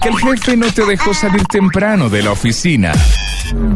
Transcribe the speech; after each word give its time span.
Que 0.00 0.08
el 0.08 0.16
jefe 0.16 0.56
no 0.56 0.72
te 0.72 0.84
dejó 0.84 1.12
salir 1.12 1.44
temprano 1.44 2.08
de 2.08 2.22
la 2.22 2.32
oficina. 2.32 2.92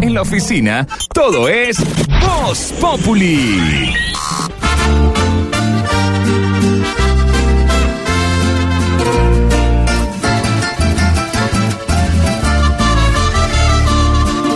En 0.01 0.15
la 0.15 0.23
oficina, 0.23 0.87
todo 1.13 1.49
es 1.49 1.79
Voz 2.21 2.73
Populi. 2.81 3.93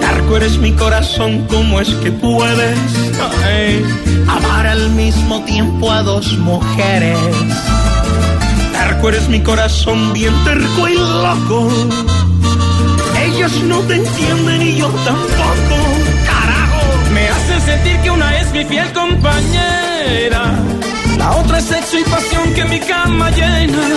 Tarco 0.00 0.36
eres 0.36 0.58
mi 0.58 0.72
corazón, 0.72 1.46
¿cómo 1.48 1.80
es 1.80 1.88
que 1.96 2.10
puedes 2.10 2.78
ay, 3.44 3.84
amar 4.28 4.66
al 4.66 4.90
mismo 4.90 5.44
tiempo 5.44 5.92
a 5.92 6.02
dos 6.02 6.36
mujeres? 6.38 7.18
Tarco 8.84 9.08
eres 9.08 9.30
mi 9.30 9.40
corazón, 9.40 10.12
bien 10.12 10.34
terco 10.44 10.86
y 10.86 10.94
loco. 10.94 11.70
Ellos 13.18 13.52
no 13.62 13.78
te 13.80 13.94
entienden 13.94 14.60
y 14.60 14.76
yo 14.76 14.88
tampoco, 14.88 15.76
carajo. 16.26 16.82
Me 17.14 17.26
hace 17.30 17.60
sentir 17.62 17.98
que 18.00 18.10
una 18.10 18.38
es 18.38 18.52
mi 18.52 18.62
fiel 18.66 18.92
compañera, 18.92 20.52
la 21.16 21.32
otra 21.32 21.60
es 21.60 21.64
sexo 21.64 21.98
y 21.98 22.04
pasión 22.04 22.52
que 22.52 22.66
mi 22.66 22.78
cama 22.78 23.30
llena. 23.30 23.88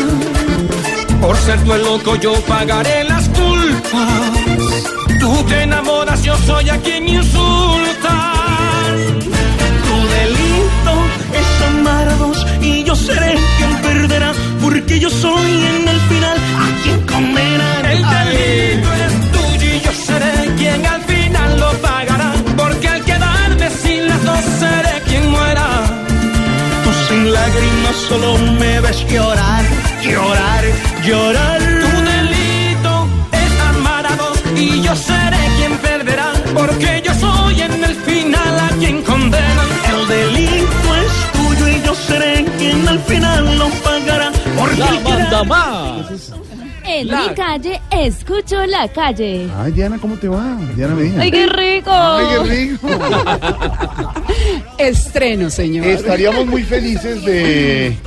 Por 1.19 1.35
ser 1.35 1.61
tú 1.65 1.73
el 1.73 1.83
loco 1.83 2.15
yo 2.15 2.33
pagaré 2.45 3.03
las 3.03 3.27
culpas. 3.27 5.19
Tú 5.19 5.43
te 5.49 5.63
enamoras, 5.63 6.23
yo 6.23 6.37
soy 6.37 6.69
a 6.69 6.77
quien 6.77 7.09
insultas. 7.09 8.36
Yo 12.87 12.95
seré 12.95 13.35
quien 13.57 13.73
perderá, 13.81 14.31
porque 14.61 14.97
yo 14.97 15.09
soy 15.09 15.51
en 15.73 15.87
el 15.89 15.99
final 16.09 16.37
a 16.63 16.67
quien 16.81 16.99
condenará. 17.01 17.91
El 17.91 18.03
delito 18.15 18.89
es 19.05 19.13
tuyo 19.33 19.67
y 19.75 19.79
yo 19.85 19.91
seré 19.91 20.55
quien 20.55 20.85
al 20.85 21.01
final 21.01 21.59
lo 21.59 21.71
pagará. 21.87 22.31
Porque 22.55 22.87
al 22.87 23.03
quedarme 23.03 23.69
sin 23.83 24.07
las 24.07 24.23
dos 24.23 24.39
seré 24.61 24.93
quien 25.07 25.29
muera. 25.29 25.67
Tú 26.83 26.89
sin 27.07 27.33
lágrimas 27.33 27.95
solo 28.07 28.37
me 28.61 28.79
ves 28.79 28.99
llorar, 29.11 29.65
llorar, 30.01 30.63
llorar. 31.07 31.59
Tu 31.83 31.91
delito 32.13 32.93
es 33.43 33.51
amar 33.71 34.05
a 34.05 34.15
dos 34.15 34.37
y 34.55 34.81
yo 34.81 34.95
seré 34.95 35.43
quien 35.57 35.73
perderá. 35.89 36.29
Porque 36.53 37.01
yo 37.05 37.13
soy 37.25 37.61
en 37.67 37.83
el 37.83 37.95
final 38.07 38.53
a 38.67 38.69
quien 38.79 39.01
condenan. 39.03 39.69
El 39.91 40.07
delito 40.07 40.36
yo 41.87 41.95
seré 41.95 42.45
quien 42.57 42.85
al 42.87 42.99
final 42.99 43.57
lo 43.57 43.69
pagará. 43.83 44.31
Porque 44.57 44.81
el 44.81 45.03
que 45.03 45.23
da- 45.31 45.43
En 46.85 47.07
mi 47.07 47.33
calle, 47.35 47.81
escucho 47.91 48.65
la 48.65 48.87
calle. 48.89 49.49
Ay, 49.57 49.71
Diana, 49.73 49.97
¿cómo 49.99 50.15
te 50.15 50.27
va? 50.27 50.57
Diana 50.75 50.95
Medina. 50.95 51.21
¡Ay, 51.23 51.31
qué 51.31 51.45
rico! 51.47 51.91
Ay, 51.91 52.25
qué 52.29 52.43
rico. 52.49 52.89
Estreno, 54.77 55.49
señor. 55.49 55.85
Estaríamos 55.85 56.45
muy 56.45 56.63
felices 56.63 57.23
de, 57.25 57.97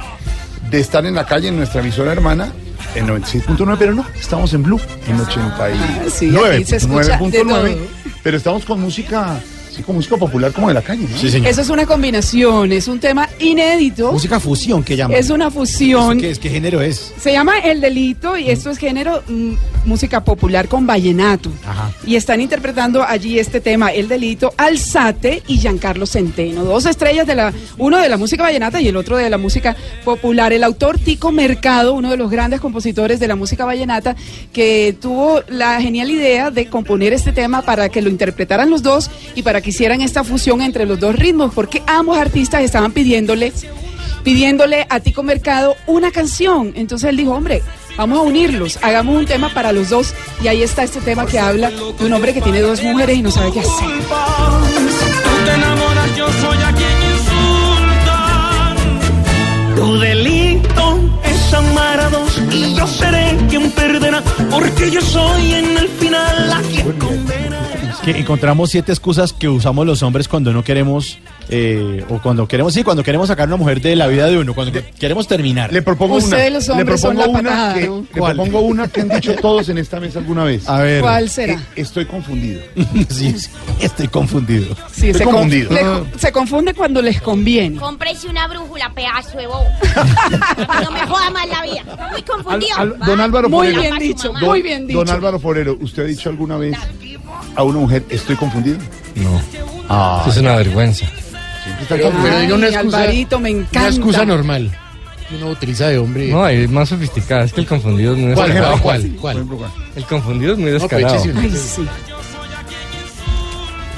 de 0.70 0.80
estar 0.80 1.04
en 1.06 1.14
la 1.14 1.26
calle 1.26 1.48
en 1.48 1.56
nuestra 1.56 1.80
emisora 1.80 2.12
hermana 2.12 2.52
en 2.94 3.06
96.9, 3.06 3.76
pero 3.78 3.94
no, 3.94 4.04
estamos 4.18 4.52
en 4.54 4.62
Blue, 4.62 4.80
en 5.06 5.16
Ah, 5.16 6.04
sí, 6.10 6.34
aquí 6.36 6.64
se 6.64 6.76
escucha 6.76 7.18
de 7.18 7.24
89.9, 7.24 7.44
todo. 7.44 7.86
pero 8.22 8.36
estamos 8.36 8.64
con 8.64 8.80
música, 8.80 9.38
sí, 9.80 9.84
con 9.84 9.96
música 9.96 10.16
popular 10.16 10.52
como 10.52 10.68
de 10.68 10.74
la 10.74 10.82
calle, 10.82 11.06
¿no? 11.08 11.16
Sí, 11.16 11.30
señor. 11.30 11.48
Eso 11.48 11.60
es 11.60 11.68
una 11.68 11.86
combinación, 11.86 12.72
es 12.72 12.88
un 12.88 12.98
tema 12.98 13.28
inédito. 13.38 14.12
Música 14.12 14.40
fusión 14.40 14.82
que 14.82 14.96
llaman. 14.96 15.16
Es 15.16 15.30
una 15.30 15.50
fusión. 15.50 16.20
¿Qué, 16.20 16.30
es, 16.30 16.38
¿Qué 16.38 16.50
género 16.50 16.80
es? 16.80 17.12
Se 17.18 17.32
llama 17.32 17.58
El 17.60 17.80
Delito 17.80 18.36
y 18.36 18.50
esto 18.50 18.70
es 18.70 18.78
género 18.78 19.22
mm, 19.28 19.54
música 19.84 20.22
popular 20.24 20.68
con 20.68 20.86
vallenato. 20.86 21.50
Ajá. 21.66 21.92
Y 22.06 22.16
están 22.16 22.40
interpretando 22.40 23.02
allí 23.02 23.38
este 23.38 23.60
tema, 23.60 23.92
El 23.92 24.08
Delito, 24.08 24.52
Alzate 24.56 25.42
y 25.46 25.58
Giancarlo 25.58 26.06
Centeno. 26.06 26.64
Dos 26.64 26.86
estrellas 26.86 27.26
de 27.26 27.34
la, 27.34 27.52
uno 27.78 27.98
de 27.98 28.08
la 28.08 28.16
música 28.16 28.42
vallenata 28.42 28.80
y 28.80 28.88
el 28.88 28.96
otro 28.96 29.16
de 29.16 29.30
la 29.30 29.38
música 29.38 29.76
popular. 30.04 30.52
El 30.52 30.64
autor 30.64 30.98
Tico 30.98 31.32
Mercado, 31.32 31.94
uno 31.94 32.10
de 32.10 32.16
los 32.16 32.30
grandes 32.30 32.60
compositores 32.60 33.20
de 33.20 33.28
la 33.28 33.36
música 33.36 33.64
vallenata, 33.64 34.16
que 34.52 34.96
tuvo 35.00 35.42
la 35.48 35.80
genial 35.80 36.10
idea 36.10 36.50
de 36.50 36.66
componer 36.66 37.12
este 37.12 37.32
tema 37.32 37.62
para 37.62 37.88
que 37.88 38.02
lo 38.02 38.10
interpretaran 38.10 38.70
los 38.70 38.82
dos 38.82 39.10
y 39.34 39.42
para 39.42 39.60
que 39.60 39.69
hicieran 39.70 40.02
esta 40.02 40.22
fusión 40.22 40.60
entre 40.60 40.86
los 40.86 41.00
dos 41.00 41.16
ritmos, 41.16 41.52
porque 41.54 41.82
ambos 41.86 42.18
artistas 42.18 42.62
estaban 42.62 42.92
pidiéndole 42.92 43.52
pidiéndole 44.22 44.86
a 44.88 45.00
Tico 45.00 45.22
Mercado 45.22 45.76
una 45.86 46.10
canción. 46.10 46.72
Entonces 46.76 47.10
él 47.10 47.16
dijo, 47.16 47.32
hombre, 47.32 47.62
vamos 47.96 48.18
a 48.18 48.22
unirlos, 48.22 48.78
hagamos 48.82 49.16
un 49.16 49.26
tema 49.26 49.52
para 49.52 49.72
los 49.72 49.88
dos. 49.88 50.14
Y 50.42 50.48
ahí 50.48 50.62
está 50.62 50.82
este 50.82 51.00
tema 51.00 51.26
que 51.26 51.38
habla 51.38 51.70
de 51.70 52.04
un 52.04 52.12
hombre 52.12 52.34
que 52.34 52.42
tiene 52.42 52.60
dos 52.60 52.82
mujeres 52.82 53.16
y 53.16 53.22
no 53.22 53.30
sabe 53.30 53.52
qué 53.52 53.60
hacer. 53.60 53.88
Tú 53.88 55.44
te 55.44 55.54
enamoras, 55.54 56.16
yo 56.16 56.26
soy 56.40 56.62
a 56.62 56.72
quien. 56.74 57.10
Tu 59.76 59.98
delito 59.98 61.00
es 61.24 61.54
amar 61.54 62.00
a 62.00 62.10
dos 62.10 62.38
y 62.50 62.74
yo 62.74 62.86
seré 62.86 63.34
quien 63.48 63.70
perderá, 63.70 64.22
porque 64.50 64.90
yo 64.90 65.00
soy 65.00 65.54
en 65.54 65.78
el 65.78 65.88
final 65.88 66.52
a 66.52 66.60
quien 66.60 66.92
condenará. 66.98 67.69
Que 68.04 68.12
encontramos 68.12 68.70
siete 68.70 68.92
excusas 68.92 69.34
que 69.34 69.46
usamos 69.46 69.84
los 69.86 70.02
hombres 70.02 70.26
cuando 70.26 70.54
no 70.54 70.64
queremos, 70.64 71.18
eh, 71.50 72.02
o 72.08 72.18
cuando 72.18 72.48
queremos, 72.48 72.72
sí, 72.72 72.82
cuando 72.82 73.02
queremos 73.02 73.28
sacar 73.28 73.44
a 73.44 73.48
una 73.48 73.56
mujer 73.58 73.82
de 73.82 73.94
la 73.94 74.06
vida 74.06 74.26
de 74.26 74.38
uno, 74.38 74.54
cuando 74.54 74.80
queremos 74.98 75.28
terminar. 75.28 75.70
Le 75.70 75.82
propongo 75.82 76.14
Ustedes 76.16 76.66
una, 76.66 76.76
los 76.76 76.78
le 76.78 76.84
propongo 76.86 77.20
la 77.20 77.28
una 77.28 77.74
le 77.76 77.90
propongo 78.10 78.60
una 78.60 78.88
que 78.88 79.02
han 79.02 79.10
dicho 79.10 79.34
todos 79.36 79.68
en 79.68 79.76
esta 79.76 80.00
mesa 80.00 80.18
alguna 80.18 80.44
vez. 80.44 80.66
A 80.66 80.80
ver. 80.80 81.02
¿Cuál 81.02 81.28
será? 81.28 81.52
Eh, 81.52 81.58
estoy 81.76 82.06
confundido. 82.06 82.62
sí, 83.10 83.34
sí, 83.38 83.50
estoy 83.80 84.08
confundido. 84.08 84.74
Sí, 84.92 85.10
estoy 85.10 85.12
se, 85.18 85.24
con- 85.24 85.34
confundido. 85.34 85.70
le- 85.70 86.18
se 86.18 86.32
confunde 86.32 86.72
cuando 86.72 87.02
les 87.02 87.20
conviene. 87.20 87.76
Cómprese 87.78 88.28
una 88.28 88.48
brújula, 88.48 88.90
pedazo 88.94 89.36
de 89.36 89.46
bobo. 89.46 89.66
No 90.84 90.90
me 90.90 91.00
joda 91.06 91.30
más 91.30 91.46
la 91.48 91.62
vida. 91.62 92.08
Muy 92.12 92.22
confundido. 92.22 92.76
al- 92.78 92.98
don 93.00 93.20
Álvaro 93.20 93.50
Muy 93.50 93.66
Forero, 93.74 93.80
bien 93.82 93.90
Para 93.92 94.00
su 94.00 94.06
dicho, 94.08 94.32
muy 94.32 94.62
bien 94.62 94.86
dicho. 94.86 94.98
Don 95.00 95.10
Álvaro 95.10 95.38
Forero, 95.38 95.76
¿usted 95.82 96.04
ha 96.04 96.06
dicho 96.06 96.30
alguna 96.30 96.56
vez 96.56 96.76
a 97.56 97.62
una 97.62 97.78
mujer, 97.78 98.04
estoy 98.08 98.36
confundido? 98.36 98.78
No, 99.16 99.40
Ah, 99.88 100.24
es 100.28 100.36
una 100.36 100.56
vergüenza. 100.56 101.06
siempre 101.64 101.82
está 101.82 101.94
Ay, 101.96 102.00
confundido. 102.02 102.40
diga 102.40 102.54
una 102.54 102.66
excusa- 102.68 102.98
Alvarito, 103.00 103.40
me 103.40 103.50
encanta. 103.50 103.78
Una 103.80 103.88
excusa 103.88 104.24
normal 104.24 104.70
que 105.28 105.36
uno 105.36 105.48
utiliza 105.50 105.88
de 105.88 105.98
hombre. 105.98 106.28
No, 106.28 106.44
hay 106.44 106.66
más 106.68 106.88
sofisticada. 106.88 107.44
Es 107.44 107.52
que 107.52 107.60
el 107.60 107.66
confundido 107.66 108.12
es 108.14 108.18
muy 108.18 108.34
¿Cuál, 108.34 108.48
descarado. 108.48 108.78
¿Cuál? 108.82 109.10
¿Cuál? 109.20 109.36
ejemplo, 109.36 109.56
¿cuál? 109.58 109.70
El 109.96 110.04
confundido 110.04 110.52
es 110.52 110.58
muy 110.58 110.70
No, 110.72 110.78
pero 110.88 111.08
descarado. 111.08 111.14
échese 111.16 111.30
una. 111.30 111.40
Ay, 111.42 111.50
sí. 111.56 111.86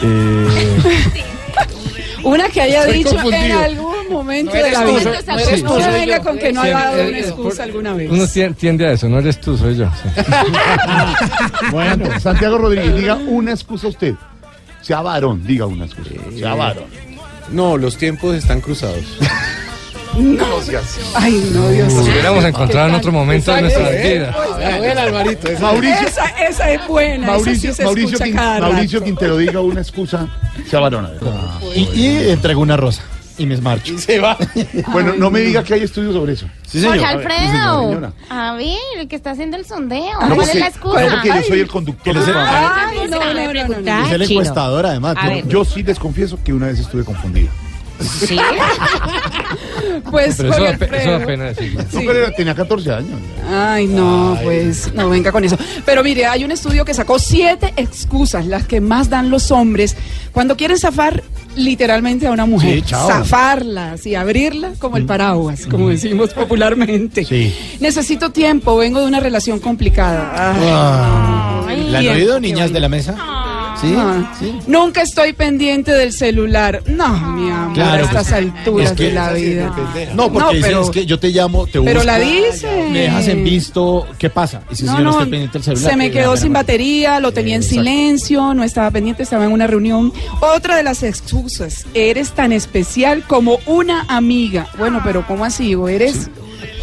Eh, 0.03 0.77
Una 2.25 2.49
que 2.49 2.61
haya 2.61 2.81
Estoy 2.81 2.99
dicho 2.99 3.11
en 3.11 3.23
confundido. 3.23 3.59
algún 3.61 4.09
momento 4.11 4.55
No 4.57 4.63
de 4.63 4.71
la 4.71 4.85
vida. 4.85 4.93
no 5.27 5.35
No 5.35 5.39
eres 5.41 5.63
tú, 5.65 5.75
me 5.75 5.83
soy 5.83 5.93
venga 5.93 6.17
yo. 6.19 6.23
con 6.23 6.39
que 6.39 6.53
no 6.53 6.63
Sí, 6.63 6.69
ha 6.69 6.73
dado 6.73 6.99
eh, 6.99 7.09
una 7.09 7.19
excusa 7.19 7.49
por- 7.57 7.63
alguna 7.63 7.95
vez. 7.95 8.11
Uno 8.11 8.25
tien- 8.25 8.55
tiende 8.55 8.87
a 8.87 8.93
eso. 8.93 9.09
No 9.09 9.19
eres 9.19 9.41
tú, 9.41 9.57
soy 9.57 9.77
yo. 9.77 9.87
sí. 10.03 10.23
Bueno, 11.73 12.21
Santiago 12.21 12.59
Rodríguez, 12.59 12.95
diga 12.97 13.15
una 13.15 13.53
excusa 13.53 13.89
usted. 13.89 14.15
Sea 14.83 15.01
varón, 15.01 15.45
diga 15.47 15.67
una 15.67 15.85
excusa. 15.87 16.11
Sea 16.37 16.55
varón. 16.55 16.85
No, 17.51 17.77
los 17.77 17.97
tiempos 17.97 18.35
están 18.37 18.61
cruzados. 18.61 19.05
No. 20.19 20.45
Ay, 21.15 21.51
no, 21.55 21.69
Dios 21.71 21.93
Nos 21.95 22.07
hubiéramos 22.09 22.45
encontrado 22.45 22.89
en 22.89 22.95
otro 22.95 23.13
momento 23.13 23.53
de 23.55 23.63
nuestras 23.63 23.91
vidas. 24.03 24.37
Alvarito. 24.99 25.49
Mauricio, 25.61 26.07
Esa, 26.09 26.27
esa 26.49 26.71
es 26.71 26.87
buena. 26.87 27.27
Mauricio, 27.27 27.71
esa 27.71 27.77
sí 27.77 27.77
se 27.77 27.85
Mauricio, 27.85 28.09
escucha 28.17 28.25
Quin- 28.31 28.35
cada 28.35 28.61
Mauricio 28.61 28.99
rato. 29.01 29.05
Quintero, 29.07 29.37
diga 29.39 29.61
una 29.61 29.81
excusa. 29.81 30.29
Sea 30.69 30.81
varón. 30.81 31.07
a 31.07 31.11
ver. 31.11 31.21
y, 31.77 31.89
y 32.01 32.31
entrego 32.31 32.61
una 32.61 32.77
rosa. 32.77 33.03
Y 33.39 33.47
me 33.47 33.57
marcho. 33.57 33.97
Se 33.99 34.21
va. 34.21 34.37
Bueno, 34.93 35.15
no 35.17 35.31
me 35.31 35.41
diga 35.41 35.65
que 35.65 35.75
hay 35.75 35.83
estudios 35.83 36.13
sobre 36.15 36.35
eso. 36.35 36.47
Sí, 36.67 36.83
Jorge 36.83 36.99
señor. 37.01 37.11
A 37.11 37.17
ver, 37.17 37.27
sí, 37.31 37.37
Alfredo. 37.57 38.13
A 38.29 38.55
ver, 38.55 38.79
el 39.01 39.09
que 39.09 39.17
está 39.17 39.31
haciendo 39.31 39.57
el 39.57 39.65
sondeo. 39.65 40.13
No, 40.13 40.19
¿Cuál 40.19 40.35
porque, 40.37 40.51
es 40.51 40.55
la 40.57 40.61
no, 40.61 40.67
excusa? 40.67 41.01
porque 41.11 41.29
yo 41.29 41.43
soy 41.49 41.61
el 41.61 41.69
conductor. 41.69 42.17
Ay, 42.37 42.97
no, 43.11 43.19
no, 43.19 43.35
no, 43.35 43.53
no, 43.69 43.81
no. 43.81 44.07
Es 44.07 44.13
el 44.13 44.23
encuestador, 44.23 44.85
además. 44.87 45.17
Yo 45.47 45.65
sí 45.65 45.83
les 45.83 45.99
confieso 45.99 46.39
que 46.45 46.53
una 46.53 46.67
vez 46.67 46.79
estuve 46.81 47.05
confundido. 47.05 47.49
¿Sí? 48.01 48.37
Pues 50.11 50.37
Pero 50.37 50.53
eso 50.53 50.67
eso 50.93 51.27
pena 51.27 51.45
decirlo. 51.45 51.83
No, 51.93 52.01
pero 52.07 52.33
tenía 52.33 52.55
14 52.55 52.93
años. 52.93 53.21
Ay, 53.51 53.87
no, 53.87 54.39
pues 54.43 54.93
no 54.95 55.09
venga 55.09 55.33
con 55.33 55.45
eso. 55.45 55.57
Pero 55.85 56.03
mire, 56.03 56.27
hay 56.27 56.45
un 56.45 56.51
estudio 56.51 56.85
que 56.85 56.95
sacó 56.95 57.19
siete 57.19 57.73
excusas, 57.77 58.47
las 58.47 58.67
que 58.67 58.81
más 58.81 59.09
dan 59.11 59.31
los 59.31 59.51
hombres 59.51 59.97
cuando 60.33 60.57
quieren 60.57 60.79
zafar 60.79 61.23
literalmente 61.57 62.27
a 62.27 62.31
una 62.33 62.47
mujer. 62.47 62.77
Sí, 62.77 62.83
chao. 62.83 63.07
Zafarla, 63.09 63.97
y 64.05 64.15
abrirla 64.15 64.73
como 64.79 64.97
el 64.97 65.05
paraguas, 65.07 65.67
como 65.67 65.89
decimos 65.89 66.33
popularmente. 66.35 67.25
Sí. 67.25 67.55
Necesito 67.81 68.31
tiempo, 68.31 68.77
vengo 68.77 69.01
de 69.01 69.07
una 69.07 69.21
relación 69.21 69.59
complicada. 69.61 70.33
Ay, 70.35 70.69
Ah. 70.71 71.67
¿La 71.89 71.99
han 72.01 72.09
oído, 72.09 72.41
niñas 72.41 72.73
de 72.73 72.81
la 72.81 72.89
mesa? 72.89 73.17
Sí, 73.83 73.95
Ah. 73.97 74.33
sí. 74.39 74.59
Nunca 74.67 75.03
estoy 75.03 75.33
pendiente 75.33 75.93
del 75.93 76.13
celular. 76.13 76.83
No, 76.87 77.09
mi 77.33 77.51
amor, 77.51 77.75
Claro, 77.75 78.05
a 78.05 78.07
estas 78.07 78.29
pues, 78.29 78.33
alturas 78.33 78.91
es 78.93 78.97
que- 78.97 79.05
de 79.05 79.13
la 79.13 79.33
vida. 79.33 79.67
No, 80.15 80.33
porque 80.33 80.39
No, 80.39 80.49
dicen, 80.53 80.63
pero- 80.63 80.83
es 80.83 80.91
que 80.91 81.05
yo 81.07 81.19
te 81.19 81.29
llamo, 81.29 81.67
te 81.67 81.79
busco. 81.79 81.85
Pero 81.93 82.05
la 82.05 82.19
dice. 82.19 82.89
Me 82.91 83.01
dejas 83.01 83.29
en 83.29 83.45
visto, 83.45 84.07
¿qué 84.19 84.31
pasa? 84.31 84.63
Y 84.71 84.77
si 84.77 84.85
No, 84.85 84.93
yo 84.93 84.99
no, 84.99 85.05
no, 85.05 85.11
estoy 85.11 85.31
pendiente 85.31 85.59
del 85.59 85.65
celular. 85.65 85.91
se 85.91 85.97
me 85.97 86.11
¿qué? 86.11 86.19
quedó 86.21 86.33
Ah, 86.33 86.37
sin 86.37 86.53
batería, 86.53 87.21
lo 87.21 87.33
tenía 87.33 87.57
en 87.57 87.63
Exacto. 87.63 87.83
silencio, 87.83 88.55
no 88.55 88.63
estaba 88.65 88.91
pendiente, 88.91 89.23
estaba 89.25 89.45
en 89.45 89.53
una 89.53 89.67
reunión. 89.67 90.13
Otra 90.41 90.77
de 90.77 90.83
las 90.85 91.03
excusas, 91.03 91.85
eres 91.95 92.31
tan 92.33 92.53
especial 92.53 93.25
como 93.27 93.59
una 93.67 94.05
amiga. 94.09 94.69
Bueno, 94.79 95.01
pero 95.05 95.27
¿cómo 95.27 95.45
así? 95.45 95.75
¿O 95.75 95.89
eres, 95.89 96.31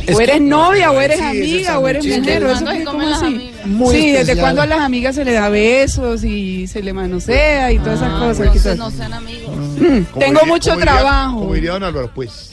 Es 0.08 0.16
o 0.16 0.18
que- 0.18 0.24
eres 0.24 0.42
novia, 0.42 0.92
o 0.92 1.00
eres 1.00 1.18
Sí, 1.20 1.24
amiga, 1.26 1.80
o 1.80 1.88
eres 1.88 2.06
mujer? 2.06 2.44
¿o 2.44 2.48
¿Desde 2.50 2.74
eso 2.82 2.92
comen 2.92 3.10
las 3.12 3.22
así? 3.22 3.26
amigas? 3.36 3.66
Muy 3.66 3.96
sí, 3.96 4.12
desde 4.12 4.36
cuando 4.38 4.62
a 4.62 4.66
las 4.66 4.80
amigas 4.80 5.16
se 5.16 5.26
le 5.26 5.34
da 5.34 5.50
besos 5.50 6.24
y 6.24 6.68
se 6.68 6.82
le 6.82 6.94
manosea 6.94 7.72
y 7.72 7.80
todas 7.80 8.00
esas 8.00 8.14
cosas. 8.14 8.40
Entonces 8.40 8.62
quizás. 8.62 8.78
no 8.78 8.92
sean 8.92 9.14
amigos. 9.14 9.56
Mm, 9.56 10.04
Como 10.04 10.20
Tengo 10.26 10.40
diría- 10.40 10.46
mucho 10.46 10.70
como 10.72 10.80
diría- 10.80 10.94
trabajo. 10.94 11.40
Como 11.40 11.54
diría 11.54 11.72
don 11.72 11.84
Álvaro, 11.84 12.12
pues. 12.14 12.52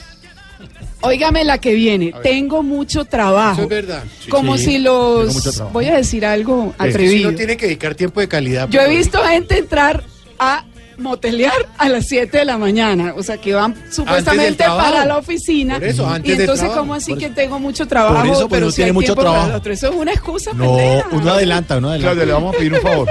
Óigame 1.02 1.44
la 1.44 1.58
que 1.58 1.74
viene. 1.74 2.12
Tengo 2.22 2.62
mucho 2.62 3.04
trabajo. 3.04 3.54
Eso 3.54 3.62
es 3.64 3.68
verdad. 3.68 4.02
Como 4.28 4.56
Sí, 4.56 4.64
si 4.64 4.78
los... 4.78 5.42
trabajo. 5.42 5.70
Voy 5.72 5.86
a 5.86 5.96
decir 5.96 6.24
algo 6.26 6.74
Sí, 6.80 6.88
atrevido. 6.88 7.28
Uno 7.28 7.36
tiene 7.36 7.56
que 7.56 7.66
dedicar 7.66 7.94
tiempo 7.94 8.20
de 8.20 8.28
calidad. 8.28 8.68
Yo 8.70 8.80
he 8.80 8.88
visto 8.88 9.18
gente 9.22 9.58
entrar 9.58 10.02
a 10.38 10.64
motelear 10.98 11.52
a 11.78 11.88
las 11.88 12.06
7 12.06 12.38
de 12.38 12.44
la 12.44 12.58
mañana, 12.58 13.14
o 13.16 13.22
sea 13.22 13.36
que 13.38 13.52
van 13.54 13.74
supuestamente 13.90 14.64
para 14.64 15.04
la 15.04 15.18
oficina. 15.18 15.74
Por 15.74 15.84
eso, 15.84 16.06
antes 16.06 16.36
y 16.38 16.40
entonces. 16.40 16.68
¿cómo 16.70 16.94
así 16.94 17.12
Por 17.12 17.20
que 17.20 17.28
tengo 17.30 17.58
mucho 17.58 17.86
trabajo? 17.86 18.16
Por 18.16 18.26
eso, 18.26 18.48
pues, 18.48 18.60
pero 18.60 18.70
si 18.70 18.76
tiene 18.76 18.88
hay 18.90 18.94
mucho 18.94 19.14
trabajo. 19.14 19.60
Eso 19.64 19.88
es 19.88 19.94
una 19.94 20.12
excusa. 20.12 20.52
No, 20.54 20.76
pendeja. 20.76 21.08
uno 21.12 21.30
adelanta, 21.32 21.78
uno 21.78 21.90
adelanta. 21.90 22.12
Claudia, 22.14 22.26
le 22.26 22.32
vamos 22.32 22.54
a 22.54 22.58
pedir 22.58 22.74
un 22.74 22.80
favor. 22.80 23.08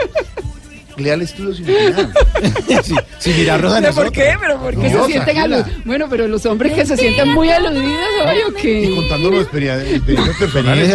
Lea 0.97 1.13
el 1.15 1.23
estudio 1.23 1.53
sin 1.53 1.65
opinar. 1.65 2.09
sí, 2.83 2.95
sin 3.19 3.35
mirarnos 3.35 3.73
a 3.73 3.81
¿Pero 3.81 3.93
¿Por 3.93 4.03
nosotros. 4.05 4.11
qué? 4.13 4.37
¿Pero 4.39 4.59
por 4.61 4.71
qué 4.81 4.89
No, 4.89 5.05
se 5.05 5.11
sienten 5.11 5.37
aludidos? 5.39 5.67
Bueno, 5.83 6.07
pero 6.09 6.27
los 6.29 6.45
hombres 6.45 6.71
que 6.71 6.85
se 6.85 6.95
sienten 6.95 7.33
muy 7.33 7.49
aludidos, 7.49 7.99
¿oye 8.25 8.45
o 8.45 8.49
Y 8.57 8.61
qué? 8.61 8.93
contando 8.95 9.29
los 9.31 9.45
personales. 9.47 10.89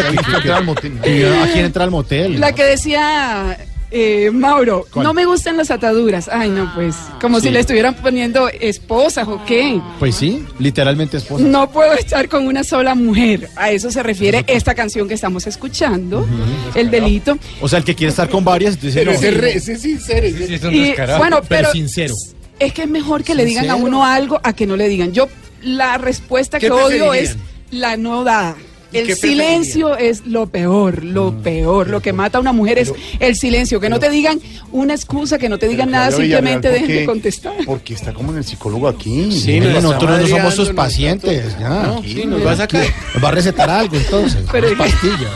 Y 1.04 1.22
¿A 1.25 1.52
quién 1.52 1.66
entra 1.66 1.84
al 1.84 1.90
motel? 1.90 2.40
La 2.40 2.52
que 2.52 2.64
decía 2.64 3.58
eh, 3.90 4.31
Mauro, 4.32 4.87
¿Cuál? 4.92 5.04
no 5.04 5.12
me 5.14 5.25
gustan 5.25 5.56
las 5.56 5.70
ataduras. 5.70 6.28
Ay, 6.32 6.48
no, 6.48 6.72
pues, 6.75 6.94
como 7.20 7.40
Sí. 7.40 7.46
si 7.48 7.52
le 7.52 7.60
estuvieran 7.60 7.94
poniendo 7.94 8.48
esposas 8.48 9.26
o 9.28 9.44
qué. 9.44 9.81
Pues 9.98 10.14
sí, 10.14 10.44
literalmente 10.58 11.16
esposa. 11.16 11.44
No 11.44 11.70
puedo 11.70 11.92
estar 11.94 12.28
con 12.28 12.46
una 12.46 12.62
sola 12.64 12.94
mujer. 12.94 13.48
A 13.56 13.70
eso 13.70 13.90
se 13.90 14.02
refiere 14.02 14.44
esta 14.46 14.75
canción 14.75 15.08
que 15.08 15.14
estamos 15.14 15.46
escuchando, 15.46 16.26
El 16.75 16.90
Delito. 16.90 17.37
O 17.60 17.69
sea, 17.69 17.78
el 17.81 17.84
que 17.84 17.94
quiere 17.94 18.10
estar 18.10 18.28
con 18.28 18.44
varias, 18.44 18.75
entonces 18.75 18.94
Pero 18.94 19.12
no. 19.12 19.19
ese, 19.19 19.31
re- 19.32 19.56
ese 19.56 19.72
es 19.72 19.82
sincero. 19.82 20.26
ese- 20.26 20.46
Sí, 20.46 20.54
es 20.54 20.64
Y, 20.64 20.81
descarado. 20.84 21.19
bueno, 21.19 21.36
pero, 21.48 21.48
pero 21.48 21.72
sincero. 21.72 22.14
es 22.58 22.72
que 22.72 22.82
es 22.82 22.88
mejor 22.88 23.25
que 23.25 23.34
le 23.34 23.44
digan 23.44 23.64
a 23.70 23.75
Sincero. 23.75 23.86
uno 23.88 24.04
algo 24.04 24.40
a 24.43 24.52
que 24.52 24.66
no 24.66 24.76
le 24.76 24.88
digan. 24.88 25.12
Yo, 25.12 25.28
la 25.62 25.98
respuesta 25.98 26.58
¿Qué 26.58 26.66
que 26.66 26.72
odio 26.72 27.12
es 27.12 27.36
la 27.70 27.96
no 27.96 28.25
dada. 28.25 28.56
¿Y 28.92 28.98
El 28.98 29.14
silencio 29.16 29.96
es 29.96 30.26
lo 30.26 30.46
peor, 30.46 31.04
lo 31.04 31.31
Mm. 31.32 31.42
peor. 31.42 31.88
Lo 31.88 32.00
que 32.02 32.12
mata 32.12 32.38
a 32.38 32.40
una 32.40 32.52
mujer 32.52 32.78
es 32.78 32.92
el 33.20 33.37
silencio. 33.37 33.78
Que 33.81 33.88
no 33.88 34.00
te 34.00 34.10
digan 34.10 34.40
una 34.72 34.94
excusa, 34.94 35.38
que 35.38 35.48
no 35.48 35.58
te 35.58 35.69
digan 35.69 35.90
nada, 35.92 36.10
simplemente 36.10 36.69
¿por 36.69 36.78
dejen 36.81 36.96
de 36.96 37.04
contestar. 37.04 37.54
Porque 37.66 37.94
está 37.94 38.12
como 38.12 38.32
en 38.32 38.38
el 38.38 38.44
psicólogo 38.44 38.88
aquí. 38.88 39.31
Sí, 39.32 39.60
No, 39.60 39.70
nosotros 39.81 40.20
no 40.22 40.26
somos 40.26 40.54
sus 40.54 40.70
pacientes. 40.70 41.56
Ya. 41.58 41.69
No, 41.69 42.02
sí, 42.02 42.25
nos 42.26 42.44
va 42.44 42.52
a 42.52 42.56
sacar. 42.56 42.84
Nos 43.14 43.25
va 43.25 43.28
a 43.28 43.32
recetar 43.32 43.70
algo 43.70 43.96
entonces. 43.96 44.42
Pero- 44.50 44.69
unas 44.72 44.78
pastillas. 44.90 45.31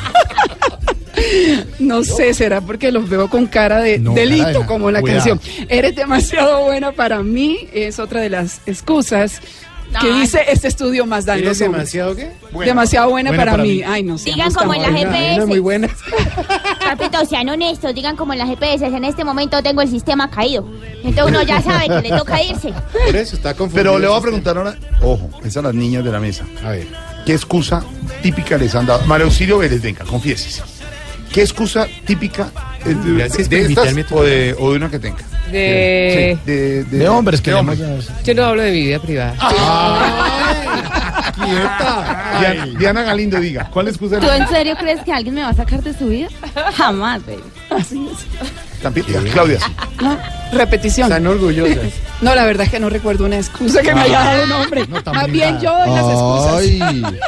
No 1.79 2.03
sé, 2.03 2.35
será 2.35 2.61
porque 2.61 2.91
los 2.91 3.09
veo 3.09 3.29
con 3.31 3.47
cara 3.47 3.81
de 3.81 3.99
No, 3.99 4.15
cara 4.15 4.27
delito, 4.27 4.61
de- 4.61 4.67
como 4.67 4.91
la 4.91 5.01
cuidado. 5.01 5.39
canción. 5.39 5.67
Eres 5.69 5.95
demasiado 5.95 6.63
buena 6.65 6.93
para 6.93 7.23
mí, 7.23 7.69
es 7.73 7.99
otra 7.99 8.21
de 8.21 8.31
las 8.31 8.61
excusas 8.67 9.41
que 10.01 10.13
dice 10.13 10.41
este 10.49 10.69
estudio 10.69 11.07
más 11.07 11.25
dan 11.25 11.39
¿Eres 11.39 11.59
demasiado 11.59 12.17
qué? 12.17 12.33
demasiado 12.65 13.11
buena, 13.11 13.31
Buena 13.31 13.43
para, 13.43 13.53
para 13.53 13.63
mí. 13.63 13.77
mí. 13.77 13.83
Ay, 13.87 14.03
no 14.03 14.19
sé. 14.19 14.31
Digan 14.31 14.53
como 14.53 14.75
en 14.75 14.83
la 14.83 14.93
GPS. 14.93 15.37
Una 15.37 15.47
muy 15.47 15.59
buena. 15.61 15.89
Papito, 16.85 17.25
sean 17.27 17.49
honestos, 17.49 17.95
digan 17.95 18.17
como 18.17 18.33
en 18.33 18.39
las 18.41 18.49
GPS, 18.49 18.87
en 18.87 19.05
este 19.05 19.25
momento 19.25 19.63
tengo 19.63 19.81
el 19.83 19.89
sistema 19.89 20.31
caído. 20.31 20.69
Entonces 21.03 21.25
uno 21.27 21.43
ya 21.43 21.63
sabe 21.63 21.89
que 21.89 22.09
le 22.09 22.17
toca 22.17 22.43
irse. 22.43 22.73
Por 23.07 23.17
eso 23.17 23.37
está 23.37 23.55
confundido. 23.55 23.93
Pero 23.93 23.99
le 23.99 24.09
voy 24.09 24.19
a 24.19 24.21
preguntar 24.21 24.57
ahora, 24.57 24.77
ojo, 25.03 25.31
es 25.45 25.57
a 25.57 25.63
las 25.63 25.75
niñas 25.75 26.05
de 26.05 26.11
la 26.13 26.21
mesa. 26.21 26.45
A 26.65 26.71
ver. 26.71 26.87
¿Qué 27.25 27.33
excusa 27.33 27.83
típica 28.23 28.59
les 28.59 28.75
han 28.75 28.87
dado? 28.87 29.05
María 29.07 29.25
Auxilio 29.25 29.59
Vélez, 29.59 29.81
venga, 29.81 30.05
confiésese. 30.05 30.63
¿Qué 31.33 31.41
excusa 31.41 31.87
típica 32.05 32.51
Gracias 32.85 33.49
de 33.49 33.59
por 33.59 33.71
estas 33.71 33.91
invitarme. 33.91 34.21
o 34.21 34.25
de, 34.25 34.55
o 34.59 34.71
de 34.73 34.77
una 34.77 34.91
que 34.91 34.99
tenga? 34.99 35.19
De... 35.51 36.39
Sí, 36.45 36.51
de, 36.51 36.85
De 36.85 37.09
hombres 37.09 37.41
que 37.41 37.51
de 37.51 37.57
hombres. 37.57 37.79
Yo 38.25 38.35
no 38.35 38.45
hablo 38.45 38.63
de 38.63 38.73
mi 38.73 38.83
vida 38.83 38.99
privada. 38.99 39.35
Diana, 42.41 42.67
Diana 42.79 43.03
Galindo, 43.03 43.41
diga, 43.41 43.69
¿cuál 43.73 43.89
excusa 43.89 44.19
¿Tú 44.21 44.29
en 44.31 44.47
serio 44.49 44.77
crees 44.79 45.01
que 45.03 45.13
alguien 45.13 45.35
me 45.35 45.43
va 45.43 45.49
a 45.49 45.55
sacar 45.55 45.83
de 45.83 45.93
su 45.97 46.07
vida? 46.09 46.29
Jamás, 46.77 47.23
baby. 47.27 47.43
También, 48.83 49.07
Claudia, 49.33 49.59
sí. 49.61 49.73
No, 50.01 50.19
repetición. 50.53 51.09
Están 51.11 51.27
orgullosas. 51.27 51.79
No, 52.21 52.35
la 52.35 52.47
verdad 52.47 52.65
es 52.65 52.71
que 52.71 52.81
no 52.81 52.89
recuerdo 52.89 53.27
una 53.27 53.37
excusa 53.37 53.83
que 53.83 53.93
me 53.95 54.01
haya 54.03 54.19
dado 54.21 54.45
un 54.45 54.53
hombre. 54.53 54.87
No, 54.87 55.03
tan 55.03 55.15
Más 55.15 55.31
bien 55.31 55.61
yo 55.61 55.71
doy 55.77 55.91
las 55.91 56.07
excusas. 56.07 57.25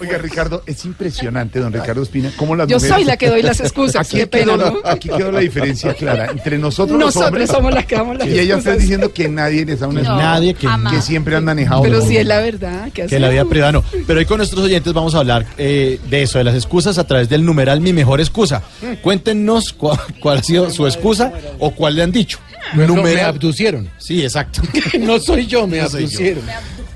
Oiga, 0.00 0.18
Ricardo, 0.18 0.62
es 0.66 0.84
impresionante, 0.84 1.58
don 1.58 1.72
Ricardo 1.72 2.02
Espina, 2.02 2.30
cómo 2.36 2.54
las 2.56 2.68
Yo 2.68 2.76
mujeres... 2.76 2.94
soy 2.96 3.04
la 3.04 3.16
que 3.16 3.28
doy 3.28 3.42
las 3.42 3.60
excusas. 3.60 4.06
Aquí 4.06 4.18
Qué 4.18 4.26
pena, 4.26 4.54
quedó, 4.54 4.70
¿no? 4.70 4.78
aquí 4.84 5.08
quedó 5.08 5.32
la 5.32 5.40
diferencia 5.40 5.92
clara 5.94 6.26
entre 6.30 6.58
nosotros, 6.58 6.96
los 6.98 7.06
Nosotros 7.06 7.28
hombres 7.28 7.50
somos 7.50 7.74
las 7.74 7.84
que 7.86 7.96
damos 7.96 8.16
las 8.18 8.28
y 8.28 8.38
ella 8.38 8.56
está 8.58 8.76
diciendo 8.76 9.12
que 9.12 9.28
nadie 9.28 9.64
les 9.66 9.80
da 9.80 9.88
una 9.88 10.00
No, 10.02 10.16
Nadie 10.16 10.54
que, 10.54 10.68
que 10.90 11.02
siempre 11.02 11.36
han 11.36 11.44
manejado. 11.44 11.82
Pero 11.82 11.96
los 11.98 12.06
si 12.06 12.16
es 12.16 12.26
la 12.26 12.38
verdad, 12.40 12.88
¿qué 12.94 13.06
que 13.06 13.18
la 13.18 13.28
vida 13.28 13.44
privada 13.44 13.72
no. 13.72 13.84
Pero 14.06 14.20
hoy 14.20 14.24
con 14.26 14.38
nuestros 14.38 14.62
oyentes 14.64 14.92
vamos 14.92 15.14
a 15.14 15.18
hablar 15.18 15.44
eh, 15.58 15.98
de 16.08 16.22
eso, 16.22 16.38
de 16.38 16.44
las 16.44 16.54
excusas 16.54 16.98
a 16.98 17.04
través 17.04 17.28
del 17.28 17.44
numeral 17.44 17.80
Mi 17.80 17.92
Mejor 17.92 18.20
Excusa. 18.20 18.62
Cuéntenos 19.02 19.76
cua- 19.76 20.00
cuál 20.20 20.38
ha 20.38 20.42
sido 20.42 20.70
su 20.70 20.86
excusa 20.86 21.32
o 21.58 21.72
cuál 21.72 21.96
le 21.96 22.02
han 22.04 22.12
dicho. 22.12 22.27
Bueno, 22.74 22.94
me 22.94 23.00
Numeral. 23.02 23.26
abducieron. 23.26 23.88
Sí, 23.98 24.22
exacto. 24.22 24.62
No 25.00 25.18
soy 25.18 25.46
yo, 25.46 25.66
me 25.66 25.78
No 25.80 25.88
soy 25.88 26.02
yo. 26.02 26.06
abducieron. 26.06 26.44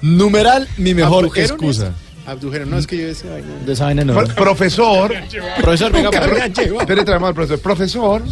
Numeral 0.03 0.69
Mi 0.77 0.95
Mejor 0.95 1.25
¿Abdujeron 1.25 1.51
Excusa. 1.51 1.83
esto? 1.89 2.31
Abdujeron. 2.31 2.71
No, 2.71 2.79
es 2.79 2.87
que 2.87 2.97
yo 2.99 3.07
decía... 3.07 3.31
ay, 3.37 3.43
no. 3.43 3.67
De 3.67 3.73
esa 3.73 3.85
vaina 3.87 4.05
no. 4.05 4.15
Pro- 4.15 4.27
Profesor, 4.35 5.13
Profesor, 5.61 5.93
venga, 5.93 6.11
espere, 6.11 7.05
traemos 7.05 7.29
al 7.29 7.35
profesor. 7.35 7.61
Profesor, 7.61 8.23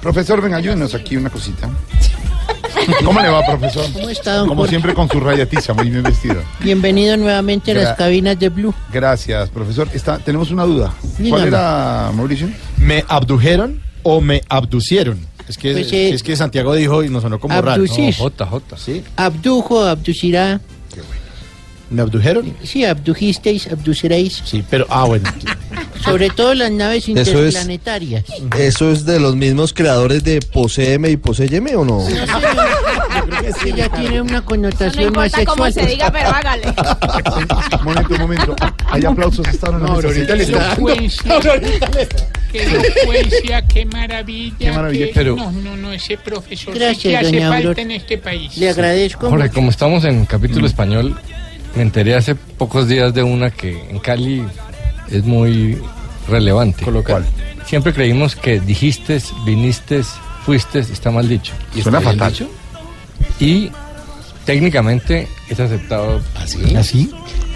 profesor, 0.00 0.40
venga, 0.42 0.56
ayúdenos 0.56 0.94
aquí 0.94 1.16
una 1.16 1.30
cosita. 1.30 1.68
¿Cómo 3.04 3.20
le 3.20 3.28
va, 3.28 3.44
profesor? 3.46 3.84
¿Cómo 3.92 4.08
está, 4.08 4.34
don 4.34 4.48
Como 4.48 4.62
Jorge? 4.62 4.70
siempre 4.70 4.94
con 4.94 5.08
su 5.08 5.20
rayatiza, 5.20 5.72
muy 5.72 5.88
bien 5.90 6.02
vestido. 6.02 6.42
Bienvenido 6.60 7.16
nuevamente 7.16 7.70
a 7.70 7.74
Gra- 7.74 7.82
las 7.84 7.96
cabinas 7.96 8.38
de 8.40 8.48
Blue. 8.48 8.74
Gracias, 8.92 9.50
profesor. 9.50 9.88
Está, 9.94 10.18
tenemos 10.18 10.50
una 10.50 10.64
duda. 10.64 10.92
¿Cuál 11.28 11.46
era, 11.46 12.10
Mauricio? 12.14 12.48
¿Me 12.78 13.04
abdujeron 13.06 13.80
o 14.02 14.20
me 14.20 14.40
abducieron? 14.48 15.20
Es 15.48 15.58
que, 15.58 15.72
Pues, 15.72 15.92
eh, 15.92 16.10
es 16.10 16.22
que 16.22 16.36
Santiago 16.36 16.74
dijo 16.74 17.02
y 17.04 17.08
nos 17.08 17.22
sonó 17.22 17.38
como 17.40 17.54
raro. 17.54 17.72
abducir. 17.72 18.14
No, 18.18 18.24
J, 18.24 18.46
J. 18.46 18.76
¿Sí? 18.78 19.02
Abdujo, 19.16 19.84
abducirá. 19.84 20.60
¿Me 21.90 22.00
abdujeron? 22.00 22.54
Sí, 22.62 22.86
abdujisteis, 22.86 23.66
abduciréis. 23.70 24.40
Sí, 24.46 24.64
pero, 24.70 24.86
ah, 24.88 25.04
bueno. 25.04 25.28
Sobre 26.02 26.30
todo 26.30 26.54
las 26.54 26.70
naves 26.72 27.06
Eso 27.06 27.20
es- 27.20 27.28
interplanetarias. 27.28 28.24
¿Eso 28.58 28.90
es 28.90 29.04
de 29.04 29.20
los 29.20 29.36
mismos 29.36 29.74
creadores 29.74 30.24
de 30.24 30.40
Poseeme 30.40 31.10
y 31.10 31.16
Poseyeme 31.18 31.76
o 31.76 31.84
no? 31.84 31.98
No, 31.98 32.06
señor. 32.06 32.26
Es 33.56 33.62
que 33.62 33.72
ya 33.72 33.88
tiene 33.88 34.20
una 34.22 34.32
No 34.32 34.44
connotación 34.44 35.12
más 35.12 35.26
importa 35.28 35.44
cómo 35.44 35.64
sexual. 35.66 35.72
se 35.86 35.90
diga, 35.92 36.10
pero 36.12 36.28
hágale. 36.30 36.62
Un 37.78 37.84
momento, 37.84 38.14
un 38.14 38.20
momento. 38.20 38.56
Hay 38.90 39.04
aplausos 39.04 39.46
hora 39.62 39.76
en 39.76 39.82
No, 39.82 39.88
ahorita 39.92 40.32
sí. 40.32 40.38
le 40.38 40.42
está 40.44 40.58
dando. 40.74 40.86
Qué 42.52 42.62
elocuencia, 42.64 43.62
qué 43.66 43.84
maravilla. 43.86 44.56
Qué 44.58 44.72
maravilla, 44.72 45.06
qué- 45.06 45.12
pero- 45.14 45.36
No, 45.36 45.50
no, 45.52 45.76
no, 45.76 45.92
ese 45.92 46.16
profesor 46.18 46.74
sí 46.74 46.78
Gracias, 46.80 47.02
que 47.02 47.16
hace 47.16 47.26
doña 47.26 47.48
falta 47.48 47.68
Aurora. 47.68 47.82
en 47.82 47.90
este 47.92 48.18
país. 48.18 48.56
Le 48.58 48.68
agradezco. 48.70 49.28
Jorge, 49.30 49.44
mucho. 49.44 49.54
como 49.54 49.70
estamos 49.70 50.04
en 50.04 50.26
capítulo 50.26 50.66
español, 50.66 51.18
me 51.74 51.82
enteré 51.82 52.14
hace 52.14 52.34
pocos 52.34 52.88
días 52.88 53.14
de 53.14 53.22
una 53.22 53.50
que 53.50 53.88
en 53.88 53.98
Cali 54.00 54.44
es 55.10 55.24
muy 55.24 55.78
relevante. 56.28 56.84
¿Cuál? 56.84 57.24
Siempre 57.64 57.92
creímos 57.94 58.36
que 58.36 58.60
dijiste, 58.60 59.20
viniste, 59.46 60.02
fuiste, 60.44 60.80
está 60.80 61.10
mal 61.10 61.28
dicho. 61.28 61.54
Suena 61.72 61.98
está 61.98 62.10
bien 62.10 62.18
fatal. 62.18 62.32
dicho. 62.32 62.50
Y 63.40 63.70
técnicamente 64.44 65.28
es 65.48 65.60
aceptado 65.60 66.20
¿Así? 66.36 67.10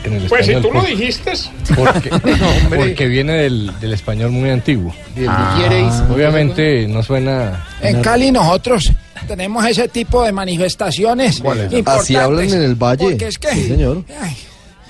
en 0.04 0.14
el 0.14 0.28
Pues 0.28 0.46
si 0.46 0.54
tú 0.56 0.70
lo 0.72 0.82
dijiste. 0.82 1.32
Porque, 1.74 2.10
hombre. 2.12 2.78
porque 2.78 3.06
viene 3.06 3.32
del, 3.34 3.72
del 3.80 3.92
español 3.92 4.30
muy 4.30 4.50
antiguo. 4.50 4.94
¿quieres? 5.14 5.92
Obviamente 6.10 6.86
no 6.88 7.02
suena. 7.02 7.66
En 7.82 8.02
Cali 8.02 8.30
nosotros 8.30 8.92
tenemos 9.26 9.64
ese 9.66 9.88
tipo 9.88 10.22
de 10.22 10.32
manifestaciones 10.32 11.38
importantes. 11.38 11.86
Así 11.86 12.16
hablan 12.16 12.48
en 12.52 12.62
el 12.62 12.74
valle. 12.74 13.04
Porque 13.04 13.26
es 13.28 13.38
que... 13.38 13.48
Sí, 13.48 13.68
señor. 13.68 14.04
Ay, 14.20 14.36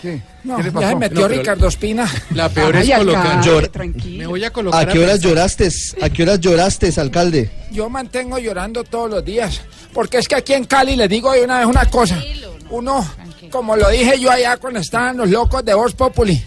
¿Qué? 0.02 0.20
No, 0.46 0.56
¿Qué 0.56 0.62
le 0.62 0.72
ya 0.72 0.88
se 0.90 0.96
metió 0.96 1.20
No, 1.20 1.28
Ricardo 1.28 1.68
Espina. 1.68 2.10
La 2.34 2.48
peor 2.48 2.76
es 2.76 2.88
colocar. 2.88 3.42
Llor-. 3.42 4.06
Me 4.06 4.26
voy 4.26 4.44
a 4.44 4.52
colocar. 4.52 4.88
¿A 4.88 4.92
qué 4.92 4.98
horas 5.00 5.14
pensar. 5.14 5.30
lloraste? 5.30 5.68
¿A 6.00 6.10
qué 6.10 6.22
horas 6.22 6.40
lloraste, 6.40 6.92
alcalde? 7.00 7.50
Yo 7.72 7.90
mantengo 7.90 8.38
llorando 8.38 8.84
todos 8.84 9.10
los 9.10 9.24
días. 9.24 9.60
Porque 9.92 10.18
es 10.18 10.28
que 10.28 10.36
aquí 10.36 10.52
en 10.52 10.64
Cali 10.64 10.94
les 10.94 11.08
digo 11.08 11.32
de 11.32 11.42
una 11.42 11.58
vez 11.58 11.66
una 11.66 11.86
cosa. 11.86 12.22
Uno, 12.70 13.04
como 13.50 13.76
lo 13.76 13.88
dije 13.90 14.20
yo 14.20 14.30
allá 14.30 14.56
cuando 14.56 14.80
estaban 14.80 15.16
los 15.16 15.28
locos 15.30 15.64
de 15.64 15.74
Voz 15.74 15.94
Populi. 15.94 16.44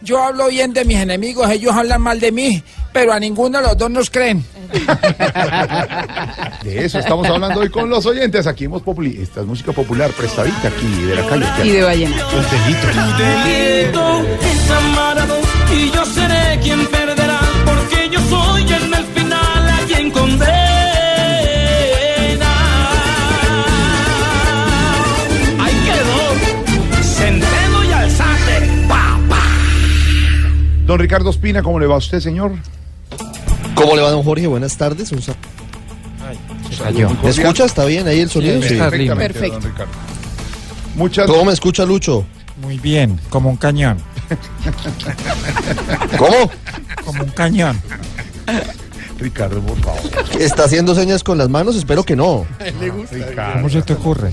Yo 0.00 0.22
hablo 0.22 0.48
bien 0.48 0.72
de 0.72 0.84
mis 0.84 0.98
enemigos, 0.98 1.50
ellos 1.50 1.74
hablan 1.74 2.00
mal 2.00 2.20
de 2.20 2.30
mí, 2.30 2.62
pero 2.92 3.12
a 3.12 3.18
ninguno 3.18 3.58
de 3.58 3.64
los 3.64 3.76
dos 3.76 3.90
nos 3.90 4.10
creen. 4.10 4.44
De 6.62 6.84
eso 6.84 6.98
estamos 6.98 7.26
hablando 7.26 7.60
hoy 7.60 7.70
con 7.70 7.88
los 7.88 8.04
oyentes. 8.04 8.46
Aquí 8.46 8.64
hemos 8.64 8.82
Populi. 8.82 9.18
Esta 9.22 9.40
es 9.40 9.46
música 9.46 9.72
popular 9.72 10.10
prestadita 10.10 10.68
aquí 10.68 10.86
de 11.04 11.14
la 11.14 11.26
calle. 11.26 11.46
Y 11.64 11.70
de 11.70 11.82
vallenato. 11.82 12.36
Los 12.36 12.50
delitos. 12.50 12.90
Tu 12.92 12.96
delito 13.22 14.22
es 14.42 14.70
amar 14.70 15.18
a 15.18 15.26
dos 15.26 15.46
y 15.74 15.90
yo 15.90 16.04
seré 16.04 16.60
quien 16.62 16.86
perderá 16.86 17.40
porque 17.64 18.10
yo 18.10 18.20
soy 18.28 18.62
el 18.62 18.90
del 18.90 19.04
final 19.04 19.68
a 19.68 19.78
quien 19.86 20.10
condena. 20.10 20.67
Don 30.88 30.98
Ricardo 30.98 31.28
Espina, 31.28 31.62
¿cómo 31.62 31.78
le 31.78 31.86
va 31.86 31.96
a 31.96 31.98
usted, 31.98 32.18
señor? 32.18 32.52
¿Cómo 33.74 33.94
le 33.94 34.00
va, 34.00 34.10
don 34.10 34.22
Jorge? 34.22 34.46
Buenas 34.46 34.74
tardes. 34.78 35.12
Un 35.12 35.20
sa- 35.20 35.34
cayó. 36.82 37.10
¿Me 37.22 37.28
escucha? 37.28 37.66
¿Está 37.66 37.84
bien 37.84 38.08
ahí 38.08 38.20
el 38.20 38.30
sonido? 38.30 38.62
Sí, 38.62 38.70
Sí. 38.70 38.74
Perfectamente, 38.76 39.34
Perfecto. 39.34 39.58
don 39.60 39.70
Ricardo. 39.70 39.92
Muchas 40.94 41.26
¿Cómo 41.26 41.44
me 41.44 41.52
escucha 41.52 41.84
Lucho? 41.84 42.24
Muy 42.62 42.78
bien, 42.78 43.20
como 43.28 43.50
un 43.50 43.56
cañón, 43.58 43.98
¿Cómo? 46.18 46.50
como 47.04 47.22
un 47.22 47.30
cañón. 47.32 47.78
Ricardo, 49.18 49.60
por 49.60 49.78
favor. 49.80 50.00
¿Está 50.40 50.64
haciendo 50.64 50.94
señas 50.94 51.22
con 51.22 51.36
las 51.36 51.50
manos? 51.50 51.76
Espero 51.76 52.02
que 52.02 52.16
no. 52.16 52.46
Ricardo. 53.12 53.68
se 53.68 53.82
te 53.82 53.92
ocurre? 53.92 54.32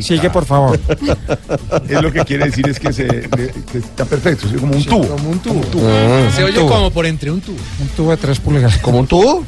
Sigue, 0.00 0.30
por 0.30 0.44
favor. 0.44 0.78
Es 1.88 2.02
lo 2.02 2.12
que 2.12 2.24
quiere 2.24 2.46
decir 2.46 2.68
es 2.68 2.78
que, 2.78 2.92
se, 2.92 3.04
de- 3.04 3.52
que 3.72 3.78
está 3.78 4.04
perfecto, 4.04 4.48
sí, 4.48 4.56
como 4.56 4.74
un 4.76 4.84
tubo. 4.84 5.06
Como 5.08 5.30
un 5.30 5.38
tubo. 5.38 5.60
Ah, 5.84 6.30
Se 6.34 6.44
oye 6.44 6.58
como 6.60 6.90
por 6.90 7.06
entre 7.06 7.30
un 7.30 7.40
tubo. 7.40 7.56
Un 7.80 7.88
tubo 7.88 8.10
de 8.10 8.16
tres 8.16 8.38
pulgadas. 8.40 8.78
¿Como 8.78 8.98
un 9.00 9.06
tubo? 9.06 9.44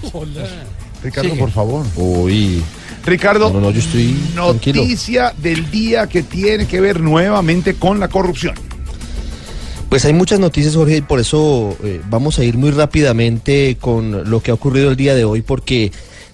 Ricardo, 1.02 1.34
por 1.36 1.50
favor. 1.50 1.86
Uy. 1.96 2.62
Ricardo, 3.04 3.48
No, 3.48 3.54
no, 3.54 3.60
no, 3.66 3.70
yo 3.70 3.80
estoy 3.80 4.14
tranquilo. 4.34 4.82
noticia 4.82 5.32
del 5.38 5.70
día 5.70 6.06
que 6.06 6.22
tiene 6.22 6.66
que 6.66 6.80
ver 6.80 7.00
nuevamente 7.00 7.74
con 7.74 7.98
la 7.98 8.08
corrupción. 8.08 8.54
Pues 9.88 10.04
hay 10.04 10.12
muchas 10.12 10.38
noticias, 10.38 10.74
Jorge, 10.76 10.98
y 10.98 11.00
por 11.00 11.18
eso 11.18 11.76
eh, 11.82 12.00
vamos 12.08 12.38
a 12.38 12.44
ir 12.44 12.56
muy 12.58 12.70
rápidamente 12.70 13.76
con 13.80 14.30
lo 14.30 14.40
que 14.42 14.50
ha 14.50 14.54
ocurrido 14.54 14.90
el 14.90 14.96
día 14.96 15.14
de 15.14 15.24
hoy, 15.24 15.42
porque 15.42 15.90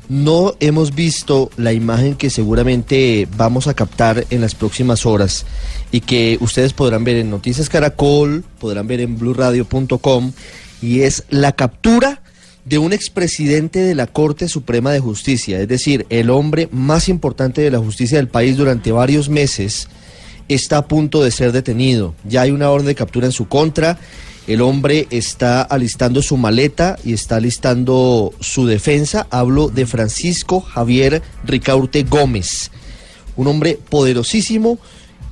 no 0.08 0.54
hemos 0.60 0.94
visto 0.94 1.50
la 1.56 1.72
imagen 1.72 2.14
que 2.14 2.30
seguramente 2.30 3.28
vamos 3.36 3.66
a 3.66 3.74
captar 3.74 4.26
en 4.30 4.40
las 4.40 4.54
próximas 4.54 5.06
horas 5.06 5.46
y 5.92 6.00
que 6.00 6.38
ustedes 6.40 6.72
podrán 6.72 7.04
ver 7.04 7.16
en 7.16 7.30
Noticias 7.30 7.68
Caracol, 7.68 8.44
podrán 8.58 8.86
ver 8.86 9.00
en 9.00 9.18
blurradio.com, 9.18 10.32
y 10.82 11.00
es 11.00 11.24
la 11.30 11.52
captura 11.52 12.22
de 12.64 12.78
un 12.78 12.92
expresidente 12.92 13.80
de 13.80 13.94
la 13.94 14.06
Corte 14.06 14.48
Suprema 14.48 14.90
de 14.92 15.00
Justicia, 15.00 15.60
es 15.60 15.68
decir, 15.68 16.06
el 16.10 16.30
hombre 16.30 16.68
más 16.72 17.08
importante 17.08 17.60
de 17.60 17.70
la 17.70 17.78
justicia 17.78 18.18
del 18.18 18.28
país 18.28 18.56
durante 18.56 18.90
varios 18.92 19.28
meses, 19.28 19.88
está 20.48 20.78
a 20.78 20.88
punto 20.88 21.22
de 21.22 21.30
ser 21.30 21.52
detenido. 21.52 22.14
Ya 22.24 22.42
hay 22.42 22.50
una 22.50 22.70
orden 22.70 22.86
de 22.86 22.94
captura 22.94 23.26
en 23.26 23.32
su 23.32 23.48
contra. 23.48 23.98
El 24.46 24.60
hombre 24.62 25.08
está 25.10 25.62
alistando 25.62 26.22
su 26.22 26.36
maleta 26.36 26.96
y 27.04 27.12
está 27.12 27.36
alistando 27.36 28.32
su 28.40 28.66
defensa. 28.66 29.26
Hablo 29.30 29.68
de 29.68 29.86
Francisco 29.86 30.60
Javier 30.60 31.20
Ricaurte 31.44 32.04
Gómez, 32.04 32.70
un 33.36 33.48
hombre 33.48 33.78
poderosísimo 33.88 34.78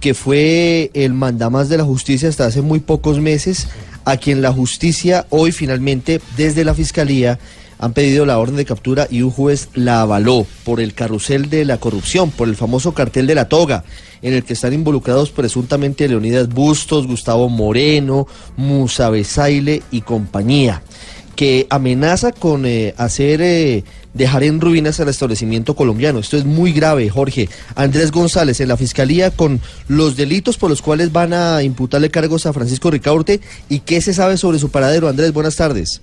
que 0.01 0.15
fue 0.15 0.91
el 0.95 1.15
mandamás 1.15 1.69
de 1.69 1.79
la 1.79 1.85
justicia 1.85 2.29
hasta 2.29 2.47
hace 2.47 2.61
muy 2.61 2.81
pocos 2.81 3.21
meses, 3.21 3.69
a 4.05 4.17
quien 4.17 4.43
la 4.43 4.53
justicia 4.53 5.27
hoy 5.31 5.53
finalmente 5.53 6.21
desde 6.37 6.65
la 6.65 6.75
fiscalía 6.75 7.39
han 7.79 7.93
pedido 7.93 8.27
la 8.27 8.39
orden 8.39 8.57
de 8.57 8.65
captura 8.65 9.07
y 9.11 9.23
un 9.23 9.31
juez 9.31 9.69
la 9.75 10.01
avaló 10.01 10.47
por 10.65 10.81
el 10.81 10.95
carrusel 10.95 11.51
de 11.51 11.65
la 11.65 11.79
corrupción, 11.79 12.31
por 12.31 12.49
el 12.49 12.57
famoso 12.57 12.93
cartel 12.93 13.27
de 13.27 13.35
la 13.35 13.49
toga, 13.49 13.85
en 14.23 14.33
el 14.33 14.45
que 14.45 14.55
están 14.55 14.73
involucrados 14.73 15.31
presuntamente 15.31 16.09
Leonidas 16.09 16.49
Bustos, 16.49 17.07
Gustavo 17.07 17.49
Moreno, 17.49 18.27
Musa 18.57 19.11
Besaile 19.11 19.83
y 19.91 20.01
compañía, 20.01 20.83
que 21.37 21.67
amenaza 21.69 22.33
con 22.33 22.65
eh, 22.65 22.95
hacer 22.97 23.43
eh, 23.43 23.85
dejar 24.15 24.45
en 24.45 24.61
ruinas 24.61 25.01
al 25.01 25.09
establecimiento 25.09 25.75
colombiano. 25.75 26.21
Esto 26.21 26.37
es 26.37 26.45
muy 26.45 26.73
grave, 26.73 27.11
Jorge. 27.11 27.49
Andrés 27.75 28.13
González 28.13 28.61
en 28.61 28.69
la 28.69 28.77
fiscalía 28.77 29.31
con 29.31 29.61
los 29.89 30.17
delitos 30.17 30.57
por 30.57 30.71
los 30.71 30.81
cuales 30.81 31.13
van 31.13 31.33
a 31.33 31.63
imputarle 31.63 32.11
cargos 32.11 32.47
a 32.47 32.53
Francisco 32.53 32.91
Ricaurte 32.91 33.41
y 33.69 33.81
qué 33.81 34.01
se 34.01 34.15
sabe 34.15 34.39
sobre 34.39 34.59
su 34.59 34.71
paradero. 34.71 35.09
Andrés, 35.09 35.33
buenas 35.33 35.57
tardes. 35.57 36.01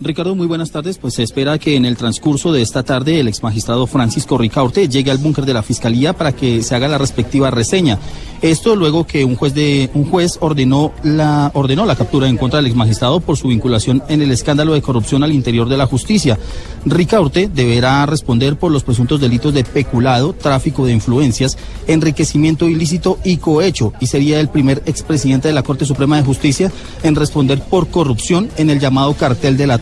Ricardo, 0.00 0.36
muy 0.36 0.46
buenas 0.46 0.70
tardes. 0.70 0.96
Pues 0.96 1.14
se 1.14 1.24
espera 1.24 1.58
que 1.58 1.74
en 1.74 1.84
el 1.84 1.96
transcurso 1.96 2.52
de 2.52 2.62
esta 2.62 2.84
tarde 2.84 3.18
el 3.18 3.26
exmagistrado 3.26 3.84
Francisco 3.88 4.38
Ricaurte 4.38 4.88
llegue 4.88 5.10
al 5.10 5.18
búnker 5.18 5.44
de 5.44 5.54
la 5.54 5.64
Fiscalía 5.64 6.12
para 6.12 6.30
que 6.30 6.62
se 6.62 6.76
haga 6.76 6.86
la 6.86 6.98
respectiva 6.98 7.50
reseña. 7.50 7.98
Esto 8.40 8.76
luego 8.76 9.04
que 9.04 9.24
un 9.24 9.34
juez 9.34 9.54
de 9.54 9.90
un 9.94 10.08
juez 10.08 10.38
ordenó 10.40 10.92
la 11.02 11.50
ordenó 11.54 11.84
la 11.84 11.96
captura 11.96 12.28
en 12.28 12.36
contra 12.36 12.58
del 12.58 12.66
exmagistrado 12.66 13.18
por 13.18 13.36
su 13.36 13.48
vinculación 13.48 14.00
en 14.08 14.22
el 14.22 14.30
escándalo 14.30 14.74
de 14.74 14.82
corrupción 14.82 15.24
al 15.24 15.32
interior 15.32 15.68
de 15.68 15.76
la 15.76 15.86
justicia. 15.86 16.38
Ricaurte 16.84 17.50
deberá 17.52 18.06
responder 18.06 18.56
por 18.56 18.70
los 18.70 18.84
presuntos 18.84 19.20
delitos 19.20 19.52
de 19.52 19.64
peculado, 19.64 20.32
tráfico 20.32 20.86
de 20.86 20.92
influencias, 20.92 21.58
enriquecimiento 21.88 22.68
ilícito 22.68 23.18
y 23.24 23.38
cohecho 23.38 23.92
y 23.98 24.06
sería 24.06 24.38
el 24.38 24.48
primer 24.48 24.84
expresidente 24.86 25.48
de 25.48 25.54
la 25.54 25.64
Corte 25.64 25.84
Suprema 25.84 26.16
de 26.16 26.22
Justicia 26.22 26.70
en 27.02 27.16
responder 27.16 27.60
por 27.60 27.88
corrupción 27.88 28.48
en 28.56 28.70
el 28.70 28.78
llamado 28.78 29.14
cartel 29.14 29.56
de 29.56 29.66
la 29.66 29.78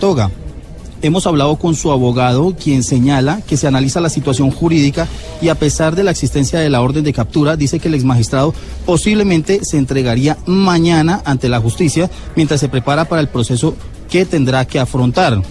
Hemos 1.03 1.27
hablado 1.27 1.57
con 1.57 1.75
su 1.75 1.91
abogado, 1.91 2.55
quien 2.55 2.85
señala 2.85 3.41
que 3.43 3.57
se 3.57 3.67
analiza 3.67 4.01
la 4.01 4.09
situación 4.09 4.51
jurídica 4.51 5.09
y 5.43 5.49
a 5.49 5.57
pesar 5.57 5.97
de 5.97 6.05
la 6.05 6.13
existencia 6.13 6.61
de 6.61 6.71
la 6.71 6.81
orden 6.81 7.03
de 7.03 7.13
captura, 7.13 7.57
dice 7.57 7.81
que 7.81 7.89
el 7.89 7.95
exmagistrado 7.95 8.55
posiblemente 8.85 9.65
se 9.65 9.79
entregaría 9.79 10.39
mañana 10.47 11.23
ante 11.25 11.49
la 11.49 11.61
justicia 11.61 12.09
mientras 12.37 12.61
se 12.61 12.69
prepara 12.69 13.07
para 13.07 13.21
el 13.21 13.29
proceso 13.29 13.75
que 14.09 14.25
tendrá 14.25 14.65
que 14.65 14.79
afrontar. 14.79 15.43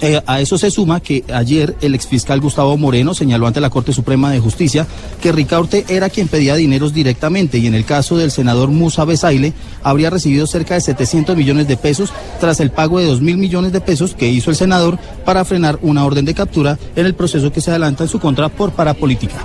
Eh, 0.00 0.20
a 0.26 0.40
eso 0.40 0.58
se 0.58 0.70
suma 0.70 1.00
que 1.00 1.24
ayer 1.32 1.76
el 1.80 1.94
exfiscal 1.94 2.40
Gustavo 2.40 2.76
Moreno 2.76 3.14
señaló 3.14 3.46
ante 3.46 3.60
la 3.60 3.70
Corte 3.70 3.92
Suprema 3.92 4.30
de 4.30 4.40
Justicia 4.40 4.86
que 5.22 5.32
Ricaurte 5.32 5.84
era 5.88 6.10
quien 6.10 6.28
pedía 6.28 6.56
dineros 6.56 6.92
directamente 6.92 7.58
y 7.58 7.66
en 7.66 7.74
el 7.74 7.84
caso 7.84 8.16
del 8.16 8.30
senador 8.30 8.70
Musa 8.70 9.04
Besaile 9.04 9.52
habría 9.82 10.10
recibido 10.10 10.46
cerca 10.46 10.74
de 10.74 10.80
700 10.80 11.36
millones 11.36 11.68
de 11.68 11.76
pesos 11.76 12.12
tras 12.40 12.60
el 12.60 12.70
pago 12.70 12.98
de 12.98 13.06
2 13.06 13.20
mil 13.20 13.36
millones 13.36 13.72
de 13.72 13.80
pesos 13.80 14.14
que 14.14 14.28
hizo 14.28 14.50
el 14.50 14.56
senador 14.56 14.98
para 15.24 15.44
frenar 15.44 15.78
una 15.82 16.04
orden 16.04 16.24
de 16.24 16.34
captura 16.34 16.78
en 16.96 17.06
el 17.06 17.14
proceso 17.14 17.52
que 17.52 17.60
se 17.60 17.70
adelanta 17.70 18.04
en 18.04 18.10
su 18.10 18.18
contra 18.18 18.48
por 18.48 18.72
parapolítica. 18.72 19.36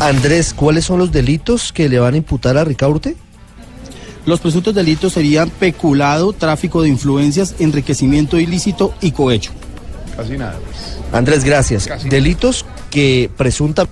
Andrés, 0.00 0.52
¿cuáles 0.52 0.84
son 0.84 0.98
los 0.98 1.12
delitos 1.12 1.72
que 1.72 1.88
le 1.88 2.00
van 2.00 2.14
a 2.14 2.18
imputar 2.18 2.58
a 2.58 2.64
Ricaurte? 2.64 3.16
Los 4.26 4.40
presuntos 4.40 4.74
delitos 4.74 5.12
serían 5.12 5.50
peculado, 5.50 6.32
tráfico 6.32 6.82
de 6.82 6.88
influencias, 6.88 7.54
enriquecimiento 7.58 8.38
ilícito 8.38 8.94
y 9.00 9.10
cohecho. 9.12 9.52
Casi 10.16 10.38
nada. 10.38 10.58
pues. 10.64 10.98
Andrés, 11.12 11.44
gracias. 11.44 11.88
Delitos 12.08 12.64
que 12.90 13.30
presunta 13.36 13.86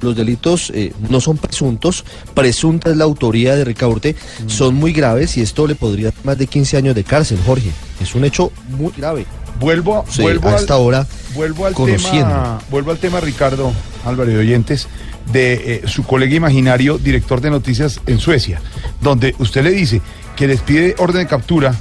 los 0.00 0.14
delitos 0.16 0.70
eh, 0.74 0.92
no 1.10 1.20
son 1.20 1.36
presuntos, 1.38 2.04
presunta 2.32 2.90
es 2.90 2.96
la 2.96 3.02
autoría 3.04 3.56
de 3.56 3.64
Ricaurte, 3.64 4.14
son 4.46 4.76
muy 4.76 4.92
graves 4.92 5.36
y 5.36 5.40
esto 5.42 5.66
le 5.66 5.74
podría 5.74 6.06
dar 6.12 6.24
más 6.24 6.38
de 6.38 6.46
15 6.46 6.76
años 6.76 6.94
de 6.94 7.02
cárcel, 7.02 7.38
Jorge. 7.44 7.70
Es 8.00 8.14
un 8.14 8.24
hecho 8.24 8.52
muy 8.78 8.92
grave. 8.96 9.26
Vuelvo, 9.58 10.04
Sí, 10.08 10.22
vuelvo 10.22 10.48
a 10.48 10.52
al- 10.52 10.58
esta 10.60 10.76
hora 10.76 11.04
vuelvo 11.34 11.66
al 11.66 11.74
conociendo. 11.74 12.28
tema, 12.28 12.58
vuelvo 12.70 12.90
al 12.92 12.98
tema 12.98 13.18
Ricardo 13.20 13.72
Álvaro 14.04 14.30
de 14.30 14.38
oyentes 14.38 14.86
de 15.32 15.52
eh, 15.54 15.82
su 15.86 16.04
colega 16.04 16.34
imaginario, 16.34 16.98
director 16.98 17.40
de 17.40 17.50
noticias 17.50 18.00
en 18.06 18.18
Suecia, 18.18 18.60
donde 19.00 19.34
usted 19.38 19.62
le 19.62 19.70
dice 19.70 20.00
que 20.36 20.46
les 20.46 20.60
pide 20.60 20.94
orden 20.98 21.22
de 21.22 21.26
captura 21.26 21.74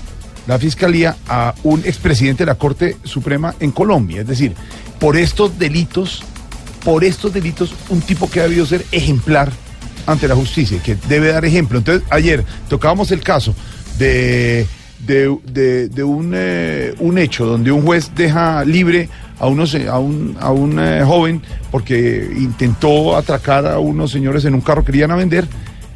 la 0.47 0.57
fiscalía 0.59 1.15
a 1.27 1.53
un 1.63 1.81
expresidente 1.85 2.43
de 2.43 2.47
la 2.47 2.55
Corte 2.55 2.97
Suprema 3.03 3.53
en 3.59 3.71
Colombia, 3.71 4.21
es 4.21 4.27
decir, 4.27 4.53
por 4.99 5.17
estos 5.17 5.59
delitos, 5.59 6.23
por 6.83 7.03
estos 7.03 7.33
delitos, 7.33 7.73
un 7.89 8.01
tipo 8.01 8.29
que 8.29 8.39
ha 8.39 8.43
debido 8.43 8.65
ser 8.65 8.85
ejemplar 8.91 9.51
ante 10.05 10.27
la 10.27 10.35
justicia, 10.35 10.81
que 10.81 10.95
debe 11.09 11.27
dar 11.33 11.43
ejemplo. 11.43 11.77
Entonces, 11.77 12.07
ayer 12.09 12.45
tocábamos 12.69 13.11
el 13.11 13.21
caso 13.21 13.53
de, 13.97 14.65
de, 15.05 15.89
de- 15.89 16.03
un, 16.03 16.31
eh, 16.33 16.95
un 16.99 17.17
hecho 17.17 17.45
donde 17.45 17.71
un 17.71 17.81
juez 17.83 18.11
deja 18.15 18.63
libre 18.63 19.09
a, 19.39 19.47
unos, 19.47 19.75
a 19.75 19.99
un, 19.99 20.37
a 20.39 20.51
un 20.51 20.79
eh, 20.79 21.03
joven 21.05 21.41
porque 21.71 22.29
intentó 22.37 23.15
atracar 23.15 23.67
a 23.67 23.79
unos 23.79 24.11
señores 24.11 24.45
en 24.45 24.53
un 24.53 24.61
carro 24.61 24.83
que 24.83 24.91
querían 24.91 25.11
a 25.11 25.15
vender 25.15 25.47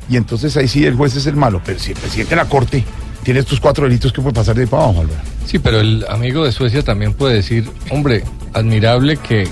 y 0.10 0.18
entonces 0.18 0.56
ahí 0.58 0.68
sí 0.68 0.86
el 0.86 0.96
juez 0.96 1.16
es 1.16 1.26
el 1.26 1.36
malo, 1.36 1.62
pero 1.66 1.80
si 1.80 1.92
el 1.92 1.98
presidente 1.98 2.32
de 2.32 2.36
la 2.36 2.50
corte 2.50 2.84
tiene 3.24 3.40
estos 3.40 3.60
cuatro 3.60 3.86
delitos, 3.86 4.12
¿qué 4.12 4.22
puede 4.22 4.34
pasar 4.34 4.56
de 4.56 4.62
ahí 4.62 4.68
para 4.68 4.84
abajo, 4.84 5.02
Álvaro? 5.02 5.22
Sí, 5.46 5.60
pero 5.60 5.80
el 5.80 6.06
amigo 6.10 6.44
de 6.44 6.52
Suecia 6.52 6.84
también 6.84 7.14
puede 7.14 7.36
decir, 7.36 7.70
hombre, 7.90 8.24
admirable 8.54 9.18
que 9.18 9.44
eh, 9.44 9.48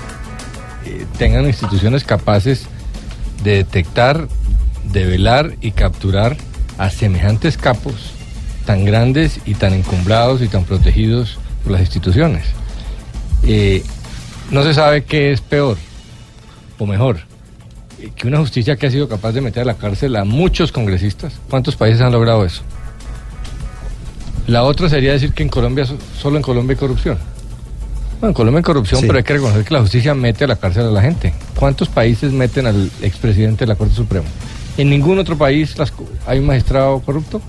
tengan 1.18 1.46
instituciones 1.46 2.04
capaces 2.04 2.66
de 3.44 3.56
detectar, 3.56 4.28
de 4.92 5.06
velar 5.06 5.54
y 5.60 5.70
capturar 5.70 6.36
a 6.78 6.90
semejantes 6.90 7.56
capos 7.56 8.12
tan 8.66 8.84
grandes 8.84 9.40
y 9.46 9.54
tan 9.54 9.72
encumbrados 9.72 10.42
y 10.42 10.48
tan 10.48 10.64
protegidos 10.64 11.38
por 11.62 11.72
las 11.72 11.80
instituciones. 11.80 12.44
Eh, 13.44 13.82
no 14.50 14.62
se 14.62 14.74
sabe 14.74 15.04
qué 15.04 15.32
es 15.32 15.40
peor 15.40 15.76
o 16.78 16.86
mejor 16.86 17.20
eh, 18.00 18.10
que 18.14 18.26
una 18.28 18.38
justicia 18.38 18.76
que 18.76 18.86
ha 18.86 18.90
sido 18.90 19.08
capaz 19.08 19.32
de 19.32 19.40
meter 19.40 19.62
a 19.62 19.66
la 19.66 19.74
cárcel 19.74 20.16
a 20.16 20.24
muchos 20.24 20.72
congresistas. 20.72 21.34
¿Cuántos 21.48 21.76
países 21.76 22.00
han 22.02 22.12
logrado 22.12 22.44
eso? 22.44 22.62
La 24.46 24.64
otra 24.64 24.88
sería 24.88 25.12
decir 25.12 25.32
que 25.32 25.42
en 25.42 25.48
Colombia, 25.48 25.86
so- 25.86 25.98
solo 26.20 26.36
en 26.36 26.42
Colombia 26.42 26.74
hay 26.74 26.78
corrupción. 26.78 27.18
Bueno, 28.20 28.28
en 28.30 28.34
Colombia 28.34 28.58
hay 28.58 28.64
corrupción, 28.64 29.00
Sí. 29.00 29.06
pero 29.06 29.18
hay 29.18 29.24
que 29.24 29.32
reconocer 29.34 29.64
que 29.64 29.74
la 29.74 29.80
justicia 29.80 30.14
mete 30.14 30.44
a 30.44 30.48
la 30.48 30.56
cárcel 30.56 30.86
a 30.86 30.90
la 30.90 31.00
gente. 31.02 31.32
¿Cuántos 31.58 31.88
países 31.88 32.32
meten 32.32 32.66
al 32.66 32.90
expresidente 33.02 33.60
de 33.64 33.68
la 33.68 33.76
Corte 33.76 33.94
Suprema? 33.94 34.26
¿En 34.76 34.90
ningún 34.90 35.18
otro 35.18 35.36
país 35.38 35.78
las 35.78 35.92
hay 36.26 36.38
un 36.40 36.46
magistrado 36.46 37.00
corrupto? 37.00 37.40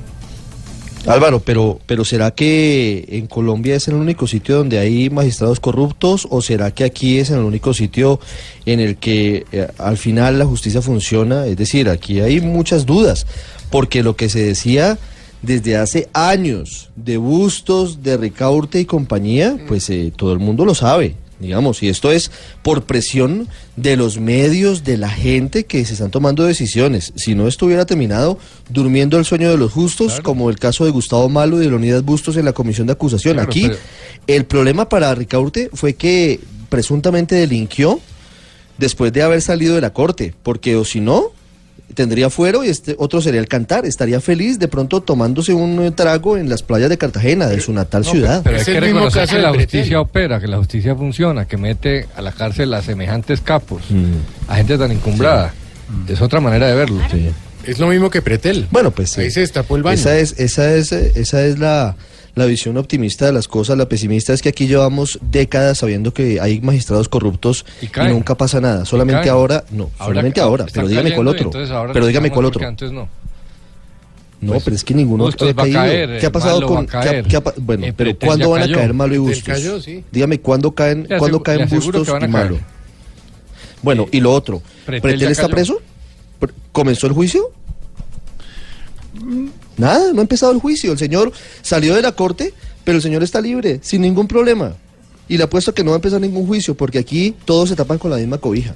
Álvaro, 1.08 1.40
pero, 1.40 1.80
pero 1.86 2.06
¿será 2.06 2.32
que 2.32 3.06
en 3.10 3.28
Colombia 3.28 3.76
es 3.76 3.88
el 3.88 3.96
único 3.96 4.28
sitio 4.28 4.58
donde 4.58 4.78
hay 4.78 5.10
magistrados 5.10 5.60
corruptos 5.60 6.28
o 6.30 6.42
será 6.42 6.72
que 6.72 6.84
aquí 6.84 7.18
es 7.18 7.32
el 7.32 7.40
único 7.40 7.74
sitio 7.74 8.20
en 8.66 8.80
el 8.80 8.98
que 8.98 9.46
eh, 9.52 9.68
al 9.80 9.98
final 9.98 10.38
la 10.38 10.46
justicia 10.46 10.82
funciona? 10.82 11.48
Es 11.48 11.58
decir, 11.58 11.90
aquí 11.90 12.20
hay 12.20 12.40
muchas 12.42 12.86
dudas, 12.86 13.26
porque 13.72 14.04
lo 14.04 14.16
que 14.16 14.30
se 14.30 14.46
decía 14.46 15.00
desde 15.42 15.76
hace 15.76 16.08
años 16.14 16.90
de 16.96 17.18
Bustos, 17.18 18.04
de 18.04 18.18
Ricaurte 18.18 18.80
y 18.80 18.86
compañía, 18.86 19.58
pues 19.68 19.90
eh, 19.90 20.14
todo 20.16 20.34
el 20.34 20.40
mundo 20.40 20.66
lo 20.66 20.76
sabe. 20.76 21.16
Digamos, 21.42 21.82
y 21.82 21.90
esto 21.90 22.12
es 22.12 22.30
por 22.62 22.84
presión 22.84 23.48
de 23.76 23.98
los 23.98 24.20
medios, 24.20 24.84
de 24.84 24.98
la 24.98 25.10
gente 25.10 25.66
que 25.66 25.84
se 25.86 25.94
están 25.94 26.12
tomando 26.12 26.44
decisiones. 26.44 27.12
Si 27.16 27.34
no 27.34 27.48
estuviera 27.48 27.86
terminado 27.86 28.38
durmiendo 28.70 29.18
el 29.18 29.26
sueño 29.26 29.50
de 29.50 29.58
los 29.58 29.72
justos, 29.72 30.22
como 30.22 30.50
el 30.52 30.60
caso 30.60 30.86
de 30.86 30.92
Gustavo 30.92 31.28
Malo 31.30 31.58
y 31.58 31.62
de 31.66 31.70
Leonidas 31.70 32.04
Bustos 32.06 32.38
en 32.38 32.46
la 32.46 32.54
comisión 32.54 32.86
de 32.88 32.94
acusación. 32.94 33.34
Claro, 33.34 33.50
Aquí 33.50 33.64
pero- 33.64 33.78
el 34.28 34.46
problema 34.46 34.88
para 34.88 35.14
Ricaurte 35.16 35.70
fue 35.74 35.96
que 35.96 36.40
presuntamente 36.70 37.36
delinquió 37.36 38.00
después 38.78 39.12
de 39.12 39.24
haber 39.24 39.42
salido 39.42 39.76
de 39.76 39.82
la 39.82 39.94
corte, 39.94 40.34
porque 40.44 40.76
o 40.76 40.86
si 40.86 41.00
no, 41.02 41.32
tendría 41.92 42.30
fuero 42.30 42.64
y 42.64 42.70
este 42.70 42.96
otro 42.98 43.22
sería 43.22 43.40
el 43.40 43.48
cantar. 43.48 43.86
Estaría 43.86 44.20
feliz 44.22 44.60
de 44.60 44.68
pronto 44.68 45.02
tomándose 45.02 45.54
un 45.54 45.82
eh, 45.84 45.92
trago 45.92 46.38
en 46.38 46.50
las 46.50 46.64
playas 46.64 46.90
de 46.90 46.98
Cartagena, 46.98 47.48
de 47.48 47.60
su 47.62 47.74
natal 47.74 48.04
No, 48.06 48.12
ciudad. 48.12 48.42
Pero 48.44 48.58
hay 48.58 48.66
que 48.66 48.80
reconocer 48.80 49.28
que 49.30 49.40
la 49.40 49.54
justicia 49.54 50.02
opera, 50.02 50.40
que 50.40 50.48
la 50.48 50.58
justicia 50.58 50.96
funciona, 50.96 51.46
que 51.46 51.58
mete 51.58 52.08
a 52.16 52.22
la 52.22 52.32
cárcel 52.32 52.74
a 52.74 52.82
semejantes 52.82 53.42
capos, 53.42 53.84
Mm. 53.90 54.14
a 54.48 54.56
gente 54.56 54.78
tan 54.78 54.92
encumbrada. 54.92 55.54
Es 56.08 56.22
otra 56.22 56.40
manera 56.40 56.68
de 56.68 56.76
verlo. 56.76 57.02
Es 57.66 57.78
lo 57.80 57.88
mismo 57.88 58.10
que 58.10 58.22
Pretel. 58.22 58.68
Bueno, 58.72 58.92
pues 58.92 59.18
Ahí 59.18 59.26
sí. 59.26 59.32
se 59.32 59.40
destapó 59.42 59.76
el 59.76 59.84
baño. 59.84 59.96
Esa 59.96 60.18
es, 60.18 60.40
esa 60.40 60.74
es, 60.74 60.92
eh, 60.92 61.12
esa 61.16 61.44
es 61.46 61.60
la, 61.60 61.96
la 62.36 62.46
visión 62.46 62.78
optimista 62.78 63.26
de 63.26 63.34
las 63.34 63.48
cosas. 63.48 63.78
La 63.78 63.88
pesimista 63.90 64.34
es 64.34 64.42
que 64.42 64.50
aquí 64.50 64.68
llevamos 64.68 65.20
décadas 65.22 65.80
sabiendo 65.80 66.14
que 66.14 66.40
hay 66.40 66.62
magistrados 66.62 67.10
corruptos 67.10 67.66
Y 67.82 67.90
nunca 68.10 68.36
pasa 68.36 68.62
nada. 68.62 68.86
Solamente 68.86 69.30
ahora, 69.30 69.64
no, 69.72 69.90
Ahora 69.98 70.14
solamente 70.14 70.40
ahora. 70.42 70.66
Pero 70.74 70.88
dígame 70.88 71.14
cuál 71.16 71.28
otro. 71.28 71.50
Pero 71.94 72.06
dígame 72.08 72.32
cuál 72.32 72.46
otro. 72.46 72.66
antes 72.68 72.92
no. 72.92 73.08
No, 74.40 74.54
Pues, 74.54 74.64
pero 74.64 74.76
es 74.76 74.84
que 74.84 74.96
ninguno 74.96 75.28
ha 75.28 75.32
caído. 75.32 75.54
caer, 75.80 76.18
¿Qué 76.20 76.26
ha 76.26 76.32
pasado 76.32 76.66
con 76.66 76.88
caer, 76.88 77.12
qué 77.12 77.18
ha- 77.20 77.24
qué 77.30 77.36
ha 77.36 77.42
pa- 77.44 77.54
bueno, 77.58 77.86
eh, 77.86 77.94
pero 77.96 78.18
¿cuándo 78.18 78.50
van 78.50 78.64
a 78.64 78.74
caer 78.74 78.92
Malo 78.92 79.14
y 79.14 79.20
Bustos? 79.20 79.44
cayó, 79.44 79.80
sí. 79.80 80.04
Dígame 80.12 80.40
cuándo 80.40 80.72
caen, 80.74 81.08
cuándo 81.20 81.44
caen 81.44 81.70
Bustos 81.70 82.08
y 82.24 82.28
Malo. 82.28 82.58
Bueno, 83.84 84.08
y 84.12 84.20
lo 84.20 84.32
otro, 84.32 84.64
Pretel 84.86 85.02
¿Pretel, 85.02 85.20
ya 85.20 85.30
está 85.30 85.44
cayó. 85.44 85.54
preso? 85.54 85.82
Pr- 86.40 86.54
¿Comenzó 86.72 87.06
el 87.06 87.14
juicio? 87.14 87.52
Nada, 89.82 90.14
no 90.14 90.20
ha 90.20 90.22
empezado 90.22 90.52
el 90.52 90.60
juicio. 90.60 90.92
El 90.92 91.00
señor 91.00 91.32
salió 91.64 91.96
de 91.96 92.04
la 92.04 92.12
corte, 92.12 92.54
pero 92.84 92.98
el 92.98 93.02
señor 93.02 93.24
está 93.24 93.42
libre, 93.42 93.80
sin 93.82 94.02
ningún 94.02 94.28
problema. 94.28 94.76
Y 95.28 95.38
le 95.38 95.44
apuesto 95.44 95.74
que 95.74 95.84
no 95.84 95.90
va 95.90 95.96
a 95.96 95.98
empezar 95.98 96.22
ningún 96.22 96.46
juicio, 96.46 96.76
porque 96.76 97.00
aquí 97.00 97.36
todos 97.46 97.70
se 97.70 97.76
tapan 97.76 97.98
con 97.98 98.12
la 98.12 98.18
misma 98.18 98.38
cobija. 98.38 98.76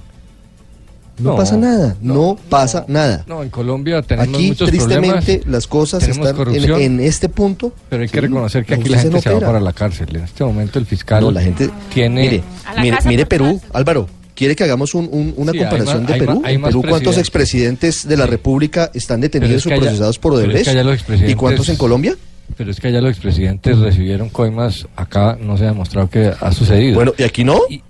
No, 1.20 1.32
No, 1.32 1.36
pasa 1.38 1.58
nada, 1.58 1.96
no, 2.02 2.38
pasa 2.50 2.86
nada. 2.88 3.24
No, 3.28 3.44
en 3.44 3.50
Colombia 3.50 4.02
tenemos 4.02 4.36
Aquí, 4.36 4.48
muchos 4.48 4.68
tristemente, 4.70 5.38
problemas, 5.38 5.48
las 5.48 5.68
cosas 5.68 6.08
están 6.08 6.36
en, 6.82 7.00
este 7.00 7.30
punto. 7.30 7.72
Pero 7.88 8.02
hay 8.02 8.10
que 8.10 8.18
Sí, 8.18 8.22
reconocer 8.22 8.66
que 8.66 8.74
aquí 8.74 8.90
la 8.90 9.00
gente 9.00 9.16
no 9.16 9.22
se 9.22 9.30
va 9.30 9.40
para 9.40 9.60
la 9.60 9.74
cárcel. 9.74 10.08
En 10.16 10.24
este 10.24 10.44
momento 10.44 10.80
el 10.80 10.88
fiscal 10.88 11.22
No, 11.22 11.32
la 11.32 11.42
gente 11.42 11.70
tiene... 11.94 12.22
Mire, 12.22 12.44
mire, 12.82 12.98
mire 13.06 13.26
Perú, 13.28 13.62
Álvaro. 13.72 14.08
¿Quiere 14.36 14.56
que 14.56 14.64
hagamos 14.66 14.94
un- 14.94 15.10
un- 15.12 15.34
una 15.38 15.52
Sí, 15.54 15.58
hay 15.60 15.64
comparación 15.64 15.98
más- 16.04 16.08
de 16.08 16.14
hay 16.14 16.20
Perú? 16.20 16.36
más- 16.42 16.46
hay 16.50 16.58
Perú, 16.58 16.82
¿cuántos 16.82 17.16
presidentes. 17.16 17.18
expresidentes 17.18 18.08
de 18.08 18.18
la 18.18 18.26
República 18.28 18.92
están 18.94 19.22
detenidos 19.22 19.56
o 19.56 19.58
es 19.58 19.64
que 19.64 19.74
allá- 19.74 19.82
procesados 19.84 20.20
por 20.20 20.34
pero 20.42 20.52
es 20.58 20.68
que 20.68 21.32
¿Y 21.32 21.36
cuántos 21.36 21.70
en 21.70 21.78
Colombia? 21.78 22.16
Pero 22.58 22.70
es 22.70 22.80
que 22.80 22.90
allá 22.90 23.02
los 23.02 23.10
expresidentes 23.12 23.78
recibieron 23.80 24.30
coimas, 24.30 24.86
acá 24.96 25.36
no 25.42 25.58
se 25.58 25.64
ha 25.64 25.68
demostrado 25.68 26.10
que 26.10 26.32
ha 26.40 26.52
sucedido. 26.52 26.96
Bueno, 26.96 27.14
¿y 27.18 27.24
aquí 27.24 27.44
no? 27.44 27.60
Y, 27.70 27.82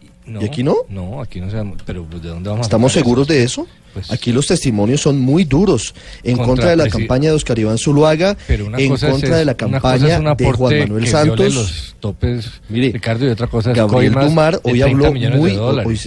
¿Y 0.41 0.45
aquí 0.45 0.63
no? 0.63 0.77
No, 0.89 1.21
aquí 1.21 1.39
no 1.39 1.51
se 1.51 1.57
ha... 1.57 1.63
Pero 1.85 2.03
pues, 2.05 2.23
¿de 2.23 2.29
dónde 2.29 2.49
vamos 2.49 2.65
¿Estamos 2.65 2.91
seguros 2.93 3.27
eso? 3.29 3.33
de 3.33 3.43
eso? 3.43 3.67
Pues- 3.93 4.11
Aquí 4.11 4.31
los 4.33 4.47
testimonios 4.47 4.99
son 5.01 5.19
muy 5.19 5.43
duros 5.45 5.93
en 6.23 6.35
Contra 6.37 6.47
contra 6.47 6.69
de 6.71 6.75
la 6.77 6.87
campaña 6.89 7.29
de 7.29 7.35
Oscar 7.35 7.59
Iván 7.59 7.77
Zuluaga, 7.77 8.35
Pero 8.47 8.65
una 8.65 8.77
en 8.79 8.89
cosa 8.89 9.09
contra 9.11 9.37
de 9.37 9.45
la 9.45 9.51
una 9.51 9.79
cosa 9.79 9.81
campaña 9.81 10.17
es 10.33 10.37
de 10.37 10.51
Juan 10.51 10.79
Manuel 10.79 11.03
que 11.03 11.09
Santos. 11.11 11.53
los 11.53 11.95
topes, 11.99 12.51
Mire, 12.69 12.91
Ricardo, 12.91 13.25
y 13.25 13.29
otra 13.29 13.47
cosa 13.47 13.71
es 13.71 13.77
Gabriel 13.77 14.13
Dumar 14.13 14.59
hoy 14.63 14.79
30 14.79 15.07
habló 15.07 15.11
muy... 15.37 15.55
hoy 15.55 15.99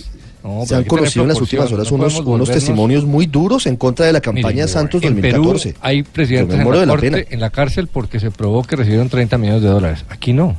No, 0.49 0.67
se 0.67 0.75
han 0.77 0.85
conocido 0.85 1.23
en 1.25 1.29
las 1.29 1.41
últimas 1.41 1.71
horas 1.73 1.91
no 1.91 1.97
unos, 1.97 2.15
unos 2.15 2.27
volvernos- 2.49 2.53
testimonios 2.55 3.05
muy 3.05 3.27
duros 3.27 3.67
en 3.67 3.77
contra 3.77 4.07
de 4.07 4.13
la 4.13 4.21
campaña 4.21 4.67
Santos 4.67 5.03
en 5.03 5.15
2014. 5.21 5.69
Perú 5.73 5.79
hay 5.83 6.03
presidentes 6.03 6.55
en 6.83 6.89
la, 6.89 6.95
en 7.35 7.41
la 7.41 7.51
cárcel 7.51 7.87
porque 7.89 8.19
se 8.21 8.31
probó 8.31 8.63
que 8.63 8.77
recibieron 8.77 9.09
30 9.09 9.37
millones 9.39 9.63
de 9.63 9.69
dólares. 9.69 10.05
Aquí 10.09 10.33
no. 10.33 10.57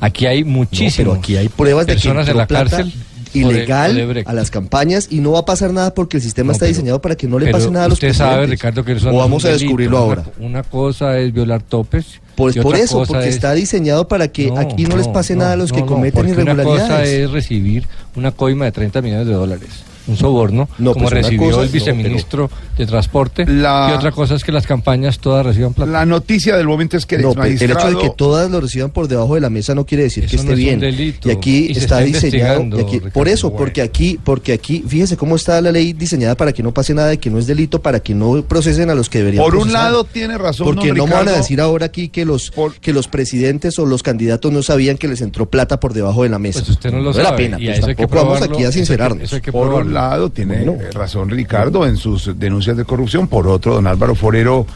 Aquí 0.00 0.26
hay. 0.26 0.44
No, 0.44 0.66
pero 0.96 1.12
aquí 1.14 1.36
hay 1.36 1.48
pruebas 1.48 1.86
de 1.86 1.92
que 1.94 1.96
personas 1.96 2.28
en 2.28 2.36
la 2.36 2.46
plata 2.46 2.76
cárcel 2.78 2.92
ilegal 3.34 3.92
Odebrecht. 3.96 4.28
a 4.28 4.32
las 4.32 4.50
campañas 4.50 5.08
y 5.10 5.20
no 5.20 5.32
va 5.32 5.40
a 5.40 5.44
pasar 5.44 5.72
nada 5.72 5.94
porque 5.94 6.16
el 6.18 6.22
sistema 6.22 6.48
No, 6.48 6.52
está 6.52 6.66
diseñado 6.66 7.00
para 7.00 7.16
que 7.16 7.26
no 7.26 7.38
le 7.38 7.50
pase 7.50 7.70
nada 7.70 7.84
a 7.86 7.88
los 7.88 7.94
usted 7.96 8.12
sabe. 8.12 8.46
Ricardo, 8.46 8.84
que 8.84 8.92
eso 8.92 9.10
o 9.10 9.16
vamos 9.16 9.44
a 9.44 9.50
descubrirlo 9.50 9.98
ahora. 9.98 10.24
Una, 10.38 10.62
cosa 10.62 11.18
es 11.18 11.32
violar 11.32 11.62
topes. 11.62 12.20
Pues 12.36 12.56
por 12.56 12.74
eso, 12.76 13.04
porque 13.06 13.28
es- 13.28 13.34
está 13.34 13.52
diseñado 13.52 14.08
para 14.08 14.28
que 14.28 14.52
aquí 14.56 14.84
no, 14.84 14.96
les 14.96 15.08
pase 15.08 15.36
nada 15.36 15.52
a 15.52 15.56
los 15.56 15.72
que 15.72 15.84
cometen 15.84 16.24
Una 16.26 16.34
cosa 16.34 16.42
irregularidades. 16.42 17.08
es 17.08 17.30
recibir 17.30 17.86
una 18.16 18.30
coima 18.32 18.64
de 18.64 18.72
30 18.72 19.02
millones 19.02 19.26
de 19.26 19.34
dólares, 19.34 19.68
un 20.10 20.16
soborno, 20.16 20.68
No, 20.78 20.92
como 20.92 21.04
pues 21.08 21.14
recibió 21.24 21.50
cosa- 21.50 21.62
el 21.62 21.66
no, 21.68 21.72
viceministro 21.72 22.50
de 22.76 22.86
Transporte, 22.86 23.46
La- 23.46 23.88
y 23.90 23.96
otra 23.96 24.12
cosa 24.12 24.34
es 24.34 24.44
que 24.44 24.52
las 24.52 24.66
campañas 24.66 25.18
todas 25.18 25.44
reciban 25.46 25.72
plata. 25.74 25.90
La 25.90 26.06
noticia 26.06 26.56
del 26.56 26.66
momento 26.66 26.96
es 26.96 27.06
que 27.06 27.16
el 27.16 27.22
No, 27.22 27.32
el 27.42 27.52
hecho 27.60 27.88
de 27.88 27.96
que 27.98 28.10
todas 28.16 28.50
lo 28.50 28.60
reciban 28.60 28.90
por 28.90 29.08
debajo 29.08 29.34
de 29.34 29.40
la 29.40 29.50
mesa 29.50 29.74
no 29.74 29.86
quiere 29.86 30.04
decir 30.04 30.26
que 30.26 30.36
esté 30.36 30.46
no 30.48 30.52
es 30.52 30.58
un 30.58 30.64
bien. 30.64 30.80
delito. 30.80 31.28
Y 31.28 31.32
aquí 31.32 31.66
Y 31.68 31.72
está 31.72 31.80
está 31.80 31.98
diseñado. 32.00 32.60
investigando, 32.60 32.78
y 32.78 32.82
aquí- 32.82 32.92
Ricardo. 32.96 33.12
por 33.12 33.28
eso, 33.28 33.48
Bueno. 33.50 33.58
porque 33.64 33.82
aquí, 33.82 34.18
porque 34.22 34.52
aquí, 34.52 34.84
fíjese 34.86 35.16
cómo 35.16 35.36
está 35.36 35.60
la 35.60 35.72
ley 35.72 35.92
diseñada 35.92 36.34
para 36.36 36.52
que 36.52 36.62
no 36.62 36.72
pase 36.74 36.94
nada, 36.94 37.08
de 37.08 37.18
que 37.18 37.30
no 37.30 37.38
es 37.38 37.46
delito, 37.46 37.80
para 37.82 38.00
que 38.00 38.14
no 38.14 38.42
procesen 38.42 38.90
a 38.90 38.94
los 38.94 39.08
que 39.08 39.18
deberían. 39.18 39.44
Por 39.44 39.54
un 39.54 39.62
procesar. 39.62 39.84
lado 39.84 40.04
tiene 40.04 40.38
razón, 40.38 40.66
Porque 40.66 40.92
no 40.92 41.06
me 41.06 41.12
van 41.14 41.28
a 41.28 41.32
decir 41.32 41.60
ahora 41.60 41.86
aquí 41.86 42.08
que 42.08 42.24
los 42.24 42.52
que 42.80 42.92
los 42.92 43.08
presidentes 43.08 43.78
o 43.78 43.86
los 43.86 44.02
candidatos 44.02 44.50
no 44.52 44.62
sabían 44.62 44.96
que 44.96 45.08
les 45.08 45.20
entró 45.20 45.46
plata 45.48 45.80
por 45.80 45.92
debajo 45.92 46.22
de 46.22 46.28
la 46.28 46.38
mesa. 46.38 46.60
Pues 46.60 46.70
usted 46.70 46.90
no 46.92 46.98
lo 47.00 47.10
vale 47.12 47.24
sabe, 47.24 47.30
la 47.30 47.36
pena, 47.36 47.60
y 47.60 47.64
a 47.64 47.70
pues 47.70 47.78
eso 47.78 47.86
hay 47.88 47.94
que 47.94 48.02
tampoco 48.06 48.24
vamos 48.30 48.42
aquí 48.42 48.52
a 48.52 48.56
eso 48.56 48.58
hay 48.60 48.66
que- 48.66 48.72
sincerarnos. 48.72 49.22
eso 49.24 49.36
hay 49.36 49.42
que 49.42 49.52
Por 49.52 49.68
un 49.68 49.92
lado 49.94 49.99
tiene 50.30 50.64
Bueno. 50.64 50.72
eh, 50.82 50.90
razón 50.92 51.28
Ricardo 51.30 51.86
en 51.86 51.96
sus 51.96 52.38
denuncias 52.38 52.76
de 52.76 52.84
corrupción, 52.84 53.28
por 53.28 53.46
otro 53.48 53.74
don 53.74 53.86
Álvaro 53.86 54.14
Forero 54.14 54.66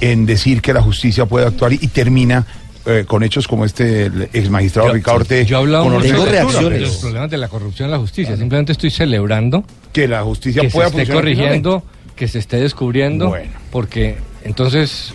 en 0.00 0.26
decir 0.26 0.60
que 0.60 0.72
la 0.72 0.82
justicia 0.82 1.26
puede 1.26 1.46
actuar 1.46 1.72
y, 1.72 1.78
y 1.80 1.88
termina 1.88 2.44
eh, 2.86 3.04
con 3.06 3.22
hechos 3.22 3.48
como 3.48 3.64
este 3.64 4.06
el 4.06 4.28
ex 4.32 4.50
magistrado 4.50 4.88
Yo- 4.88 4.94
Ricardo 4.94 5.20
Orte 5.20 5.46
Yo 5.46 5.60
con 5.60 5.70
Tengo 5.70 5.98
lectura, 6.00 6.30
reacciones. 6.30 6.80
los 6.82 6.96
problemas 6.96 7.30
de 7.30 7.38
la 7.38 7.48
corrupción 7.48 7.86
en 7.86 7.90
la 7.92 7.98
justicia. 7.98 8.36
Simplemente 8.36 8.72
estoy 8.72 8.90
celebrando 8.90 9.64
que 9.92 10.06
la 10.08 10.22
justicia 10.22 10.60
que 10.62 10.68
se 10.68 10.74
pueda 10.74 10.88
esté 10.88 10.98
funcionar 10.98 11.22
corrigiendo, 11.22 11.82
que 12.16 12.28
se 12.28 12.38
esté 12.40 12.58
descubriendo, 12.58 13.28
Bueno. 13.28 13.52
porque 13.70 14.16
entonces 14.44 15.14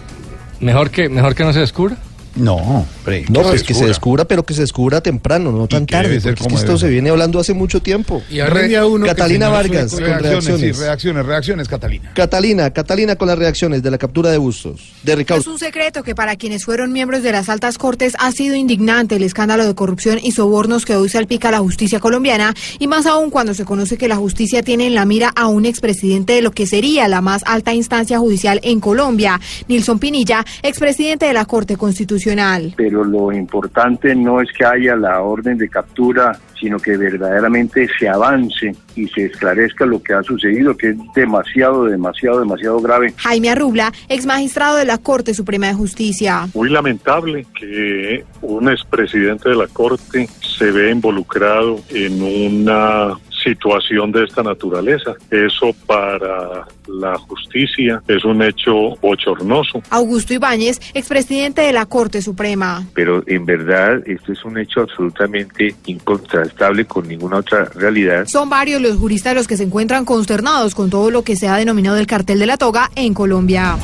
mejor 0.60 0.90
que 0.90 1.10
mejor 1.10 1.36
que 1.36 1.44
no 1.44 1.54
se 1.54 1.60
descubra. 1.60 1.96
No, 2.36 2.86
No, 3.30 3.42
pues 3.42 3.62
se 3.62 3.68
que 3.68 3.74
se 3.74 3.86
descubra, 3.86 4.26
pero 4.26 4.44
que 4.44 4.54
se 4.54 4.62
descubra 4.62 5.02
temprano, 5.02 5.52
no 5.52 5.68
tan 5.68 5.86
tarde, 5.86 6.20
porque 6.22 6.42
es 6.42 6.48
que 6.48 6.56
esto 6.56 6.68
debe 6.68 6.80
se 6.80 6.90
viene 6.90 7.10
hablando 7.10 7.40
hace 7.40 7.54
mucho 7.54 7.82
tiempo. 7.82 8.22
Y 8.30 8.40
uno 8.40 9.06
Catalina 9.06 9.50
Vargas, 9.50 9.92
con 9.92 10.04
Reacciones, 10.04 10.78
sí, 10.78 10.82
reacciones. 10.84 11.26
reacciones, 11.26 11.68
Catalina. 11.68 12.12
Catalina, 12.14 12.72
Catalina 12.72 13.16
con 13.16 13.28
las 13.28 13.38
reacciones 13.38 13.84
de 13.84 13.92
la 13.92 13.98
captura 13.98 14.32
de 14.32 14.38
Bustos, 14.38 14.94
de 15.04 15.16
Ricardo. 15.16 15.42
es 15.42 15.48
un 15.48 15.60
secreto 15.60 16.04
que 16.04 16.16
para 16.16 16.36
quienes 16.36 16.66
fueron 16.66 16.92
miembros 16.92 17.24
de 17.24 17.32
las 17.32 17.50
altas 17.50 17.78
cortes 17.78 18.14
ha 18.20 18.32
sido 18.32 18.56
indignante 18.56 19.16
el 19.16 19.24
escándalo 19.24 19.66
de 19.66 19.76
corrupción 19.76 20.20
y 20.22 20.32
sobornos 20.32 20.86
que 20.86 20.96
hoy 20.96 21.10
salpica 21.10 21.52
la 21.52 21.60
justicia 21.60 22.00
colombiana 22.00 22.54
y 22.80 22.88
más 22.88 23.06
aún 23.06 23.30
cuando 23.30 23.54
se 23.54 23.66
conoce 23.66 23.98
que 23.98 24.08
la 24.08 24.16
justicia 24.16 24.64
tiene 24.64 24.88
en 24.88 24.96
la 24.96 25.06
mira 25.06 25.32
a 25.36 25.48
un 25.48 25.66
expresidente 25.66 26.34
de 26.34 26.42
lo 26.42 26.52
que 26.52 26.68
sería 26.68 27.08
la 27.08 27.22
más 27.22 27.44
alta 27.46 27.74
instancia 27.74 28.20
judicial 28.20 28.60
en 28.64 28.80
Colombia, 28.80 29.40
Nilson 29.68 30.00
Pinilla, 30.00 30.46
expresidente 30.64 31.26
de 31.26 31.34
la 31.34 31.46
Corte 31.46 31.78
Constitucional. 31.78 32.74
pero 32.76 32.99
lo 33.04 33.32
importante 33.32 34.16
no 34.16 34.42
es 34.42 34.50
que 34.52 34.66
haya 34.66 34.96
la 34.96 35.22
orden 35.22 35.58
de 35.58 35.70
captura, 35.70 36.38
sino 36.60 36.78
que 36.78 36.98
verdaderamente 36.98 37.88
se 37.98 38.08
avance 38.08 38.76
y 38.96 39.08
se 39.08 39.26
esclarezca 39.26 39.86
lo 39.86 40.02
que 40.02 40.14
ha 40.14 40.24
sucedido, 40.24 40.76
que 40.76 40.90
es 40.90 40.98
demasiado, 41.16 41.86
demasiado, 41.86 42.40
demasiado 42.40 42.80
grave. 42.80 43.14
Jaime 43.18 43.50
Arrubla, 43.50 43.92
ex 44.10 44.26
magistrado 44.26 44.78
de 44.78 44.86
la 44.86 44.98
Corte 44.98 45.34
Suprema 45.34 45.68
de 45.68 45.74
Justicia. 45.74 46.48
Muy 46.54 46.70
lamentable 46.70 47.46
que 47.58 48.26
un 48.42 48.70
expresidente 48.70 49.50
de 49.50 49.56
la 49.56 49.68
Corte 49.68 50.28
se 50.42 50.72
vea 50.72 50.92
involucrado 50.92 51.80
en 51.90 52.22
una 52.22 53.18
situación 53.44 54.12
de 54.12 54.24
esta 54.26 54.44
naturaleza. 54.44 55.14
Eso 55.32 55.74
para 55.86 56.66
la 56.88 57.18
justicia 57.18 58.02
es 58.08 58.24
un 58.26 58.42
hecho 58.42 58.96
bochornoso. 59.02 59.82
Augusto 59.90 60.34
Ibáñez, 60.34 60.80
expresidente 60.94 61.62
de 61.62 61.74
la 61.74 61.86
Corte 61.86 62.22
Suprema. 62.22 62.86
pero 62.94 63.24
en 63.28 63.46
verdad 63.46 64.02
esto 64.06 64.32
es 64.34 64.44
un 64.44 64.58
hecho 64.58 64.82
absolutamente 64.82 65.76
incontrastable 65.86 66.86
con 66.86 67.08
ninguna 67.08 67.38
otra 67.38 67.66
realidad. 67.76 68.26
Son 68.28 68.50
varios 68.50 68.82
los 68.82 68.98
juristas 68.98 69.36
los 69.36 69.48
que 69.48 69.58
se 69.58 69.64
encuentran 69.64 70.06
consternados 70.06 70.76
con 70.76 70.90
todo 70.90 71.12
lo 71.12 71.24
que 71.24 71.36
se 71.36 71.48
ha 71.48 71.56
denominado 71.58 71.98
el 71.98 72.08
cartel 72.08 72.40
de 72.40 72.46
la 72.46 72.58
toga 72.58 72.90
en 72.96 73.14
Colombia. 73.14 73.78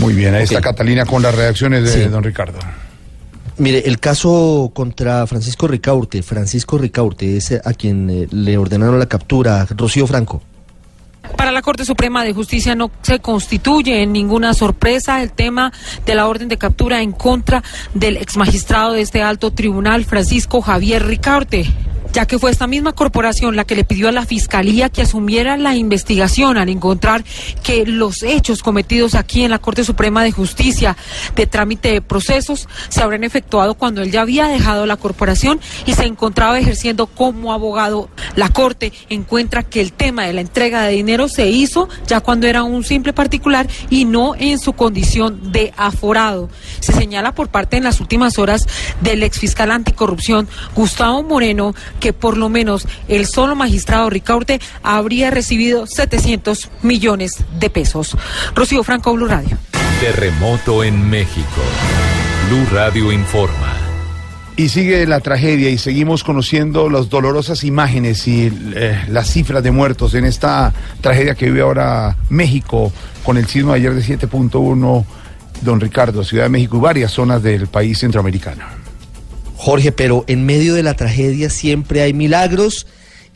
Muy 0.00 0.14
bien, 0.14 0.34
ahí 0.34 0.44
está 0.44 0.60
Catalina 0.60 1.04
con 1.04 1.22
las 1.22 1.34
reacciones 1.34 1.82
de 1.84 2.04
Sí. 2.04 2.08
don 2.08 2.22
Ricardo. 2.22 2.58
Mire, 3.58 3.82
el 3.86 3.98
caso 3.98 4.70
contra 4.72 5.26
Francisco 5.26 5.66
Ricaurte, 5.66 6.22
Francisco 6.22 6.78
Ricaurte 6.78 7.36
es 7.36 7.52
a 7.52 7.74
quien 7.74 8.08
eh, 8.08 8.28
le 8.30 8.56
ordenaron 8.56 9.00
la 9.00 9.06
captura, 9.06 9.66
Rocío 9.70 10.06
Franco. 10.06 10.40
Para 11.36 11.50
la 11.50 11.60
Corte 11.60 11.84
Suprema 11.84 12.24
de 12.24 12.32
Justicia 12.32 12.76
no 12.76 12.90
se 13.02 13.18
constituye 13.18 14.02
en 14.02 14.12
ninguna 14.12 14.54
sorpresa 14.54 15.22
el 15.22 15.32
tema 15.32 15.72
de 16.06 16.14
la 16.14 16.28
orden 16.28 16.48
de 16.48 16.56
captura 16.56 17.02
en 17.02 17.10
contra 17.10 17.64
del 17.94 18.16
exmagistrado 18.16 18.92
de 18.92 19.02
este 19.02 19.22
alto 19.22 19.50
tribunal, 19.50 20.04
Francisco 20.04 20.60
Javier 20.60 21.04
Ricaurte 21.04 21.66
ya 22.12 22.26
que 22.26 22.38
fue 22.38 22.50
esta 22.50 22.66
misma 22.66 22.92
corporación 22.92 23.56
la 23.56 23.64
que 23.64 23.74
le 23.74 23.84
pidió 23.84 24.08
a 24.08 24.12
la 24.12 24.26
Fiscalía 24.26 24.88
que 24.88 25.02
asumiera 25.02 25.56
la 25.56 25.76
investigación 25.76 26.56
al 26.56 26.68
encontrar 26.68 27.24
que 27.62 27.86
los 27.86 28.22
hechos 28.22 28.62
cometidos 28.62 29.14
aquí 29.14 29.42
en 29.42 29.50
la 29.50 29.58
Corte 29.58 29.84
Suprema 29.84 30.22
de 30.22 30.32
Justicia 30.32 30.96
de 31.36 31.46
trámite 31.46 31.92
de 31.92 32.02
procesos 32.02 32.68
se 32.88 33.02
habrían 33.02 33.24
efectuado 33.24 33.74
cuando 33.74 34.02
él 34.02 34.10
ya 34.10 34.22
había 34.22 34.48
dejado 34.48 34.86
la 34.86 34.96
corporación 34.96 35.60
y 35.86 35.94
se 35.94 36.04
encontraba 36.04 36.58
ejerciendo 36.58 37.06
como 37.06 37.52
abogado. 37.52 38.08
La 38.36 38.48
Corte 38.50 38.92
encuentra 39.08 39.62
que 39.62 39.80
el 39.80 39.92
tema 39.92 40.24
de 40.24 40.32
la 40.32 40.40
entrega 40.40 40.82
de 40.82 40.92
dinero 40.92 41.28
se 41.28 41.48
hizo 41.48 41.88
ya 42.06 42.20
cuando 42.20 42.46
era 42.46 42.62
un 42.62 42.84
simple 42.84 43.12
particular 43.12 43.68
y 43.90 44.04
no 44.04 44.34
en 44.34 44.58
su 44.58 44.72
condición 44.72 45.52
de 45.52 45.72
aforado. 45.76 46.48
Se 46.80 46.92
señala 46.92 47.34
por 47.34 47.48
parte 47.48 47.76
en 47.76 47.84
las 47.84 48.00
últimas 48.00 48.38
horas 48.38 48.66
del 49.00 49.22
exfiscal 49.22 49.70
anticorrupción 49.70 50.48
Gustavo 50.74 51.22
Moreno 51.22 51.74
que 51.98 52.12
por 52.12 52.36
lo 52.36 52.48
menos 52.48 52.86
el 53.08 53.26
solo 53.26 53.54
magistrado 53.54 54.10
Ricaurte 54.10 54.60
habría 54.82 55.30
recibido 55.30 55.86
700 55.86 56.70
millones 56.82 57.44
de 57.58 57.70
pesos. 57.70 58.16
Rocío 58.54 58.82
Franco, 58.84 59.12
Blue 59.12 59.28
Radio. 59.28 59.58
Terremoto 60.00 60.84
en 60.84 61.08
México. 61.10 61.62
Blue 62.48 62.66
Radio 62.72 63.12
informa. 63.12 63.74
Y 64.56 64.70
sigue 64.70 65.06
la 65.06 65.20
tragedia 65.20 65.70
y 65.70 65.78
seguimos 65.78 66.24
conociendo 66.24 66.90
las 66.90 67.08
dolorosas 67.08 67.62
imágenes 67.62 68.26
y 68.26 68.52
eh, 68.74 69.00
las 69.08 69.30
cifras 69.30 69.62
de 69.62 69.70
muertos 69.70 70.14
en 70.14 70.24
esta 70.24 70.72
tragedia 71.00 71.36
que 71.36 71.46
vive 71.46 71.60
ahora 71.60 72.16
México 72.28 72.92
con 73.22 73.36
el 73.36 73.46
sismo 73.46 73.72
de 73.72 73.78
ayer 73.78 73.94
de 73.94 74.02
7.1, 74.02 75.04
don 75.60 75.80
Ricardo, 75.80 76.24
Ciudad 76.24 76.44
de 76.44 76.50
México 76.50 76.76
y 76.76 76.80
varias 76.80 77.12
zonas 77.12 77.40
del 77.42 77.68
país 77.68 77.98
centroamericano. 77.98 78.87
Jorge, 79.58 79.90
pero 79.90 80.24
en 80.28 80.46
medio 80.46 80.74
de 80.74 80.84
la 80.84 80.94
tragedia 80.94 81.50
siempre 81.50 82.02
hay 82.02 82.12
milagros 82.12 82.86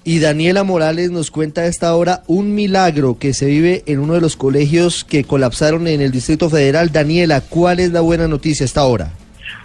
y 0.05 0.21
Daniela 0.21 0.63
Morales 0.63 1.11
nos 1.11 1.33
cuenta 1.33 1.63
a 1.63 1.67
esta 1.67 1.95
hora 1.97 2.23
un 2.29 2.55
milagro 2.55 3.19
que 3.19 3.35
se 3.35 3.47
vive 3.47 3.83
en 3.87 3.99
uno 3.99 4.15
de 4.15 4.21
los 4.21 4.37
colegios 4.37 5.05
que 5.05 5.25
colapsaron 5.25 5.89
en 5.89 6.01
el 6.01 6.13
Distrito 6.13 6.49
Federal. 6.49 6.93
Daniela, 6.93 7.41
¿cuál 7.41 7.81
es 7.81 7.91
la 7.91 8.03
buena 8.03 8.29
noticia 8.29 8.63
a 8.63 8.67
esta 8.67 8.85
hora? 8.85 9.13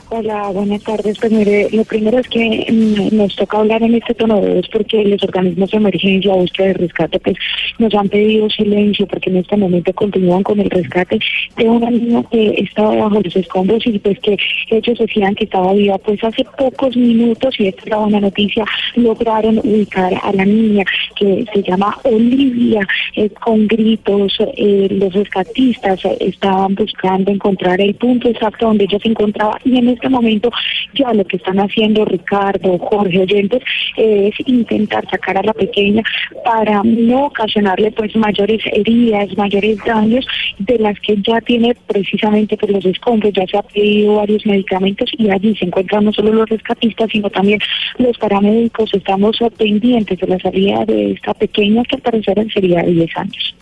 Hola, 0.09 0.51
buenas 0.53 0.81
tardes. 0.83 1.17
Pues 1.19 1.33
mire, 1.33 1.67
lo 1.71 1.83
primero 1.83 2.17
es 2.19 2.29
que 2.29 2.65
mm, 2.71 3.13
nos 3.13 3.35
toca 3.35 3.57
hablar 3.57 3.83
en 3.83 3.95
este 3.95 4.13
tono 4.13 4.39
de 4.39 4.53
voz 4.55 4.69
porque 4.71 5.03
los 5.03 5.21
organismos 5.21 5.69
de 5.69 5.77
emergencia, 5.77 6.33
búsqueda 6.33 6.67
de 6.67 6.73
rescate, 6.75 7.19
pues 7.19 7.35
nos 7.77 7.93
han 7.93 8.07
pedido 8.07 8.49
silencio 8.49 9.05
porque 9.05 9.29
en 9.29 9.37
este 9.37 9.57
momento 9.57 9.91
continúan 9.91 10.43
con 10.43 10.61
el 10.61 10.69
rescate 10.69 11.19
de 11.57 11.69
una 11.69 11.91
niña 11.91 12.23
que 12.31 12.55
estaba 12.57 12.95
bajo 12.95 13.19
los 13.19 13.35
escombros 13.35 13.85
y 13.85 13.99
pues 13.99 14.17
que 14.19 14.37
ellos 14.69 14.97
decían 14.97 15.35
que 15.35 15.43
estaba 15.43 15.73
viva. 15.73 15.97
Pues 15.97 16.23
hace 16.23 16.45
pocos 16.57 16.95
minutos, 16.95 17.59
y 17.59 17.67
esta 17.67 17.81
es 17.81 17.89
la 17.89 17.97
buena 17.97 18.21
noticia, 18.21 18.63
lograron 18.95 19.57
ubicar 19.57 20.13
a 20.23 20.31
la 20.31 20.45
niña 20.45 20.85
que 21.17 21.43
se 21.53 21.63
llama 21.63 21.97
Olivia 22.03 22.87
eh, 23.17 23.29
con 23.31 23.67
gritos. 23.67 24.37
eh, 24.55 24.87
los 24.89 25.11
rescatistas 25.11 25.99
estaban 26.21 26.75
buscando 26.75 27.29
encontrar 27.29 27.81
el 27.81 27.93
punto 27.95 28.29
exacto 28.29 28.67
donde 28.67 28.85
ella 28.85 28.99
se 28.99 29.09
encontraba 29.09 29.59
y 29.65 29.77
en 29.77 29.96
este 29.97 30.09
momento 30.09 30.49
ya 30.93 31.13
lo 31.13 31.25
que 31.25 31.37
están 31.37 31.59
haciendo 31.59 32.05
Ricardo, 32.05 32.77
Jorge 32.77 33.19
Oyentes 33.19 33.63
es 33.97 34.33
intentar 34.45 35.09
sacar 35.09 35.37
a 35.37 35.43
la 35.43 35.53
pequeña 35.53 36.03
para 36.45 36.81
no 36.83 37.25
ocasionarle 37.25 37.91
pues 37.91 38.15
mayores 38.15 38.61
heridas, 38.71 39.35
mayores 39.37 39.77
daños 39.85 40.25
de 40.59 40.79
las 40.79 40.99
que 40.99 41.17
ya 41.17 41.41
tiene 41.41 41.75
precisamente 41.87 42.57
por 42.57 42.69
los 42.69 42.85
escombros, 42.85 43.33
ya 43.33 43.45
se 43.47 43.57
ha 43.57 43.63
pedido 43.63 44.15
varios 44.15 44.45
medicamentos 44.45 45.09
y 45.17 45.29
allí 45.29 45.55
se 45.55 45.65
encuentran 45.65 46.05
no 46.05 46.13
solo 46.13 46.31
los 46.31 46.49
rescatistas 46.49 47.09
sino 47.11 47.29
también 47.29 47.59
los 47.97 48.17
paramédicos, 48.17 48.93
estamos 48.93 49.37
pendientes 49.57 50.19
de 50.19 50.27
la 50.27 50.39
salida 50.39 50.85
de 50.85 51.11
esta 51.11 51.33
pequeña 51.33 51.83
que 51.83 51.95
al 51.95 52.01
parecer 52.01 52.47
sería 52.53 52.83
de 52.83 52.91
10 52.91 53.17
años. 53.17 53.55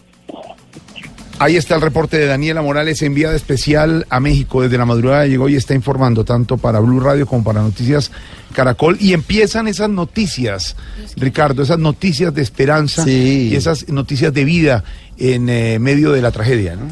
Ahí 1.38 1.58
está 1.58 1.76
el 1.76 1.82
reporte 1.82 2.18
de 2.18 2.28
Daniela 2.28 2.62
Morales, 2.62 3.02
enviada 3.02 3.36
especial 3.36 4.06
a 4.10 4.20
México. 4.22 4.62
Desde 4.62 4.78
la 4.78 4.86
madrugada 4.86 5.26
llegó 5.28 5.50
y 5.50 5.56
está 5.56 5.74
informando 5.74 6.24
tanto 6.24 6.56
para 6.58 6.80
Blue 6.80 7.02
Radio 7.02 7.28
como 7.28 7.44
para 7.44 7.62
Noticias 7.62 8.10
Caracol. 8.54 8.98
Y 9.02 9.12
empiezan 9.14 9.68
esas 9.68 9.90
noticias, 9.90 10.78
Ricardo, 11.18 11.64
esas 11.64 11.80
noticias 11.80 12.34
de 12.34 12.42
esperanza 12.42 13.04
Sí. 13.04 13.50
y 13.52 13.56
esas 13.56 13.90
noticias 13.90 14.34
de 14.34 14.46
vida 14.46 14.84
en 15.18 15.50
eh, 15.50 15.78
medio 15.78 16.14
de 16.14 16.22
la 16.22 16.32
tragedia, 16.32 16.76
¿no? 16.78 16.86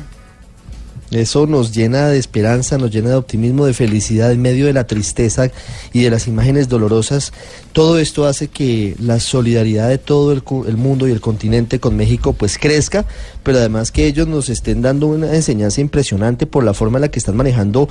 Eso 1.16 1.48
nos 1.48 1.74
llena 1.74 2.08
de 2.10 2.18
esperanza, 2.18 2.78
nos 2.78 2.92
llena 2.92 3.10
de 3.10 3.16
optimismo, 3.16 3.66
de 3.66 3.74
felicidad 3.74 4.32
en 4.32 4.42
medio 4.42 4.66
de 4.66 4.74
la 4.74 4.88
tristeza 4.88 5.50
y 5.92 6.04
de 6.04 6.10
las 6.10 6.28
imágenes 6.28 6.70
dolorosas. 6.70 7.34
Todo 7.72 8.00
esto 8.00 8.26
hace 8.26 8.48
que 8.48 8.96
la 9.00 9.20
solidaridad 9.20 9.90
de 9.90 9.98
todo 9.98 10.32
el, 10.32 10.44
el 10.68 10.78
mundo 10.78 11.08
y 11.08 11.12
el 11.12 11.22
continente 11.22 11.80
con 11.80 11.96
México 11.96 12.34
pues 12.34 12.58
crezca, 12.58 13.06
pero 13.44 13.58
además 13.58 13.92
que 13.92 14.06
ellos 14.06 14.28
nos 14.28 14.50
estén 14.50 14.82
dando 14.82 15.08
una 15.08 15.34
enseñanza 15.34 15.82
impresionante 15.82 16.46
por 16.46 16.64
la 16.64 16.74
forma 16.74 16.98
en 16.98 17.02
la 17.02 17.12
que 17.12 17.20
están 17.20 17.36
manejando 17.36 17.90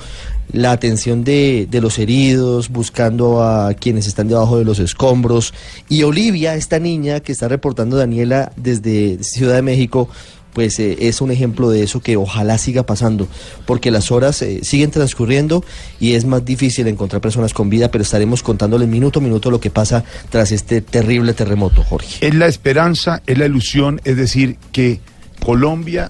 la 0.51 0.71
atención 0.71 1.23
de, 1.23 1.67
de 1.69 1.81
los 1.81 1.99
heridos, 1.99 2.69
buscando 2.69 3.43
a 3.43 3.73
quienes 3.73 4.07
están 4.07 4.27
debajo 4.27 4.57
de 4.57 4.65
los 4.65 4.79
escombros. 4.79 5.53
Y 5.89 6.03
Olivia, 6.03 6.55
esta 6.55 6.79
niña 6.79 7.19
que 7.19 7.31
está 7.31 7.47
reportando 7.47 7.97
Daniela 7.97 8.51
desde 8.55 9.23
Ciudad 9.23 9.55
de 9.55 9.61
México, 9.61 10.09
pues 10.53 10.79
eh, 10.79 10.97
es 11.01 11.21
un 11.21 11.31
ejemplo 11.31 11.69
de 11.69 11.83
eso 11.83 11.99
que 11.99 12.17
ojalá 12.17 12.57
siga 12.57 12.83
pasando, 12.83 13.27
porque 13.65 13.91
las 13.91 14.11
horas 14.11 14.41
eh, 14.41 14.59
siguen 14.63 14.91
transcurriendo 14.91 15.63
y 15.99 16.13
es 16.13 16.25
más 16.25 16.45
difícil 16.45 16.87
encontrar 16.87 17.21
personas 17.21 17.53
con 17.53 17.69
vida, 17.69 17.91
pero 17.91 18.03
estaremos 18.03 18.43
contándole 18.43 18.87
minuto 18.87 19.19
a 19.19 19.21
minuto 19.21 19.51
lo 19.51 19.59
que 19.59 19.69
pasa 19.69 20.03
tras 20.29 20.51
este 20.51 20.81
terrible 20.81 21.33
terremoto, 21.33 21.83
Jorge. 21.83 22.25
Es 22.25 22.35
la 22.35 22.47
esperanza, 22.47 23.21
es 23.25 23.37
la 23.37 23.45
ilusión, 23.45 23.99
es 24.03 24.17
decir, 24.17 24.57
que 24.71 24.99
Colombia, 25.43 26.09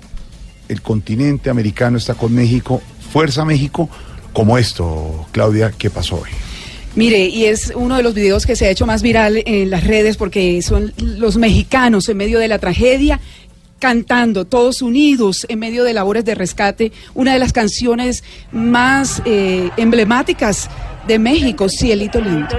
el 0.70 0.82
continente 0.82 1.50
americano 1.50 1.98
está 1.98 2.14
con 2.14 2.34
México, 2.34 2.82
fuerza 3.12 3.46
México, 3.46 3.90
como 4.34 4.58
esto, 4.58 5.28
Claudia, 5.32 5.72
que 5.72 5.90
pasó 5.90 6.16
hoy. 6.16 6.30
Mire, 6.96 7.26
y 7.26 7.46
es 7.46 7.74
uno 7.76 7.98
de 7.98 8.04
los 8.04 8.14
videos 8.14 8.46
que 8.46 8.56
se 8.56 8.68
ha 8.68 8.70
hecho 8.70 8.86
más 8.86 9.02
viral 9.02 9.42
en 9.48 9.72
las 9.72 9.86
redes 9.86 10.16
porque 10.16 10.62
son 10.62 10.94
los 10.98 11.38
mexicanos 11.38 12.08
en 12.08 12.18
medio 12.18 12.38
de 12.38 12.48
la 12.48 12.60
tragedia 12.60 13.20
cantando, 13.84 14.46
todos 14.46 14.82
unidos 14.82 15.46
en 15.50 15.60
medio 15.60 15.84
de 15.84 15.92
labores 15.92 16.24
de 16.24 16.36
rescate, 16.36 16.94
una 17.16 17.34
de 17.34 17.40
las 17.40 17.52
canciones 17.52 18.24
más 18.54 19.22
eh, 19.26 19.72
emblemáticas 19.76 20.70
de 21.06 21.20
México, 21.20 21.68
Cielito 21.68 22.22
Lindo. 22.22 22.58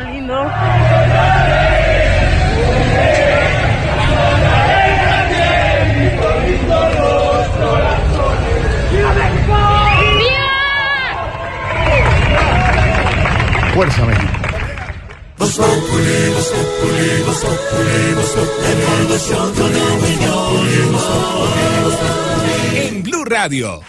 Fuerza 13.73 14.05
México. 14.05 14.24
En 22.75 23.03
Blue 23.03 23.25
Radio. 23.29 23.83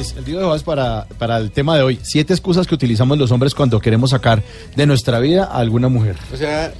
El 0.00 0.24
Divo 0.24 0.38
de 0.38 0.46
Juárez 0.46 0.62
para, 0.62 1.06
para 1.18 1.36
el 1.36 1.50
tema 1.50 1.76
de 1.76 1.82
hoy. 1.82 1.98
Siete 2.02 2.32
excusas 2.32 2.66
que 2.66 2.74
utilizamos 2.74 3.18
los 3.18 3.30
hombres 3.32 3.54
cuando 3.54 3.78
queremos 3.80 4.10
sacar 4.10 4.42
de 4.74 4.86
nuestra 4.86 5.20
vida 5.20 5.44
a 5.44 5.58
alguna 5.58 5.88
mujer. 5.88 6.16
O 6.32 6.36
sea, 6.38 6.72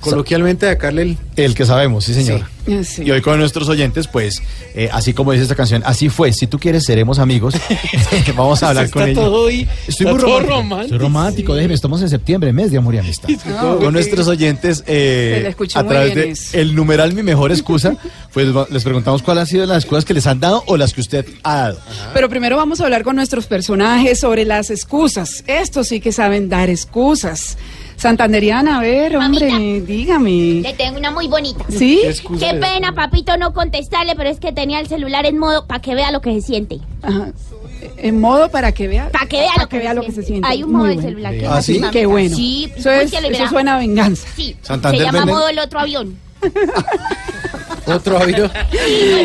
coloquialmente 0.00 0.66
sacarle 0.66 1.02
el... 1.02 1.18
El 1.36 1.54
que 1.54 1.64
sabemos, 1.64 2.04
sí 2.04 2.14
señor. 2.14 2.42
Sí. 2.84 3.02
Y 3.04 3.10
hoy 3.10 3.20
con 3.22 3.38
nuestros 3.38 3.68
oyentes, 3.68 4.06
pues, 4.06 4.42
eh, 4.74 4.88
así 4.92 5.12
como 5.14 5.32
dice 5.32 5.42
esta 5.42 5.54
canción, 5.56 5.82
así 5.86 6.08
fue. 6.08 6.32
Si 6.32 6.46
tú 6.46 6.58
quieres, 6.58 6.84
seremos 6.84 7.18
amigos. 7.18 7.54
Vamos 8.36 8.62
a 8.62 8.68
hablar 8.68 8.84
Está 8.84 9.00
con 9.00 9.08
ella. 9.08 9.14
todo 9.20 9.42
hoy- 9.44 9.66
Estoy 9.88 10.06
está 10.06 10.10
muy 10.12 10.20
todo 10.20 10.40
romántico. 10.40 10.50
romántico. 10.58 10.82
Estoy 10.84 10.98
romántico, 10.98 11.54
déjeme, 11.54 11.74
estamos 11.74 12.02
en 12.02 12.10
septiembre, 12.10 12.52
mes 12.52 12.70
de 12.70 12.78
amor 12.78 12.94
y 12.94 12.98
amistad. 12.98 13.28
No, 13.46 13.78
con 13.78 13.92
nuestros 13.92 14.28
oyentes, 14.28 14.84
eh, 14.86 15.54
a 15.74 15.84
través 15.86 16.14
de 16.14 16.30
eso. 16.30 16.56
el 16.56 16.74
numeral 16.74 17.12
Mi 17.14 17.22
Mejor 17.22 17.50
Excusa, 17.50 17.96
pues 18.32 18.46
les 18.70 18.84
preguntamos 18.84 19.22
cuáles 19.22 19.42
han 19.42 19.46
sido 19.48 19.66
las 19.66 19.78
excusas 19.78 20.04
que 20.04 20.14
les 20.14 20.26
han 20.26 20.38
dado 20.38 20.62
o 20.66 20.76
las 20.76 20.92
que 20.92 21.00
usted 21.00 21.26
ha 21.42 21.56
dado. 21.56 21.80
Pero 22.14 22.28
primero 22.28 22.56
vamos 22.56 22.80
a 22.80 22.84
hablar 22.84 23.02
con 23.02 23.16
nuestros 23.16 23.46
personajes 23.46 24.20
sobre 24.20 24.44
las 24.44 24.70
excusas. 24.70 25.42
Estos 25.46 25.88
sí 25.88 26.00
que 26.00 26.12
saben 26.12 26.48
dar 26.48 26.68
excusas. 26.70 27.56
Santanderiana, 28.00 28.78
a 28.78 28.80
ver, 28.80 29.14
hombre, 29.18 29.82
dígame. 29.82 30.60
Le 30.62 30.72
tengo 30.72 30.96
una 30.98 31.10
muy 31.10 31.28
bonita. 31.28 31.66
¿Sí? 31.68 32.00
Qué 32.38 32.54
pena, 32.54 32.94
papito, 32.94 33.36
no 33.36 33.52
contestarle, 33.52 34.14
pero 34.16 34.30
es 34.30 34.40
que 34.40 34.52
tenía 34.52 34.80
el 34.80 34.86
celular 34.88 35.26
en 35.26 35.36
modo 35.36 35.66
para 35.66 35.82
que 35.82 35.94
vea 35.94 36.10
lo 36.10 36.22
que 36.22 36.32
se 36.32 36.40
siente. 36.40 36.78
Ajá. 37.02 37.28
En 37.98 38.18
modo 38.18 38.48
para 38.50 38.72
que 38.72 38.88
vea, 38.88 39.10
Para 39.10 39.26
que 39.26 39.36
vea, 39.40 39.48
para 39.54 39.62
lo, 39.64 39.68
que 39.68 39.76
que 39.76 39.82
vea 39.82 39.92
lo 39.94 40.00
que 40.02 40.12
se 40.12 40.22
siente. 40.22 40.48
Hay 40.48 40.62
un 40.62 40.72
modo 40.72 40.84
del 40.86 41.02
celular. 41.02 41.34
que 41.34 41.46
¿Ah, 41.46 41.58
es 41.58 41.66
sí? 41.66 41.78
así, 41.82 41.90
Qué 41.90 42.06
bueno. 42.06 42.34
Sí, 42.34 42.72
Eso, 42.74 42.90
es, 42.90 43.12
eso 43.12 43.48
suena 43.48 43.76
a 43.76 43.78
venganza. 43.78 44.26
Sí, 44.34 44.56
Santander 44.62 44.98
se 45.00 45.04
llama 45.06 45.18
vende- 45.26 45.32
modo 45.32 45.48
el 45.48 45.58
otro 45.58 45.80
avión. 45.80 46.16
Otro 47.94 48.18
avión. 48.18 48.50
Sí, 48.70 48.78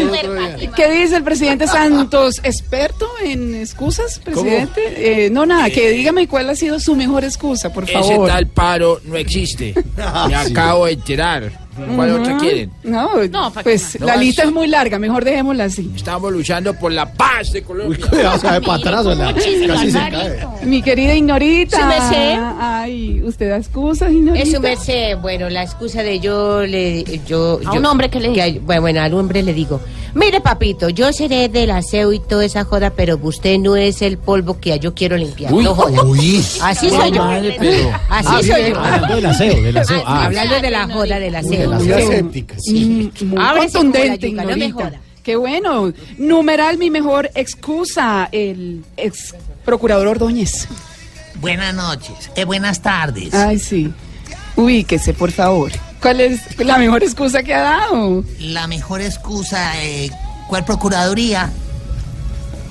no 0.06 0.14
es 0.16 0.22
súper 0.22 0.52
fácil. 0.52 0.70
¿Qué 0.76 0.92
dice 0.92 1.16
el 1.18 1.24
presidente 1.24 1.68
Santos? 1.68 2.40
¿Experto 2.44 3.08
en 3.24 3.56
excusas, 3.56 4.20
presidente? 4.20 5.26
Eh, 5.26 5.30
no, 5.30 5.46
nada, 5.46 5.70
que 5.70 5.90
dígame 5.92 6.28
cuál 6.28 6.50
ha 6.50 6.56
sido 6.56 6.80
su 6.80 6.96
mejor 6.96 7.24
excusa, 7.24 7.72
por 7.72 7.84
Ese 7.86 7.94
favor. 7.94 8.28
tal 8.28 8.48
paro 8.48 9.00
no 9.06 9.16
existe. 9.18 9.74
Me 10.28 10.36
acabo 10.36 10.86
de 10.86 10.94
enterar. 10.94 11.65
¿Cuál 11.96 12.12
Ujú. 12.14 12.22
otra 12.22 12.38
quieren? 12.38 12.72
No, 12.84 13.10
¿para 13.32 13.64
pues 13.64 13.84
más? 14.00 14.00
la 14.08 14.16
No, 14.16 14.22
lista 14.22 14.44
es- 14.44 14.52
muy 14.52 14.68
larga, 14.68 14.98
mejor 15.00 15.26
dejémosla 15.26 15.66
así. 15.66 15.92
Estamos 15.96 16.32
luchando 16.32 16.74
por 16.74 16.92
la 16.92 17.12
paz 17.12 17.52
de 17.52 17.64
Colombia. 17.64 17.98
cuidado, 18.10 18.40
se 18.40 18.62
para 18.62 18.74
atrás, 18.76 19.06
¿verdad? 19.06 19.36
Casi 19.36 19.92
se 19.92 20.66
Mi 20.66 20.82
querida 20.82 21.14
Ignorita. 21.16 21.80
Su 21.80 21.86
merced. 21.86 22.40
Ay, 22.60 23.22
¿usted 23.24 23.50
da 23.50 23.58
excusas, 23.58 24.12
Ignorita? 24.12 24.44
Es 24.44 24.52
su 24.54 24.60
merced, 24.62 25.18
bueno, 25.18 25.50
la 25.50 25.64
excusa 25.64 26.02
de 26.04 26.20
yo 26.20 26.62
le 26.66 27.04
yo 27.28 27.60
A 27.66 27.74
yo- 27.74 27.80
un 27.80 27.86
hombre 27.86 28.10
que 28.10 28.20
le 28.20 28.42
hay- 28.42 28.60
bueno, 28.60 28.82
bueno, 28.82 29.02
al 29.02 29.14
hombre 29.14 29.44
le 29.44 29.54
digo, 29.54 29.82
mire 30.14 30.40
papito, 30.42 30.90
yo 30.90 31.12
seré 31.12 31.50
del 31.50 31.72
aseo 31.72 32.14
y 32.14 32.20
toda 32.20 32.46
esa 32.46 32.64
joda, 32.64 32.92
pero 32.96 33.20
usted 33.22 33.58
no 33.60 33.76
es 33.76 34.02
el 34.02 34.18
polvo 34.18 34.60
que 34.60 34.78
yo 34.80 34.94
quiero 34.94 35.18
limpiar. 35.18 35.52
Uy, 35.54 35.64
no 35.64 35.76
joda. 35.76 36.04
uy. 36.04 36.44
Así 36.62 36.86
Uy, 36.88 36.92
soy 36.92 37.12
yo. 37.12 37.24
madre, 37.24 37.56
pero- 37.60 37.90
Así 38.10 38.28
Ah, 38.32 38.38
soy 38.42 38.62
bien, 38.62 38.74
yo. 38.74 38.80
hablando 38.80 39.16
del 39.16 39.26
aseo, 39.26 39.62
del 39.62 39.78
aseo, 39.78 40.04
ah. 40.06 40.26
Hablando 40.26 40.60
de 40.62 40.72
la 40.72 40.88
joda 40.88 41.20
del 41.20 41.36
aseo. 41.36 41.65
De 41.70 42.46
Sí. 42.60 43.12
Mm, 43.22 43.26
muy 43.28 43.44
Ábrese 43.44 43.78
como 43.78 43.84
contundente, 43.92 44.32
yuca, 44.32 44.42
no 44.44 44.48
me 44.50 44.66
Ignorita. 44.66 44.84
joda. 44.90 45.02
Qué 45.24 45.36
bueno. 45.36 45.92
Numeral, 46.18 46.78
mi 46.78 46.90
mejor 46.90 47.30
excusa, 47.36 48.30
el 48.32 48.84
ex 48.98 49.34
procurador 49.64 50.08
Ordóñez. 50.08 50.68
Buenas 51.42 51.74
noches, 51.74 52.30
eh, 52.36 52.46
buenas 52.46 52.82
tardes. 52.82 53.34
Ay, 53.34 53.60
sí. 53.60 53.92
Ubíquese, 54.56 55.14
por 55.14 55.32
favor. 55.32 55.72
¿Cuál 56.02 56.22
es 56.22 56.60
la 56.60 56.78
mejor 56.78 57.04
excusa 57.04 57.42
que 57.44 57.54
ha 57.54 57.62
dado? 57.62 58.24
La 58.40 58.68
mejor 58.68 59.02
excusa, 59.02 59.82
eh, 59.84 60.12
¿cuál 60.48 60.64
procuraduría? 60.64 61.52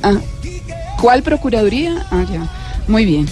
Ah, 0.03 0.15
¿Cuál 1.01 1.23
procuraduría? 1.23 2.07
Ah, 2.11 2.25
ya. 2.31 2.49
Muy 2.87 3.05
bien. 3.05 3.27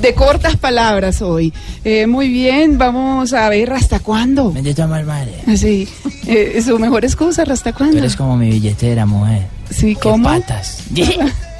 De 0.00 0.14
cortas 0.14 0.56
palabras 0.56 1.22
hoy. 1.22 1.52
Eh, 1.84 2.06
muy 2.06 2.28
bien, 2.28 2.76
vamos 2.78 3.32
a 3.32 3.48
ver 3.48 3.72
hasta 3.72 3.98
cuándo. 4.00 4.52
Bendito 4.52 4.86
mal 4.86 5.04
madre. 5.06 5.32
Sí. 5.56 5.88
Eh, 6.26 6.60
su 6.64 6.78
mejor 6.78 7.04
excusa, 7.04 7.44
¿hasta 7.48 7.72
Tú 7.72 7.78
cuándo? 7.78 7.98
eres 7.98 8.14
como 8.16 8.36
mi 8.36 8.50
billetera, 8.50 9.06
mujer. 9.06 9.46
Sí, 9.70 9.94
Qué 9.94 10.00
¿cómo? 10.00 10.24
patas. 10.28 10.82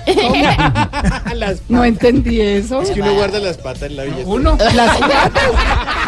No 1.68 1.84
entendí 1.84 2.40
eso. 2.40 2.80
Es 2.82 2.90
que 2.90 3.02
uno 3.02 3.14
guarda 3.14 3.38
las 3.40 3.56
patas 3.58 3.82
en 3.84 3.96
la 3.96 4.04
billetera. 4.04 4.28
Uno. 4.28 4.56
Las 4.74 4.96
patas. 4.98 5.42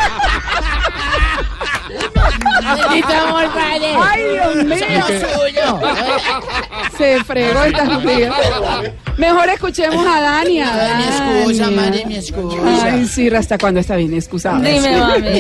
Ay, 2.71 4.23
Dios 4.33 4.65
mío. 4.65 5.05
Se 6.97 7.23
fregó 7.25 7.63
esta 7.65 7.83
estupidez. 7.85 8.31
Mejor 9.17 9.49
escuchemos 9.49 10.07
a 10.07 10.21
Dani. 10.21 10.61
a 10.61 10.75
Ay, 10.75 10.93
mi 10.97 11.05
excusa, 11.05 11.65
Dani. 11.65 11.77
madre, 11.77 12.05
mi 12.07 12.17
excusa. 12.17 12.85
Ay, 12.85 13.07
sí, 13.07 13.29
¿hasta 13.29 13.59
cuándo 13.59 13.81
está 13.81 13.97
bien 13.97 14.15
excusada? 14.15 14.59
Mi 14.59 14.69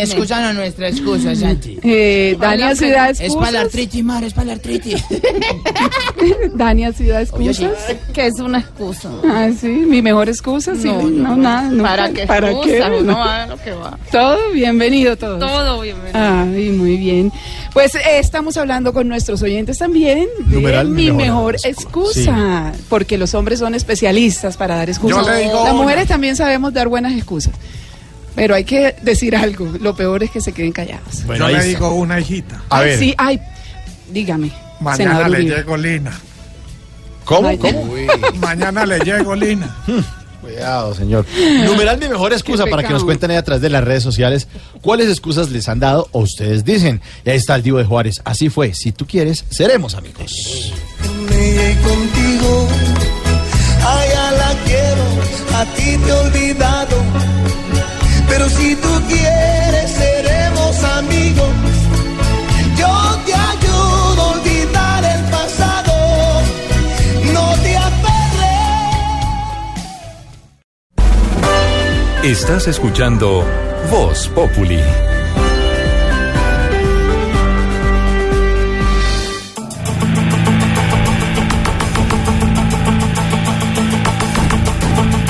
excusa 0.00 0.40
no 0.40 0.48
es 0.50 0.54
nuestra 0.56 0.88
excusa, 0.88 1.34
Santi. 1.34 1.78
Eh, 1.82 2.36
Dani 2.40 2.74
Ciudad 2.76 3.10
Es 3.10 3.34
para 3.34 3.50
la 3.52 3.58
excusas. 3.60 3.64
artritis, 3.64 4.04
madre, 4.04 4.26
es 4.28 4.34
para 4.34 4.46
la 4.46 4.52
artritis. 4.54 5.04
Dani 6.54 6.92
Ciudad 6.92 7.22
excusas. 7.22 7.70
Que 8.12 8.26
es 8.26 8.38
una 8.40 8.58
excusa. 8.60 9.10
Ah, 9.24 9.48
sí, 9.58 9.68
mi 9.68 10.02
mejor 10.02 10.28
excusa, 10.28 10.74
sí. 10.74 10.88
No, 10.88 11.02
No, 11.08 11.36
nada. 11.36 11.62
no, 11.70 11.82
¿Para 11.82 12.10
qué 12.10 12.26
¿Para 12.26 12.50
excusa? 12.50 12.90
qué? 12.90 12.96
Uno 13.00 13.16
va 13.18 13.42
a 13.42 13.46
lo 13.46 13.56
que 13.58 13.72
va. 13.72 13.98
Todo 14.10 14.50
bienvenido, 14.52 15.16
todos. 15.16 15.38
Todo 15.40 15.80
bienvenido. 15.80 16.18
Ay, 16.20 16.70
muy 16.70 16.96
bien. 16.96 17.17
Pues 17.72 17.94
eh, 17.94 18.00
estamos 18.18 18.56
hablando 18.56 18.92
con 18.92 19.08
nuestros 19.08 19.42
oyentes 19.42 19.78
también 19.78 20.26
de 20.46 20.56
Numeral, 20.56 20.88
mi 20.88 21.10
mejor, 21.10 21.54
mejor 21.54 21.56
excusa, 21.64 22.72
porque 22.88 23.18
los 23.18 23.34
hombres 23.34 23.58
son 23.58 23.74
especialistas 23.74 24.56
para 24.56 24.76
dar 24.76 24.88
excusas. 24.88 25.24
Yo 25.26 25.30
le 25.32 25.38
digo 25.42 25.54
Las 25.64 25.72
una. 25.72 25.82
mujeres 25.82 26.08
también 26.08 26.36
sabemos 26.36 26.72
dar 26.72 26.88
buenas 26.88 27.12
excusas. 27.14 27.52
Pero 28.34 28.54
hay 28.54 28.64
que 28.64 28.94
decir 29.02 29.34
algo. 29.34 29.66
Lo 29.80 29.96
peor 29.96 30.22
es 30.22 30.30
que 30.30 30.40
se 30.40 30.52
queden 30.52 30.70
callados. 30.72 31.24
Bueno, 31.26 31.50
Yo 31.50 31.56
le 31.56 31.64
digo 31.64 31.90
una 31.94 32.20
hijita. 32.20 32.62
A 32.70 32.78
Ay, 32.78 32.86
ver. 32.86 32.98
Sí, 32.98 33.14
ay, 33.18 33.40
dígame. 34.12 34.52
Mañana 34.80 35.28
le 35.28 35.38
Uribe. 35.38 35.56
llego 35.56 35.76
Lina. 35.76 36.12
¿Cómo? 37.24 37.58
¿Cómo? 37.58 37.94
Mañana 38.40 38.86
le 38.86 39.00
llego 39.00 39.34
Lina. 39.34 39.74
Cuidado, 40.40 40.94
señor. 40.94 41.26
Numeral 41.64 41.98
mi 41.98 42.08
mejor 42.08 42.32
excusa 42.32 42.66
para 42.66 42.82
que 42.82 42.92
nos 42.92 43.04
cuenten 43.04 43.30
ahí 43.30 43.36
a 43.36 43.42
través 43.42 43.60
de 43.60 43.70
las 43.70 43.82
redes 43.82 44.02
sociales 44.02 44.46
cuáles 44.80 45.08
excusas 45.08 45.50
les 45.50 45.68
han 45.68 45.80
dado 45.80 46.08
o 46.12 46.20
ustedes 46.20 46.64
dicen. 46.64 47.00
Y 47.24 47.30
ahí 47.30 47.36
está 47.36 47.56
el 47.56 47.62
Divo 47.62 47.78
de 47.78 47.84
Juárez. 47.84 48.20
Así 48.24 48.48
fue. 48.48 48.74
Si 48.74 48.92
tú 48.92 49.06
quieres, 49.06 49.44
seremos 49.50 49.94
amigos. 49.94 50.72
Contigo, 51.82 52.68
allá 53.84 54.32
la 54.32 54.54
quiero, 54.64 55.04
a 55.54 55.64
ti 55.76 55.96
te 56.04 56.08
he 56.08 56.12
olvidado. 56.12 56.96
Pero 58.28 58.48
si 58.48 58.76
tú 58.76 58.88
quieres, 59.08 59.67
Estás 72.24 72.66
escuchando 72.66 73.46
Voz 73.92 74.26
Populi. 74.34 74.80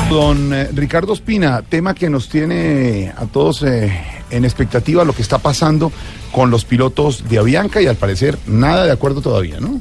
Don 0.09 0.55
eh, 0.55 0.71
Ricardo 0.73 1.13
Espina, 1.13 1.61
tema 1.61 1.95
que 1.95 2.09
nos 2.09 2.31
tiene 2.31 3.13
a 3.15 3.27
todos 3.27 3.63
eh, 3.65 3.93
en 4.31 4.47
expectativa 4.47 5.05
lo 5.05 5.13
que 5.13 5.21
está 5.21 5.37
pasando 5.37 5.93
con 6.33 6.51
los 6.51 6.65
pilotos 6.65 7.29
de 7.29 7.39
Avianca 7.39 7.83
y 7.83 7.87
al 7.87 7.97
parecer 7.97 8.39
nada 8.47 8.87
de 8.87 8.93
acuerdo 8.93 9.21
todavía, 9.21 9.61
¿no? 9.61 9.79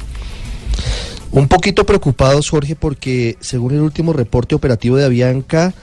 Un 1.32 1.48
poquito 1.48 1.86
preocupados, 1.86 2.50
Jorge, 2.50 2.76
porque 2.76 3.38
según 3.40 3.76
el 3.76 3.80
último 3.80 4.12
reporte 4.12 4.56
operativo 4.56 4.98
de 4.98 5.06
Avianca, 5.06 5.74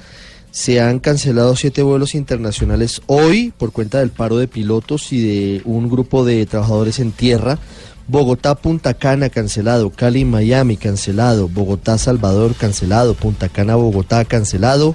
se 0.55 0.81
han 0.81 1.01
cancelado 1.01 1.57
siete 1.57 1.83
vuelos 1.83 2.15
internacionales 2.15 3.03
hoy 3.09 3.53
por 3.59 3.73
cuenta 3.73 3.99
del 3.99 4.11
paro 4.11 4.39
de 4.39 4.47
pilotos 4.47 5.13
y 5.13 5.21
de 5.21 5.61
un 5.65 5.91
grupo 5.91 6.25
de 6.25 6.47
trabajadores 6.47 7.01
en 7.01 7.11
tierra. 7.11 7.59
Bogotá, 8.07 8.55
Punta 8.55 8.95
Cana 8.95 9.31
cancelado, 9.31 9.91
Cali, 9.91 10.25
Miami 10.25 10.77
cancelado, 10.77 11.49
Bogotá, 11.49 11.99
Salvador 11.99 12.55
cancelado, 12.55 13.15
Punta 13.15 13.49
Cana, 13.49 13.75
Bogotá 13.75 14.25
cancelado, 14.25 14.95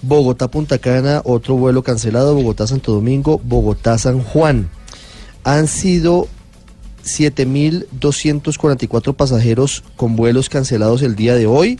Bogotá, 0.00 0.48
Punta 0.48 0.78
Cana 0.78 1.20
otro 1.24 1.56
vuelo 1.56 1.82
cancelado, 1.82 2.34
Bogotá, 2.34 2.66
Santo 2.66 2.92
Domingo, 2.92 3.38
Bogotá, 3.44 3.98
San 3.98 4.22
Juan. 4.22 4.70
Han 5.42 5.68
sido 5.68 6.28
7.244 7.04 9.14
pasajeros 9.14 9.84
con 9.96 10.16
vuelos 10.16 10.48
cancelados 10.48 11.02
el 11.02 11.14
día 11.14 11.34
de 11.34 11.44
hoy, 11.44 11.78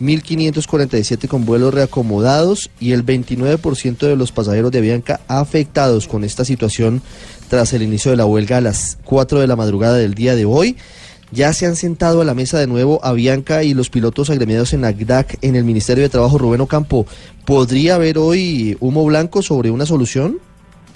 1.547 0.00 1.28
con 1.28 1.44
vuelos 1.44 1.74
reacomodados 1.74 2.70
y 2.78 2.92
el 2.92 3.04
29% 3.04 3.98
de 3.98 4.16
los 4.16 4.32
pasajeros 4.32 4.70
de 4.70 4.78
Avianca 4.78 5.20
afectados 5.26 6.06
con 6.06 6.24
esta 6.24 6.44
situación 6.44 7.02
tras 7.48 7.72
el 7.72 7.82
inicio 7.82 8.10
de 8.10 8.16
la 8.16 8.26
huelga 8.26 8.58
a 8.58 8.60
las 8.60 8.98
4 9.04 9.40
de 9.40 9.46
la 9.46 9.56
madrugada 9.56 9.96
del 9.96 10.14
día 10.14 10.36
de 10.36 10.44
hoy. 10.44 10.76
Ya 11.30 11.52
se 11.52 11.66
han 11.66 11.76
sentado 11.76 12.22
a 12.22 12.24
la 12.24 12.34
mesa 12.34 12.58
de 12.58 12.66
nuevo 12.66 13.04
Avianca 13.04 13.62
y 13.62 13.74
los 13.74 13.90
pilotos 13.90 14.30
agremiados 14.30 14.72
en 14.72 14.84
ACDAC 14.84 15.38
en 15.42 15.56
el 15.56 15.64
Ministerio 15.64 16.02
de 16.02 16.08
Trabajo 16.08 16.38
Rubén 16.38 16.62
Ocampo. 16.62 17.06
¿Podría 17.44 17.96
haber 17.96 18.16
hoy 18.16 18.76
humo 18.80 19.04
blanco 19.04 19.42
sobre 19.42 19.70
una 19.70 19.84
solución? 19.84 20.38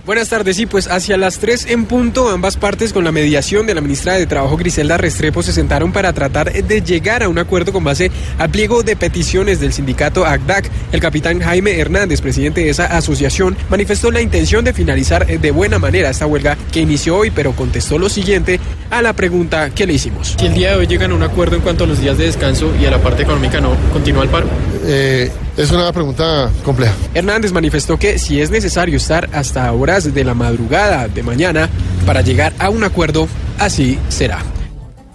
Buenas 0.05 0.31
tardes, 0.31 0.57
sí, 0.57 0.67
pues 0.67 0.89
hacia 0.89 1.17
las 1.17 1.39
3 1.39 1.67
en 1.67 1.85
punto, 1.85 2.29
ambas 2.29 2.57
partes 2.57 2.93
con 2.93 3.05
la 3.05 3.13
mediación 3.13 3.69
de 3.69 3.75
la 3.77 3.81
ministra 3.81 4.15
de 4.15 4.27
Trabajo 4.27 4.57
Griselda 4.57 4.97
Restrepo 4.97 5.45
se 5.45 5.53
sentaron 5.53 5.93
para 5.93 6.13
tratar 6.13 6.53
de 6.53 6.83
llegar 6.83 7.23
a 7.23 7.29
un 7.29 7.39
acuerdo 7.39 7.73
con 7.73 7.85
base 7.85 8.11
al 8.37 8.51
pliego 8.51 8.83
de 8.83 8.97
peticiones 8.97 9.61
del 9.61 9.73
sindicato 9.73 10.27
ACDAC. 10.27 10.69
El 10.91 10.99
capitán 10.99 11.39
Jaime 11.39 11.79
Hernández, 11.79 12.21
presidente 12.21 12.63
de 12.63 12.71
esa 12.71 12.87
asociación, 12.87 13.57
manifestó 13.71 14.11
la 14.11 14.21
intención 14.21 14.65
de 14.65 14.73
finalizar 14.73 15.25
de 15.25 15.51
buena 15.53 15.79
manera 15.79 16.11
esta 16.11 16.27
huelga 16.27 16.59
que 16.73 16.81
inició 16.81 17.19
hoy, 17.19 17.31
pero 17.31 17.53
contestó 17.53 17.97
lo 17.97 18.09
siguiente 18.09 18.59
a 18.91 19.03
la 19.03 19.13
pregunta 19.13 19.71
que 19.71 19.87
le 19.87 19.93
hicimos. 19.93 20.35
Si 20.37 20.47
el 20.47 20.55
día 20.55 20.73
de 20.73 20.79
hoy 20.79 20.89
llegan 20.89 21.13
a 21.13 21.15
un 21.15 21.23
acuerdo 21.23 21.55
en 21.55 21.63
cuanto 21.63 21.85
a 21.85 21.87
los 21.87 22.01
días 22.01 22.19
de 22.19 22.25
descanso 22.25 22.75
y 22.77 22.87
a 22.87 22.91
la 22.91 23.01
parte 23.01 23.23
económica 23.23 23.61
no, 23.61 23.77
¿continúa 23.93 24.25
el 24.25 24.31
paro? 24.31 24.49
Eh, 24.85 25.31
es 25.57 25.71
una 25.71 25.93
pregunta 25.93 26.51
compleja. 26.65 26.95
Hernández 27.15 27.53
manifestó 27.53 27.99
que 27.99 28.19
si 28.19 28.41
es 28.41 28.51
necesario 28.51 28.97
estar 28.97 29.29
hasta 29.33 29.73
horas 29.73 30.13
de 30.13 30.25
la 30.25 30.35
madrugada 30.35 31.09
de 31.09 31.23
mañana 31.23 31.69
para 32.05 32.23
llegar 32.23 32.53
a 32.59 32.69
un 32.71 32.83
acuerdo, 32.85 33.29
así 33.59 33.99
será. 34.09 34.41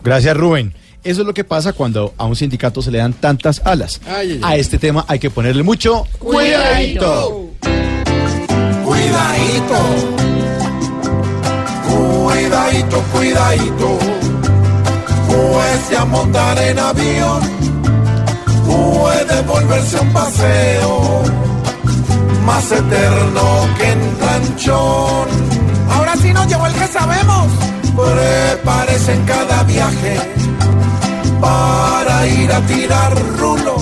Gracias, 0.03 0.35
Rubén. 0.37 0.73
Eso 1.03 1.21
es 1.21 1.27
lo 1.27 1.33
que 1.33 1.43
pasa 1.43 1.73
cuando 1.73 2.13
a 2.17 2.25
un 2.25 2.35
sindicato 2.35 2.81
se 2.81 2.91
le 2.91 2.97
dan 2.97 3.13
tantas 3.13 3.61
alas. 3.63 4.01
Ay, 4.07 4.31
ay, 4.31 4.39
A 4.43 4.57
este 4.57 4.77
tema 4.77 5.05
hay 5.07 5.19
que 5.19 5.29
ponerle 5.29 5.63
mucho 5.63 6.05
Cuidadito. 6.19 7.51
Cuidadito. 8.83 9.77
Cuidadito, 11.87 13.01
cuidadito. 13.13 13.99
Pues 15.27 15.89
ya 15.91 16.05
montar 16.05 16.57
en 16.57 16.79
avión 16.79 17.76
puede 18.67 19.41
volverse 19.43 19.99
un 19.99 20.13
paseo 20.13 21.23
más 22.45 22.71
eterno 22.71 23.67
que 23.77 23.91
en 23.91 23.99
planchón. 24.19 25.27
Ahora 25.95 26.15
sí 26.17 26.33
nos 26.33 26.47
llevó 26.47 26.67
el 26.67 26.73
que 26.73 26.87
sabemos. 26.87 27.47
Prepárese 27.95 29.13
en 29.13 29.23
cada 29.25 29.63
viaje 29.63 30.15
para 31.41 32.27
ir 32.27 32.51
a 32.51 32.61
tirar 32.61 33.13
rulo 33.37 33.75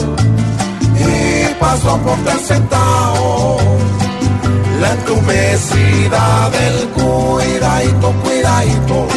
y 0.97 1.53
paso 1.59 1.91
a 1.91 1.97
portar 1.99 2.39
sentado. 2.39 3.57
La 4.81 4.91
entumecida 4.91 6.49
del 6.57 6.77
cuidadito, 6.89 8.11
cuidadito 8.23 9.07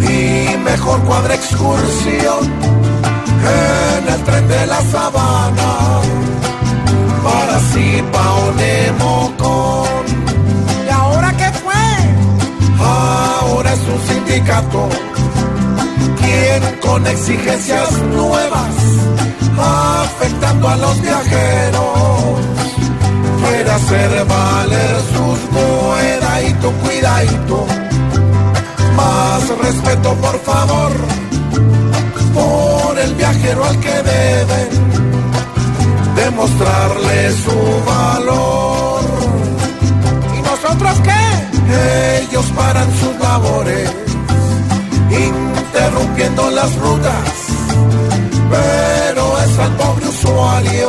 y 0.00 0.56
mejor 0.58 1.00
cuadra 1.02 1.34
excursión 1.34 2.91
en 3.42 4.14
el 4.14 4.24
tren 4.24 4.48
de 4.48 4.66
la 4.66 4.80
sabana. 4.82 5.70
Para 7.24 7.56
así 7.56 8.02
con 8.12 9.86
¿Y 10.86 10.90
ahora 10.90 11.32
qué 11.36 11.50
fue? 11.62 11.84
Ahora 12.84 13.72
es 13.72 13.80
un 13.80 14.00
sindicato. 14.08 14.88
Quien 16.20 16.80
con 16.80 17.06
exigencias 17.06 17.92
nuevas 18.14 18.74
afectando 19.58 20.68
a 20.68 20.76
los 20.76 21.00
viajeros. 21.00 22.40
Quiere 23.42 23.70
hacer 23.70 24.24
valer 24.24 24.96
sus 25.14 25.38
cuidadito, 25.52 26.72
cuidadito. 26.82 27.66
Más 28.96 29.48
respeto 29.58 30.14
por 30.14 30.38
favor 30.40 30.92
el 33.04 33.14
viajero 33.14 33.64
al 33.64 33.80
que 33.80 33.90
deben 33.90 34.68
demostrarle 36.14 37.32
su 37.32 37.84
valor. 37.86 39.04
¿Y 40.38 40.42
nosotros 40.42 41.00
qué? 41.02 42.22
Ellos 42.22 42.46
paran 42.54 42.88
sus 43.00 43.18
labores, 43.18 43.90
interrumpiendo 45.10 46.50
las 46.50 46.74
rutas, 46.76 47.28
pero 48.50 49.38
es 49.40 49.58
al 49.58 49.76
pobre 49.76 50.08
usuario 50.08 50.88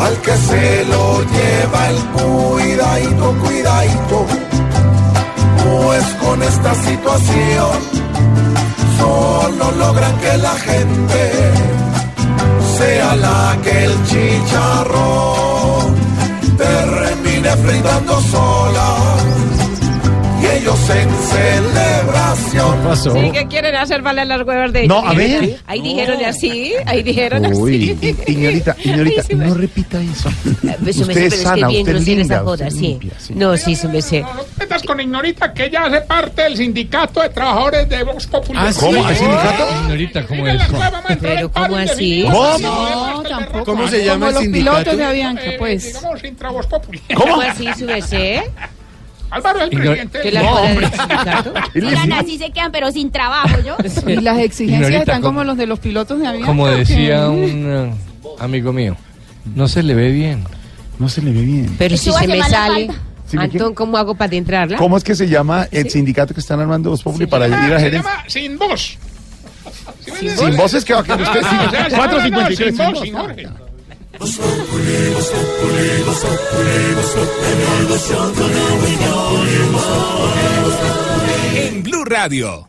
al 0.00 0.16
que 0.22 0.36
se 0.36 0.84
lo 0.86 1.22
lleva 1.22 1.88
el 1.90 1.98
cuidadito, 2.16 3.34
cuidadito, 3.44 4.26
pues 5.62 6.04
con 6.22 6.42
esta 6.42 6.74
situación 6.74 7.99
solo 9.00 9.70
logran 9.82 10.16
que 10.18 10.36
la 10.38 10.54
gente 10.68 11.22
sea 12.76 13.16
la 13.16 13.58
que 13.64 13.84
el 13.84 13.94
chicharrón 14.08 15.94
termine 16.56 17.50
fritando 17.64 18.20
sola 18.20 19.09
ellos 20.88 20.90
en 20.96 21.10
celebración. 21.10 22.80
Sí, 23.14 23.30
que 23.32 23.46
quieren 23.46 23.74
hacer 23.76 24.02
valer 24.02 24.26
las 24.26 24.42
huevas 24.46 24.72
de 24.72 24.86
No, 24.86 24.98
ellos. 25.00 25.10
a 25.10 25.14
ver. 25.14 25.56
Ahí 25.66 25.80
dijeron 25.80 26.24
así, 26.24 26.72
ahí 26.86 27.02
dijeron 27.02 27.46
Uy, 27.54 27.90
así. 27.92 28.16
Ignorita, 28.26 28.76
ignorita, 28.82 29.22
no 29.36 29.54
repita 29.54 30.00
eso. 30.00 30.30
Pues, 30.42 30.84
me 30.84 30.92
sé, 30.92 31.00
Usted 31.02 31.14
pero 31.14 31.26
es 31.26 31.32
es 31.34 31.42
sana, 31.42 31.66
que 31.68 31.72
bien 31.74 31.80
usted 31.82 31.96
es 31.96 32.04
grosera 32.04 32.20
esa 32.22 32.34
linda, 32.34 32.40
joda, 32.42 32.70
sí. 32.70 32.78
limpia, 32.80 33.12
sí. 33.18 33.34
No, 33.34 33.56
sí, 33.56 33.74
se 33.76 33.88
me 33.88 34.02
sé. 34.02 34.24
metas 34.58 34.82
con 34.82 35.00
Ignorita, 35.00 35.52
que 35.52 35.64
ella 35.66 35.84
hace 35.86 36.00
parte 36.02 36.42
del 36.42 36.56
sindicato 36.56 37.20
de 37.20 37.28
trabajadores 37.30 37.88
de 37.88 38.02
Vox 38.04 38.26
Popular. 38.26 38.66
Ah, 38.68 38.72
¿Cómo? 38.78 39.04
¿Hay 39.04 39.16
sindicato? 39.16 39.64
Ignorita, 39.82 40.26
¿cómo 40.26 40.46
es? 40.48 40.62
Pero 41.20 41.52
¿cómo 41.52 41.76
así? 41.76 42.24
No, 42.28 43.22
tampoco. 43.28 43.64
¿Cómo 43.64 43.88
se 43.88 44.04
llama 44.04 44.26
Como 44.26 44.28
el 44.28 44.34
los 44.34 44.42
sindicato? 44.44 44.76
pilotos 44.78 44.96
de 44.98 45.04
Avianca, 45.04 45.42
pues. 45.58 45.84
Digamos, 45.94 46.24
intra 46.24 46.50
Vox 46.50 46.66
Populi. 46.66 47.00
¿Cómo 47.14 47.40
así, 47.40 47.68
su 47.78 47.84
merced? 47.84 48.40
Álvaro 49.30 49.58
es 49.60 49.64
el 49.64 49.70
Ignor- 49.70 49.80
presidente. 49.82 50.18
¿Qué 50.22 50.32
la 50.32 50.42
sindicato? 50.42 51.52
Oigan, 51.74 52.12
así 52.12 52.38
se 52.38 52.50
quedan, 52.50 52.72
pero 52.72 52.90
sin 52.90 53.10
trabajo, 53.10 53.56
¿yo? 53.64 53.76
Y 54.10 54.16
las 54.16 54.38
exigencias 54.38 54.90
Ignorita, 54.90 55.12
están 55.12 55.22
como 55.22 55.44
los 55.44 55.56
de 55.56 55.66
los 55.66 55.78
pilotos 55.78 56.18
de 56.20 56.26
avión. 56.26 56.46
Como 56.46 56.66
decía 56.66 57.28
un 57.28 57.64
eh, 57.66 57.92
amigo 58.38 58.72
mío, 58.72 58.96
no 59.54 59.68
se 59.68 59.82
le 59.82 59.94
ve 59.94 60.10
bien. 60.10 60.44
No 60.98 61.08
se 61.08 61.22
le 61.22 61.32
ve 61.32 61.42
bien. 61.42 61.74
Pero 61.78 61.96
si 61.96 62.10
se 62.12 62.26
me 62.26 62.42
sale. 62.42 62.90
¿Sí 63.26 63.36
me 63.36 63.44
Antón, 63.44 63.74
¿cómo 63.74 63.96
hago 63.96 64.16
para 64.16 64.34
entrarla? 64.34 64.76
¿Cómo 64.76 64.96
es 64.96 65.04
que 65.04 65.14
se 65.14 65.28
llama 65.28 65.68
el 65.70 65.88
sindicato 65.88 66.34
que 66.34 66.40
están 66.40 66.58
armando 66.58 66.90
Voz 66.90 67.02
Populi 67.02 67.26
para 67.26 67.46
ir 67.46 67.54
a 67.54 67.78
Se 67.78 67.84
gerencia? 67.84 68.02
llama 68.02 68.24
Sin 68.26 68.58
Voz. 68.58 68.98
Sin 70.36 70.56
voces 70.56 70.84
que 70.84 70.94
va 70.94 71.00
a 71.00 71.04
quedar 71.04 71.22
usted. 71.22 71.40
Ah, 71.44 71.66
o 71.66 71.70
sea, 71.70 71.88
se 74.26 74.42
llama, 74.42 74.56
no, 74.56 74.64
453. 74.66 76.10
Sin 77.10 77.82
Voz, 77.88 78.00
sin 78.00 79.72
Jorge. 79.72 81.66
En 81.66 81.82
Blue 81.82 82.04
Radio. 82.04 82.68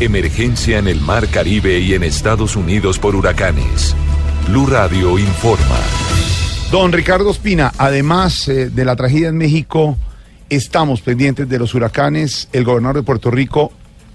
Emergencia 0.00 0.78
en 0.78 0.88
el 0.88 1.00
Mar 1.00 1.28
Caribe 1.28 1.78
y 1.78 1.94
en 1.94 2.02
Estados 2.02 2.56
Unidos 2.56 2.98
por 2.98 3.14
huracanes. 3.14 3.94
Blue 4.48 4.66
Radio 4.66 5.18
informa. 5.18 5.78
Don 6.70 6.92
Ricardo 6.92 7.30
Espina, 7.30 7.72
además 7.78 8.48
eh, 8.48 8.70
de 8.70 8.84
la 8.84 8.96
tragedia 8.96 9.28
en 9.28 9.36
México, 9.36 9.96
estamos 10.48 11.00
pendientes 11.02 11.48
de 11.48 11.58
los 11.58 11.74
huracanes. 11.74 12.48
El 12.52 12.64
gobernador 12.64 12.96
de 12.96 13.02
Puerto 13.02 13.30
Rico, 13.30 13.72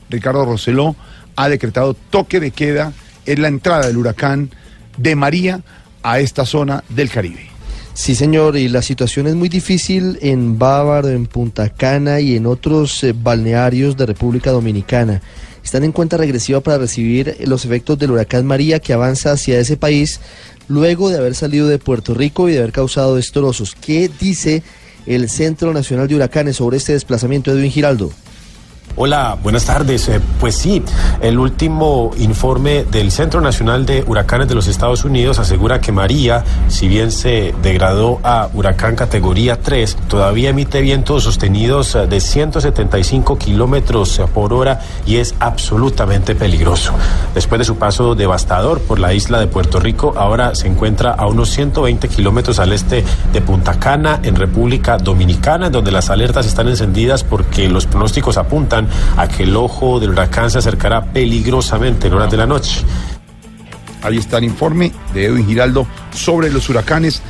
Ricardo 0.10 0.44
Roseló, 0.46 0.96
ha 1.36 1.50
decretado 1.50 1.94
toque 1.94 2.40
de 2.40 2.52
queda 2.52 2.94
en 3.26 3.42
la 3.42 3.48
entrada 3.48 3.88
del 3.88 3.98
huracán 3.98 4.52
de 4.98 5.16
María 5.16 5.62
a 6.04 6.20
esta 6.20 6.46
zona 6.46 6.84
del 6.90 7.10
Caribe. 7.10 7.48
Sí, 7.94 8.14
señor, 8.14 8.58
y 8.58 8.70
la 8.70 8.84
situación 8.84 9.26
es 9.26 9.34
muy 9.34 9.50
difícil 9.50 10.20
en 10.22 10.60
Bávaro, 10.60 11.10
en 11.10 11.26
Punta 11.26 11.70
Cana 11.70 12.20
y 12.20 12.36
en 12.36 12.46
otros 12.46 13.04
eh, 13.04 13.16
balnearios 13.18 13.98
de 13.98 14.06
República 14.06 14.52
Dominicana. 14.52 15.22
Están 15.64 15.84
en 15.84 15.92
cuenta 15.92 16.16
regresiva 16.16 16.62
para 16.62 16.78
recibir 16.78 17.36
los 17.46 17.66
efectos 17.66 17.98
del 17.98 18.12
huracán 18.12 18.46
María 18.46 18.80
que 18.80 18.94
avanza 18.94 19.32
hacia 19.32 19.60
ese 19.60 19.78
país 19.78 20.20
luego 20.68 21.10
de 21.10 21.18
haber 21.18 21.34
salido 21.34 21.68
de 21.68 21.80
Puerto 21.80 22.14
Rico 22.14 22.48
y 22.48 22.52
de 22.52 22.60
haber 22.60 22.72
causado 22.72 23.16
destrozos. 23.16 23.76
¿Qué 23.76 24.12
dice 24.20 24.62
el 25.08 25.30
Centro 25.30 25.74
Nacional 25.74 26.08
de 26.08 26.16
Huracanes 26.16 26.58
sobre 26.58 26.78
este 26.78 26.94
desplazamiento, 26.94 27.52
Edwin 27.52 27.72
Giraldo? 27.72 28.12
Hola, 29.00 29.38
buenas 29.44 29.66
tardes. 29.66 30.10
Eh, 30.10 30.20
pues 30.40 30.56
sí, 30.56 30.82
el 31.22 31.38
último 31.38 32.10
informe 32.18 32.84
del 32.84 33.12
Centro 33.12 33.42
Nacional 33.42 33.86
de 33.86 34.04
Huracanes 34.08 34.48
de 34.48 34.56
los 34.56 34.66
Estados 34.66 35.06
Unidos 35.06 35.38
asegura 35.38 35.80
que 35.80 35.92
María, 35.92 36.44
si 36.68 36.88
bien 36.88 37.12
se 37.12 37.54
degradó 37.62 38.20
a 38.24 38.50
huracán 38.56 38.96
categoría 38.96 39.62
3, 39.62 39.98
todavía 40.08 40.50
emite 40.50 40.82
vientos 40.82 41.26
sostenidos 41.26 41.94
eh, 41.94 42.08
de 42.08 42.20
175 42.20 43.38
kilómetros 43.38 44.20
por 44.34 44.52
hora 44.52 44.82
y 45.06 45.18
es 45.18 45.36
absolutamente 45.40 46.34
peligroso. 46.34 46.92
Después 47.36 47.60
de 47.60 47.66
su 47.66 47.76
paso 47.76 48.16
devastador 48.16 48.82
por 48.82 48.98
la 48.98 49.14
isla 49.14 49.40
de 49.40 49.46
Puerto 49.46 49.80
Rico, 49.80 50.16
ahora 50.18 50.56
se 50.56 50.66
encuentra 50.66 51.12
a 51.12 51.28
unos 51.28 51.50
120 51.50 52.08
kilómetros 52.08 52.58
al 52.58 52.74
este 52.74 53.04
de 53.32 53.42
Punta 53.42 53.80
Cana, 53.80 54.22
en 54.24 54.36
República 54.36 54.98
Dominicana, 54.98 55.70
donde 55.70 55.92
las 55.92 56.10
alertas 56.10 56.48
están 56.48 56.68
encendidas 56.68 57.24
porque 57.24 57.70
los 57.70 57.86
pronósticos 57.86 58.38
apuntan 58.38 58.87
a 59.16 59.28
que 59.28 59.44
el 59.44 59.56
ojo 59.56 60.00
del 60.00 60.12
huracán 60.12 60.50
se 60.50 60.60
acercará 60.60 61.06
peligrosamente 61.06 62.08
en 62.08 62.14
horas 62.14 62.32
de 62.32 62.38
la 62.38 62.46
noche. 62.46 62.82
Ahí 64.02 64.18
está 64.18 64.38
el 64.38 64.46
informe 64.46 64.92
de 65.14 65.26
Edwin 65.26 65.48
Giraldo 65.48 65.88
sobre 66.12 66.52
los 66.52 66.70
huracanes. 66.70 67.22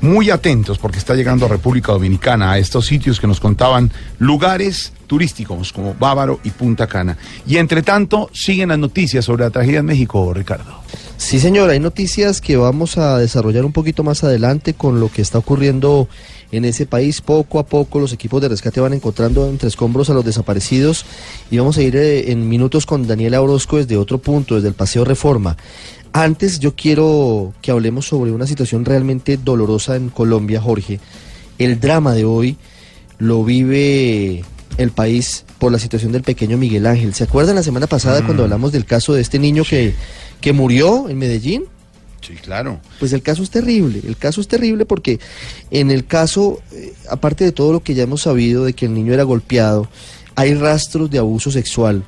Muy 0.00 0.30
atentos 0.30 0.78
porque 0.78 0.98
está 0.98 1.14
llegando 1.14 1.46
a 1.46 1.48
República 1.48 1.92
Dominicana, 1.92 2.52
a 2.52 2.58
estos 2.58 2.86
sitios 2.86 3.18
que 3.20 3.26
nos 3.26 3.40
contaban 3.40 3.90
lugares 4.18 4.92
turísticos 5.08 5.72
como 5.72 5.94
Bávaro 5.94 6.38
y 6.44 6.50
Punta 6.50 6.86
Cana. 6.86 7.18
Y 7.46 7.56
entre 7.56 7.82
tanto, 7.82 8.30
siguen 8.32 8.68
las 8.68 8.78
noticias 8.78 9.24
sobre 9.24 9.44
la 9.44 9.50
tragedia 9.50 9.80
en 9.80 9.86
México, 9.86 10.32
Ricardo. 10.32 10.82
Sí, 11.16 11.40
señor, 11.40 11.70
hay 11.70 11.80
noticias 11.80 12.40
que 12.40 12.56
vamos 12.56 12.96
a 12.96 13.18
desarrollar 13.18 13.64
un 13.64 13.72
poquito 13.72 14.04
más 14.04 14.22
adelante 14.22 14.74
con 14.74 15.00
lo 15.00 15.10
que 15.10 15.20
está 15.20 15.38
ocurriendo 15.38 16.08
en 16.52 16.64
ese 16.64 16.86
país. 16.86 17.20
Poco 17.20 17.58
a 17.58 17.66
poco 17.66 17.98
los 17.98 18.12
equipos 18.12 18.40
de 18.40 18.48
rescate 18.48 18.80
van 18.80 18.94
encontrando 18.94 19.48
entre 19.48 19.68
escombros 19.68 20.10
a 20.10 20.14
los 20.14 20.24
desaparecidos 20.24 21.04
y 21.50 21.58
vamos 21.58 21.76
a 21.78 21.82
ir 21.82 21.96
eh, 21.96 22.30
en 22.30 22.48
minutos 22.48 22.86
con 22.86 23.06
Daniela 23.06 23.42
Orozco 23.42 23.76
desde 23.76 23.96
otro 23.96 24.18
punto, 24.18 24.54
desde 24.54 24.68
el 24.68 24.74
Paseo 24.74 25.04
Reforma. 25.04 25.56
Antes 26.12 26.58
yo 26.58 26.74
quiero 26.74 27.52
que 27.60 27.70
hablemos 27.70 28.06
sobre 28.06 28.32
una 28.32 28.46
situación 28.46 28.84
realmente 28.84 29.36
dolorosa 29.36 29.96
en 29.96 30.08
Colombia, 30.08 30.60
Jorge. 30.60 31.00
El 31.58 31.80
drama 31.80 32.14
de 32.14 32.24
hoy 32.24 32.56
lo 33.18 33.44
vive 33.44 34.44
el 34.78 34.90
país 34.90 35.44
por 35.58 35.72
la 35.72 35.78
situación 35.78 36.12
del 36.12 36.22
pequeño 36.22 36.56
Miguel 36.56 36.86
Ángel. 36.86 37.14
¿Se 37.14 37.24
acuerdan 37.24 37.56
la 37.56 37.62
semana 37.62 37.86
pasada 37.86 38.24
cuando 38.24 38.44
hablamos 38.44 38.72
del 38.72 38.84
caso 38.84 39.12
de 39.12 39.20
este 39.20 39.38
niño 39.38 39.64
que, 39.68 39.94
que 40.40 40.52
murió 40.52 41.08
en 41.08 41.18
Medellín? 41.18 41.64
Sí, 42.28 42.34
claro. 42.34 42.78
Pues 42.98 43.14
el 43.14 43.22
caso 43.22 43.42
es 43.42 43.48
terrible, 43.48 44.02
el 44.06 44.18
caso 44.18 44.42
es 44.42 44.48
terrible 44.48 44.84
porque 44.84 45.18
en 45.70 45.90
el 45.90 46.04
caso, 46.04 46.60
eh, 46.72 46.92
aparte 47.08 47.44
de 47.44 47.52
todo 47.52 47.72
lo 47.72 47.80
que 47.80 47.94
ya 47.94 48.02
hemos 48.02 48.20
sabido 48.22 48.66
de 48.66 48.74
que 48.74 48.84
el 48.84 48.92
niño 48.92 49.14
era 49.14 49.22
golpeado, 49.22 49.88
hay 50.34 50.52
rastros 50.52 51.10
de 51.10 51.18
abuso 51.18 51.50
sexual. 51.50 52.04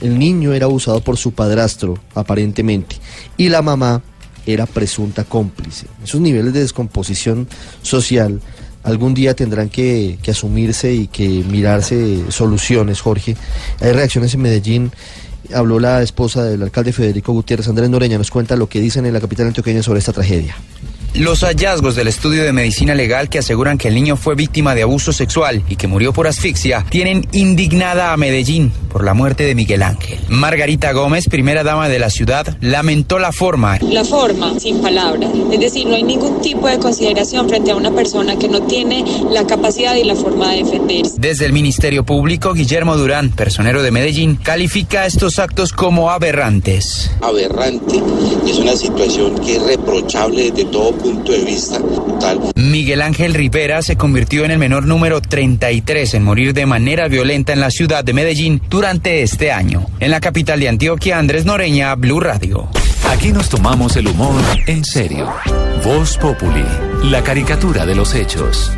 El 0.00 0.18
niño 0.18 0.54
era 0.54 0.64
abusado 0.64 1.02
por 1.02 1.18
su 1.18 1.32
padrastro, 1.32 1.98
aparentemente, 2.14 2.96
y 3.36 3.50
la 3.50 3.60
mamá 3.60 4.02
era 4.46 4.64
presunta 4.64 5.24
cómplice. 5.24 5.86
Esos 6.02 6.22
niveles 6.22 6.54
de 6.54 6.60
descomposición 6.60 7.46
social 7.82 8.40
algún 8.82 9.12
día 9.12 9.34
tendrán 9.34 9.68
que, 9.68 10.18
que 10.22 10.30
asumirse 10.30 10.94
y 10.94 11.06
que 11.06 11.28
mirarse 11.28 12.32
soluciones, 12.32 13.02
Jorge. 13.02 13.36
Hay 13.80 13.92
reacciones 13.92 14.32
en 14.32 14.40
Medellín 14.40 14.92
habló 15.54 15.80
la 15.80 16.02
esposa 16.02 16.44
del 16.44 16.62
alcalde 16.62 16.92
Federico 16.92 17.32
Gutiérrez, 17.32 17.68
Andrés 17.68 17.90
Noreña, 17.90 18.18
nos 18.18 18.30
cuenta 18.30 18.56
lo 18.56 18.68
que 18.68 18.80
dicen 18.80 19.06
en 19.06 19.12
la 19.12 19.20
capital 19.20 19.48
antioqueña 19.48 19.82
sobre 19.82 19.98
esta 19.98 20.12
tragedia. 20.12 20.56
Los 21.14 21.40
hallazgos 21.40 21.96
del 21.96 22.06
estudio 22.06 22.44
de 22.44 22.52
medicina 22.52 22.94
legal 22.94 23.28
que 23.28 23.40
aseguran 23.40 23.78
que 23.78 23.88
el 23.88 23.94
niño 23.94 24.16
fue 24.16 24.36
víctima 24.36 24.76
de 24.76 24.82
abuso 24.82 25.12
sexual 25.12 25.64
y 25.68 25.74
que 25.74 25.88
murió 25.88 26.12
por 26.12 26.28
asfixia 26.28 26.86
tienen 26.88 27.26
indignada 27.32 28.12
a 28.12 28.16
Medellín 28.16 28.72
por 28.90 29.02
la 29.04 29.12
muerte 29.12 29.44
de 29.44 29.54
Miguel 29.56 29.82
Ángel. 29.82 30.18
Margarita 30.28 30.92
Gómez, 30.92 31.28
primera 31.28 31.64
dama 31.64 31.88
de 31.88 31.98
la 31.98 32.10
ciudad, 32.10 32.56
lamentó 32.60 33.18
la 33.18 33.32
forma. 33.32 33.78
La 33.82 34.04
forma, 34.04 34.58
sin 34.60 34.80
palabras. 34.80 35.30
Es 35.50 35.60
decir, 35.60 35.86
no 35.86 35.96
hay 35.96 36.04
ningún 36.04 36.40
tipo 36.40 36.68
de 36.68 36.78
consideración 36.78 37.48
frente 37.48 37.72
a 37.72 37.76
una 37.76 37.90
persona 37.90 38.36
que 38.36 38.48
no 38.48 38.62
tiene 38.62 39.04
la 39.30 39.46
capacidad 39.46 39.96
y 39.96 40.04
la 40.04 40.14
forma 40.14 40.52
de 40.52 40.64
defenderse. 40.64 41.16
Desde 41.18 41.46
el 41.46 41.52
Ministerio 41.52 42.04
Público, 42.04 42.54
Guillermo 42.54 42.96
Durán, 42.96 43.30
personero 43.30 43.82
de 43.82 43.90
Medellín, 43.90 44.36
califica 44.36 45.06
estos 45.06 45.38
actos 45.38 45.72
como 45.72 46.10
aberrantes. 46.10 47.10
Aberrante 47.20 48.00
es 48.46 48.58
una 48.58 48.76
situación 48.76 49.38
que 49.40 49.56
es 49.56 49.62
reprochable 49.62 50.50
desde 50.50 50.64
todo 50.66 50.92
punto 51.02 51.32
de 51.32 51.44
vista. 51.44 51.78
Miguel 52.54 53.02
Ángel 53.02 53.34
Rivera 53.34 53.82
se 53.82 53.96
convirtió 53.96 54.44
en 54.44 54.50
el 54.52 54.58
menor 54.58 54.86
número 54.86 55.20
33 55.20 56.14
en 56.14 56.24
morir 56.24 56.54
de 56.54 56.66
manera 56.66 57.08
violenta 57.08 57.52
en 57.52 57.60
la 57.60 57.70
ciudad 57.70 58.04
de 58.04 58.12
Medellín 58.12 58.60
durante 58.68 59.22
este 59.22 59.52
año. 59.52 59.86
En 60.00 60.10
la 60.10 60.20
capital 60.20 60.60
de 60.60 60.68
Antioquia, 60.68 61.18
Andrés 61.18 61.44
Noreña, 61.44 61.94
Blue 61.94 62.20
Radio. 62.20 62.68
Aquí 63.08 63.32
nos 63.32 63.48
tomamos 63.48 63.96
el 63.96 64.08
humor 64.08 64.40
en 64.66 64.84
serio. 64.84 65.32
Voz 65.84 66.16
Populi, 66.18 66.64
la 67.04 67.22
caricatura 67.22 67.86
de 67.86 67.94
los 67.94 68.14
hechos. 68.14 68.70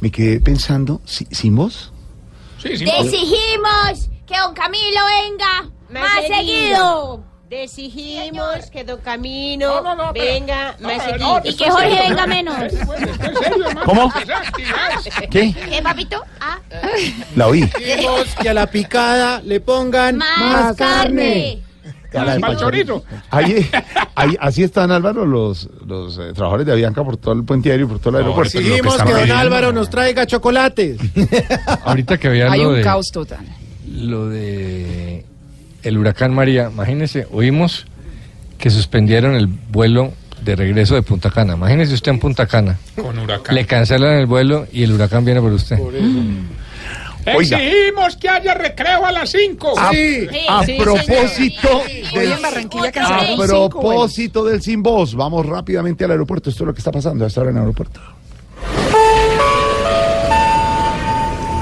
Me 0.00 0.10
quedé 0.10 0.40
pensando, 0.40 1.00
¿si- 1.04 1.26
¿sin 1.30 1.56
voz? 1.56 1.92
Sí, 2.62 2.76
sí. 2.76 2.84
Exigimos 2.84 4.08
que 4.26 4.34
don 4.38 4.54
Camilo 4.54 5.00
venga 5.24 5.70
más, 5.90 6.26
seguido. 6.26 7.24
Exigimos 7.50 8.70
que 8.70 8.84
Don 8.84 9.00
Camino 9.00 9.82
venga 10.14 10.76
más 10.80 10.98
no, 10.98 11.04
seguido. 11.04 11.40
Y 11.44 11.56
que 11.56 11.68
Jorge 11.68 12.08
venga 12.08 12.26
menos. 12.28 12.56
¿Cómo? 13.84 14.12
¿Qué? 15.30 15.52
¿Qué, 15.52 15.82
papito? 15.82 16.22
Ah. 16.40 16.58
La 17.34 17.48
oí. 17.48 17.68
Queremos 17.68 18.26
que 18.40 18.48
a 18.50 18.54
la 18.54 18.66
picada 18.68 19.42
le 19.42 19.58
pongan 19.60 20.16
Más 20.16 20.76
carne. 20.76 21.60
Pa'l 22.12 22.56
chorizo. 22.56 23.04
Ahí, 23.30 23.68
ahí- 24.14 24.36
así 24.40 24.62
están, 24.64 24.90
Álvaro, 24.92 25.24
los, 25.26 25.68
los 25.86 26.18
eh, 26.18 26.32
trabajadores 26.34 26.66
de 26.66 26.72
Avianca 26.72 27.04
por 27.04 27.16
todo 27.16 27.34
el 27.34 27.44
puente 27.44 27.70
aéreo 27.70 27.86
y 27.86 27.88
por 27.88 27.98
todo 28.00 28.10
el 28.10 28.22
aeropuerto. 28.24 28.58
Exigimos 28.58 29.00
que 29.02 29.12
don 29.12 29.30
Álvaro 29.30 29.72
nos 29.72 29.90
traiga 29.90 30.24
chocolates. 30.26 30.98
Ahorita 31.84 32.16
que 32.18 32.28
había 32.28 32.50
Hay 32.50 32.62
lo 32.62 32.70
un 32.70 32.76
de, 32.76 32.82
caos 32.82 33.10
total. 33.12 33.44
lo 33.88 34.28
de 34.28 35.09
el 35.82 35.98
huracán 35.98 36.34
María, 36.34 36.70
imagínese, 36.72 37.26
oímos 37.32 37.86
que 38.58 38.70
suspendieron 38.70 39.34
el 39.34 39.46
vuelo 39.46 40.12
de 40.42 40.56
regreso 40.56 40.94
de 40.94 41.02
Punta 41.02 41.30
Cana. 41.30 41.54
Imagínese 41.54 41.94
usted 41.94 42.12
en 42.12 42.18
Punta 42.18 42.46
Cana. 42.46 42.78
Con 42.96 43.18
huracán. 43.18 43.54
Le 43.54 43.66
cancelan 43.66 44.14
el 44.14 44.26
vuelo 44.26 44.66
y 44.72 44.82
el 44.82 44.92
huracán 44.92 45.24
viene 45.24 45.40
por 45.40 45.52
usted. 45.52 45.78
Oiga. 47.34 47.58
Exigimos 47.58 48.16
que 48.16 48.28
haya 48.28 48.54
recreo 48.54 49.04
a 49.04 49.12
las 49.12 49.30
5. 49.30 49.78
A, 49.78 49.90
a 49.90 50.62
propósito 50.78 51.82
del, 52.14 52.32
en 52.32 52.42
Barranquilla 52.42 52.92
a 52.96 53.36
propósito 53.36 54.44
del 54.44 54.62
sin 54.62 54.82
voz, 54.82 55.14
vamos 55.14 55.44
rápidamente 55.44 56.04
al 56.04 56.12
aeropuerto. 56.12 56.48
Esto 56.48 56.64
es 56.64 56.66
lo 56.66 56.72
que 56.72 56.78
está 56.80 56.90
pasando 56.90 57.24
a 57.24 57.28
esta 57.28 57.42
hora 57.42 57.50
en 57.50 57.56
el 57.56 57.62
aeropuerto. 57.62 58.00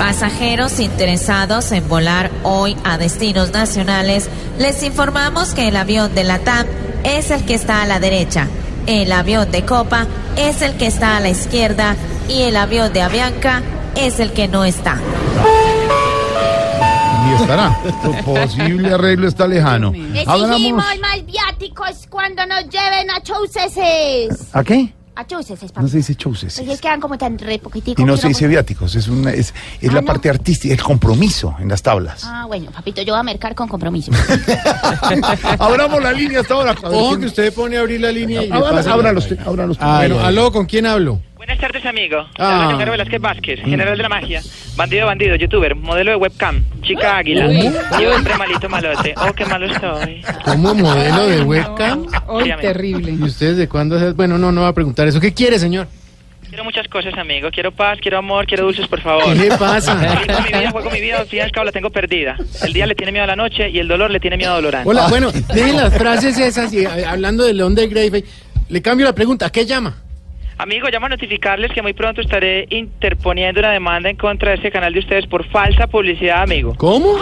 Pasajeros 0.09 0.81
interesados 0.81 1.71
en 1.71 1.87
volar 1.87 2.31
hoy 2.43 2.75
a 2.83 2.97
destinos 2.97 3.53
nacionales, 3.53 4.31
les 4.59 4.83
informamos 4.83 5.53
que 5.53 5.69
el 5.69 5.77
avión 5.77 6.15
de 6.15 6.25
la 6.25 6.39
TAM 6.39 6.67
es 7.05 7.31
el 7.31 7.45
que 7.45 7.53
está 7.53 7.83
a 7.83 7.87
la 7.87 8.01
derecha, 8.01 8.49
el 8.87 9.13
avión 9.13 9.51
de 9.51 9.67
Copa 9.67 10.07
es 10.35 10.63
el 10.63 10.79
que 10.79 10.87
está 10.87 11.19
a 11.19 11.21
la 11.21 11.29
izquierda 11.29 11.95
y 12.27 12.41
el 12.45 12.57
avión 12.57 12.91
de 12.95 13.03
Avianca 13.03 13.61
es 13.97 14.19
el 14.19 14.33
que 14.33 14.49
no 14.49 14.65
está. 14.65 14.95
Ni 17.27 17.35
estará. 17.35 17.79
Su 18.03 18.25
posible 18.25 18.95
arreglo 18.95 19.29
está 19.29 19.47
lejano. 19.47 19.89
Exigimos 19.89 20.27
Hablamos. 20.27 20.85
más 21.01 21.27
viáticos 21.27 21.87
Pues 21.87 22.07
cuando 22.09 22.47
nos 22.47 22.63
lleven 22.71 23.11
a 23.11 23.21
Chouseses. 23.21 24.49
¿A 24.55 24.65
qué? 24.65 24.95
A 25.21 25.27
Chouseses, 25.27 25.71
No 25.71 25.75
papi. 25.75 25.89
se 25.89 25.97
dice 25.97 26.15
chouses. 26.15 26.55
Pues 26.57 26.69
es 26.69 26.77
que 26.77 26.83
quedan 26.83 27.01
como 27.01 27.19
tan 27.19 27.37
re 27.39 27.59
poquiticos. 27.59 28.01
Y 28.01 28.07
no 28.07 28.17
se 28.17 28.29
dice 28.29 28.47
viáticos, 28.47 28.95
es, 28.95 29.09
una, 29.09 29.33
es, 29.33 29.53
es 29.81 29.91
Ah, 29.91 29.95
la 29.95 30.01
no. 30.03 30.07
parte 30.07 30.31
artística, 30.31 30.73
el 30.73 30.81
compromiso 30.81 31.57
en 31.59 31.69
las 31.69 31.83
tablas. 31.83 32.23
Ah, 32.25 32.45
bueno, 32.47 32.71
papito, 32.71 33.03
yo 33.03 33.15
voy 33.15 33.21
a 33.21 33.25
mercar 33.25 33.53
con 33.57 33.67
compromiso. 33.67 34.13
Abramos 35.59 36.03
la 36.03 36.13
línea 36.13 36.41
hasta 36.41 36.55
ahora. 36.55 36.73
Ojo 36.83 37.09
¿quién- 37.09 37.21
que 37.21 37.27
usted 37.27 37.53
pone 37.53 37.77
a 37.77 37.81
abrir 37.81 38.01
la 38.01 38.13
línea 38.13 38.45
y 38.45 38.49
pasa- 38.49 38.93
ábrala 38.93 39.19
usted, 39.19 39.39
ábrala 39.45 39.73
usted. 39.73 39.85
Bueno, 39.87 40.21
aló, 40.21 40.53
¿con 40.53 40.67
quién 40.67 40.87
hablo? 40.87 41.21
Buenas 41.39 41.59
tardes, 41.59 41.87
amigo. 41.87 42.27
Ah. 42.37 42.69
John 42.77 42.91
Velázquez 42.91 43.21
Vázquez, 43.21 43.61
general 43.61 43.97
de 43.97 44.03
la 44.03 44.09
magia. 44.09 44.43
Bandido, 44.75 45.07
bandido, 45.07 45.37
youtuber, 45.37 45.77
modelo 45.77 46.11
de 46.11 46.17
webcam, 46.17 46.65
chica 46.83 47.17
águila. 47.19 47.47
Uy. 47.47 47.71
Y 48.01 48.07
hombre 48.07 48.37
malito, 48.37 48.69
malote. 48.69 49.15
Oh, 49.17 49.33
qué 49.33 49.47
malo 49.47 49.67
estoy. 49.67 50.21
¿Como 50.45 50.75
modelo 50.75 51.29
de 51.29 51.43
webcam? 51.43 52.07
Hoy, 52.27 52.53
terrible. 52.61 53.13
¿Y 53.13 53.23
ustedes 53.23 53.57
de 53.57 53.69
cuándo? 53.69 54.01
se- 54.01 54.13
Bueno, 54.15 54.37
no, 54.37 54.51
no 54.51 54.63
va 54.63 54.69
a 54.69 54.73
preguntar 54.73 55.07
eso. 55.07 55.21
¿Qué 55.21 55.33
quiere, 55.33 55.61
señor? 55.61 55.87
Quiero 56.49 56.65
muchas 56.65 56.89
cosas, 56.89 57.15
amigo. 57.17 57.51
Quiero 57.53 57.71
paz, 57.71 57.99
quiero 58.03 58.19
amor, 58.19 58.45
quiero 58.47 58.65
dulces, 58.65 58.89
por 58.89 59.01
favor. 59.01 59.25
¿Qué 59.25 59.35
le 59.37 59.49
pasa? 59.57 59.97
Juego 59.97 60.41
mi 60.43 60.49
vida, 60.59 60.71
juego 60.73 60.91
mi 60.91 61.01
vida, 61.01 61.19
al 61.21 61.27
fin 61.29 61.39
y 61.39 61.43
al 61.43 61.53
cabo 61.53 61.67
la 61.67 61.73
tengo 61.73 61.91
perdida. 61.91 62.37
El 62.65 62.73
día 62.73 62.85
le 62.87 62.97
tiene 62.97 63.13
miedo 63.13 63.23
a 63.25 63.29
la 63.29 63.37
noche 63.37 63.71
y 63.71 63.79
el 63.79 63.87
dolor 63.87 64.11
le 64.11 64.19
tiene 64.19 64.37
miedo 64.37 64.53
a 64.53 64.57
Dolorán. 64.57 64.83
Hola, 64.87 65.07
bueno, 65.09 65.31
dejen 65.31 65.77
las 65.77 65.97
frases 65.97 66.37
esas 66.39 66.73
y 66.73 66.81
eh, 66.81 66.89
hablando 67.07 67.45
de 67.45 67.55
León 67.55 67.75
de 67.77 67.87
Greyface, 67.87 68.25
le 68.71 68.83
cambio 68.83 69.07
la 69.07 69.15
pregunta. 69.15 69.47
¿A 69.47 69.51
qué 69.51 69.65
llama? 69.67 69.95
Amigo, 70.59 70.89
llamo 70.91 71.07
a 71.07 71.11
notificarles 71.11 71.71
que 71.71 71.83
muy 71.83 71.93
pronto 71.93 72.21
estaré 72.21 72.67
interponiendo 72.71 73.61
una 73.61 73.71
demanda 73.71 74.11
en 74.11 74.17
contra 74.17 74.51
de 74.51 74.57
este 74.57 74.73
canal 74.73 74.93
de 74.93 74.99
ustedes 74.99 75.25
por 75.29 75.49
falsa 75.49 75.87
publicidad, 75.87 76.43
amigo. 76.43 76.75
¿Cómo? 76.77 77.17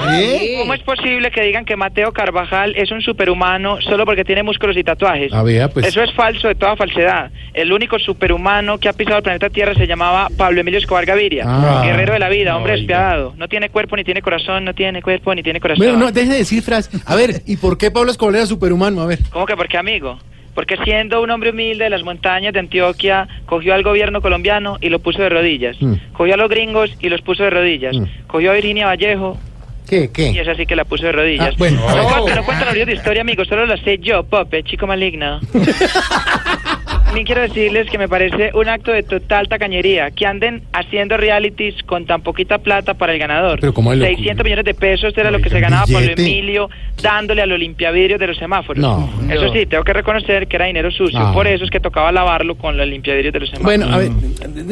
¿Cómo 0.58 0.72
es 0.72 0.82
posible 0.82 1.30
que 1.30 1.42
digan 1.42 1.66
que 1.66 1.76
Mateo 1.76 2.12
Carvajal 2.12 2.74
es 2.76 2.90
un 2.90 3.02
superhumano 3.02 3.78
solo 3.82 4.06
porque 4.06 4.24
tiene 4.24 4.42
músculos 4.42 4.74
y 4.78 4.82
tatuajes? 4.82 5.34
A 5.34 5.42
ver, 5.42 5.68
pues. 5.68 5.84
Eso 5.84 6.02
es 6.02 6.14
falso 6.14 6.48
de 6.48 6.54
toda 6.54 6.76
falsedad. 6.76 7.30
El 7.52 7.74
único 7.74 7.98
superhumano 7.98 8.78
que 8.78 8.88
ha 8.88 8.94
pisado 8.94 9.18
el 9.18 9.22
planeta 9.22 9.50
Tierra 9.50 9.74
se 9.74 9.86
llamaba 9.86 10.28
Pablo 10.34 10.62
Emilio 10.62 10.78
Escobar 10.78 11.04
Gaviria. 11.04 11.44
Ah. 11.46 11.82
Guerrero 11.84 12.14
de 12.14 12.18
la 12.18 12.30
vida, 12.30 12.56
hombre 12.56 12.72
despiadado. 12.72 13.34
No 13.36 13.48
tiene 13.48 13.68
cuerpo, 13.68 13.96
ni 13.96 14.04
tiene 14.04 14.22
corazón, 14.22 14.64
no 14.64 14.72
tiene 14.72 15.02
cuerpo, 15.02 15.34
ni 15.34 15.42
tiene 15.42 15.60
corazón. 15.60 15.84
Bueno, 15.84 15.98
no, 15.98 16.10
deje 16.10 16.30
de 16.30 16.38
decir 16.38 16.62
frases. 16.62 17.02
A 17.04 17.14
ver, 17.14 17.42
¿y 17.44 17.58
por 17.58 17.76
qué 17.76 17.90
Pablo 17.90 18.10
Escobar 18.10 18.34
era 18.34 18.46
superhumano? 18.46 19.02
A 19.02 19.06
ver. 19.06 19.18
¿Cómo 19.30 19.44
que 19.44 19.56
por 19.56 19.68
qué, 19.68 19.76
amigo? 19.76 20.18
Porque 20.56 20.76
siendo 20.82 21.22
un 21.22 21.30
hombre 21.30 21.50
humilde 21.50 21.84
de 21.84 21.90
las 21.90 22.02
montañas 22.02 22.52
de 22.54 22.58
Antioquia, 22.60 23.28
cogió 23.44 23.74
al 23.74 23.82
gobierno 23.84 24.20
colombiano 24.22 24.78
y 24.80 24.88
lo 24.88 24.98
puso 24.98 25.20
de 25.22 25.28
rodillas. 25.28 25.76
Mm. 25.80 25.94
Cogió 26.14 26.32
a 26.34 26.36
los 26.38 26.48
gringos 26.48 26.90
y 26.98 27.10
los 27.10 27.20
puso 27.20 27.44
de 27.44 27.50
rodillas. 27.50 27.94
Cogió 28.26 28.50
a 28.50 28.54
Virginia 28.54 28.86
Vallejo 28.86 29.38
¿Qué, 29.86 30.04
y 30.04 30.08
qué? 30.08 30.40
es 30.40 30.48
así 30.48 30.64
que 30.66 30.74
la 30.74 30.84
puso 30.86 31.04
de 31.06 31.12
rodillas. 31.12 31.50
Ah, 31.52 31.54
bueno. 31.58 31.78
no, 31.80 31.86
Oh. 32.06 32.08
cuento, 32.22 32.34
no 32.40 32.44
cuento 32.46 32.64
los 32.64 32.74
de 32.86 32.92
historia, 32.94 33.20
amigo, 33.20 33.44
solo 33.44 33.66
las 33.66 33.80
sé 33.82 33.98
yo, 33.98 34.24
Pope, 34.24 34.64
chico 34.64 34.86
maligno. 34.86 35.40
También 37.06 37.24
quiero 37.24 37.40
decirles 37.42 37.88
que 37.88 37.96
me 37.98 38.08
parece 38.08 38.50
un 38.54 38.68
acto 38.68 38.90
de 38.92 39.02
total 39.02 39.48
tacañería 39.48 40.10
que 40.10 40.26
anden 40.26 40.62
haciendo 40.72 41.16
realities 41.16 41.82
con 41.84 42.04
tan 42.04 42.20
poquita 42.20 42.58
plata 42.58 42.94
para 42.94 43.12
el 43.14 43.18
ganador. 43.18 43.58
Pero 43.60 43.72
¿cómo 43.72 43.92
es 43.92 43.98
lo- 43.98 44.04
600 44.06 44.44
millones 44.44 44.64
de 44.66 44.74
pesos 44.74 45.16
era 45.16 45.30
lo 45.30 45.38
que 45.40 45.48
se 45.48 45.60
ganaba 45.60 45.86
Pablo. 45.86 46.12
Emilio 46.16 46.68
dándole 47.02 47.40
al 47.42 47.56
limpiavidrios 47.58 48.20
de 48.20 48.26
los 48.26 48.36
semáforos. 48.36 48.82
No. 48.82 49.08
Eso 49.32 49.46
No. 49.46 49.52
sí, 49.52 49.64
tengo 49.66 49.82
que 49.84 49.92
reconocer 49.94 50.46
que 50.46 50.56
era 50.56 50.66
dinero 50.66 50.90
sucio. 50.90 51.18
Ah. 51.18 51.32
Por 51.32 51.46
eso 51.46 51.64
es 51.64 51.70
que 51.70 51.80
tocaba 51.80 52.12
lavarlo 52.12 52.56
con 52.56 52.76
los 52.76 52.86
limpiavidrios 52.86 53.32
de 53.32 53.40
los 53.40 53.48
semáforos. 53.50 53.78
Bueno, 53.78 53.94
a 53.94 53.98
ver, 53.98 54.10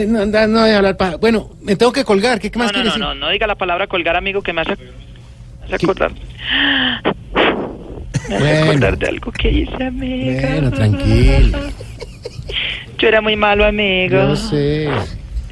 no, 0.09 0.27
no, 0.27 0.47
no 0.47 0.65
de 0.65 0.75
hablar 0.75 0.97
paja. 0.99 1.17
Bueno, 1.17 1.51
me 1.63 1.77
tengo 1.77 1.93
que 1.93 2.05
colgar. 2.05 2.41
¿Qué, 2.41 2.51
qué 2.51 2.59
más 2.59 2.73
no, 2.73 2.79
no, 2.79 2.83
quiere 2.83 2.99
no, 2.99 3.07
decir? 3.09 3.21
no, 3.21 3.27
no 3.27 3.33
diga 3.33 3.47
la 3.47 3.55
palabra 3.55 3.87
colgar, 3.87 4.17
amigo, 4.17 4.43
que 4.43 4.53
me 4.53 4.61
hace, 4.63 4.77
me 4.77 5.75
hace 5.77 5.87
acordar. 5.87 6.11
Me 8.29 8.35
hace 8.37 8.39
Bueno. 8.45 8.65
acordar 8.71 8.99
de 8.99 9.07
algo 9.07 9.33
que 9.33 9.51
hice, 9.51 9.83
amigo. 9.85 10.41
Bueno, 10.49 10.71
tranquilo. 10.73 11.59
Yo 12.99 13.09
era 13.09 13.21
muy 13.21 13.37
malo, 13.37 13.65
amigo. 13.65 14.17
Yo 14.17 14.37
sé. 14.37 14.89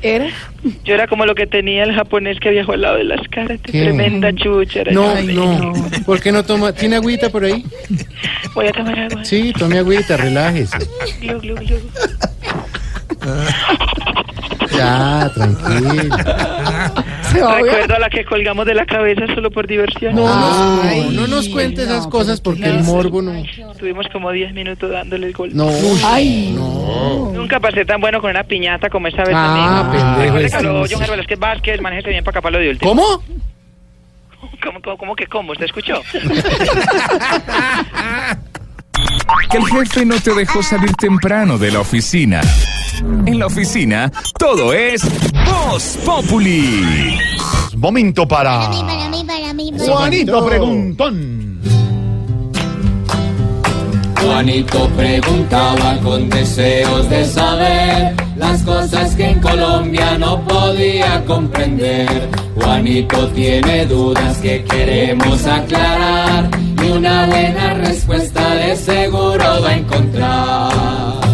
¿Era? 0.03 0.27
Yo 0.85 0.95
era 0.95 1.07
como 1.07 1.27
lo 1.27 1.35
que 1.35 1.47
tenía 1.47 1.85
el 1.85 1.95
japonés 1.95 2.41
que 2.41 2.51
viajó 2.51 2.73
al 2.73 2.83
lado 2.83 2.97
de 2.97 3.05
las 3.05 3.27
caras. 3.29 3.61
¿Qué? 3.63 3.83
Tremenda 3.83 4.33
chucha. 4.35 4.81
era 4.81 4.93
No, 4.93 5.15
no. 5.23 5.73
¿Por 6.05 6.21
qué 6.21 6.33
no 6.33 6.43
toma? 6.45 6.73
¿Tiene 6.73 6.97
agüita 6.97 7.31
por 7.31 7.45
ahí? 7.45 7.65
Voy 8.55 8.67
a 8.67 8.73
tomar 8.73 8.99
agua. 8.99 9.25
Sí, 9.25 9.53
tome 9.57 9.79
agüita, 9.79 10.17
relájese. 10.17 10.79
Glu, 11.21 11.41
glu, 11.41 11.55
glu. 11.55 11.77
Ya, 14.77 15.31
tranquilo. 15.35 16.17
Recuerdo 17.63 17.95
a 17.95 17.99
la 17.99 18.11
que 18.11 18.25
colgamos 18.25 18.67
de 18.67 18.75
la 18.75 18.87
cabeza 18.87 19.27
solo 19.35 19.51
por 19.51 19.67
diversión. 19.67 20.15
No, 20.15 20.27
no, 20.27 21.11
no 21.11 21.27
nos 21.27 21.49
cuente 21.49 21.83
esas 21.83 22.07
cosas 22.07 22.41
porque 22.41 22.65
el 22.65 22.83
morbo 22.85 23.23
no. 23.23 23.33
Tuvimos 23.79 24.07
como 24.13 24.31
10 24.31 24.53
minutos 24.55 24.91
dándole 24.91 25.29
el 25.29 25.33
golpe. 25.33 25.55
No. 25.55 25.71
Ay. 26.05 26.53
No. 26.55 27.33
Nunca 27.33 27.59
pasé 27.61 27.85
tan 27.85 28.01
bueno 28.01 28.21
con 28.21 28.31
una 28.31 28.45
piñata 28.45 28.89
como 28.91 29.09
esta 29.09 29.25
vez, 29.25 29.35
Ah, 29.37 29.89
pendejo 29.91 30.39
este, 30.39 30.63
no 30.63 30.85
John 30.91 31.01
Velázquez 31.09 31.39
Vázquez, 31.39 31.81
manéjese 31.81 32.11
bien 32.11 32.25
para 32.25 32.39
acá 32.39 32.43
para 32.43 32.59
lo 32.59 32.63
de 32.65 32.71
último. 32.71 32.91
¿Cómo? 32.91 33.23
¿Cómo, 34.63 34.81
cómo, 34.83 34.97
cómo 34.99 35.17
que 35.17 35.27
cómo? 35.27 35.53
¿Usted 35.53 35.67
escuchó? 35.67 36.01
Que 39.51 39.59
el 39.59 39.67
jefe 39.67 40.05
no 40.05 40.21
te 40.21 40.35
dejó 40.35 40.63
salir 40.63 40.93
temprano 40.95 41.59
de 41.59 41.71
la 41.71 41.81
oficina. 41.81 42.41
En 43.27 43.39
la 43.39 43.47
oficina, 43.47 44.11
todo 44.39 44.73
es 44.73 45.03
Voz 45.45 45.99
Populi. 46.05 47.19
Momento 47.77 48.27
para 48.29 48.71
Para 48.71 49.09
mí, 49.09 49.25
para 49.27 49.53
mí, 49.53 49.73
Juanito 49.79 50.47
Preguntón. 50.47 51.61
Juanito 54.23 54.89
preguntaba 54.97 55.99
con 55.99 56.29
deseos 56.31 57.11
de 57.11 57.25
saber 57.25 58.15
las 58.37 58.63
cosas 58.63 59.17
que 59.17 59.31
en 59.31 59.41
Colombia 59.41 60.17
no 60.17 60.41
podía 60.43 61.25
comprender. 61.25 62.29
Juanito 62.55 63.29
tiene 63.29 63.85
dudas 63.87 64.39
que 64.39 64.63
queremos 64.65 65.45
aclarar 65.47 66.49
y 66.85 66.91
una 66.91 67.27
buena 67.27 67.75
respuesta 67.75 68.55
de 68.55 68.77
seguro 68.77 69.45
va 69.63 69.71
a 69.71 69.77
encontrar. 69.77 71.32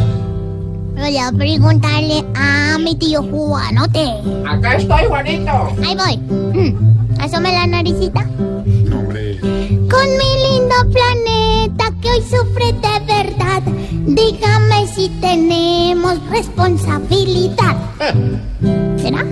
Voy 1.09 1.17
a 1.17 1.33
preguntarle 1.33 2.23
a 2.35 2.77
mi 2.77 2.95
tío 2.95 3.23
Juanote. 3.23 4.13
Acá 4.47 4.75
estoy, 4.75 5.07
Juanito. 5.09 5.73
Ahí 5.83 5.97
voy. 5.97 6.19
Mm, 6.19 7.19
Asome 7.23 7.51
la 7.51 7.67
naricita. 7.67 8.25
Con 8.25 10.07
mi 10.19 10.31
lindo 10.45 10.75
planeta 10.93 11.91
que 12.03 12.11
hoy 12.11 12.21
sufre 12.21 12.75
de 12.75 13.07
verdad, 13.07 13.63
dígame 14.05 14.87
si 14.95 15.09
tenemos 15.23 16.21
responsabilidad. 16.29 17.75
¿Será? 18.99 19.25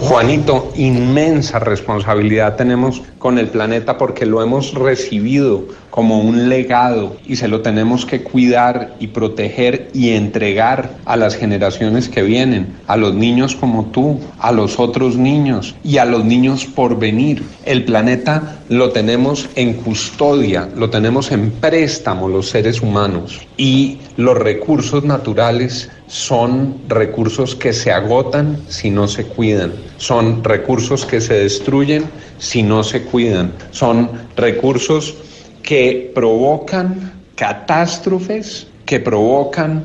Juanito, 0.00 0.72
inmensa 0.74 1.58
responsabilidad 1.58 2.56
tenemos 2.56 3.02
con 3.18 3.38
el 3.38 3.48
planeta 3.48 3.98
porque 3.98 4.24
lo 4.24 4.42
hemos 4.42 4.72
recibido 4.72 5.66
como 5.90 6.20
un 6.20 6.48
legado 6.48 7.16
y 7.26 7.36
se 7.36 7.48
lo 7.48 7.60
tenemos 7.60 8.06
que 8.06 8.22
cuidar 8.22 8.94
y 9.00 9.08
proteger 9.08 9.88
y 9.92 10.10
entregar 10.10 10.96
a 11.04 11.16
las 11.16 11.36
generaciones 11.36 12.08
que 12.08 12.22
vienen, 12.22 12.74
a 12.86 12.96
los 12.96 13.14
niños 13.14 13.56
como 13.56 13.86
tú, 13.86 14.20
a 14.38 14.52
los 14.52 14.78
otros 14.78 15.16
niños 15.16 15.74
y 15.84 15.98
a 15.98 16.04
los 16.04 16.24
niños 16.24 16.64
por 16.64 16.98
venir. 16.98 17.42
El 17.64 17.84
planeta 17.84 18.60
lo 18.68 18.90
tenemos 18.90 19.48
en 19.56 19.74
custodia, 19.74 20.68
lo 20.76 20.90
tenemos 20.90 21.32
en 21.32 21.50
préstamo 21.50 22.28
los 22.28 22.48
seres 22.48 22.80
humanos 22.80 23.40
y 23.56 23.98
los 24.16 24.38
recursos 24.38 25.04
naturales 25.04 25.90
son 26.06 26.76
recursos 26.88 27.54
que 27.54 27.72
se 27.72 27.92
agotan 27.92 28.58
si 28.68 28.90
no 28.90 29.06
se 29.06 29.24
cuidan, 29.24 29.72
son 29.96 30.42
recursos 30.42 31.06
que 31.06 31.20
se 31.20 31.34
destruyen 31.34 32.04
si 32.38 32.62
no 32.62 32.82
se 32.82 33.02
cuidan, 33.02 33.52
son 33.70 34.10
recursos 34.36 35.14
que 35.62 36.10
provocan 36.14 37.12
catástrofes, 37.36 38.66
que 38.86 39.00
provocan 39.00 39.84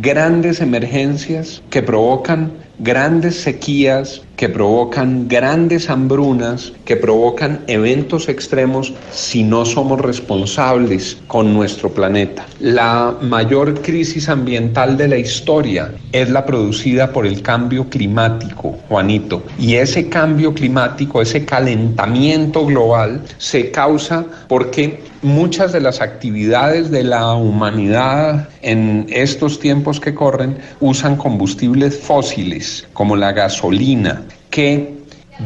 grandes 0.00 0.60
emergencias, 0.60 1.62
que 1.70 1.82
provocan 1.82 2.52
grandes 2.78 3.36
sequías, 3.36 4.22
que 4.36 4.48
provocan 4.50 5.28
grandes 5.28 5.88
hambrunas, 5.88 6.72
que 6.84 6.96
provocan 6.96 7.60
eventos 7.68 8.28
extremos 8.28 8.92
si 9.10 9.42
no 9.42 9.64
somos 9.64 10.00
responsables 10.00 11.16
con 11.26 11.54
nuestro 11.54 11.90
planeta. 11.90 12.44
La 12.60 13.16
mayor 13.22 13.80
crisis 13.80 14.28
ambiental 14.28 14.96
de 14.98 15.08
la 15.08 15.16
historia 15.16 15.90
es 16.12 16.28
la 16.28 16.44
producida 16.44 17.12
por 17.12 17.26
el 17.26 17.40
cambio 17.40 17.88
climático, 17.88 18.78
Juanito. 18.88 19.42
Y 19.58 19.76
ese 19.76 20.08
cambio 20.08 20.52
climático, 20.52 21.22
ese 21.22 21.44
calentamiento 21.44 22.66
global, 22.66 23.22
se 23.38 23.70
causa 23.70 24.26
porque 24.48 25.02
muchas 25.22 25.72
de 25.72 25.80
las 25.80 26.02
actividades 26.02 26.90
de 26.90 27.04
la 27.04 27.34
humanidad 27.34 28.48
en 28.60 29.06
estos 29.08 29.58
tiempos 29.58 29.98
que 29.98 30.14
corren 30.14 30.58
usan 30.80 31.16
combustibles 31.16 31.98
fósiles 31.98 32.65
como 32.92 33.16
la 33.16 33.32
gasolina 33.32 34.22
que 34.50 34.94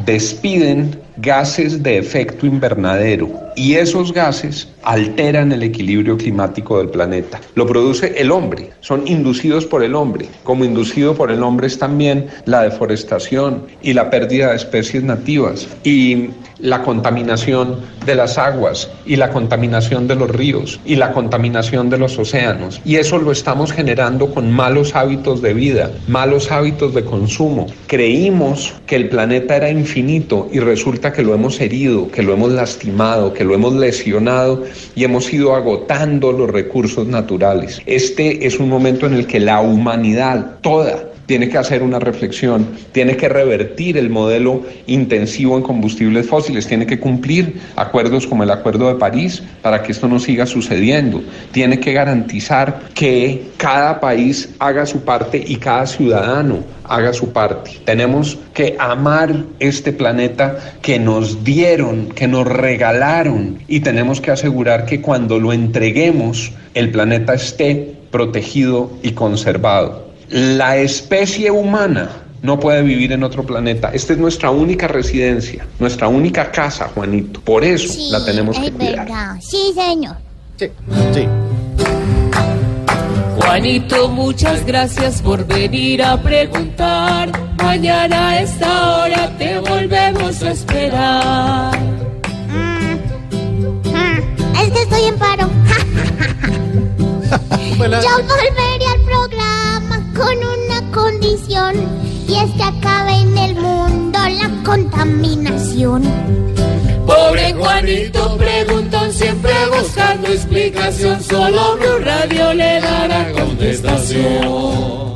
despiden 0.05 0.99
gases 1.21 1.83
de 1.83 1.99
efecto 1.99 2.45
invernadero 2.47 3.29
y 3.55 3.75
esos 3.75 4.11
gases 4.11 4.67
alteran 4.83 5.51
el 5.51 5.61
equilibrio 5.61 6.17
climático 6.17 6.79
del 6.79 6.89
planeta. 6.89 7.39
Lo 7.55 7.67
produce 7.67 8.19
el 8.19 8.31
hombre, 8.31 8.71
son 8.79 9.07
inducidos 9.07 9.65
por 9.65 9.83
el 9.83 9.93
hombre. 9.93 10.27
Como 10.43 10.65
inducido 10.65 11.13
por 11.13 11.31
el 11.31 11.43
hombre 11.43 11.67
es 11.67 11.77
también 11.77 12.27
la 12.45 12.63
deforestación 12.63 13.67
y 13.83 13.93
la 13.93 14.09
pérdida 14.09 14.49
de 14.49 14.55
especies 14.55 15.03
nativas 15.03 15.67
y 15.83 16.29
la 16.59 16.83
contaminación 16.83 17.77
de 18.05 18.15
las 18.15 18.37
aguas 18.37 18.89
y 19.05 19.15
la 19.15 19.29
contaminación 19.29 20.07
de 20.07 20.15
los 20.15 20.29
ríos 20.29 20.79
y 20.85 20.95
la 20.95 21.11
contaminación 21.11 21.89
de 21.89 21.97
los 21.97 22.17
océanos. 22.17 22.81
Y 22.85 22.95
eso 22.95 23.17
lo 23.17 23.31
estamos 23.31 23.71
generando 23.71 24.33
con 24.33 24.51
malos 24.51 24.95
hábitos 24.95 25.41
de 25.41 25.53
vida, 25.53 25.91
malos 26.07 26.51
hábitos 26.51 26.93
de 26.93 27.03
consumo. 27.03 27.67
Creímos 27.87 28.73
que 28.85 28.95
el 28.95 29.09
planeta 29.09 29.55
era 29.55 29.69
infinito 29.69 30.49
y 30.51 30.59
resulta 30.59 31.10
que 31.11 31.23
lo 31.23 31.33
hemos 31.33 31.59
herido, 31.61 32.09
que 32.09 32.23
lo 32.23 32.33
hemos 32.33 32.51
lastimado, 32.51 33.33
que 33.33 33.43
lo 33.43 33.53
hemos 33.53 33.73
lesionado 33.73 34.63
y 34.95 35.03
hemos 35.03 35.31
ido 35.33 35.55
agotando 35.55 36.31
los 36.31 36.49
recursos 36.49 37.07
naturales. 37.07 37.81
Este 37.85 38.45
es 38.45 38.59
un 38.59 38.69
momento 38.69 39.05
en 39.05 39.13
el 39.13 39.27
que 39.27 39.39
la 39.39 39.61
humanidad 39.61 40.59
toda 40.61 41.10
tiene 41.25 41.49
que 41.49 41.57
hacer 41.57 41.83
una 41.83 41.99
reflexión, 41.99 42.67
tiene 42.91 43.15
que 43.15 43.29
revertir 43.29 43.97
el 43.97 44.09
modelo 44.09 44.63
intensivo 44.87 45.57
en 45.57 45.63
combustibles 45.63 46.27
fósiles, 46.27 46.67
tiene 46.67 46.85
que 46.85 46.99
cumplir 46.99 47.61
acuerdos 47.75 48.27
como 48.27 48.43
el 48.43 48.51
Acuerdo 48.51 48.87
de 48.87 48.95
París 48.95 49.43
para 49.61 49.81
que 49.81 49.91
esto 49.91 50.07
no 50.07 50.19
siga 50.19 50.45
sucediendo, 50.45 51.23
tiene 51.51 51.79
que 51.79 51.93
garantizar 51.93 52.81
que 52.93 53.51
cada 53.57 53.99
país 53.99 54.49
haga 54.59 54.85
su 54.85 55.01
parte 55.01 55.43
y 55.45 55.55
cada 55.57 55.87
ciudadano 55.87 56.59
haga 56.83 57.13
su 57.13 57.31
parte. 57.31 57.79
Tenemos 57.85 58.37
que 58.53 58.75
amar 58.77 59.33
este 59.59 59.93
planeta 59.93 60.57
que 60.81 60.99
nos 60.99 61.43
dieron, 61.43 62.09
que 62.09 62.27
nos 62.27 62.45
regalaron 62.45 63.59
y 63.67 63.79
tenemos 63.79 64.19
que 64.19 64.31
asegurar 64.31 64.85
que 64.85 65.01
cuando 65.01 65.39
lo 65.39 65.53
entreguemos 65.53 66.51
el 66.73 66.91
planeta 66.91 67.33
esté 67.33 67.95
protegido 68.11 68.91
y 69.01 69.11
conservado. 69.11 70.10
La 70.31 70.77
especie 70.77 71.51
humana 71.51 72.09
no 72.41 72.57
puede 72.57 72.81
vivir 72.83 73.11
en 73.11 73.21
otro 73.23 73.43
planeta. 73.43 73.91
Esta 73.93 74.13
es 74.13 74.19
nuestra 74.19 74.49
única 74.49 74.87
residencia, 74.87 75.67
nuestra 75.77 76.07
única 76.07 76.49
casa, 76.51 76.89
Juanito. 76.95 77.41
Por 77.41 77.65
eso 77.65 77.93
la 78.09 78.23
tenemos 78.23 78.57
que 78.57 78.71
cuidar. 78.71 79.05
verdad. 79.05 79.35
Sí, 79.41 79.73
señor. 79.75 80.15
Sí. 80.57 80.67
Sí. 81.13 81.27
Juanito, 83.41 84.07
muchas 84.07 84.65
gracias 84.65 85.21
por 85.21 85.45
venir 85.45 86.01
a 86.01 86.15
preguntar. 86.21 87.29
Mañana 87.61 88.29
a 88.29 88.41
esta 88.41 88.97
hora 88.97 89.37
te 89.37 89.59
volvemos 89.59 90.41
a 90.43 90.51
esperar. 90.51 91.77
Es 94.63 94.71
que 94.71 94.81
estoy 94.81 95.03
en 95.03 95.17
paro. 95.17 95.49
Yo 97.81 98.23
volveré 98.23 98.70
con 100.21 100.37
una 100.37 100.91
condición 100.91 101.75
y 102.27 102.35
es 102.35 102.51
que 102.51 102.63
acabe 102.63 103.13
en 103.15 103.37
el 103.37 103.55
mundo 103.55 104.19
la 104.29 104.63
contaminación. 104.63 106.03
Pobre 107.05 107.53
Juanito 107.53 108.37
preguntón 108.37 109.11
siempre 109.11 109.51
buscando 109.75 110.27
explicación. 110.27 111.21
Solo 111.23 111.77
Blue 111.77 111.99
Radio 112.05 112.53
le 112.53 112.79
dará 112.79 113.31
contestación. 113.31 115.10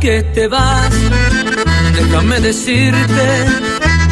Que 0.00 0.22
te 0.34 0.48
vas, 0.48 0.90
déjame 1.94 2.40
decirte 2.40 3.44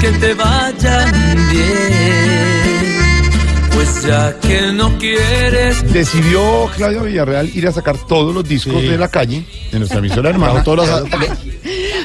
que 0.00 0.10
te 0.12 0.34
vaya 0.34 1.04
bien. 1.50 2.98
Pues 3.72 4.02
ya 4.02 4.38
que 4.40 4.72
no 4.72 4.98
quieres. 4.98 5.92
Decidió 5.92 6.68
Claudia 6.76 7.02
Villarreal 7.02 7.50
ir 7.54 7.66
a 7.68 7.72
sacar 7.72 7.96
todos 8.06 8.34
los 8.34 8.46
discos 8.46 8.82
de 8.82 8.98
la 8.98 9.08
calle, 9.08 9.44
de 9.72 9.78
nuestra 9.78 9.98
emisora 9.98 10.30
hermana. 10.34 10.62
Todos 10.62 10.88
los, 10.88 11.04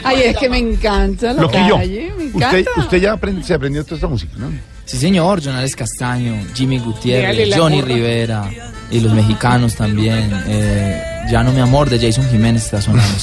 Ay, 0.04 0.22
es 0.26 0.38
que 0.38 0.50
me 0.50 0.58
encanta 0.60 1.34
la 1.34 1.42
Loquillo, 1.42 1.78
calle, 1.78 2.12
me 2.18 2.24
encanta. 2.26 2.48
usted, 2.58 2.66
usted 2.78 2.98
ya 3.02 3.16
aprend- 3.16 3.44
se 3.44 3.54
aprendió 3.54 3.84
toda 3.84 3.96
esta 3.96 4.08
música, 4.08 4.34
¿no? 4.38 4.52
Sí, 4.86 4.98
señor, 4.98 5.44
Jonales 5.44 5.76
Castaño, 5.76 6.36
Jimmy 6.54 6.80
Gutiérrez, 6.80 7.56
Johnny. 7.56 7.82
Rivera 7.82 8.50
y 8.92 9.00
los 9.00 9.14
mexicanos 9.14 9.76
también. 9.76 10.30
Eh, 10.48 11.02
ya 11.30 11.44
no 11.44 11.52
mi 11.52 11.62
amor 11.62 11.90
de 11.90 12.00
Jason 12.00 12.30
Jiménez 12.30 12.66
está 12.66 12.82
sonando. 12.82 13.16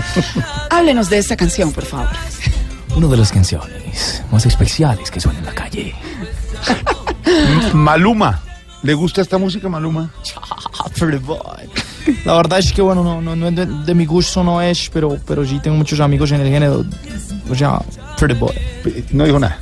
Háblenos 0.70 1.08
de 1.08 1.18
esta 1.18 1.36
canción, 1.36 1.72
por 1.72 1.84
favor. 1.84 2.08
Una 2.96 3.06
de 3.06 3.16
las 3.16 3.30
canciones 3.30 4.22
más 4.30 4.44
especiales 4.44 5.10
que 5.10 5.20
suena 5.20 5.38
en 5.38 5.46
la 5.46 5.54
calle. 5.54 5.94
Maluma. 7.72 8.42
¿Le 8.82 8.94
gusta 8.94 9.22
esta 9.22 9.38
música, 9.38 9.68
Maluma? 9.68 10.10
La 12.24 12.34
verdad 12.34 12.58
es 12.58 12.72
que 12.72 12.80
bueno, 12.80 13.04
no, 13.04 13.20
no, 13.20 13.36
no 13.36 13.48
es 13.48 13.54
de, 13.54 13.66
de 13.66 13.94
mi 13.94 14.06
gusto 14.06 14.42
no 14.42 14.62
es, 14.62 14.90
pero, 14.92 15.18
pero 15.26 15.44
sí 15.44 15.60
tengo 15.60 15.76
muchos 15.76 16.00
amigos 16.00 16.32
en 16.32 16.40
el 16.40 16.48
género. 16.48 16.84
O 17.50 17.54
sea, 17.54 17.80
pretty 18.18 18.34
boy. 18.38 18.52
No 19.12 19.24
dijo 19.24 19.38
nada. 19.38 19.58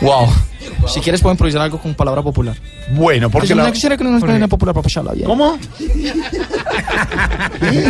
Wow. 0.00 0.28
Si 0.86 1.00
quieres 1.00 1.20
puedo 1.20 1.32
improvisar 1.32 1.60
algo 1.62 1.78
con 1.78 1.94
palabra 1.94 2.22
popular. 2.22 2.54
Bueno, 2.92 3.30
porque 3.30 3.52
la- 3.54 3.64
no 3.64 3.72
quisiera 3.72 3.96
que 3.96 4.04
no 4.04 4.10
nos 4.10 4.20
palabra 4.20 4.46
popular 4.46 4.74
para 4.74 4.82
pasarla 4.84 5.12
bien. 5.12 5.26
¿Cómo? 5.26 5.58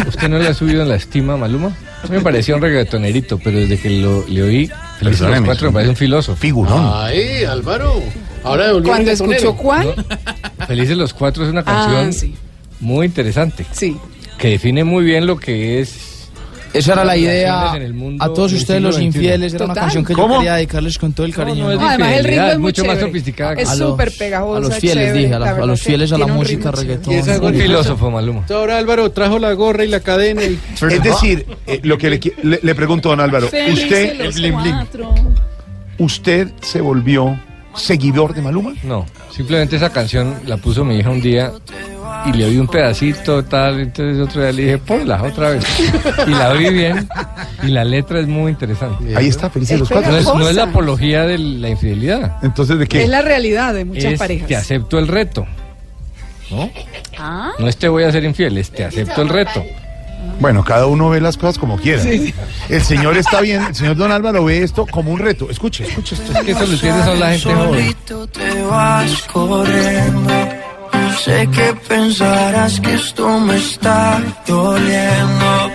¿Usted 0.08 0.28
no 0.28 0.38
le 0.38 0.48
ha 0.48 0.54
subido 0.54 0.82
en 0.82 0.88
la 0.88 0.96
estima 0.96 1.34
a 1.34 1.36
Maluma? 1.36 1.68
A 2.02 2.06
mí 2.06 2.16
me 2.16 2.20
parecía 2.20 2.54
un 2.56 2.62
reggaetonerito, 2.62 3.38
pero 3.38 3.58
desde 3.58 3.78
que 3.78 3.90
lo, 3.90 4.26
le 4.26 4.42
oí, 4.42 4.70
Felices 4.98 5.20
los 5.28 5.40
cuatro 5.42 5.68
me 5.68 5.72
parece 5.74 5.90
un 5.90 5.96
filósofo. 5.96 6.40
Figurón. 6.40 6.90
Ay, 6.94 7.44
Álvaro. 7.44 8.00
Ahora 8.44 8.72
reggaetonero. 8.72 9.10
escuchó 9.12 9.56
cuál, 9.56 9.94
Felices 10.66 10.96
los 10.96 11.12
cuatro 11.12 11.44
es 11.44 11.50
una 11.50 11.60
Ah, 11.60 11.64
canción 11.64 12.12
sí. 12.12 12.34
muy 12.80 13.06
interesante. 13.06 13.66
Sí. 13.72 13.96
Que 14.38 14.48
define 14.50 14.84
muy 14.84 15.04
bien 15.04 15.26
lo 15.26 15.36
que 15.38 15.80
es. 15.80 16.07
Esa 16.72 16.92
era 16.92 17.04
la 17.04 17.16
idea 17.16 17.52
relaciones 17.54 17.76
en 17.80 17.82
el 17.86 17.94
mundo 17.94 18.24
a 18.24 18.28
todos 18.28 18.52
ustedes 18.52 18.82
los 18.82 19.00
infieles. 19.00 19.54
Era 19.54 19.64
una 19.64 19.74
canción 19.74 20.04
que 20.04 20.12
¿Cómo? 20.14 20.34
yo 20.34 20.40
quería 20.40 20.54
dedicarles 20.56 20.98
con 20.98 21.12
todo 21.12 21.26
el 21.26 21.34
cariño. 21.34 21.64
no, 21.64 21.72
es 21.72 21.80
¿no? 21.80 21.88
Además, 21.88 22.08
el 22.08 22.14
ritmo 22.16 22.26
infidelidad, 22.28 22.52
es 22.52 22.58
mucho 22.58 22.84
más 22.84 22.98
chévere. 22.98 23.22
que- 23.56 23.62
Es 23.62 23.68
A 23.68 23.74
los- 23.76 23.90
súper 23.90 24.12
pegajoso. 24.16 24.56
a 24.56 24.60
los 24.60 24.70
es 24.70 24.78
fieles, 24.78 25.04
chévere, 25.06 25.18
dije, 25.22 25.34
a, 25.34 25.38
la- 25.38 25.50
a 25.50 25.66
los 25.66 25.80
fieles 25.82 26.12
a 26.12 26.18
la 26.18 26.26
música 26.26 26.70
reggaetón. 26.70 27.12
Y 27.12 27.16
esa 27.16 27.40
Un 27.40 27.54
filósofo, 27.54 28.10
Maluma. 28.10 28.44
Ahora 28.50 28.78
Álvaro 28.78 29.10
trajo 29.12 29.38
la 29.38 29.52
gorra 29.54 29.84
y 29.84 29.88
la 29.88 30.00
cadena 30.00 30.42
y... 30.44 30.58
Es 30.90 31.02
decir, 31.02 31.46
eh, 31.66 31.80
lo 31.82 31.96
que 31.98 32.10
le, 32.10 32.20
qui- 32.20 32.34
le- 32.42 32.60
le 32.62 32.74
pregunto, 32.74 33.08
don 33.08 33.20
Álvaro, 33.20 33.46
¿usted, 33.46 34.16
los 34.24 34.34
blim, 34.34 34.60
blim, 34.62 34.74
cuatro. 34.76 35.14
¿usted 35.98 36.48
se 36.60 36.80
volvió 36.80 37.38
seguidor 37.74 38.34
de 38.34 38.42
Maluma? 38.42 38.74
No, 38.82 39.06
simplemente 39.30 39.76
esa 39.76 39.90
canción 39.90 40.34
la 40.46 40.56
puso 40.56 40.84
mi 40.84 40.96
hija 40.98 41.10
un 41.10 41.20
día 41.20 41.52
y 42.26 42.32
le 42.32 42.44
oí 42.46 42.58
un 42.58 42.66
pedacito 42.68 43.44
tal, 43.44 43.80
entonces 43.80 44.20
otro 44.20 44.42
día 44.42 44.52
le 44.52 44.62
dije, 44.62 44.78
ponla 44.78 45.22
otra 45.22 45.50
vez. 45.50 45.64
Y 46.26 46.30
la 46.30 46.50
oí 46.50 46.72
bien 46.72 47.08
y 47.62 47.68
la 47.68 47.84
letra 47.84 48.20
es 48.20 48.26
muy 48.26 48.50
interesante. 48.52 49.16
Ahí 49.16 49.28
está, 49.28 49.48
Felices 49.50 49.78
los 49.80 49.90
No 49.90 49.96
cuatro. 49.96 50.16
es, 50.16 50.24
no 50.26 50.48
es 50.48 50.56
la 50.56 50.64
apología 50.64 51.22
de 51.24 51.38
la 51.38 51.68
infidelidad. 51.68 52.38
Entonces, 52.42 52.78
¿de 52.78 52.86
qué? 52.86 53.02
Es 53.04 53.08
la 53.08 53.22
realidad 53.22 53.74
de 53.74 53.84
muchas 53.84 54.12
es 54.12 54.18
parejas. 54.18 54.48
te 54.48 54.56
acepto 54.56 54.98
el 54.98 55.08
reto. 55.08 55.46
¿No? 56.50 56.70
Ah, 57.18 57.52
No 57.58 57.68
es 57.68 57.76
te 57.76 57.88
voy 57.88 58.04
a 58.04 58.12
ser 58.12 58.24
infiel, 58.24 58.56
es 58.58 58.70
te 58.70 58.84
acepto 58.84 59.22
el 59.22 59.28
reto. 59.28 59.64
Bueno, 60.40 60.64
cada 60.64 60.86
uno 60.86 61.08
ve 61.10 61.20
las 61.20 61.36
cosas 61.36 61.58
como 61.58 61.76
quiera. 61.78 62.02
Sí, 62.02 62.18
sí. 62.28 62.34
El 62.68 62.82
señor 62.82 63.16
está 63.16 63.40
bien, 63.40 63.62
el 63.64 63.74
señor 63.74 63.96
Don 63.96 64.10
Álvaro 64.12 64.44
ve 64.44 64.62
esto 64.62 64.86
como 64.86 65.12
un 65.12 65.18
reto. 65.18 65.48
Escuche, 65.50 65.84
escuche 65.84 66.14
esto. 66.16 66.32
Es 66.32 66.44
que 66.44 66.50
eso 66.52 66.66
lo 66.66 66.72
entiende 66.72 67.02
solo 67.04 67.16
la 67.16 67.30
gente 67.30 67.54
joven. 67.54 67.96
Sé 71.24 71.48
que 71.50 71.74
pensarás 71.88 72.80
que 72.80 72.94
esto 72.94 73.40
me 73.40 73.56
está 73.56 74.20
doliendo. 74.46 75.67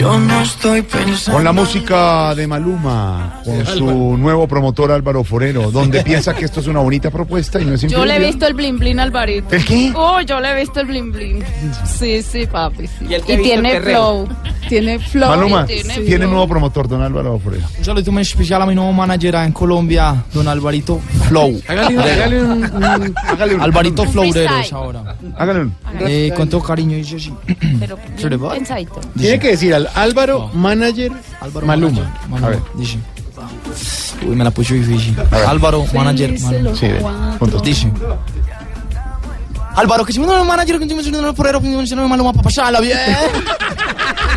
Yo 0.00 0.18
no 0.18 0.40
estoy 0.40 0.80
pensando. 0.80 1.32
Con 1.36 1.44
la 1.44 1.52
música 1.52 2.34
de 2.34 2.46
Maluma, 2.46 3.42
con 3.44 3.66
su 3.66 4.16
nuevo 4.16 4.48
promotor 4.48 4.90
Álvaro 4.92 5.22
Forero, 5.24 5.70
donde 5.70 6.02
piensa 6.02 6.34
que 6.34 6.46
esto 6.46 6.60
es 6.60 6.66
una 6.68 6.80
bonita 6.80 7.10
propuesta 7.10 7.60
y 7.60 7.66
no 7.66 7.74
es 7.74 7.82
Yo 7.82 8.06
le 8.06 8.16
he 8.16 8.18
visto 8.18 8.46
el 8.46 8.54
blin 8.54 8.78
blin 8.78 8.98
al 8.98 9.08
Alvarito. 9.08 9.54
¿El 9.54 9.62
qué? 9.64 9.92
Oh, 9.94 10.20
yo 10.22 10.40
le 10.40 10.52
he 10.52 10.60
visto 10.60 10.80
el 10.80 10.86
blin 10.86 11.12
blin. 11.12 11.44
Sí, 11.84 12.22
sí, 12.22 12.46
papi. 12.46 12.86
sí. 12.86 12.94
Y 13.04 13.08
visto 13.08 13.26
tiene 13.42 13.76
el 13.76 13.82
flow. 13.82 14.28
Tiene 14.70 14.98
flow. 15.00 15.28
Maluma, 15.28 15.64
y 15.64 15.66
tiene 15.82 15.94
tiene 15.96 16.16
flow. 16.18 16.30
nuevo 16.30 16.48
promotor, 16.48 16.88
don 16.88 17.02
Álvaro 17.02 17.38
Forero. 17.38 17.66
Un 17.78 17.84
saludo 17.84 18.12
muy 18.12 18.22
especial 18.22 18.62
a 18.62 18.66
mi 18.66 18.74
nuevo 18.74 18.92
manager 18.94 19.34
en 19.34 19.52
Colombia, 19.52 20.24
don 20.32 20.48
Alvarito 20.48 20.98
Flow. 21.28 21.60
Hágale 21.68 21.96
un- 21.96 22.00
hágale 22.02 22.42
un- 22.42 22.50
un- 22.64 23.14
hágale 23.26 23.54
un- 23.56 23.60
Alvarito 23.60 24.02
Un 24.02 24.08
Flowreros 24.08 24.50
freestyle. 24.52 24.76
ahora. 24.76 25.16
Hágale 25.36 25.60
un. 25.60 25.74
Eh, 26.00 26.32
con 26.34 26.48
todo 26.48 26.62
cariño 26.62 26.96
dice 26.96 27.16
así. 27.16 27.34
Pero 27.80 27.98
¿Se 28.16 28.30
le 28.30 28.36
va? 28.36 28.52
pensadito. 28.54 29.00
Tiene 29.18 29.38
que 29.38 29.48
decir 29.48 29.74
al 29.74 29.89
Álvaro 29.94 30.50
Manager 30.52 31.12
Maluma. 31.64 31.76
Manager, 31.76 32.04
Maluma, 32.28 32.62
dice. 32.74 32.98
Uy, 34.26 34.36
me 34.36 34.44
la 34.44 34.50
puso 34.50 34.74
difícil. 34.74 35.16
Álvaro, 35.46 35.86
manager, 35.94 36.38
Maluma. 36.40 36.76
Sí, 36.76 36.88
ve, 36.88 37.02
juntos. 37.38 37.62
Dice. 37.62 37.90
Álvaro, 39.74 40.04
que 40.04 40.12
si 40.12 40.18
uno 40.18 40.36
es 40.38 40.46
manager, 40.46 40.78
que 40.78 41.02
si 41.02 41.08
uno 41.10 41.28
es 41.30 41.34
porrero, 41.34 41.60
que 41.60 41.68
si 41.68 41.94
uno 41.94 42.02
es 42.02 42.08
Maluma, 42.08 42.32
para 42.32 42.42
pasarla 42.42 42.80
bien. 42.80 42.98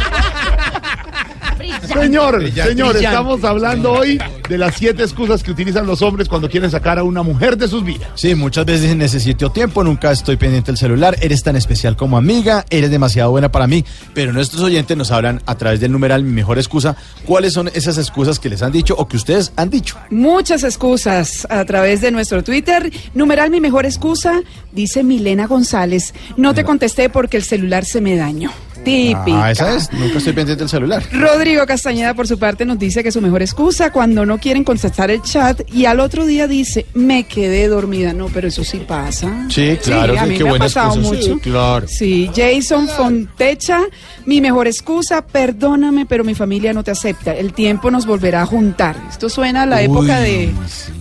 Señor, 1.81 2.51
señor, 2.51 2.95
estamos 2.97 3.43
hablando 3.43 3.93
hoy 3.93 4.19
de 4.49 4.57
las 4.57 4.75
siete 4.75 5.03
excusas 5.03 5.43
que 5.43 5.51
utilizan 5.51 5.85
los 5.85 6.01
hombres 6.01 6.27
cuando 6.27 6.49
quieren 6.49 6.69
sacar 6.69 6.99
a 6.99 7.03
una 7.03 7.23
mujer 7.23 7.57
de 7.57 7.67
sus 7.67 7.83
vidas. 7.83 8.09
Sí, 8.15 8.35
muchas 8.35 8.65
veces 8.65 8.95
necesito 8.95 9.51
tiempo, 9.51 9.83
nunca 9.83 10.11
estoy 10.11 10.37
pendiente 10.37 10.71
del 10.71 10.77
celular, 10.77 11.15
eres 11.21 11.43
tan 11.43 11.55
especial 11.55 11.95
como 11.95 12.17
amiga, 12.17 12.65
eres 12.69 12.91
demasiado 12.91 13.31
buena 13.31 13.51
para 13.51 13.67
mí, 13.67 13.83
pero 14.13 14.33
nuestros 14.33 14.61
oyentes 14.61 14.95
nos 14.95 15.11
hablan 15.11 15.41
a 15.45 15.55
través 15.55 15.79
del 15.79 15.91
numeral 15.91 16.23
Mi 16.23 16.31
Mejor 16.31 16.57
Excusa, 16.57 16.95
cuáles 17.25 17.53
son 17.53 17.69
esas 17.73 17.97
excusas 17.97 18.39
que 18.39 18.49
les 18.49 18.61
han 18.61 18.71
dicho 18.71 18.95
o 18.97 19.07
que 19.07 19.17
ustedes 19.17 19.51
han 19.55 19.69
dicho. 19.69 19.97
Muchas 20.09 20.63
excusas 20.63 21.47
a 21.49 21.63
través 21.65 22.01
de 22.01 22.11
nuestro 22.11 22.43
Twitter. 22.43 22.91
Numeral 23.13 23.49
mi 23.49 23.61
mejor 23.61 23.85
excusa, 23.85 24.41
dice 24.71 25.03
Milena 25.03 25.47
González. 25.47 26.13
No 26.37 26.53
te 26.53 26.63
contesté 26.63 27.09
porque 27.09 27.37
el 27.37 27.43
celular 27.43 27.85
se 27.85 28.01
me 28.01 28.15
dañó. 28.15 28.51
Típica. 28.83 29.45
Ah, 29.45 29.51
esa 29.51 29.75
es, 29.75 29.91
nunca 29.93 30.17
estoy 30.17 30.33
pendiente 30.33 30.63
del 30.63 30.69
celular. 30.69 31.03
Rodrigo 31.11 31.62
Castañeda, 31.65 32.13
por 32.13 32.27
su 32.27 32.37
parte, 32.39 32.65
nos 32.65 32.77
dice 32.79 33.03
que 33.03 33.11
su 33.11 33.21
mejor 33.21 33.41
excusa 33.41 33.91
cuando 33.91 34.25
no 34.25 34.37
quieren 34.39 34.63
contestar 34.63 35.11
el 35.11 35.21
chat 35.21 35.61
y 35.73 35.85
al 35.85 35.99
otro 35.99 36.25
día 36.25 36.47
dice, 36.47 36.85
me 36.93 37.23
quedé 37.25 37.67
dormida. 37.67 38.13
No, 38.13 38.27
pero 38.27 38.47
eso 38.47 38.63
sí 38.63 38.79
pasa. 38.87 39.47
Sí, 39.49 39.77
claro, 39.83 40.13
a 40.19 40.23
sí, 40.23 40.29
mí 40.29 40.37
qué 40.37 40.43
me 40.43 40.51
ha 40.51 40.57
pasado 40.57 40.95
excusa, 40.99 41.21
sí, 41.21 41.29
mucho. 41.29 41.39
claro. 41.41 41.87
Sí, 41.87 42.29
Jason 42.35 42.87
Fontecha, 42.87 43.79
mi 44.25 44.41
mejor 44.41 44.67
excusa, 44.67 45.25
perdóname, 45.25 46.05
pero 46.05 46.23
mi 46.23 46.35
familia 46.35 46.73
no 46.73 46.83
te 46.83 46.91
acepta. 46.91 47.33
El 47.35 47.53
tiempo 47.53 47.89
nos 47.91 48.05
volverá 48.05 48.41
a 48.41 48.45
juntar. 48.45 48.95
Esto 49.09 49.29
suena 49.29 49.63
a 49.63 49.65
la 49.65 49.77
Uy, 49.77 49.83
época 49.83 50.19
de 50.19 50.51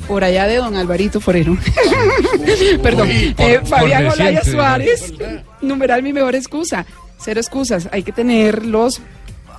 por 0.08 0.24
allá 0.24 0.46
de 0.46 0.56
don 0.56 0.76
Alvarito 0.76 1.20
Forero. 1.20 1.56
Perdón, 2.82 3.08
Uy, 3.08 3.34
por- 3.36 3.46
Eh, 3.46 3.60
Fabián 3.64 4.06
Olaya 4.08 4.44
Suárez, 4.44 5.12
numeral 5.60 6.02
mi 6.02 6.12
mejor 6.12 6.34
excusa. 6.34 6.84
Cero 7.24 7.40
excusas, 7.40 7.88
hay 7.92 8.02
que 8.02 8.10
tener 8.10 8.66
los 8.66 9.00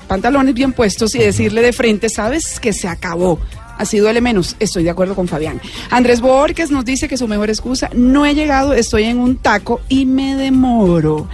pantalones 0.08 0.54
bien 0.54 0.74
puestos 0.74 1.16
y 1.16 1.20
decirle 1.20 1.62
de 1.62 1.74
frente, 1.74 2.10
sabes 2.10 2.60
que 2.60 2.74
se 2.74 2.88
acabó. 2.88 3.40
Así 3.78 3.98
duele 3.98 4.22
menos, 4.22 4.56
estoy 4.60 4.84
de 4.84 4.92
acuerdo 4.92 5.16
con 5.16 5.28
Fabián. 5.28 5.60
Andrés 5.90 6.22
Borges 6.22 6.70
nos 6.70 6.86
dice 6.86 7.08
que 7.08 7.18
su 7.18 7.28
mejor 7.28 7.50
excusa, 7.50 7.90
no 7.94 8.26
he 8.26 8.36
llegado, 8.36 8.74
estoy 8.74 9.04
en 9.04 9.20
un 9.20 9.38
taco 9.38 9.82
y 9.90 10.06
me 10.06 10.36
demoro. 10.36 11.28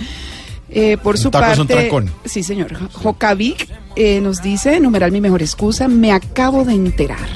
Eh, 0.72 0.98
por 1.02 1.18
su 1.18 1.32
taco 1.32 1.52
es 1.52 1.60
un 1.60 1.68
parte, 1.68 1.82
trancón. 1.82 2.12
sí 2.26 2.44
señor, 2.44 2.74
Jocavic 2.94 3.68
eh, 3.96 4.22
nos 4.22 4.42
dice, 4.42 4.80
numeral 4.80 5.12
mi 5.12 5.20
mejor 5.20 5.42
excusa, 5.42 5.88
me 5.88 6.12
acabo 6.12 6.64
de 6.64 6.74
enterar. 6.74 7.28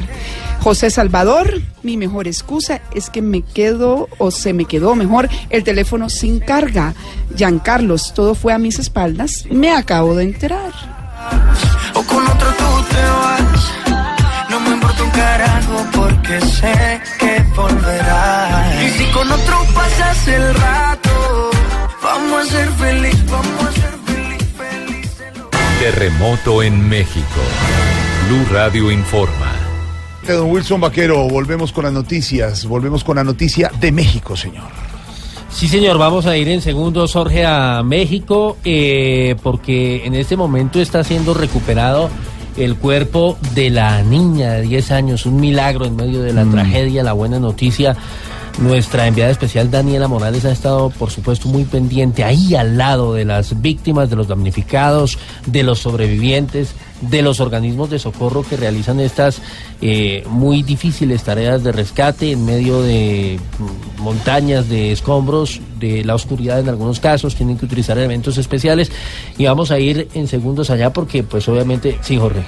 José 0.63 0.89
Salvador, 0.89 1.61
mi 1.81 1.97
mejor 1.97 2.25
excusa 2.25 2.81
es 2.95 3.09
que 3.09 3.21
me 3.21 3.41
quedo 3.41 4.07
o 4.17 4.31
se 4.31 4.53
me 4.53 4.63
quedó 4.63 4.95
mejor 4.95 5.27
el 5.49 5.65
teléfono 5.65 6.07
sin 6.09 6.39
carga. 6.39 6.93
Carlos, 7.63 8.13
todo 8.13 8.33
fue 8.33 8.53
a 8.53 8.57
mis 8.59 8.79
espaldas, 8.79 9.45
me 9.51 9.71
acabo 9.71 10.15
de 10.15 10.23
enterar. 10.23 11.02
O 11.93 12.03
con 12.03 12.27
otro 12.27 12.49
tú 12.53 12.83
te 12.93 13.03
vas. 13.21 13.73
No 14.49 14.59
me 14.59 14.69
importa 14.71 15.03
un 15.03 15.09
carajo 15.11 15.85
porque 15.93 16.41
sé 16.41 17.01
que 17.19 17.45
volverás. 17.55 18.83
Y 18.83 18.89
si 18.89 19.05
con 19.11 19.31
otro 19.31 19.65
pasas 19.73 20.27
el 20.27 20.53
rato, 20.55 21.51
vamos 22.01 22.47
a 22.47 22.51
ser 22.51 22.69
feliz, 22.69 23.25
vamos 23.29 23.65
a 23.67 23.71
ser 23.71 23.93
Terremoto 25.79 26.63
en 26.63 26.87
México. 26.87 27.41
Blue 28.27 28.45
Radio 28.53 28.89
informa. 28.89 29.51
Don 30.25 30.49
Wilson 30.49 30.79
Vaquero, 30.79 31.27
volvemos 31.27 31.73
con 31.73 31.83
las 31.83 31.91
noticias, 31.91 32.65
volvemos 32.65 33.03
con 33.03 33.17
la 33.17 33.23
noticia 33.25 33.69
de 33.81 33.91
México, 33.91 34.37
señor. 34.37 34.92
Sí, 35.53 35.67
señor, 35.67 35.97
vamos 35.97 36.25
a 36.25 36.35
ir 36.35 36.49
en 36.49 36.61
segundos, 36.61 37.13
Jorge, 37.13 37.45
a 37.45 37.83
México, 37.83 38.57
eh, 38.65 39.35
porque 39.43 40.03
en 40.05 40.15
este 40.15 40.35
momento 40.35 40.81
está 40.81 41.03
siendo 41.03 41.33
recuperado 41.33 42.09
el 42.57 42.75
cuerpo 42.75 43.37
de 43.53 43.69
la 43.69 44.01
niña 44.01 44.53
de 44.53 44.63
10 44.63 44.91
años, 44.91 45.25
un 45.25 45.39
milagro 45.39 45.85
en 45.85 45.95
medio 45.95 46.21
de 46.21 46.33
la 46.33 46.43
tragedia, 46.45 47.03
la 47.03 47.13
buena 47.13 47.39
noticia. 47.39 47.95
Nuestra 48.59 49.07
enviada 49.07 49.31
especial 49.31 49.71
Daniela 49.71 50.07
Morales 50.07 50.43
ha 50.45 50.51
estado, 50.51 50.89
por 50.89 51.11
supuesto, 51.11 51.47
muy 51.47 51.63
pendiente 51.63 52.23
ahí 52.23 52.55
al 52.55 52.77
lado 52.77 53.13
de 53.13 53.25
las 53.25 53.61
víctimas, 53.61 54.09
de 54.09 54.15
los 54.15 54.27
damnificados, 54.27 55.17
de 55.45 55.63
los 55.63 55.79
sobrevivientes, 55.79 56.75
de 57.09 57.21
los 57.21 57.39
organismos 57.39 57.89
de 57.89 57.99
socorro 57.99 58.43
que 58.43 58.57
realizan 58.57 58.99
estas 58.99 59.41
eh, 59.81 60.23
muy 60.29 60.63
difíciles 60.63 61.23
tareas 61.23 61.63
de 61.63 61.71
rescate 61.71 62.31
en 62.31 62.45
medio 62.45 62.81
de 62.81 63.39
mm, 63.59 64.01
montañas, 64.01 64.69
de 64.69 64.91
escombros, 64.91 65.59
de 65.79 66.03
la 66.05 66.15
oscuridad 66.15 66.59
en 66.59 66.69
algunos 66.69 66.99
casos, 66.99 67.35
tienen 67.35 67.57
que 67.57 67.65
utilizar 67.65 67.97
elementos 67.97 68.37
especiales 68.37 68.91
y 69.37 69.45
vamos 69.45 69.71
a 69.71 69.79
ir 69.79 70.07
en 70.13 70.27
segundos 70.27 70.69
allá 70.69 70.91
porque 70.93 71.23
pues 71.23 71.47
obviamente, 71.49 71.97
sí, 72.01 72.17
Jorge. 72.17 72.43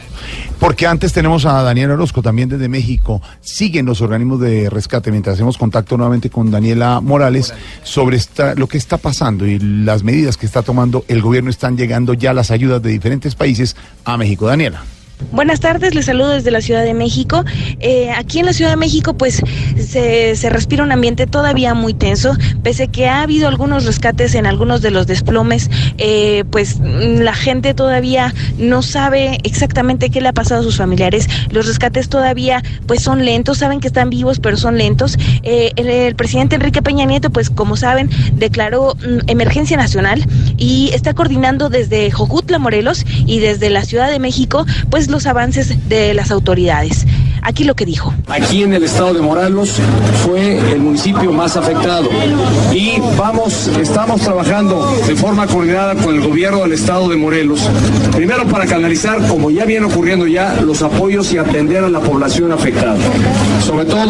Porque 0.59 0.87
antes 0.87 1.11
tenemos 1.11 1.45
a 1.45 1.61
Daniel 1.61 1.91
Orozco 1.91 2.21
también 2.21 2.47
desde 2.49 2.69
México. 2.69 3.21
Siguen 3.41 3.85
los 3.85 4.01
organismos 4.01 4.39
de 4.39 4.69
rescate 4.69 5.11
mientras 5.11 5.33
hacemos 5.35 5.57
contacto 5.57 5.97
nuevamente 5.97 6.29
con 6.29 6.49
Daniela 6.49 7.01
Morales 7.01 7.53
sobre 7.83 8.17
esta- 8.17 8.55
lo 8.55 8.67
que 8.67 8.77
está 8.77 8.97
pasando 8.97 9.45
y 9.45 9.59
las 9.59 10.03
medidas 10.03 10.37
que 10.37 10.45
está 10.45 10.61
tomando 10.61 11.03
el 11.07 11.21
gobierno. 11.21 11.49
Están 11.49 11.77
llegando 11.77 12.13
ya 12.13 12.33
las 12.33 12.51
ayudas 12.51 12.81
de 12.81 12.89
diferentes 12.91 13.35
países 13.35 13.75
a 14.05 14.17
México. 14.17 14.44
Daniela. 14.45 14.94
Buenas 15.31 15.61
tardes, 15.61 15.95
les 15.95 16.05
saludo 16.05 16.29
desde 16.29 16.51
la 16.51 16.61
Ciudad 16.61 16.83
de 16.83 16.93
México. 16.93 17.45
Eh, 17.79 18.11
aquí 18.11 18.39
en 18.39 18.45
la 18.45 18.53
Ciudad 18.53 18.71
de 18.71 18.77
México, 18.77 19.15
pues 19.15 19.41
se, 19.77 20.49
respira 20.49 20.83
un 20.83 20.91
ambiente 20.91 21.25
todavía 21.25 21.73
muy 21.73 21.93
tenso, 21.93 22.35
pese 22.63 22.89
que 22.89 23.07
ha 23.07 23.21
habido 23.21 23.47
algunos 23.47 23.85
rescates 23.85 24.35
en 24.35 24.45
algunos 24.45 24.81
de 24.81 24.91
los 24.91 25.07
desplomes, 25.07 25.69
eh, 25.97 26.43
pues 26.51 26.79
la 26.79 27.33
gente 27.33 27.73
todavía 27.73 28.33
no 28.57 28.81
sabe 28.81 29.37
exactamente 29.43 30.09
qué 30.09 30.19
le 30.19 30.29
ha 30.29 30.33
pasado 30.33 30.61
a 30.61 30.63
sus 30.63 30.77
familiares. 30.77 31.27
Los 31.49 31.67
rescates 31.67 32.09
todavía, 32.09 32.61
pues 32.85 33.01
son 33.01 33.23
lentos, 33.23 33.59
saben 33.59 33.79
que 33.79 33.87
están 33.87 34.09
vivos, 34.09 34.39
pero 34.39 34.57
son 34.57 34.77
lentos. 34.77 35.17
Eh, 35.43 35.71
el, 35.77 35.87
el 35.87 36.15
presidente 36.15 36.55
Enrique 36.55 36.81
Peña 36.81 37.05
Nieto, 37.05 37.29
pues 37.29 37.49
como 37.49 37.77
saben, 37.77 38.09
declaró 38.33 38.95
mm, 38.95 39.29
emergencia 39.29 39.77
nacional 39.77 40.25
y 40.57 40.91
está 40.93 41.13
coordinando 41.13 41.69
desde 41.69 42.11
Jojutla, 42.11 42.59
Morelos, 42.59 43.05
y 43.25 43.39
desde 43.39 43.69
la 43.69 43.83
Ciudad 43.83 44.09
de 44.09 44.19
México, 44.19 44.65
pues 44.89 45.04
los 45.09 45.25
avances 45.25 45.87
de 45.87 46.13
las 46.13 46.31
autoridades. 46.31 47.05
Aquí 47.45 47.63
lo 47.63 47.75
que 47.75 47.85
dijo. 47.85 48.11
Aquí 48.27 48.63
en 48.63 48.73
el 48.73 48.83
estado 48.83 49.13
de 49.13 49.21
Morelos 49.21 49.75
fue 50.25 50.57
el 50.71 50.79
municipio 50.79 51.31
más 51.31 51.55
afectado 51.55 52.09
y 52.73 52.93
vamos, 53.15 53.67
estamos 53.79 54.21
trabajando 54.21 54.91
de 55.05 55.15
forma 55.15 55.45
coordinada 55.45 55.93
con 55.93 56.15
el 56.15 56.27
gobierno 56.27 56.61
del 56.61 56.71
estado 56.71 57.07
de 57.07 57.17
Morelos, 57.17 57.69
primero 58.15 58.47
para 58.47 58.65
canalizar, 58.65 59.19
como 59.27 59.51
ya 59.51 59.63
viene 59.63 59.85
ocurriendo 59.85 60.25
ya, 60.25 60.59
los 60.59 60.81
apoyos 60.81 61.31
y 61.33 61.37
atender 61.37 61.83
a 61.83 61.89
la 61.89 61.99
población 61.99 62.51
afectada, 62.51 62.97
sobre 63.63 63.85
todo 63.85 64.01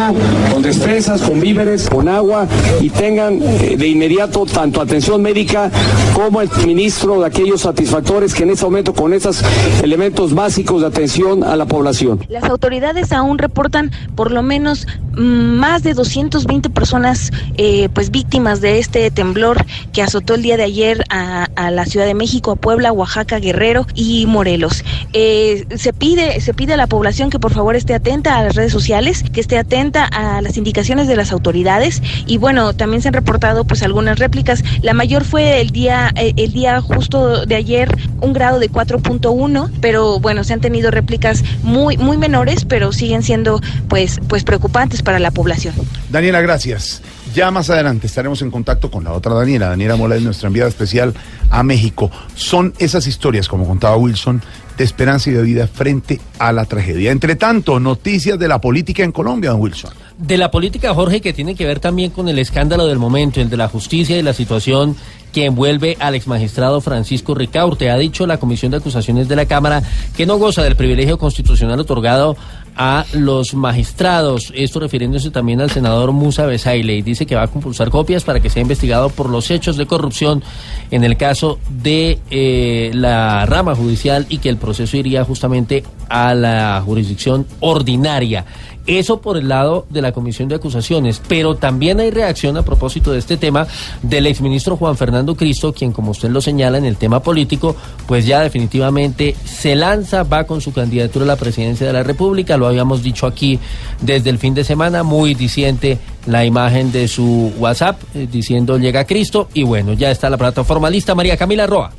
con 0.54 0.62
despensas, 0.62 1.22
con 1.22 1.42
víveres, 1.42 1.90
con 1.90 2.08
agua 2.08 2.48
y 2.80 2.90
tengan 2.90 3.42
eh, 3.42 3.76
de 3.78 3.88
inmediato 3.88 4.46
tanto 4.46 4.80
atención 4.80 5.22
médica 5.22 5.70
como 6.14 6.40
el 6.40 6.50
ministro 6.66 7.20
de 7.20 7.28
aquellos 7.28 7.64
satisfactores 7.64 8.34
que 8.34 8.44
en 8.44 8.52
este 8.52 8.64
momento 8.64 8.94
con 8.94 9.14
estos 9.14 9.44
elementos 9.84 10.34
básicos 10.34 10.80
de 10.80 10.88
atención 10.88 11.44
a 11.44 11.58
la 11.58 11.66
población. 11.66 12.26
Las 12.30 12.46
autoridades 12.46 13.12
aún 13.12 13.25
aún 13.26 13.38
reportan 13.38 13.92
por 14.16 14.32
lo 14.32 14.42
menos 14.42 14.88
mm, 15.14 15.56
más 15.58 15.84
de 15.84 15.94
220 15.94 16.70
personas 16.70 17.32
eh, 17.58 17.90
pues 17.94 18.12
víctimas 18.12 18.62
de 18.62 18.80
este 18.80 19.12
temblor 19.12 19.66
que 19.94 20.02
azotó 20.02 20.36
el 20.36 20.42
día 20.42 20.58
de 20.58 20.64
ayer 20.64 21.04
a, 21.10 21.48
la 21.72 21.86
Ciudad 21.86 22.06
de 22.06 22.14
México, 22.14 22.52
a 22.52 22.56
Puebla, 22.56 22.92
Oaxaca, 22.92 23.40
Guerrero 23.40 23.88
y 23.96 24.26
Morelos. 24.28 24.84
Eh, 25.14 25.66
se 25.76 25.94
pide 25.94 26.40
se 26.42 26.54
pide 26.54 26.74
a 26.74 26.78
la 26.78 26.88
población 26.88 27.30
que 27.30 27.40
por 27.40 27.54
favor 27.54 27.76
esté 27.76 27.94
atenta 27.94 28.38
a 28.38 28.44
las 28.44 28.56
redes 28.56 28.72
sociales, 28.72 29.24
que 29.24 29.42
esté 29.42 29.58
atenta 29.58 30.06
a 30.06 30.42
las 30.42 30.58
indicaciones 30.58 31.08
de 31.08 31.16
las 31.16 31.32
autoridades 31.32 32.02
y 32.28 32.38
bueno 32.38 32.74
también 32.74 33.02
se 33.02 33.08
han 33.08 33.14
reportado 33.14 33.66
pues 33.66 33.84
algunas 33.84 34.20
réplicas. 34.20 34.64
La 34.82 34.94
mayor 34.94 35.24
fue 35.24 35.62
el 35.62 35.72
día 35.72 36.12
eh, 36.16 36.34
el 36.38 36.54
día 36.54 36.82
justo 36.82 37.46
de 37.46 37.56
ayer 37.56 37.90
un 38.22 38.34
grado 38.34 38.60
de 38.60 38.70
4.1, 38.70 39.72
pero 39.82 40.20
bueno 40.20 40.44
se 40.44 40.54
han 40.54 40.62
tenido 40.62 40.92
réplicas 40.92 41.44
muy 41.64 41.98
muy 41.98 42.18
menores, 42.18 42.66
pero 42.66 42.92
siguen 42.92 43.15
siendo 43.24 43.62
pues 43.88 44.20
pues 44.28 44.44
preocupantes 44.44 45.02
para 45.02 45.20
la 45.20 45.32
población. 45.32 45.76
Daniela, 46.10 46.42
gracias. 46.42 47.02
Ya 47.34 47.52
más 47.52 47.70
adelante 47.70 48.08
estaremos 48.08 48.42
en 48.42 48.50
contacto 48.52 48.90
con 48.90 49.04
la 49.04 49.12
otra 49.12 49.34
Daniela. 49.34 49.68
Daniela 49.68 49.98
Mola 49.98 50.16
es 50.16 50.22
nuestra 50.22 50.48
enviada 50.48 50.70
especial 50.70 51.14
a 51.50 51.64
México. 51.64 52.10
Son 52.36 52.74
esas 52.80 53.08
historias, 53.08 53.50
como 53.50 53.68
contaba 53.68 53.98
Wilson, 53.98 54.42
de 54.78 54.84
esperanza 54.84 55.30
y 55.30 55.34
de 55.34 55.42
vida 55.42 55.68
frente 55.68 56.22
a 56.40 56.52
la 56.52 56.66
tragedia. 56.66 57.12
Entre 57.12 57.36
tanto, 57.36 57.80
noticias 57.80 58.40
de 58.40 58.48
la 58.48 58.60
política 58.62 59.04
en 59.04 59.12
Colombia, 59.12 59.52
don 59.52 59.62
Wilson. 59.62 59.92
De 60.18 60.38
la 60.38 60.50
política, 60.50 60.94
Jorge, 60.94 61.20
que 61.20 61.34
tiene 61.34 61.56
que 61.56 61.66
ver 61.66 61.82
también 61.82 62.12
con 62.12 62.30
el 62.30 62.40
escándalo 62.40 62.88
del 62.88 63.00
momento, 63.00 63.42
el 63.42 63.50
de 63.50 63.58
la 63.58 63.68
justicia 63.68 64.18
y 64.18 64.22
la 64.22 64.34
situación 64.34 64.96
que 65.34 65.46
envuelve 65.46 65.98
al 66.00 66.16
exmagistrado 66.16 66.80
Francisco 66.80 67.36
Ricaurte. 67.36 67.90
Ha 67.90 67.98
dicho 67.98 68.26
la 68.26 68.38
Comisión 68.38 68.72
de 68.72 68.78
Acusaciones 68.78 69.28
de 69.28 69.36
la 69.36 69.46
Cámara 69.46 69.84
que 70.16 70.26
no 70.26 70.38
goza 70.38 70.64
del 70.64 70.78
privilegio 70.78 71.18
constitucional 71.18 71.82
otorgado 71.82 72.38
a 72.76 73.06
los 73.14 73.54
magistrados. 73.54 74.52
Esto 74.56 74.80
refiriéndose 74.80 75.32
también 75.32 75.62
al 75.62 75.72
senador 75.72 76.12
Musa 76.12 76.46
Besaile 76.46 76.96
y 76.96 77.02
dice 77.02 77.26
que 77.26 77.36
va 77.36 77.44
a 77.44 77.48
compulsar 77.48 77.90
copias 77.90 78.24
para 78.24 78.40
que 78.40 78.50
sea 78.50 78.62
investigado 78.62 79.10
por 79.10 79.30
los 79.30 79.50
hechos 79.52 79.78
de 79.78 79.86
corrupción 79.86 80.44
en 80.92 81.04
el 81.04 81.18
caso 81.18 81.60
de 81.70 82.20
eh, 82.30 82.92
la 82.94 83.46
rama 83.46 83.76
judicial 83.76 84.26
y 84.30 84.40
que 84.40 84.50
el 84.50 84.58
proceso 84.58 84.98
iría 84.98 85.24
justamente 85.24 85.84
a 86.10 86.34
la 86.34 86.82
jurisdicción 86.86 87.48
ordinaria. 87.60 88.46
Eso 88.88 89.20
por 89.20 89.38
el 89.38 89.48
lado 89.48 89.86
de 89.90 90.02
la 90.02 90.12
Comisión 90.12 90.48
de 90.48 90.56
Acusaciones, 90.56 91.22
pero 91.28 91.56
también 91.56 92.00
hay 92.00 92.12
reacción 92.12 92.56
a 92.58 92.64
propósito 92.64 93.12
de 93.12 93.20
este 93.20 93.38
tema 93.38 93.68
del 94.04 94.28
exministro 94.28 94.78
Juan 94.78 94.96
Fernando 94.96 95.36
Cristo, 95.36 95.74
quien 95.74 95.92
como 95.92 96.12
usted 96.12 96.30
lo 96.30 96.40
señala 96.40 96.78
en 96.78 96.86
el 96.86 96.98
tema 96.98 97.22
político, 97.22 97.76
pues 98.08 98.26
ya 98.26 98.42
definitivamente 98.42 99.36
se 99.44 99.76
lanza, 99.76 100.24
va 100.24 100.44
con 100.44 100.62
su 100.62 100.72
candidatura 100.72 101.26
a 101.26 101.30
la 101.30 101.36
presidencia 101.36 101.88
de 101.88 101.94
la 101.94 102.04
República, 102.04 102.58
lo 102.58 102.68
habíamos 102.68 103.02
dicho 103.02 103.26
aquí 103.26 103.60
desde 104.02 104.30
el 104.30 104.38
fin 104.38 104.54
de 104.54 104.64
semana, 104.64 105.04
muy 105.04 105.34
diciente 105.34 105.98
la 106.28 106.46
imagen 106.46 106.92
de 106.92 107.08
su 107.08 107.54
WhatsApp 107.58 108.02
eh, 108.14 108.28
diciendo 108.32 108.78
llega 108.78 109.06
Cristo 109.06 109.50
y 109.54 109.64
bueno, 109.64 109.94
ya 109.94 110.12
está 110.12 110.30
la 110.30 110.38
plataforma 110.38 110.90
lista, 110.90 111.16
María 111.16 111.38
Camila 111.38 111.68
Roa. 111.68 111.92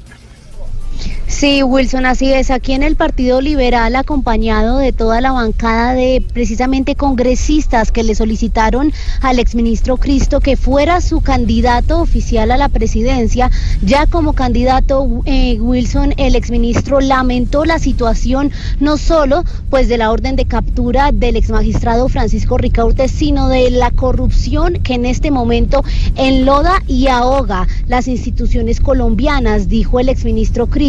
Sí, 1.29 1.63
Wilson, 1.63 2.07
así 2.07 2.33
es. 2.33 2.51
Aquí 2.51 2.73
en 2.73 2.83
el 2.83 2.97
Partido 2.97 3.41
Liberal, 3.41 3.97
acompañado 3.97 4.79
de 4.79 4.93
toda 4.93 5.21
la 5.21 5.33
bancada 5.33 5.93
de 5.93 6.25
precisamente 6.33 6.95
congresistas 6.95 7.91
que 7.93 8.05
le 8.05 8.15
solicitaron 8.15 8.93
al 9.21 9.39
exministro 9.39 9.97
Cristo 9.97 10.41
que 10.41 10.57
fuera 10.57 11.01
su 11.01 11.21
candidato 11.21 12.01
oficial 12.01 12.53
a 12.53 12.57
la 12.57 12.69
presidencia, 12.69 13.51
ya 13.83 14.07
como 14.07 14.33
candidato 14.35 15.07
eh, 15.27 15.59
Wilson, 15.61 16.15
el 16.17 16.37
exministro 16.37 17.01
lamentó 17.01 17.65
la 17.65 17.81
situación 17.81 18.53
no 18.79 18.97
solo 18.97 19.45
pues 19.69 19.89
de 19.89 19.99
la 19.99 20.13
orden 20.13 20.37
de 20.37 20.47
captura 20.47 21.11
del 21.13 21.37
exmagistrado 21.37 22.09
Francisco 22.09 22.57
Ricaurte, 22.57 23.09
sino 23.09 23.49
de 23.49 23.71
la 23.71 23.91
corrupción 23.91 24.75
que 24.75 24.95
en 24.95 25.05
este 25.05 25.31
momento 25.31 25.85
enloda 26.15 26.83
y 26.87 27.09
ahoga 27.09 27.67
las 27.89 28.09
instituciones 28.09 28.81
colombianas, 28.81 29.69
dijo 29.69 30.01
el 30.01 30.09
exministro 30.09 30.69
Cristo. 30.69 30.86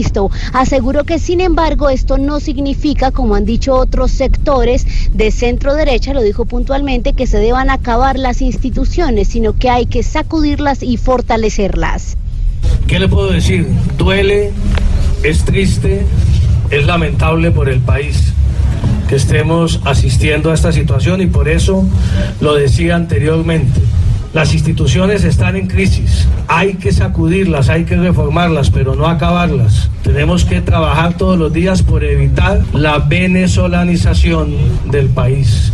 Aseguró 0.53 1.03
que, 1.03 1.19
sin 1.19 1.41
embargo, 1.41 1.89
esto 1.89 2.17
no 2.17 2.39
significa, 2.39 3.11
como 3.11 3.35
han 3.35 3.45
dicho 3.45 3.75
otros 3.75 4.11
sectores 4.11 4.85
de 5.11 5.31
centro 5.31 5.73
derecha, 5.73 6.13
lo 6.13 6.21
dijo 6.21 6.45
puntualmente, 6.45 7.13
que 7.13 7.25
se 7.25 7.39
deban 7.39 7.69
acabar 7.69 8.19
las 8.19 8.41
instituciones, 8.41 9.29
sino 9.29 9.53
que 9.53 9.69
hay 9.69 9.85
que 9.85 10.03
sacudirlas 10.03 10.83
y 10.83 10.97
fortalecerlas. 10.97 12.17
¿Qué 12.85 12.99
le 12.99 13.07
puedo 13.07 13.31
decir? 13.31 13.67
Duele, 13.97 14.51
es 15.23 15.43
triste, 15.43 16.05
es 16.69 16.85
lamentable 16.85 17.51
por 17.51 17.69
el 17.69 17.79
país 17.79 18.33
que 19.07 19.15
estemos 19.15 19.79
asistiendo 19.85 20.51
a 20.51 20.53
esta 20.53 20.71
situación 20.71 21.21
y 21.21 21.27
por 21.27 21.47
eso 21.47 21.85
lo 22.41 22.55
decía 22.55 22.95
anteriormente. 22.95 23.79
Las 24.37 24.53
instituciones 24.53 25.23
están 25.23 25.55
en 25.55 25.65
crisis, 25.65 26.27
hay 26.47 26.75
que 26.75 26.91
sacudirlas, 26.91 27.69
hay 27.69 27.85
que 27.85 27.95
reformarlas, 27.95 28.69
pero 28.69 28.93
no 28.93 29.07
acabarlas. 29.07 29.89
Tenemos 30.03 30.45
que 30.45 30.61
trabajar 30.61 31.17
todos 31.17 31.39
los 31.39 31.51
días 31.51 31.81
por 31.81 32.03
evitar 32.03 32.61
la 32.71 32.99
venezolanización 32.99 34.53
del 34.91 35.07
país. 35.07 35.73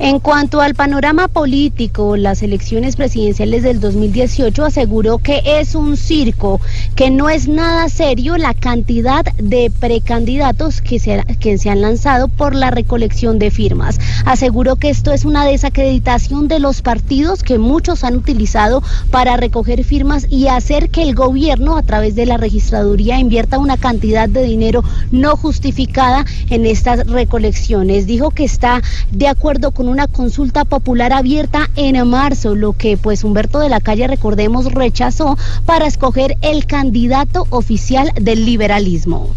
En 0.00 0.18
cuanto 0.18 0.60
al 0.60 0.74
panorama 0.74 1.28
político, 1.28 2.16
las 2.16 2.42
elecciones 2.42 2.96
presidenciales 2.96 3.62
del 3.62 3.78
2018 3.78 4.64
aseguró 4.64 5.18
que 5.18 5.40
es 5.44 5.76
un 5.76 5.96
circo, 5.96 6.60
que 6.96 7.10
no 7.10 7.30
es 7.30 7.46
nada 7.46 7.88
serio 7.88 8.36
la 8.36 8.54
cantidad 8.54 9.24
de 9.38 9.70
precandidatos 9.70 10.80
que 10.80 10.98
se, 10.98 11.22
que 11.38 11.58
se 11.58 11.70
han 11.70 11.80
lanzado 11.80 12.26
por 12.26 12.56
la 12.56 12.72
recolección 12.72 13.38
de 13.38 13.52
firmas. 13.52 14.00
Aseguró 14.24 14.74
que 14.76 14.90
esto 14.90 15.12
es 15.12 15.24
una 15.24 15.44
desacreditación 15.44 16.48
de 16.48 16.58
los 16.58 16.82
partidos 16.82 17.44
que 17.44 17.58
muchos 17.58 18.02
han 18.02 18.16
utilizado 18.16 18.82
para 19.12 19.36
recoger 19.36 19.84
firmas 19.84 20.26
y 20.28 20.48
hacer 20.48 20.90
que 20.90 21.02
el 21.02 21.14
gobierno 21.14 21.76
a 21.76 21.82
través 21.82 22.16
de 22.16 22.26
la 22.26 22.36
registraduría 22.36 23.20
invierta 23.20 23.58
una 23.58 23.76
cantidad 23.76 24.28
de 24.28 24.42
dinero 24.42 24.82
no 25.12 25.36
justificada 25.36 26.24
en 26.50 26.66
estas 26.66 27.06
recolecciones. 27.06 28.06
Dijo 28.06 28.32
que 28.32 28.44
está 28.44 28.82
de 29.12 29.28
acuerdo 29.28 29.70
con 29.70 29.84
una 29.94 30.08
consulta 30.08 30.64
popular 30.64 31.12
abierta 31.12 31.70
en 31.76 32.04
marzo, 32.08 32.56
lo 32.56 32.72
que 32.72 32.96
pues 32.96 33.22
Humberto 33.22 33.60
de 33.60 33.68
la 33.68 33.80
Calle, 33.80 34.08
recordemos, 34.08 34.72
rechazó 34.72 35.38
para 35.66 35.86
escoger 35.86 36.36
el 36.42 36.66
candidato 36.66 37.46
oficial 37.50 38.10
del 38.20 38.44
liberalismo. 38.44 39.34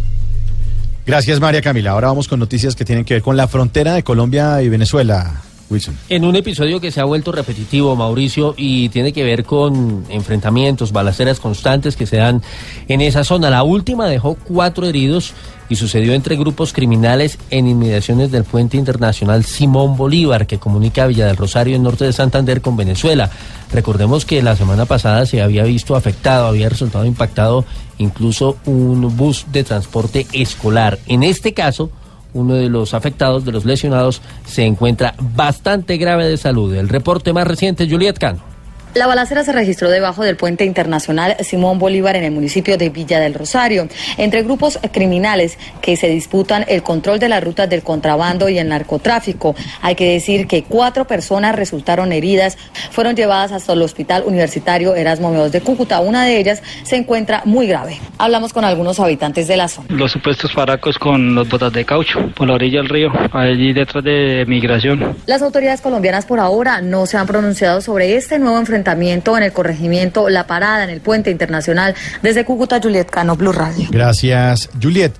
Gracias, 1.05 1.39
María 1.39 1.61
Camila. 1.61 1.91
Ahora 1.91 2.07
vamos 2.07 2.27
con 2.27 2.39
noticias 2.39 2.75
que 2.75 2.85
tienen 2.85 3.05
que 3.05 3.13
ver 3.13 3.23
con 3.23 3.37
la 3.37 3.47
frontera 3.47 3.93
de 3.93 4.03
Colombia 4.03 4.61
y 4.63 4.69
Venezuela. 4.69 5.43
En 6.07 6.23
un 6.23 6.35
episodio 6.37 6.79
que 6.79 6.91
se 6.91 7.01
ha 7.01 7.03
vuelto 7.03 7.33
repetitivo, 7.33 7.95
Mauricio, 7.95 8.53
y 8.55 8.87
tiene 8.87 9.11
que 9.11 9.25
ver 9.25 9.43
con 9.43 10.05
enfrentamientos, 10.09 10.93
balaceras 10.93 11.41
constantes 11.41 11.97
que 11.97 12.05
se 12.05 12.17
dan 12.17 12.41
en 12.87 13.01
esa 13.01 13.25
zona. 13.25 13.49
La 13.49 13.63
última 13.63 14.07
dejó 14.07 14.35
cuatro 14.35 14.87
heridos 14.87 15.33
y 15.67 15.75
sucedió 15.75 16.13
entre 16.13 16.37
grupos 16.37 16.71
criminales 16.71 17.37
en 17.49 17.67
inmediaciones 17.67 18.31
del 18.31 18.45
puente 18.45 18.77
internacional 18.77 19.43
Simón 19.43 19.97
Bolívar, 19.97 20.47
que 20.47 20.57
comunica 20.57 21.05
Villa 21.05 21.27
del 21.27 21.35
Rosario, 21.35 21.75
en 21.75 21.83
norte 21.83 22.05
de 22.05 22.13
Santander, 22.13 22.61
con 22.61 22.77
Venezuela. 22.77 23.29
Recordemos 23.71 24.23
que 24.23 24.41
la 24.41 24.55
semana 24.55 24.85
pasada 24.85 25.25
se 25.25 25.41
había 25.41 25.63
visto 25.63 25.97
afectado, 25.97 26.47
había 26.47 26.69
resultado 26.69 27.05
impactado 27.05 27.65
incluso 27.97 28.57
un 28.65 29.17
bus 29.17 29.45
de 29.51 29.65
transporte 29.65 30.27
escolar. 30.31 30.97
En 31.07 31.23
este 31.23 31.53
caso, 31.53 31.89
uno 32.37 32.55
de 32.55 32.69
los 32.69 32.93
afectados, 32.93 33.45
de 33.45 33.51
los 33.51 33.65
lesionados, 33.65 34.21
se 34.45 34.63
encuentra 34.63 35.15
bastante 35.35 35.97
grave 35.97 36.27
de 36.27 36.37
salud. 36.37 36.73
El 36.73 36.89
reporte 36.89 37.33
más 37.33 37.47
reciente, 37.47 37.89
Juliet 37.89 38.17
Cano. 38.17 38.56
La 38.97 39.05
balacera 39.05 39.43
se 39.43 39.51
registró 39.51 39.91
debajo 39.91 40.23
del 40.23 40.37
puente 40.37 40.65
internacional 40.65 41.37
Simón 41.41 41.77
Bolívar 41.77 42.15
en 42.15 42.23
el 42.23 42.31
municipio 42.31 42.79
de 42.79 42.89
Villa 42.89 43.19
del 43.19 43.35
Rosario, 43.35 43.87
entre 44.17 44.41
grupos 44.41 44.79
criminales 44.91 45.59
que 45.81 45.95
se 45.95 46.09
disputan 46.09 46.65
el 46.67 46.81
control 46.81 47.19
de 47.19 47.29
las 47.29 47.43
rutas 47.43 47.69
del 47.69 47.83
contrabando 47.83 48.49
y 48.49 48.57
el 48.57 48.67
narcotráfico. 48.67 49.55
Hay 49.83 49.93
que 49.93 50.13
decir 50.13 50.47
que 50.47 50.63
cuatro 50.63 51.05
personas 51.05 51.55
resultaron 51.55 52.11
heridas, 52.11 52.57
fueron 52.89 53.15
llevadas 53.15 53.51
hasta 53.51 53.73
el 53.73 53.83
Hospital 53.83 54.23
Universitario 54.25 54.95
Erasmo 54.95 55.31
Meos 55.31 55.51
de 55.51 55.61
Cúcuta. 55.61 55.99
Una 55.99 56.25
de 56.25 56.39
ellas 56.39 56.63
se 56.81 56.95
encuentra 56.95 57.43
muy 57.45 57.67
grave. 57.67 57.99
Hablamos 58.17 58.51
con 58.51 58.65
algunos 58.65 58.99
habitantes 58.99 59.47
de 59.47 59.57
la 59.57 59.67
zona. 59.67 59.89
Los 59.91 60.11
supuestos 60.11 60.51
paracos 60.53 60.97
con 60.97 61.35
los 61.35 61.47
botas 61.47 61.71
de 61.71 61.85
caucho 61.85 62.31
por 62.35 62.47
la 62.47 62.55
orilla 62.55 62.79
del 62.79 62.89
río, 62.89 63.11
allí 63.31 63.73
detrás 63.73 64.03
de 64.03 64.43
migración. 64.47 65.15
Las 65.27 65.43
autoridades 65.43 65.81
colombianas 65.81 66.25
por 66.25 66.39
ahora 66.39 66.81
no 66.81 67.05
se 67.05 67.17
han 67.17 67.27
pronunciado 67.27 67.79
sobre 67.81 68.15
este 68.15 68.39
nuevo 68.39 68.57
enfrentamiento 68.57 68.86
en 68.91 69.43
el 69.43 69.53
corregimiento 69.53 70.29
La 70.29 70.47
Parada, 70.47 70.83
en 70.83 70.89
el 70.89 71.01
puente 71.01 71.31
internacional. 71.31 71.95
Desde 72.21 72.45
Cúcuta, 72.45 72.79
Juliet 72.81 73.09
Cano, 73.09 73.35
Blue 73.35 73.51
Radio. 73.51 73.87
Gracias, 73.91 74.69
Juliet. 74.81 75.13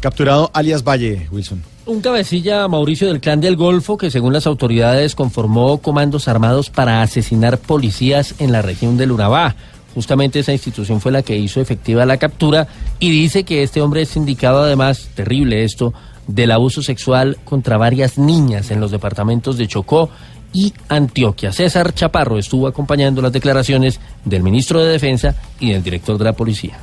Capturado 0.00 0.50
alias 0.54 0.82
Valle, 0.82 1.28
Wilson. 1.30 1.62
Un 1.84 2.00
cabecilla, 2.00 2.66
Mauricio, 2.68 3.08
del 3.08 3.20
clan 3.20 3.40
del 3.40 3.56
Golfo, 3.56 3.98
que 3.98 4.10
según 4.10 4.32
las 4.32 4.46
autoridades 4.46 5.14
conformó 5.14 5.78
comandos 5.78 6.28
armados 6.28 6.70
para 6.70 7.02
asesinar 7.02 7.58
policías 7.58 8.34
en 8.38 8.52
la 8.52 8.62
región 8.62 8.96
del 8.96 9.12
Urabá. 9.12 9.56
Justamente 9.94 10.38
esa 10.38 10.52
institución 10.52 11.00
fue 11.00 11.12
la 11.12 11.22
que 11.22 11.36
hizo 11.36 11.60
efectiva 11.60 12.06
la 12.06 12.16
captura 12.16 12.68
y 13.00 13.10
dice 13.10 13.42
que 13.42 13.62
este 13.62 13.82
hombre 13.82 14.02
es 14.02 14.16
indicado 14.16 14.62
además, 14.62 15.08
terrible 15.14 15.64
esto, 15.64 15.92
del 16.28 16.52
abuso 16.52 16.80
sexual 16.82 17.38
contra 17.44 17.76
varias 17.76 18.16
niñas 18.16 18.70
en 18.70 18.80
los 18.80 18.92
departamentos 18.92 19.58
de 19.58 19.66
Chocó 19.66 20.10
y 20.52 20.72
Antioquia. 20.88 21.52
César 21.52 21.92
Chaparro 21.94 22.38
estuvo 22.38 22.66
acompañando 22.66 23.22
las 23.22 23.32
declaraciones 23.32 24.00
del 24.24 24.42
ministro 24.42 24.80
de 24.80 24.92
Defensa 24.92 25.34
y 25.58 25.72
del 25.72 25.82
director 25.82 26.18
de 26.18 26.24
la 26.24 26.32
policía. 26.32 26.78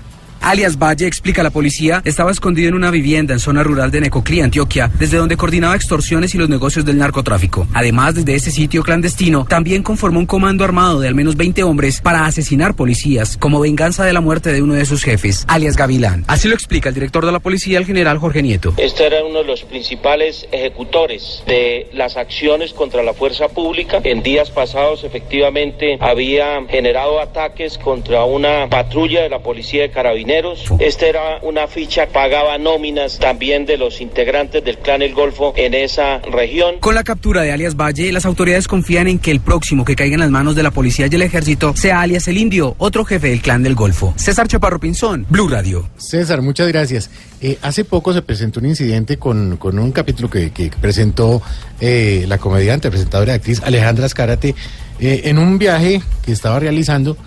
Alias 0.48 0.78
Valle, 0.80 1.06
explica 1.06 1.44
la 1.44 1.50
policía, 1.50 2.02
estaba 2.06 2.32
escondido 2.32 2.70
en 2.70 2.76
una 2.76 2.90
vivienda 2.90 3.34
en 3.34 3.40
zona 3.42 3.64
rural 3.64 3.92
de 3.92 4.00
Necoclí, 4.00 4.40
Antioquia, 4.40 4.90
desde 4.98 5.18
donde 5.18 5.36
coordinaba 5.36 5.76
extorsiones 5.76 6.34
y 6.36 6.38
los 6.38 6.48
negocios 6.48 6.86
del 6.86 6.98
narcotráfico. 6.98 7.68
Además, 7.74 8.16
desde 8.16 8.34
ese 8.34 8.52
sitio 8.52 8.82
clandestino, 8.82 9.44
también 9.44 9.84
conformó 9.84 10.20
un 10.20 10.26
comando 10.26 10.64
armado 10.64 11.02
de 11.02 11.10
al 11.10 11.16
menos 11.16 11.36
20 11.36 11.64
hombres 11.64 12.00
para 12.00 12.26
asesinar 12.26 12.78
policías, 12.78 13.36
como 13.36 13.60
venganza 13.60 14.06
de 14.06 14.14
la 14.14 14.22
muerte 14.22 14.54
de 14.54 14.62
uno 14.62 14.76
de 14.76 14.86
sus 14.86 15.04
jefes, 15.04 15.44
alias 15.50 15.76
Gavilán. 15.76 16.24
Así 16.28 16.48
lo 16.48 16.54
explica 16.54 16.88
el 16.88 16.96
director 16.96 17.26
de 17.26 17.34
la 17.34 17.40
policía, 17.40 17.78
el 17.78 17.86
general 17.86 18.18
Jorge 18.18 18.42
Nieto. 18.42 18.74
Este 18.78 19.06
era 19.06 19.26
uno 19.26 19.40
de 19.40 19.46
los 19.46 19.64
principales 19.64 20.48
ejecutores 20.54 21.44
de 21.46 21.90
las 21.92 22.16
acciones 22.16 22.72
contra 22.72 23.04
la 23.04 23.14
fuerza 23.14 23.50
pública. 23.50 24.00
En 24.02 24.24
días 24.24 24.50
pasados, 24.50 25.04
efectivamente, 25.04 25.98
había 26.00 26.66
generado 26.70 27.20
ataques 27.20 27.78
contra 27.78 28.24
una 28.24 28.70
patrulla 28.70 29.24
de 29.24 29.30
la 29.30 29.40
policía 29.40 29.82
de 29.82 29.92
Carabineros. 29.92 30.37
Esta 30.80 31.06
era 31.08 31.40
una 31.42 31.68
ficha, 31.68 32.08
pagaba 32.08 32.58
nóminas 32.58 33.18
también 33.18 33.66
de 33.66 33.78
los 33.78 34.02
integrantes 34.02 34.64
del 34.64 34.78
clan 34.78 35.02
El 35.02 35.14
Golfo 35.14 35.54
en 35.56 35.74
esa 35.74 36.20
región. 36.20 36.80
Con 36.80 36.96
la 36.96 37.04
captura 37.04 37.42
de 37.42 37.52
alias 37.52 37.76
Valle, 37.76 38.12
las 38.12 38.26
autoridades 38.26 38.68
confían 38.68 39.08
en 39.08 39.20
que 39.20 39.32
el 39.32 39.40
próximo 39.40 39.84
que 39.84 39.96
caiga 39.96 40.14
en 40.14 40.20
las 40.20 40.30
manos 40.30 40.56
de 40.56 40.64
la 40.64 40.72
policía 40.72 41.08
y 41.10 41.16
el 41.16 41.22
ejército 41.22 41.76
sea 41.76 42.02
alias 42.02 42.28
El 42.28 42.38
Indio, 42.38 42.76
otro 42.78 43.04
jefe 43.04 43.30
del 43.30 43.42
clan 43.42 43.64
del 43.64 43.76
Golfo. 43.76 44.14
César 44.16 44.48
Chaparro 44.48 44.80
Pinzón, 44.80 45.26
Blue 45.30 45.48
Radio. 45.48 45.90
César, 45.98 46.42
muchas 46.42 46.68
gracias. 46.68 47.10
Eh, 47.42 47.58
hace 47.62 47.84
poco 47.84 48.14
se 48.14 48.22
presentó 48.22 48.60
un 48.60 48.68
incidente 48.68 49.18
con, 49.18 49.58
con 49.58 49.80
un 49.80 49.92
capítulo 49.92 50.30
que, 50.30 50.52
que 50.52 50.72
presentó 50.80 51.42
eh, 51.80 52.26
la 52.28 52.38
comediante, 52.38 52.90
presentadora 52.90 53.34
y 53.34 53.36
actriz 53.36 53.62
Alejandra 53.64 54.06
Escárate 54.06 54.56
eh, 55.00 55.22
en 55.26 55.38
un 55.38 55.58
viaje 55.58 56.02
que 56.26 56.32
estaba 56.32 56.60
realizando. 56.60 57.18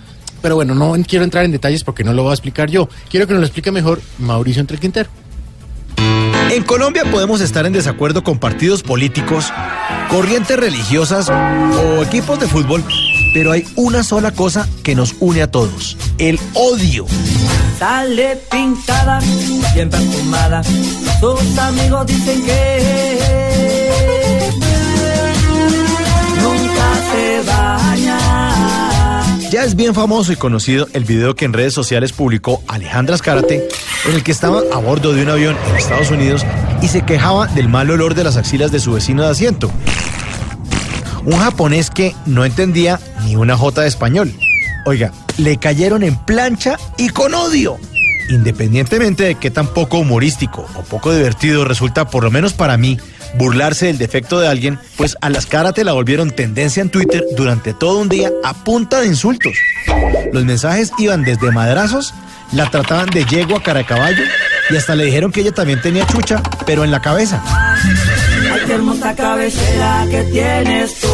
Pero 0.41 0.55
bueno, 0.55 0.75
no 0.75 0.93
quiero 1.07 1.23
entrar 1.23 1.45
en 1.45 1.51
detalles 1.51 1.83
porque 1.83 2.03
no 2.03 2.13
lo 2.13 2.23
voy 2.23 2.31
a 2.31 2.33
explicar 2.33 2.69
yo. 2.69 2.89
Quiero 3.09 3.27
que 3.27 3.33
nos 3.33 3.41
lo 3.41 3.45
explique 3.45 3.71
mejor 3.71 4.01
Mauricio 4.17 4.59
Entre 4.59 4.77
Quintero. 4.77 5.09
En 6.51 6.63
Colombia 6.63 7.05
podemos 7.09 7.39
estar 7.39 7.65
en 7.65 7.71
desacuerdo 7.71 8.23
con 8.23 8.37
partidos 8.37 8.83
políticos, 8.83 9.53
corrientes 10.09 10.57
religiosas 10.57 11.29
o 11.29 12.03
equipos 12.03 12.39
de 12.41 12.47
fútbol, 12.47 12.83
pero 13.33 13.53
hay 13.53 13.65
una 13.77 14.03
sola 14.03 14.31
cosa 14.31 14.67
que 14.83 14.93
nos 14.93 15.15
une 15.21 15.43
a 15.43 15.49
todos, 15.49 15.97
el 16.17 16.37
odio. 16.53 17.05
Sale 17.79 18.37
pintada, 18.51 19.21
bien 19.73 19.89
perfumada. 19.89 20.61
Sus 21.21 21.57
amigos 21.57 22.05
dicen 22.07 22.43
que 22.43 23.69
nunca 26.41 26.93
se 27.13 27.49
baña. 27.49 28.20
Ya 29.51 29.65
es 29.65 29.75
bien 29.75 29.93
famoso 29.93 30.31
y 30.31 30.37
conocido 30.37 30.87
el 30.93 31.03
video 31.03 31.35
que 31.35 31.43
en 31.43 31.51
redes 31.51 31.73
sociales 31.73 32.13
publicó 32.13 32.63
Alejandra 32.69 33.15
Escárate, 33.15 33.67
en 34.07 34.13
el 34.13 34.23
que 34.23 34.31
estaba 34.31 34.61
a 34.71 34.77
bordo 34.77 35.11
de 35.11 35.23
un 35.23 35.29
avión 35.29 35.57
en 35.67 35.75
Estados 35.75 36.09
Unidos 36.09 36.45
y 36.81 36.87
se 36.87 37.01
quejaba 37.01 37.47
del 37.47 37.67
mal 37.67 37.91
olor 37.91 38.15
de 38.15 38.23
las 38.23 38.37
axilas 38.37 38.71
de 38.71 38.79
su 38.79 38.93
vecino 38.93 39.23
de 39.23 39.29
asiento. 39.31 39.69
Un 41.25 41.37
japonés 41.37 41.89
que 41.89 42.15
no 42.25 42.45
entendía 42.45 42.97
ni 43.25 43.35
una 43.35 43.57
jota 43.57 43.81
de 43.81 43.89
español. 43.89 44.33
Oiga, 44.85 45.11
le 45.35 45.57
cayeron 45.57 46.03
en 46.03 46.15
plancha 46.15 46.77
y 46.97 47.09
con 47.09 47.33
odio. 47.33 47.77
Independientemente 48.29 49.25
de 49.25 49.35
qué 49.35 49.51
tan 49.51 49.67
poco 49.67 49.97
humorístico 49.97 50.65
o 50.75 50.83
poco 50.83 51.13
divertido 51.13 51.65
resulta, 51.65 52.07
por 52.07 52.23
lo 52.23 52.31
menos 52.31 52.53
para 52.53 52.77
mí, 52.77 52.97
burlarse 53.35 53.87
del 53.87 53.97
defecto 53.97 54.39
de 54.39 54.47
alguien, 54.47 54.79
pues 54.97 55.17
a 55.21 55.29
las 55.29 55.47
te 55.73 55.83
la 55.83 55.93
volvieron 55.93 56.31
tendencia 56.31 56.81
en 56.81 56.89
Twitter 56.89 57.23
durante 57.35 57.73
todo 57.73 57.99
un 57.99 58.09
día 58.09 58.31
a 58.43 58.53
punta 58.53 59.01
de 59.01 59.07
insultos. 59.07 59.53
Los 60.31 60.45
mensajes 60.45 60.91
iban 60.97 61.23
desde 61.23 61.51
madrazos, 61.51 62.13
la 62.53 62.69
trataban 62.69 63.09
de 63.09 63.25
yegua 63.25 63.61
cara 63.61 63.79
de 63.79 63.85
caballo 63.85 64.23
y 64.69 64.75
hasta 64.75 64.95
le 64.95 65.05
dijeron 65.05 65.31
que 65.31 65.41
ella 65.41 65.51
también 65.51 65.81
tenía 65.81 66.05
chucha, 66.07 66.41
pero 66.65 66.83
en 66.83 66.91
la 66.91 67.01
cabeza. 67.01 67.43
Ay, 67.45 68.61
qué 68.65 68.73
hermosa 68.73 69.15
cabecera 69.15 70.05
que 70.09 70.23
tienes 70.23 70.99
tú. 70.99 71.07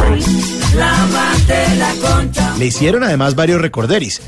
Lávate 0.76 1.76
la 1.76 1.92
concha. 2.00 2.54
Le 2.58 2.66
hicieron 2.66 3.04
además 3.04 3.34
varios 3.34 3.60
recorderis, 3.60 4.22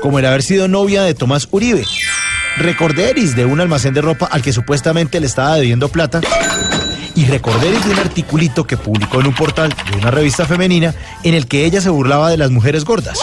como 0.00 0.18
el 0.18 0.26
haber 0.26 0.42
sido 0.42 0.68
novia 0.68 1.02
de 1.02 1.14
Tomás 1.14 1.48
Uribe, 1.50 1.84
recorderis 2.56 3.36
de 3.36 3.44
un 3.44 3.60
almacén 3.60 3.94
de 3.94 4.02
ropa 4.02 4.26
al 4.26 4.42
que 4.42 4.52
supuestamente 4.52 5.20
le 5.20 5.26
estaba 5.26 5.56
debiendo 5.56 5.88
plata 5.88 6.20
y 7.30 7.32
recorderis 7.32 7.84
de 7.84 7.92
un 7.92 7.98
articulito 7.98 8.64
que 8.64 8.76
publicó 8.76 9.20
en 9.20 9.28
un 9.28 9.34
portal 9.34 9.72
de 9.90 9.98
una 9.98 10.10
revista 10.10 10.46
femenina 10.46 10.94
en 11.22 11.34
el 11.34 11.46
que 11.46 11.64
ella 11.64 11.80
se 11.80 11.88
burlaba 11.88 12.28
de 12.28 12.36
las 12.36 12.50
mujeres 12.50 12.84
gordas. 12.84 13.18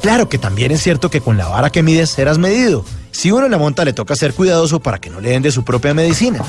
Claro 0.00 0.28
que 0.28 0.38
también 0.38 0.70
es 0.72 0.82
cierto 0.82 1.10
que 1.10 1.20
con 1.20 1.36
la 1.36 1.48
vara 1.48 1.70
que 1.70 1.82
mides 1.82 2.10
serás 2.10 2.38
medido. 2.38 2.84
Si 3.10 3.32
uno 3.32 3.48
la 3.48 3.58
monta 3.58 3.84
le 3.84 3.92
toca 3.92 4.16
ser 4.16 4.34
cuidadoso 4.34 4.80
para 4.80 4.98
que 4.98 5.10
no 5.10 5.20
le 5.20 5.30
den 5.30 5.42
de 5.42 5.52
su 5.52 5.64
propia 5.64 5.94
medicina. 5.94 6.42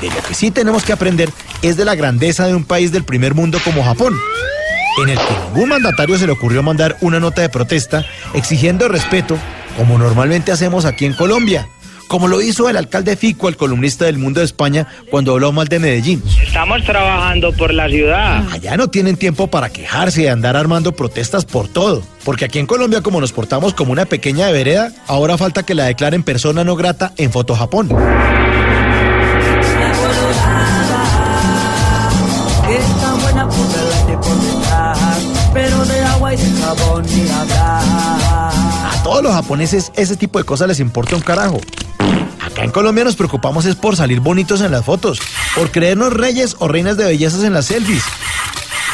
De 0.00 0.08
lo 0.08 0.22
que 0.22 0.34
sí 0.34 0.50
tenemos 0.50 0.84
que 0.84 0.92
aprender 0.92 1.30
es 1.62 1.76
de 1.76 1.84
la 1.84 1.94
grandeza 1.94 2.46
de 2.46 2.54
un 2.54 2.64
país 2.64 2.92
del 2.92 3.04
primer 3.04 3.34
mundo 3.34 3.58
como 3.64 3.82
Japón, 3.82 4.14
en 5.02 5.08
el 5.08 5.18
que 5.18 5.38
ningún 5.46 5.70
mandatario 5.70 6.18
se 6.18 6.26
le 6.26 6.32
ocurrió 6.32 6.62
mandar 6.62 6.96
una 7.00 7.18
nota 7.18 7.40
de 7.40 7.48
protesta 7.48 8.04
exigiendo 8.34 8.88
respeto, 8.88 9.38
como 9.76 9.98
normalmente 9.98 10.52
hacemos 10.52 10.84
aquí 10.84 11.04
en 11.06 11.14
Colombia, 11.14 11.68
como 12.08 12.26
lo 12.26 12.42
hizo 12.42 12.68
el 12.68 12.76
alcalde 12.76 13.16
Fico, 13.16 13.48
el 13.48 13.56
columnista 13.56 14.06
del 14.06 14.18
Mundo 14.18 14.40
de 14.40 14.46
España, 14.46 14.88
cuando 15.10 15.32
habló 15.32 15.52
mal 15.52 15.68
de 15.68 15.78
Medellín. 15.78 16.22
Estamos 16.42 16.82
trabajando 16.84 17.52
por 17.52 17.72
la 17.72 17.88
ciudad. 17.88 18.42
Allá 18.50 18.76
no 18.76 18.88
tienen 18.88 19.16
tiempo 19.16 19.46
para 19.46 19.70
quejarse 19.70 20.22
y 20.22 20.26
andar 20.26 20.56
armando 20.56 20.92
protestas 20.92 21.44
por 21.44 21.68
todo. 21.68 22.02
Porque 22.24 22.46
aquí 22.46 22.58
en 22.58 22.66
Colombia, 22.66 23.02
como 23.02 23.20
nos 23.20 23.32
portamos 23.32 23.74
como 23.74 23.92
una 23.92 24.06
pequeña 24.06 24.46
de 24.46 24.52
vereda, 24.52 24.92
ahora 25.06 25.38
falta 25.38 25.62
que 25.62 25.74
la 25.74 25.84
declaren 25.84 26.22
persona 26.22 26.64
no 26.64 26.74
grata 26.76 27.12
en 27.16 27.30
Foto 27.30 27.54
Japón. 27.54 27.88
Es 32.68 33.00
tan 33.00 33.20
buena 33.22 33.48
ponerla 33.48 34.04
de 34.06 34.18
por 34.18 34.40
detrás, 34.40 34.98
pero 35.54 35.84
de 35.84 36.00
agua 36.02 36.34
y 36.34 36.36
de 36.36 36.60
jabón 36.60 37.06
ni 37.06 37.30
hablar. 37.30 37.67
Los 39.22 39.32
japoneses 39.32 39.90
ese 39.96 40.16
tipo 40.16 40.38
de 40.38 40.44
cosas 40.44 40.68
les 40.68 40.80
importa 40.80 41.16
un 41.16 41.22
carajo. 41.22 41.60
Acá 42.40 42.62
en 42.62 42.70
Colombia 42.70 43.04
nos 43.04 43.16
preocupamos 43.16 43.64
es 43.66 43.74
por 43.74 43.96
salir 43.96 44.20
bonitos 44.20 44.60
en 44.60 44.70
las 44.70 44.84
fotos, 44.84 45.20
por 45.54 45.70
creernos 45.70 46.12
reyes 46.12 46.56
o 46.60 46.68
reinas 46.68 46.96
de 46.96 47.04
bellezas 47.04 47.42
en 47.42 47.52
las 47.52 47.66
selfies, 47.66 48.04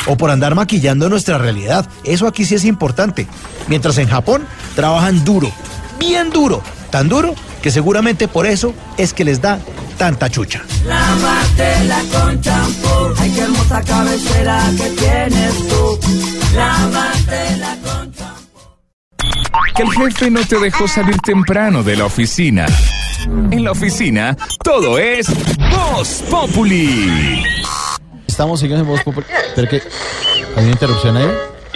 o 0.06 0.16
por 0.16 0.30
andar 0.30 0.54
maquillando 0.54 1.08
nuestra 1.08 1.38
realidad. 1.38 1.86
Eso 2.04 2.26
aquí 2.26 2.44
sí 2.44 2.54
es 2.54 2.64
importante. 2.64 3.26
Mientras 3.68 3.98
en 3.98 4.08
Japón 4.08 4.46
trabajan 4.74 5.24
duro, 5.24 5.52
bien 5.98 6.30
duro, 6.30 6.62
tan 6.90 7.08
duro 7.08 7.34
que 7.62 7.70
seguramente 7.70 8.26
por 8.26 8.46
eso 8.46 8.74
es 8.96 9.12
que 9.12 9.24
les 9.24 9.40
da 9.40 9.58
tanta 9.98 10.30
chucha. 10.30 10.62
Lávate 10.86 11.74
con 12.12 12.40
champú. 12.40 13.14
Ay, 13.18 13.30
qué 13.30 13.40
hermosa 13.40 13.82
cabecera 13.82 14.70
que 14.76 14.90
tienes 14.90 15.68
tú. 15.68 15.98
Lávate 16.54 17.60
con 17.82 18.03
Que 19.74 19.82
el 19.82 19.90
jefe 19.90 20.30
no 20.30 20.40
te 20.46 20.58
dejó 20.58 20.86
salir 20.86 21.16
temprano 21.18 21.82
de 21.82 21.96
la 21.96 22.04
oficina. 22.04 22.66
En 23.50 23.64
la 23.64 23.72
oficina, 23.72 24.36
todo 24.62 24.98
es 24.98 25.26
Voz 25.70 26.22
Populi. 26.30 27.42
Estamos 28.26 28.60
siguiendo 28.60 28.84
en 28.84 28.90
Voz 28.90 29.02
Populi. 29.02 29.26
¿Pero 29.54 29.68
qué? 29.68 29.82
¿Hay 30.56 30.64
una 30.64 30.72
interrupción 30.72 31.16
ahí? 31.16 31.28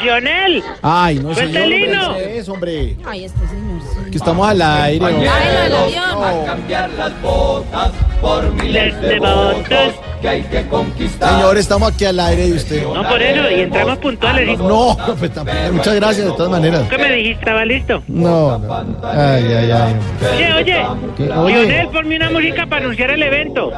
Lionel. 0.02 0.62
Ay, 0.82 1.16
no, 1.18 1.34
señor. 1.34 1.52
Bertelino. 1.52 2.08
hombre, 2.10 2.38
Es, 2.38 2.48
hombre. 2.48 2.96
Ay, 3.06 3.24
este 3.24 3.38
señor. 3.48 3.80
sí. 4.04 4.10
Que 4.10 4.16
estamos 4.18 4.48
al 4.48 4.62
aire. 4.62 5.04
hombre. 5.04 5.26
Bájelo 5.26 5.60
del 5.62 5.74
avión. 5.74 6.24
A 6.24 6.44
cambiar 6.46 6.90
las 6.90 7.22
botas 7.22 7.90
por 8.20 8.52
miles 8.54 9.00
de 9.00 9.18
votos 9.18 9.94
que 10.20 10.28
hay 10.28 10.42
que 10.42 10.66
conquistar. 10.66 11.34
Señor, 11.34 11.58
estamos 11.58 11.92
aquí 11.92 12.04
al 12.04 12.18
aire 12.20 12.48
y 12.48 12.52
usted. 12.52 12.82
No, 12.86 13.08
por 13.08 13.22
eso, 13.22 13.50
y 13.50 13.60
entramos 13.60 13.98
puntuales. 13.98 14.48
¿y 14.48 14.56
No, 14.56 14.96
pues 15.18 15.32
tampoco. 15.32 15.58
Muchas 15.72 15.94
gracias 15.94 16.26
de 16.26 16.32
todas 16.32 16.50
maneras. 16.50 16.82
¿Qué 16.88 16.98
me 16.98 17.12
dijiste? 17.12 17.38
¿Estaba 17.40 17.64
listo? 17.64 18.02
No, 18.08 18.58
no. 18.58 18.74
Ay, 19.04 19.44
ay, 19.44 19.70
ay. 19.70 19.96
Oye, 20.34 20.52
oye. 20.54 20.86
¿Qué? 21.16 21.30
Oye. 21.32 21.62
Lionel, 21.66 21.88
ponme 21.88 22.16
una 22.16 22.30
música 22.30 22.66
para 22.66 22.82
anunciar 22.84 23.10
el 23.10 23.22
evento. 23.22 23.70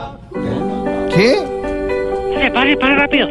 ¿Qué? 1.14 1.59
Se 2.40 2.50
pare, 2.50 2.76
pare 2.76 2.96
rápido. 2.96 3.28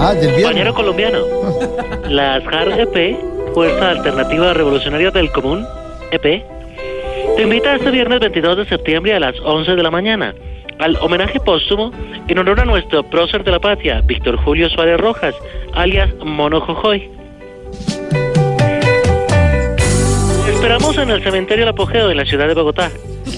Ah, 0.00 0.12
del 0.14 0.26
viernes. 0.26 0.44
Compañero 0.44 0.74
colombiano. 0.74 1.18
Las 2.08 2.44
JAR 2.44 2.80
EP, 2.80 3.16
Fuerza 3.54 3.90
Alternativa 3.90 4.52
Revolucionaria 4.54 5.10
del 5.10 5.30
Común, 5.32 5.66
EP, 6.10 6.22
te 6.22 7.42
invita 7.42 7.74
este 7.74 7.90
viernes 7.90 8.20
22 8.20 8.58
de 8.58 8.64
septiembre 8.66 9.14
a 9.14 9.20
las 9.20 9.34
11 9.40 9.76
de 9.76 9.82
la 9.82 9.90
mañana 9.90 10.34
al 10.78 10.96
homenaje 11.00 11.40
póstumo 11.40 11.92
en 12.28 12.38
honor 12.38 12.60
a 12.60 12.64
nuestro 12.64 13.02
prócer 13.02 13.44
de 13.44 13.50
la 13.50 13.58
patria, 13.58 14.00
Víctor 14.02 14.36
Julio 14.36 14.68
Suárez 14.68 15.00
Rojas, 15.00 15.34
alias 15.74 16.14
Mono 16.24 16.60
Jojoy. 16.60 17.10
esperamos 20.52 20.98
en 20.98 21.10
el 21.10 21.22
cementerio 21.22 21.62
El 21.62 21.70
Apogeo 21.70 22.10
en 22.10 22.16
la 22.16 22.24
ciudad 22.24 22.48
de 22.48 22.54
Bogotá. 22.54 22.90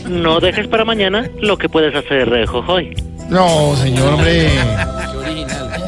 No 0.09 0.41
dejes 0.41 0.69
para 0.69 0.85
mañana 0.85 1.29
lo 1.41 1.59
que 1.59 1.69
puedes 1.69 1.95
hacer 1.95 2.47
Jojoy. 2.47 3.10
No, 3.31 3.77
señor, 3.77 4.15
hombre. 4.15 4.51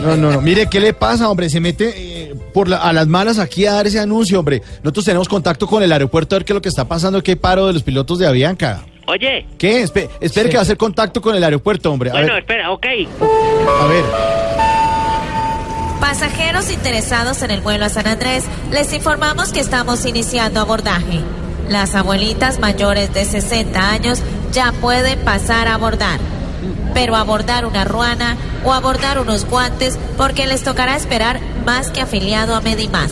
No, 0.00 0.16
no, 0.16 0.30
no. 0.32 0.40
Mire, 0.40 0.66
¿qué 0.68 0.80
le 0.80 0.92
pasa, 0.94 1.28
hombre? 1.28 1.48
Se 1.50 1.60
mete 1.60 1.92
eh, 1.94 2.34
por 2.54 2.68
la- 2.68 2.78
a 2.78 2.92
las 2.92 3.06
malas 3.06 3.38
aquí 3.38 3.66
a 3.66 3.72
dar 3.72 3.86
ese 3.86 4.00
anuncio, 4.00 4.38
hombre. 4.38 4.62
Nosotros 4.82 5.04
tenemos 5.04 5.28
contacto 5.28 5.66
con 5.66 5.82
el 5.82 5.92
aeropuerto 5.92 6.34
a 6.34 6.38
ver 6.38 6.44
qué 6.44 6.52
es 6.52 6.54
lo 6.54 6.62
que 6.62 6.68
está 6.68 6.86
pasando, 6.86 7.22
qué 7.22 7.36
paro 7.36 7.66
de 7.66 7.72
los 7.72 7.82
pilotos 7.82 8.18
de 8.18 8.26
Avianca. 8.26 8.82
Oye, 9.06 9.46
¿Qué? 9.58 9.82
Espe- 9.84 10.08
espere 10.20 10.48
que 10.48 10.56
va 10.56 10.60
a 10.60 10.62
hacer 10.62 10.76
contacto 10.76 11.20
con 11.20 11.34
el 11.34 11.42
aeropuerto, 11.42 11.90
hombre. 11.92 12.10
A 12.10 12.12
bueno, 12.14 12.28
ver, 12.34 12.38
espera, 12.42 12.70
ok. 12.70 12.86
a 13.82 13.86
ver. 13.86 14.04
Pasajeros 16.00 16.70
interesados 16.70 17.42
en 17.42 17.50
el 17.50 17.60
vuelo 17.60 17.84
a 17.84 17.88
San 17.88 18.06
Andrés, 18.06 18.44
les 18.70 18.92
informamos 18.92 19.52
que 19.52 19.60
estamos 19.60 20.04
iniciando 20.06 20.60
abordaje. 20.60 21.20
Las 21.68 21.94
abuelitas 21.94 22.58
mayores 22.60 23.12
de 23.14 23.24
60 23.24 23.90
años 23.90 24.20
ya 24.52 24.72
pueden 24.80 25.18
pasar 25.20 25.68
a 25.68 25.74
abordar. 25.74 26.18
Pero 26.94 27.16
abordar 27.16 27.64
una 27.66 27.84
ruana 27.84 28.36
o 28.64 28.72
abordar 28.72 29.18
unos 29.18 29.44
guantes 29.46 29.98
porque 30.16 30.46
les 30.46 30.62
tocará 30.62 30.96
esperar 30.96 31.40
más 31.64 31.90
que 31.90 32.00
afiliado 32.00 32.54
a 32.54 32.60
Medimás. 32.60 33.10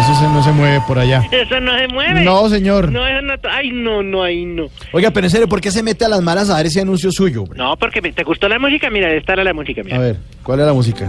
Eso 0.00 0.14
se- 0.14 0.28
no 0.28 0.42
se 0.42 0.52
mueve 0.52 0.80
por 0.86 0.98
allá. 0.98 1.22
Eso 1.30 1.60
no 1.60 1.76
se 1.78 1.86
mueve. 1.88 2.22
No, 2.24 2.48
señor. 2.48 2.90
No, 2.90 3.06
eso 3.06 3.20
no. 3.22 3.34
Ay, 3.50 3.70
no, 3.72 4.02
no, 4.02 4.22
ahí 4.22 4.44
no. 4.46 4.68
Oiga, 4.92 5.10
pero 5.10 5.26
en 5.26 5.30
serio, 5.30 5.48
¿por 5.48 5.60
qué 5.60 5.70
se 5.70 5.82
mete 5.82 6.04
a 6.04 6.08
las 6.08 6.22
malas 6.22 6.48
a 6.50 6.54
dar 6.54 6.64
ese 6.66 6.80
anuncio 6.80 7.12
suyo, 7.12 7.42
hombre? 7.42 7.58
No, 7.58 7.76
porque 7.76 8.00
me- 8.00 8.12
te 8.12 8.24
gustó 8.24 8.48
la 8.48 8.58
música. 8.58 8.88
Mira, 8.90 9.10
esta 9.12 9.34
era 9.34 9.44
la 9.44 9.52
música. 9.52 9.82
Mira. 9.84 9.96
A 9.96 10.00
ver, 10.00 10.16
¿cuál 10.42 10.60
es 10.60 10.66
la 10.66 10.72
música? 10.72 11.06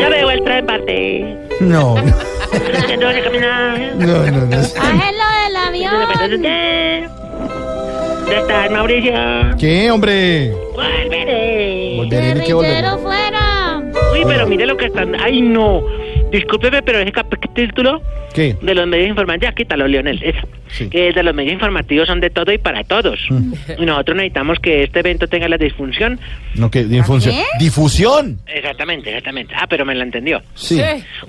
Ya 0.00 0.08
veo 0.08 0.30
el 0.30 0.42
tren 0.44 0.66
parte. 0.66 1.36
No, 1.60 1.94
no, 1.96 2.02
no, 2.02 2.12
no. 2.96 4.46
no. 4.46 4.56
¡Bájelo 4.56 5.24
del 5.44 5.56
avión! 5.56 5.92
¿Dónde 8.28 8.42
estás, 8.42 8.70
Mauricio? 8.70 9.12
¿Qué, 9.58 9.90
hombre? 9.90 10.50
Volveré. 10.74 11.94
Volveré, 11.96 12.34
ni 12.34 12.44
que 12.44 12.52
volveré. 12.52 12.74
¡Guerrillero 12.74 12.98
fuera! 12.98 13.82
Uy, 14.12 14.20
pero 14.26 14.46
mire 14.46 14.66
lo 14.66 14.76
que 14.76 14.84
están. 14.84 15.14
Ay, 15.18 15.40
no. 15.40 15.82
Discúlpeme, 16.30 16.82
pero 16.82 16.98
ese 16.98 17.10
capítulo 17.10 18.02
¿Qué? 18.34 18.54
de 18.60 18.74
los 18.74 18.86
medios 18.86 19.08
informativos. 19.08 19.50
Ya, 19.50 19.54
quítalo, 19.54 19.88
Leonel. 19.88 20.22
Esa. 20.22 20.46
Sí. 20.68 20.90
Que 20.90 21.10
de 21.10 21.22
los 21.22 21.34
medios 21.34 21.54
informativos 21.54 22.06
son 22.06 22.20
de 22.20 22.28
todo 22.28 22.52
y 22.52 22.58
para 22.58 22.84
todos. 22.84 23.18
Mm. 23.30 23.54
Y 23.78 23.86
nosotros 23.86 24.18
necesitamos 24.18 24.58
que 24.58 24.82
este 24.82 25.00
evento 25.00 25.26
tenga 25.26 25.48
la 25.48 25.56
disfunción. 25.56 26.20
No, 26.54 26.70
que 26.70 26.84
difusión. 26.84 27.34
¿Difusión? 27.58 28.40
Exactamente, 28.46 29.08
exactamente. 29.08 29.54
Ah, 29.56 29.66
pero 29.66 29.86
me 29.86 29.94
la 29.94 30.04
entendió. 30.04 30.42
Sí. 30.52 30.82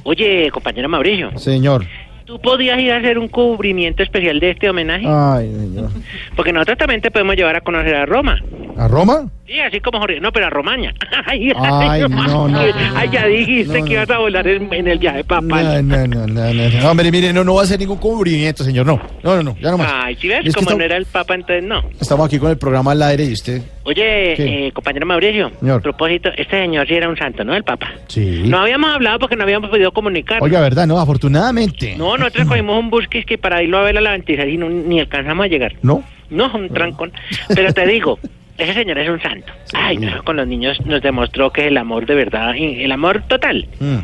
Oye, 0.04 0.52
compañero 0.52 0.90
Mauricio, 0.90 1.32
Señor. 1.38 1.86
¿Tú 2.30 2.40
podías 2.40 2.80
ir 2.80 2.92
a 2.92 2.98
hacer 2.98 3.18
un 3.18 3.28
cubrimiento 3.28 4.04
especial 4.04 4.40
de 4.40 4.52
este 4.52 4.70
homenaje? 4.70 5.06
Ay, 5.08 5.52
señor. 5.52 5.90
Porque 6.36 6.54
nosotros 6.54 6.78
también 6.78 7.02
te 7.02 7.10
podemos 7.10 7.36
llevar 7.36 7.56
a 7.56 7.62
conocer 7.62 7.96
a 7.96 8.06
Roma. 8.06 8.40
¿A 8.80 8.88
Roma? 8.88 9.26
Sí, 9.46 9.60
así 9.60 9.80
como 9.82 10.00
Jorge. 10.00 10.20
No, 10.22 10.32
pero 10.32 10.46
a 10.46 10.50
Romaña. 10.50 10.94
Ay, 11.26 11.52
Ay, 11.56 12.02
no, 12.08 12.48
no. 12.48 12.60
Ay, 12.96 13.10
ya 13.12 13.26
dijiste 13.26 13.80
No, 13.80 13.86
que 13.86 13.94
ibas 13.94 14.10
a 14.10 14.20
volar 14.20 14.48
en, 14.48 14.72
en 14.74 14.88
el 14.88 15.00
viaje 15.00 15.24
papal. 15.24 15.86
No, 15.88 15.98
no, 15.98 16.08
no, 16.08 16.28
no, 16.28 16.54
no, 16.54 16.70
no. 16.82 16.90
Hombre, 16.92 17.12
mire, 17.12 17.34
no, 17.34 17.44
no 17.44 17.56
va 17.56 17.62
a 17.62 17.64
hacer 17.66 17.80
ningún 17.80 17.98
cubrimiento, 17.98 18.64
señor. 18.64 18.86
No, 18.86 19.02
no, 19.24 19.36
no, 19.38 19.44
no 19.44 19.56
ya 19.60 19.72
no 19.72 19.78
más. 19.80 19.92
Ay, 19.92 20.16
si 20.16 20.28
ves, 20.30 20.40
Es 20.40 20.46
que 20.46 20.52
como 20.54 20.62
estamos- 20.70 20.80
no 20.80 20.86
era 20.86 20.96
el 20.98 21.06
papa, 21.06 21.36
entonces 21.36 21.64
no. 21.64 21.84
Estamos 22.00 22.26
aquí 22.28 22.40
con 22.40 22.52
el 22.52 22.58
programa 22.58 22.92
al 22.92 23.02
aire 23.02 23.26
y 23.26 23.34
usted. 23.34 23.62
Oye, 23.84 24.68
eh, 24.68 24.72
compañero 24.72 25.06
Mauricio, 25.08 25.52
Señor. 25.60 25.80
a 25.80 25.82
propósito, 25.82 26.30
este 26.38 26.62
señor 26.62 26.88
sí 26.88 26.94
era 26.94 27.10
un 27.10 27.18
santo, 27.18 27.44
¿no? 27.44 27.56
El 27.56 27.64
papa. 27.64 27.92
Sí. 28.08 28.44
No 28.46 28.60
habíamos 28.60 28.92
hablado 28.92 29.20
porque 29.20 29.36
no 29.36 29.44
habíamos 29.44 29.70
podido 29.72 29.92
comunicar. 29.92 30.42
Oiga, 30.42 30.62
¿verdad? 30.62 30.86
No, 30.88 31.00
afortunadamente. 31.00 31.96
No, 31.98 32.16
nosotros 32.18 32.48
cogimos 32.48 32.80
un 32.80 32.90
bus 32.92 33.08
que 33.08 33.20
es 33.20 33.26
que 33.26 33.38
para 33.38 33.62
irlo 33.64 33.80
a 33.80 33.82
ver 33.82 33.98
a 33.98 34.02
la 34.02 34.12
ventisa 34.12 34.46
y 34.46 34.58
no, 34.58 34.70
ni 34.70 35.00
alcanzamos 35.00 35.44
a 35.46 35.48
llegar. 35.50 35.74
¿No? 35.82 36.04
No, 36.30 36.52
un 36.54 36.70
trancón. 36.70 37.12
Pero 37.48 37.74
te 37.74 37.88
digo, 37.88 38.20
ese 38.60 38.74
señor 38.74 38.98
es 39.00 39.10
un 39.10 39.22
santo. 39.22 39.52
Ay, 39.74 39.98
no, 39.98 40.24
con 40.24 40.36
los 40.38 40.48
niños 40.48 40.80
nos 40.86 41.02
demostró 41.02 41.52
que 41.52 41.68
el 41.68 41.78
amor 41.78 42.06
de 42.06 42.16
verdad, 42.16 42.54
el 42.58 42.92
amor 42.92 43.24
total. 43.28 43.68
Mm, 43.80 43.98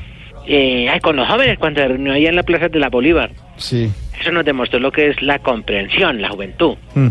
Eh, 0.47 0.87
ay, 0.89 0.99
con 0.99 1.15
los 1.15 1.27
jóvenes 1.27 1.57
cuando 1.57 1.81
se 1.81 1.87
reunió 1.87 2.13
ahí 2.13 2.27
en 2.27 2.35
la 2.35 2.43
Plaza 2.43 2.69
de 2.69 2.77
la 2.79 2.89
Bolívar. 2.89 3.31
sí. 3.57 3.89
Eso 4.21 4.31
nos 4.31 4.45
demostró 4.45 4.79
lo 4.79 4.91
que 4.91 5.09
es 5.09 5.21
la 5.21 5.39
comprensión, 5.39 6.21
la 6.21 6.29
juventud. 6.29 6.77
Mm. 6.93 7.07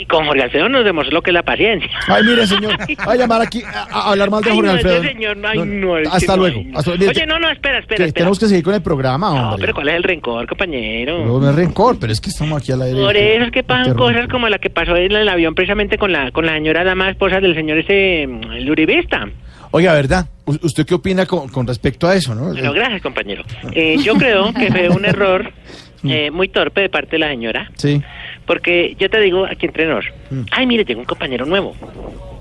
Y 0.00 0.06
con 0.06 0.24
Jorge 0.26 0.44
Alfredo 0.44 0.68
nos 0.68 0.84
demostró 0.84 1.12
lo 1.14 1.22
que 1.22 1.30
es 1.30 1.34
la 1.34 1.42
paciencia. 1.42 1.90
Ay, 2.06 2.22
mire, 2.22 2.46
señor. 2.46 2.76
Va 3.06 3.12
a 3.12 3.16
llamar 3.16 3.42
aquí 3.42 3.62
a, 3.64 3.82
a 3.90 4.10
hablar 4.12 4.30
mal 4.30 4.42
de 4.44 4.50
Ay, 4.50 4.56
Jorge 4.56 4.70
no, 4.70 4.76
Alfredo. 4.76 5.02
señor, 5.02 5.36
No, 5.36 5.54
no, 5.64 5.96
hasta 6.10 6.36
no, 6.36 6.42
luego. 6.42 6.58
ay, 6.60 6.64
no. 6.66 6.78
hasta- 6.78 6.90
mire, 6.92 7.08
Oye, 7.08 7.26
no, 7.26 7.38
no, 7.40 7.50
espera, 7.50 7.78
espera, 7.80 7.96
que 7.96 8.04
espera. 8.04 8.12
tenemos 8.12 8.38
que 8.38 8.46
seguir 8.46 8.62
con 8.64 8.74
el 8.74 8.82
programa, 8.82 9.30
No, 9.34 9.42
hombre. 9.50 9.60
pero 9.60 9.74
¿cuál 9.74 9.88
es 9.88 9.94
el 9.96 10.02
rencor, 10.04 10.46
compañero? 10.46 11.24
No, 11.26 11.40
no 11.40 11.50
es 11.50 11.56
rencor, 11.56 11.98
pero 11.98 12.12
es 12.12 12.20
que 12.20 12.30
estamos 12.30 12.62
aquí 12.62 12.70
al 12.70 12.82
aire. 12.82 13.00
Por 13.00 13.16
eso 13.16 13.44
es 13.44 13.50
que 13.50 13.62
pasan 13.64 13.94
cosas 13.94 14.28
como 14.28 14.48
la 14.48 14.58
que 14.58 14.70
pasó 14.70 14.94
en 14.94 15.10
el 15.10 15.28
avión 15.28 15.54
precisamente 15.56 15.98
con 15.98 16.12
la 16.12 16.30
con 16.30 16.46
la 16.46 16.52
señora 16.54 16.84
dama 16.84 17.10
esposa 17.10 17.40
del 17.40 17.54
señor 17.56 17.78
ese 17.78 18.26
mm, 18.28 18.52
el 18.52 18.70
uribista. 18.70 19.26
Oiga, 19.72 19.92
¿verdad? 19.94 20.26
¿Usted 20.46 20.86
qué 20.86 20.94
opina 20.94 21.26
con, 21.26 21.48
con 21.48 21.66
respecto 21.66 22.06
a 22.08 22.14
eso, 22.14 22.34
no? 22.34 22.52
Bueno, 22.52 22.72
gracias, 22.72 23.02
compañero. 23.02 23.42
Eh, 23.72 23.96
yo 24.02 24.14
creo 24.14 24.52
que 24.54 24.68
fue 24.70 24.88
un 24.88 25.04
error 25.04 25.52
eh, 26.04 26.30
muy 26.30 26.48
torpe 26.48 26.80
de 26.82 26.88
parte 26.88 27.10
de 27.12 27.18
la 27.18 27.28
señora, 27.28 27.70
Sí. 27.76 28.00
Porque 28.48 28.96
yo 28.98 29.08
te 29.08 29.20
digo 29.20 29.44
aquí 29.46 29.66
entre 29.66 29.86
nos, 29.86 30.04
Mm. 30.30 30.40
ay, 30.50 30.66
mire, 30.66 30.84
tengo 30.84 31.00
un 31.00 31.06
compañero 31.06 31.46
nuevo. 31.46 31.76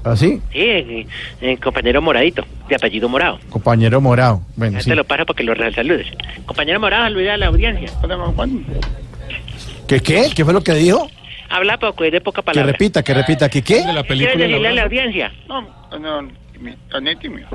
¿Así? 0.03 0.41
Sí, 0.53 0.59
eh, 0.59 1.05
eh, 1.41 1.57
compañero 1.57 2.01
moradito, 2.01 2.43
de 2.69 2.75
apellido 2.75 3.09
morado. 3.09 3.39
Compañero 3.49 3.99
morado. 3.99 4.41
Bueno, 4.55 4.77
Ya 4.77 4.83
sí. 4.83 4.89
te 4.89 4.95
lo 4.95 5.03
paso 5.03 5.25
para 5.25 5.35
que 5.37 5.43
lo 5.43 5.53
real 5.53 5.75
saludes. 5.75 6.07
Compañero 6.45 6.79
morado, 6.79 7.03
saluda 7.03 7.33
a 7.33 7.37
la 7.37 7.47
audiencia. 7.47 7.91
¿Qué 9.87 9.99
qué? 9.99 10.29
¿Qué 10.35 10.43
fue 10.43 10.53
lo 10.53 10.61
que 10.63 10.73
dijo? 10.73 11.09
Habla 11.49 11.77
poco, 11.77 12.03
es 12.03 12.11
de 12.11 12.21
poca 12.21 12.41
Que 12.41 12.45
palabra. 12.45 12.71
repita, 12.71 13.03
que 13.03 13.13
repita. 13.13 13.49
¿Qué 13.49 13.61
qué? 13.61 13.83
¿Quieres 14.07 14.37
decirle 14.37 14.67
a 14.67 14.73
la 14.73 14.83
audiencia 14.83 15.31
No, 15.47 15.61
no, 15.99 16.27
tan 16.91 17.19
tímido. 17.19 17.47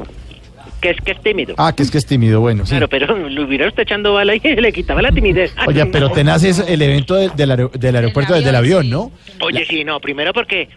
Que 0.81 0.91
es 0.91 0.97
que 1.01 1.13
es 1.13 1.21
tímido? 1.23 1.55
Ah, 1.59 1.73
que 1.75 1.83
es 1.83 1.91
que 1.91 1.99
es 1.99 2.07
tímido, 2.07 2.41
bueno, 2.41 2.65
sí. 2.65 2.71
Claro, 2.71 2.89
pero 2.89 3.17
lo 3.29 3.43
hubiera 3.45 3.69
usted 3.69 3.83
echando 3.83 4.13
bala 4.15 4.35
y 4.35 4.41
le 4.43 4.73
quitaba 4.73 5.03
la 5.03 5.11
timidez. 5.13 5.55
Oye, 5.67 5.87
pero 5.87 6.11
tenaz 6.11 6.43
es 6.45 6.59
el 6.59 6.83
evento 6.83 7.15
del, 7.15 7.31
del 7.37 7.51
aer- 7.51 7.71
del 7.73 7.97
aeropuerto 7.97 8.35
desde 8.35 8.49
el 8.51 8.57
avión, 8.57 8.89
¿no? 8.91 9.11
Oye, 9.41 9.65
sí, 9.67 9.85
no, 9.85 10.01
primero 10.01 10.33
porque... 10.33 10.69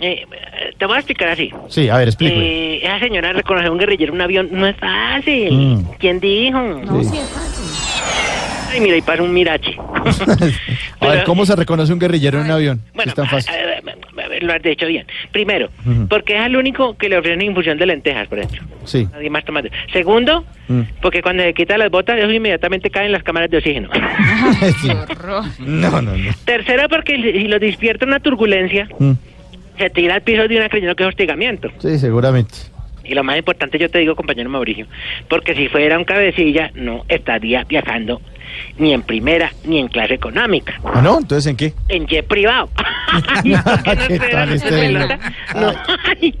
eh, 0.00 0.24
te 0.78 0.86
voy 0.86 0.94
a 0.96 0.98
explicar 0.98 1.28
así. 1.30 1.50
Sí, 1.68 1.88
a 1.88 1.96
ver, 1.98 2.08
explíqueme. 2.08 2.44
Eh, 2.76 2.80
esa 2.84 3.00
señora 3.00 3.32
reconocer 3.32 3.70
un 3.70 3.78
guerrillero 3.78 4.10
en 4.12 4.16
un 4.16 4.20
avión 4.22 4.48
no 4.52 4.66
es 4.66 4.76
fácil. 4.76 5.52
Mm. 5.52 5.84
¿Quién 5.98 6.20
dijo? 6.20 6.58
No, 6.60 7.02
sí 7.02 7.16
es 7.18 7.28
fácil. 7.28 8.37
Ay, 8.70 8.80
mira, 8.80 8.96
y 8.96 9.02
pasa 9.02 9.22
un 9.22 9.32
mirache. 9.32 9.76
a 11.00 11.06
ver, 11.08 11.24
¿cómo 11.24 11.44
se 11.46 11.56
reconoce 11.56 11.92
un 11.92 11.98
guerrillero 11.98 12.38
en 12.40 12.44
un 12.46 12.50
avión? 12.50 12.78
Si 12.84 12.90
Bueno, 12.94 13.10
es 13.10 13.14
tan 13.14 13.26
fácil. 13.28 13.54
eh, 13.54 13.80
eh, 13.84 14.38
lo 14.42 14.52
has 14.52 14.62
dicho 14.62 14.86
bien. 14.86 15.06
Primero, 15.32 15.68
Ujú. 15.86 16.06
porque 16.08 16.36
es 16.36 16.44
el 16.46 16.56
único 16.56 16.96
que 16.96 17.08
le 17.08 17.18
ofrecen 17.18 17.42
infusión 17.42 17.78
de 17.78 17.86
lentejas, 17.86 18.28
por 18.28 18.38
ejemplo. 18.38 18.62
Sí. 18.84 19.08
Nadie 19.12 19.30
más 19.30 19.44
toma. 19.44 19.62
Segundo, 19.92 20.44
Mm. 20.68 20.82
porque 21.00 21.22
cuando 21.22 21.42
se 21.42 21.54
quita 21.54 21.78
las 21.78 21.90
botas, 21.90 22.18
eso 22.18 22.30
inmediatamente 22.30 22.90
caen 22.90 23.10
las 23.12 23.22
cámaras 23.22 23.50
de 23.50 23.56
oxígeno. 23.58 23.88
Sí. 24.82 24.88
No, 25.60 25.90
no, 25.90 26.02
no. 26.02 26.12
Tercero, 26.44 26.88
porque 26.88 27.16
si 27.16 27.48
lo 27.48 27.58
despierta 27.58 28.04
una 28.06 28.20
turbulencia, 28.20 28.88
Mm. 28.98 29.12
se 29.78 29.90
tira 29.90 30.14
al 30.16 30.22
piso 30.22 30.46
de 30.48 30.56
una 30.56 30.68
creyendo 30.68 30.94
que 30.96 31.04
es 31.04 31.08
hostigamiento. 31.08 31.70
Sí, 31.78 31.98
seguramente. 31.98 32.54
Y 33.08 33.14
lo 33.14 33.24
más 33.24 33.38
importante, 33.38 33.78
yo 33.78 33.88
te 33.90 33.98
digo, 33.98 34.14
compañero 34.14 34.50
Mauricio, 34.50 34.86
porque 35.28 35.54
si 35.54 35.68
fuera 35.68 35.98
un 35.98 36.04
cabecilla, 36.04 36.70
no 36.74 37.04
estaría 37.08 37.64
viajando 37.64 38.20
ni 38.78 38.92
en 38.92 39.02
primera 39.02 39.52
ni 39.64 39.78
en 39.78 39.88
clase 39.88 40.14
económica. 40.14 40.78
¿Ah, 40.84 41.00
no? 41.02 41.18
¿Entonces 41.18 41.50
en 41.50 41.56
qué? 41.56 41.72
En 41.88 42.06
jet 42.06 42.26
privado. 42.26 42.68
Ay, 42.76 43.54
¿por 43.64 43.82
qué 43.82 43.94
no 43.96 44.06
¿Qué 44.08 44.14
espera 44.14 44.30
tal 44.46 44.48
su 44.48 44.66
este? 44.66 44.92
No, 45.54 45.72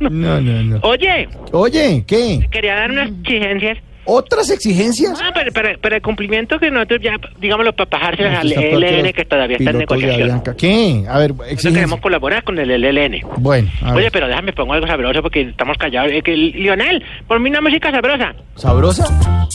no. 0.00 0.10
No, 0.10 0.40
no, 0.40 0.62
no. 0.62 0.78
Oye, 0.82 1.28
Oye, 1.52 2.04
¿qué? 2.06 2.46
quería 2.50 2.74
dar 2.74 2.90
unas 2.90 3.10
exigencias. 3.10 3.78
¿Otras 4.10 4.48
exigencias? 4.48 5.20
Ah, 5.22 5.30
pero 5.34 5.52
para, 5.52 5.76
para 5.76 5.96
el 5.96 6.02
cumplimiento 6.02 6.58
que 6.58 6.70
nosotros 6.70 7.00
ya, 7.02 7.16
digámoslo, 7.38 7.74
para 7.74 7.90
bajarse 7.90 8.24
al 8.24 8.48
Está 8.48 8.60
peor 8.62 8.80
que 8.80 8.88
ELN 9.00 9.12
que 9.12 9.24
todavía 9.26 9.56
está 9.58 9.70
en 9.70 9.78
negociación. 9.78 10.42
¿Qué? 10.56 11.04
A 11.06 11.18
ver, 11.18 11.30
Nosotros 11.30 11.52
exigencias. 11.52 11.74
queremos 11.74 12.00
colaborar 12.00 12.42
con 12.42 12.58
el 12.58 12.70
ELN. 12.84 13.20
Bueno, 13.36 13.70
a 13.82 13.92
Oye, 13.92 14.04
ver. 14.04 14.12
pero 14.12 14.26
déjame 14.28 14.54
pongo 14.54 14.72
algo 14.72 14.86
sabroso 14.86 15.20
porque 15.20 15.42
estamos 15.42 15.76
callados. 15.76 16.10
Eh, 16.10 16.22
que, 16.22 16.34
Lionel, 16.34 17.04
por 17.26 17.38
mí 17.38 17.50
una 17.50 17.60
música 17.60 17.90
sabrosa. 17.90 18.34
¿Sabrosa? 18.56 19.06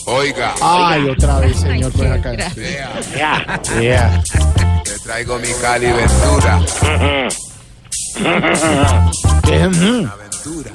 Oiga. 0.06 0.54
Ay, 0.62 1.02
otra 1.08 1.40
vez, 1.40 1.56
señor, 1.56 1.92
con 1.92 2.08
la 2.08 2.20
cara. 2.22 2.46
Ya. 3.16 3.60
Yeah. 3.80 4.22
Te 4.84 4.98
traigo 5.02 5.36
mi 5.40 5.48
Cali 5.60 5.86
Ventura. 5.86 6.60
¿Qué? 9.44 9.68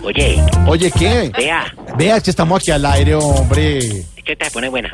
Oye, 0.04 0.44
Oye, 0.68 0.92
¿qué? 0.92 1.32
vea, 1.38 1.74
Vea 1.98 2.20
que 2.22 2.30
estamos 2.32 2.62
aquí 2.62 2.72
al 2.72 2.86
aire, 2.86 3.16
hombre. 3.16 4.04
que 4.26 4.36
te 4.36 4.50
pone 4.52 4.70
buena. 4.70 4.90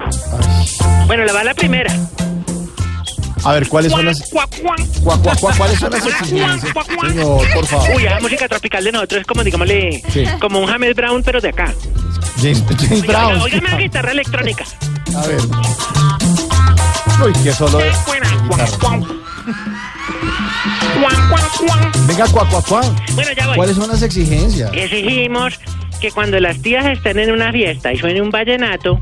Bueno, 1.07 1.23
le 1.25 1.31
va 1.31 1.43
la 1.43 1.53
primera. 1.53 1.93
A 3.43 3.53
ver, 3.53 3.67
¿cuáles 3.69 3.91
son 3.91 4.05
las... 4.05 4.29
¿Cuáles 4.31 5.79
son 5.79 5.91
las 5.91 6.05
exigencias? 6.05 6.61
Señor, 7.11 7.53
por 7.53 7.65
favor. 7.67 7.89
Uy, 7.95 8.03
la 8.03 8.19
música 8.19 8.47
tropical 8.47 8.83
de 8.83 8.91
nosotros 8.91 9.21
es 9.21 9.27
como, 9.27 9.43
digámosle, 9.43 10.01
Sí. 10.09 10.25
como 10.41 10.59
un 10.59 10.65
James 10.67 10.95
Brown, 10.95 11.21
pero 11.23 11.39
de 11.39 11.49
acá. 11.49 11.73
James, 12.41 12.63
James 12.67 12.91
Oiga, 12.91 13.07
Brown. 13.07 13.41
oiga, 13.41 13.43
oiga, 13.57 13.61
más 13.61 13.77
guitarra 13.77 14.11
electrónica. 14.11 14.65
A 15.15 15.27
ver. 15.27 15.39
Uy, 17.23 17.33
que 17.43 17.53
solo 17.53 17.79
es. 17.79 17.95
Venga, 22.07 22.25
cuá, 22.31 22.47
cuá, 22.49 22.61
cuá. 22.61 22.81
Bueno, 23.13 23.31
ya 23.35 23.47
voy. 23.47 23.55
¿Cuáles 23.57 23.75
son 23.75 23.87
las 23.89 24.01
exigencias? 24.01 24.71
Exigimos 24.73 25.59
que 25.99 26.11
cuando 26.11 26.39
las 26.39 26.61
tías 26.61 26.85
estén 26.85 27.19
en 27.19 27.31
una 27.31 27.51
fiesta 27.51 27.91
y 27.93 27.97
suene 27.97 28.21
un 28.21 28.29
vallenato, 28.29 28.99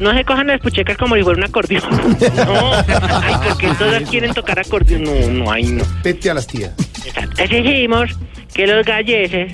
no 0.00 0.12
se 0.12 0.24
cojan 0.24 0.48
las 0.48 0.60
puchecas 0.60 0.96
como 0.96 1.14
si 1.16 1.22
fuera 1.22 1.38
un 1.38 1.44
acordeón. 1.44 1.82
No, 2.36 2.72
ay, 2.74 3.34
porque 3.48 3.68
todas 3.78 4.02
quieren 4.08 4.34
tocar 4.34 4.58
acordeón. 4.58 5.04
No, 5.04 5.44
no, 5.44 5.50
ay, 5.52 5.64
no. 5.64 5.84
Vete 6.02 6.30
a 6.30 6.34
las 6.34 6.46
tías. 6.46 6.72
Exacto. 7.04 7.42
Exigimos 7.42 8.10
que 8.52 8.66
los 8.66 8.84
galleses, 8.84 9.52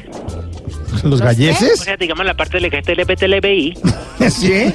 ¿Los 1.05 1.21
o 1.21 1.25
galleses? 1.25 1.79
sea, 1.81 1.97
digamos 1.97 2.25
la 2.27 2.35
parte 2.35 2.59
del 2.59 2.71
LGTBI, 2.71 3.79
¿Sí? 4.31 4.73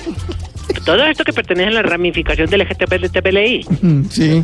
todo 0.86 1.04
esto 1.06 1.24
que 1.26 1.34
pertenece 1.34 1.70
a 1.70 1.74
la 1.74 1.82
ramificación 1.82 2.50
del 2.50 2.62
LGTBI, 2.62 3.66
Sí. 4.10 4.44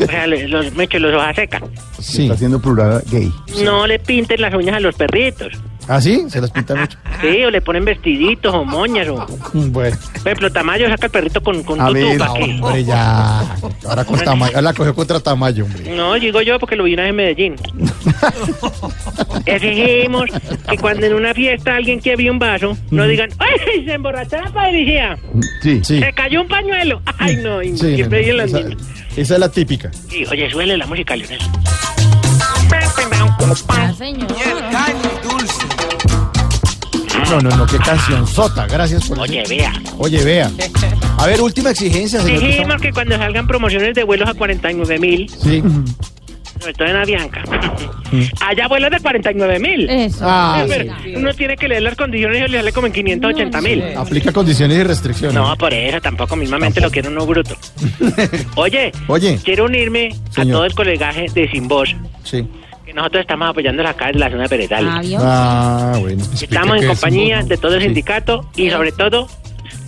O 0.00 0.06
sea, 0.06 0.26
los 0.26 0.72
mechos, 0.74 1.00
los 1.00 1.14
hojas 1.14 1.36
secas, 1.36 1.62
Sí. 1.98 2.22
Está 2.22 2.34
haciendo 2.34 2.60
plural 2.60 3.02
gay. 3.10 3.32
no 3.64 3.86
le 3.86 3.98
pinten 3.98 4.40
las 4.40 4.54
uñas 4.54 4.76
a 4.76 4.80
los 4.80 4.94
perritos. 4.94 5.52
¿Ah, 5.88 6.00
sí? 6.02 6.26
Se 6.28 6.40
las 6.40 6.50
pinta 6.50 6.74
mucho. 6.74 6.98
Sí, 7.20 7.42
o 7.44 7.50
le 7.50 7.60
ponen 7.60 7.84
vestiditos 7.84 8.54
o 8.54 8.64
moñas 8.64 9.08
o... 9.08 9.26
Bueno. 9.52 9.96
Por 10.22 10.26
ejemplo, 10.28 10.52
Tamayo 10.52 10.88
saca 10.88 11.06
al 11.06 11.10
perrito 11.10 11.40
con, 11.42 11.64
con 11.64 11.80
A 11.80 11.88
tutú, 11.88 11.94
ver, 11.98 12.18
¿pa' 12.18 12.34
qué? 12.34 12.58
hombre, 12.62 12.84
ya. 12.84 13.40
Ahora 13.88 14.04
con 14.04 14.20
Tamayo. 14.20 14.52
Ahora 14.54 14.62
la 14.62 14.72
cogió 14.74 14.94
contra 14.94 15.18
Tamayo, 15.18 15.64
hombre. 15.64 15.96
No, 15.96 16.14
digo 16.14 16.40
yo 16.42 16.60
porque 16.60 16.76
lo 16.76 16.84
vi 16.84 16.94
una 16.94 17.02
vez 17.02 17.10
en 17.10 17.16
Medellín. 17.16 17.56
Exigimos 19.46 20.26
que 20.68 20.76
cuando 20.78 21.06
en 21.06 21.14
una 21.14 21.34
fiesta 21.34 21.74
alguien 21.76 21.98
quiebre 22.00 22.30
un 22.30 22.38
vaso, 22.38 22.76
no 22.90 23.06
digan, 23.06 23.30
¡ay, 23.38 23.84
se 23.84 23.94
emborrachó 23.94 24.36
la 24.36 24.50
policía! 24.52 25.18
Sí. 25.62 25.80
Sí. 25.82 25.98
¡Se 26.00 26.12
cayó 26.12 26.42
un 26.42 26.48
pañuelo! 26.48 27.00
¡Ay, 27.18 27.36
no! 27.42 27.62
Y 27.62 27.76
Sí, 27.76 27.96
siempre 27.96 28.20
dicen 28.20 28.36
las 28.36 28.50
esa, 28.52 28.58
mismas. 28.60 28.88
Esa 29.20 29.34
es 29.34 29.40
la 29.40 29.48
típica. 29.50 29.90
Sí, 30.08 30.24
oye, 30.30 30.50
suele 30.50 30.76
la 30.76 30.86
música, 30.86 31.14
Lionel. 31.16 31.38
No, 37.30 37.40
no, 37.40 37.50
no, 37.56 37.66
qué 37.66 37.76
canción 37.78 38.26
sota. 38.26 38.66
Gracias 38.66 39.06
por 39.06 39.18
Oye, 39.18 39.42
eso. 39.42 39.50
vea. 39.54 39.72
Oye, 39.98 40.24
vea. 40.24 40.50
A 41.18 41.26
ver, 41.26 41.40
última 41.40 41.70
exigencia, 41.70 42.22
señor. 42.22 42.42
Exigimos 42.42 42.80
que 42.80 42.92
cuando 42.92 43.16
salgan 43.18 43.46
promociones 43.46 43.94
de 43.94 44.04
vuelos 44.04 44.28
a 44.30 44.34
49 44.34 44.98
mil, 44.98 45.28
Sí. 45.30 45.62
Sobre 46.58 46.74
todo 46.74 46.88
en 46.88 46.96
Avianca, 46.96 47.42
haya 48.46 48.68
vuelos 48.68 48.90
de 48.90 49.00
49 49.00 49.58
mil. 49.58 49.88
Ah, 50.20 50.64
Uno 51.16 51.32
tiene 51.34 51.56
que 51.56 51.68
leer 51.68 51.82
las 51.82 51.94
condiciones 51.96 52.48
y 52.48 52.50
le 52.50 52.58
sale 52.58 52.72
como 52.72 52.86
en 52.86 52.92
580 52.92 53.60
mil. 53.60 53.82
Aplica 53.96 54.32
condiciones 54.32 54.78
y 54.78 54.82
restricciones. 54.82 55.34
No, 55.34 55.56
por 55.56 55.72
eso 55.72 56.00
tampoco 56.00 56.36
mismamente 56.36 56.80
lo 56.80 56.90
quiero 56.90 57.10
uno 57.10 57.26
bruto. 57.26 57.56
Oye, 58.56 58.92
Oye. 59.06 59.38
quiero 59.44 59.64
unirme 59.66 60.10
a 60.36 60.44
todo 60.44 60.64
el 60.64 60.74
colegaje 60.74 61.26
de 61.32 61.48
Sin 61.50 61.68
Voz, 61.68 61.94
Sí. 62.24 62.44
que 62.84 62.92
nosotros 62.92 63.20
estamos 63.22 63.48
apoyando 63.50 63.86
acá 63.86 64.06
de 64.08 64.14
la 64.18 64.30
zona 64.30 64.44
de 64.44 64.48
Perezal. 64.48 64.88
Ah, 65.18 65.96
bueno. 66.00 66.24
Estamos 66.40 66.80
en 66.80 66.88
compañía 66.88 67.42
de 67.42 67.56
todo 67.56 67.74
el 67.76 67.82
sindicato 67.82 68.50
y 68.56 68.70
sobre 68.70 68.92
todo 68.92 69.28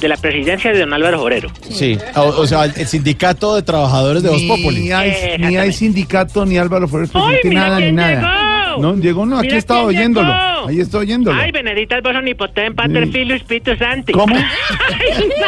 de 0.00 0.08
la 0.08 0.16
presidencia 0.16 0.72
de 0.72 0.80
don 0.80 0.92
Álvaro 0.92 1.18
Jorero. 1.18 1.50
Sí. 1.68 1.98
O, 2.16 2.22
o 2.22 2.46
sea, 2.46 2.64
el 2.64 2.86
sindicato 2.86 3.54
de 3.56 3.62
trabajadores 3.62 4.22
de 4.22 4.30
Voz 4.30 4.42
Populi. 4.42 4.80
Ni 4.80 4.92
hay, 4.92 5.36
ni 5.38 5.56
hay 5.56 5.72
sindicato, 5.72 6.44
ni 6.46 6.56
Álvaro 6.58 6.88
Flores 6.88 7.10
¡Ay, 7.14 7.22
presidente, 7.40 7.54
nada, 7.54 7.80
ni 7.80 7.92
nada. 7.92 8.10
llegó! 8.14 8.82
No, 8.82 8.96
llegó 8.96 9.26
no, 9.26 9.38
aquí 9.38 9.56
estaba 9.56 9.82
oyéndolo. 9.82 10.28
llegó. 10.28 10.68
Ahí 10.68 10.80
está 10.80 10.98
oyéndolo. 10.98 11.40
Ay, 11.40 11.50
Benedita 11.52 12.00
vos 12.00 12.14
omnipotent, 12.16 12.74
Pater 12.76 13.04
Sí. 13.06 13.12
Filio 13.12 13.34
Espíritu 13.36 13.76
Santi. 13.76 14.12
¿Cómo? 14.12 14.36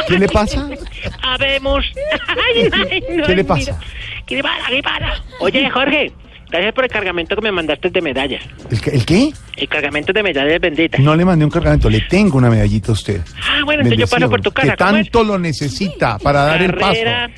¿Qué 0.08 0.18
le 0.18 0.28
pasa? 0.28 0.68
Habemos. 1.22 1.84
Ay, 2.28 2.68
ay, 2.90 3.04
no, 3.16 3.24
¿Qué 3.24 3.36
le 3.36 3.42
mira. 3.42 3.46
pasa? 3.54 3.78
¿Qué 4.26 4.36
le 4.36 4.42
pasa? 4.42 4.66
¿Qué 4.68 4.74
le 4.74 4.82
pasa? 4.82 5.24
Oye, 5.40 5.70
Jorge, 5.70 6.12
gracias 6.52 6.74
por 6.74 6.84
el 6.84 6.90
cargamento 6.90 7.34
que 7.34 7.42
me 7.42 7.50
mandaste 7.52 7.90
de 7.90 8.00
medallas. 8.00 8.42
¿El, 8.70 8.80
qué- 8.80 8.90
el 8.90 9.04
qué? 9.04 9.32
El 9.56 9.68
cargamento 9.68 10.12
de 10.12 10.22
medallas 10.22 10.60
benditas. 10.60 11.00
No 11.00 11.16
le 11.16 11.24
mandé 11.24 11.44
un 11.44 11.50
cargamento, 11.50 11.90
le 11.90 12.00
tengo 12.02 12.38
una 12.38 12.48
medallita 12.50 12.90
a 12.90 12.92
usted. 12.92 13.20
Ah, 13.42 13.62
bueno, 13.64 13.82
entonces 13.82 13.98
yo 14.10 14.16
paso 14.16 14.30
por 14.30 14.40
tu 14.40 14.52
casa. 14.52 14.72
Que 14.72 14.76
¿Cómo 14.84 14.96
es? 14.96 15.04
tanto 15.10 15.24
lo 15.24 15.38
necesita 15.38 16.18
para 16.18 16.42
dar 16.44 16.62
el 16.62 16.72
paso. 16.74 16.86
Carrera, 16.92 17.30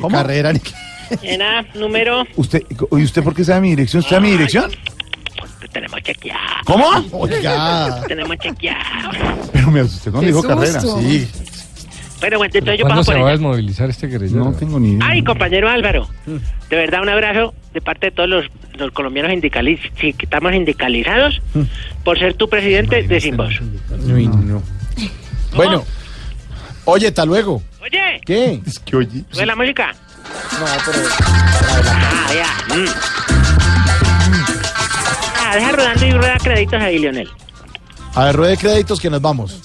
¿Cómo? 0.00 0.08
Carrera. 0.16 0.52
llena, 1.22 1.64
número. 1.74 2.24
¿Usted, 2.36 2.62
¿Y 2.92 3.02
usted 3.04 3.22
por 3.22 3.34
qué 3.34 3.44
sabe 3.44 3.60
mi 3.60 3.70
dirección? 3.70 4.00
¿Usted 4.00 4.16
sabe 4.16 4.26
mi 4.26 4.32
dirección? 4.32 4.70
Lo 5.60 5.68
tenemos 5.68 6.02
chequeado. 6.02 6.40
¿Cómo? 6.64 6.86
Oiga. 7.12 8.02
Tenemos 8.08 8.36
chequeado. 8.38 9.10
Pero 9.52 9.70
me 9.70 9.80
asusté 9.80 10.10
cuando 10.10 10.26
dijo 10.26 10.42
carrera. 10.42 10.80
Sí. 10.80 11.28
Bueno, 12.20 12.38
bueno, 12.38 12.50
entonces 12.54 12.78
yo 12.78 12.84
¿Cuándo 12.84 13.00
paso 13.00 13.12
se 13.12 13.16
por 13.18 13.24
va 13.24 13.28
a 13.28 13.32
desmovilizar 13.32 13.90
este 13.90 14.06
guerrillero? 14.06 14.44
No 14.44 14.52
tengo 14.54 14.80
ni 14.80 14.92
idea. 14.92 15.06
Ay, 15.06 15.22
compañero 15.22 15.68
Álvaro, 15.68 16.08
de 16.26 16.76
verdad 16.76 17.02
un 17.02 17.08
abrazo 17.10 17.54
de 17.74 17.80
parte 17.82 18.06
de 18.06 18.12
todos 18.12 18.28
los, 18.28 18.46
los 18.78 18.90
colombianos 18.92 19.30
sindicaliz 19.32 19.80
sí, 20.00 20.12
que 20.14 20.24
estamos 20.24 20.52
sindicalizados 20.52 21.42
por 22.04 22.18
ser 22.18 22.34
tu 22.34 22.48
presidente 22.48 23.02
de 23.02 23.20
Sin 23.20 23.36
Voz. 23.36 23.60
Uy, 24.06 24.28
no. 24.28 24.62
Bueno. 25.54 25.84
Oye, 26.86 27.08
hasta 27.08 27.24
luego. 27.24 27.62
Oye, 27.82 28.20
¿Qué? 28.24 28.60
Es 28.64 28.78
que 28.78 28.96
oye. 28.96 29.24
¿sube 29.30 29.44
la 29.44 29.56
música? 29.56 29.92
No, 30.58 30.66
pero. 30.86 30.98
Ah, 31.90 32.30
ya. 32.32 32.74
mm. 32.76 32.86
Ah, 35.44 35.56
deja 35.56 35.72
rodando 35.72 36.06
y 36.06 36.10
rueda 36.12 36.36
créditos 36.42 36.80
ahí, 36.80 36.98
Lionel. 36.98 37.28
A 38.14 38.24
ver, 38.26 38.36
rueda 38.36 38.50
de 38.52 38.56
créditos 38.56 39.00
que 39.00 39.10
nos 39.10 39.20
vamos. 39.20 39.62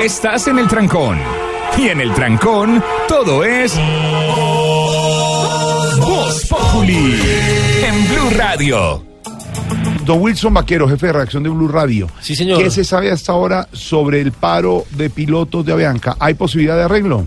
Estás 0.00 0.48
en 0.48 0.58
el 0.58 0.66
trancón. 0.66 1.18
Y 1.76 1.88
en 1.88 2.00
el 2.00 2.14
trancón, 2.14 2.82
todo 3.06 3.44
es. 3.44 3.78
Voz 5.98 6.46
Populi. 6.46 7.20
En 7.84 8.08
Blue 8.08 8.30
Radio. 8.34 9.04
Don 10.06 10.22
Wilson 10.22 10.54
Vaquero, 10.54 10.88
jefe 10.88 11.08
de 11.08 11.12
redacción 11.12 11.42
de 11.42 11.50
Blue 11.50 11.68
Radio. 11.68 12.08
Sí, 12.20 12.34
señor. 12.34 12.62
¿Qué 12.62 12.70
se 12.70 12.82
sabe 12.82 13.10
hasta 13.10 13.32
ahora 13.32 13.68
sobre 13.72 14.22
el 14.22 14.32
paro 14.32 14.86
de 14.92 15.10
pilotos 15.10 15.66
de 15.66 15.74
Avianca? 15.74 16.16
¿Hay 16.18 16.32
posibilidad 16.32 16.76
de 16.76 16.84
arreglo? 16.84 17.26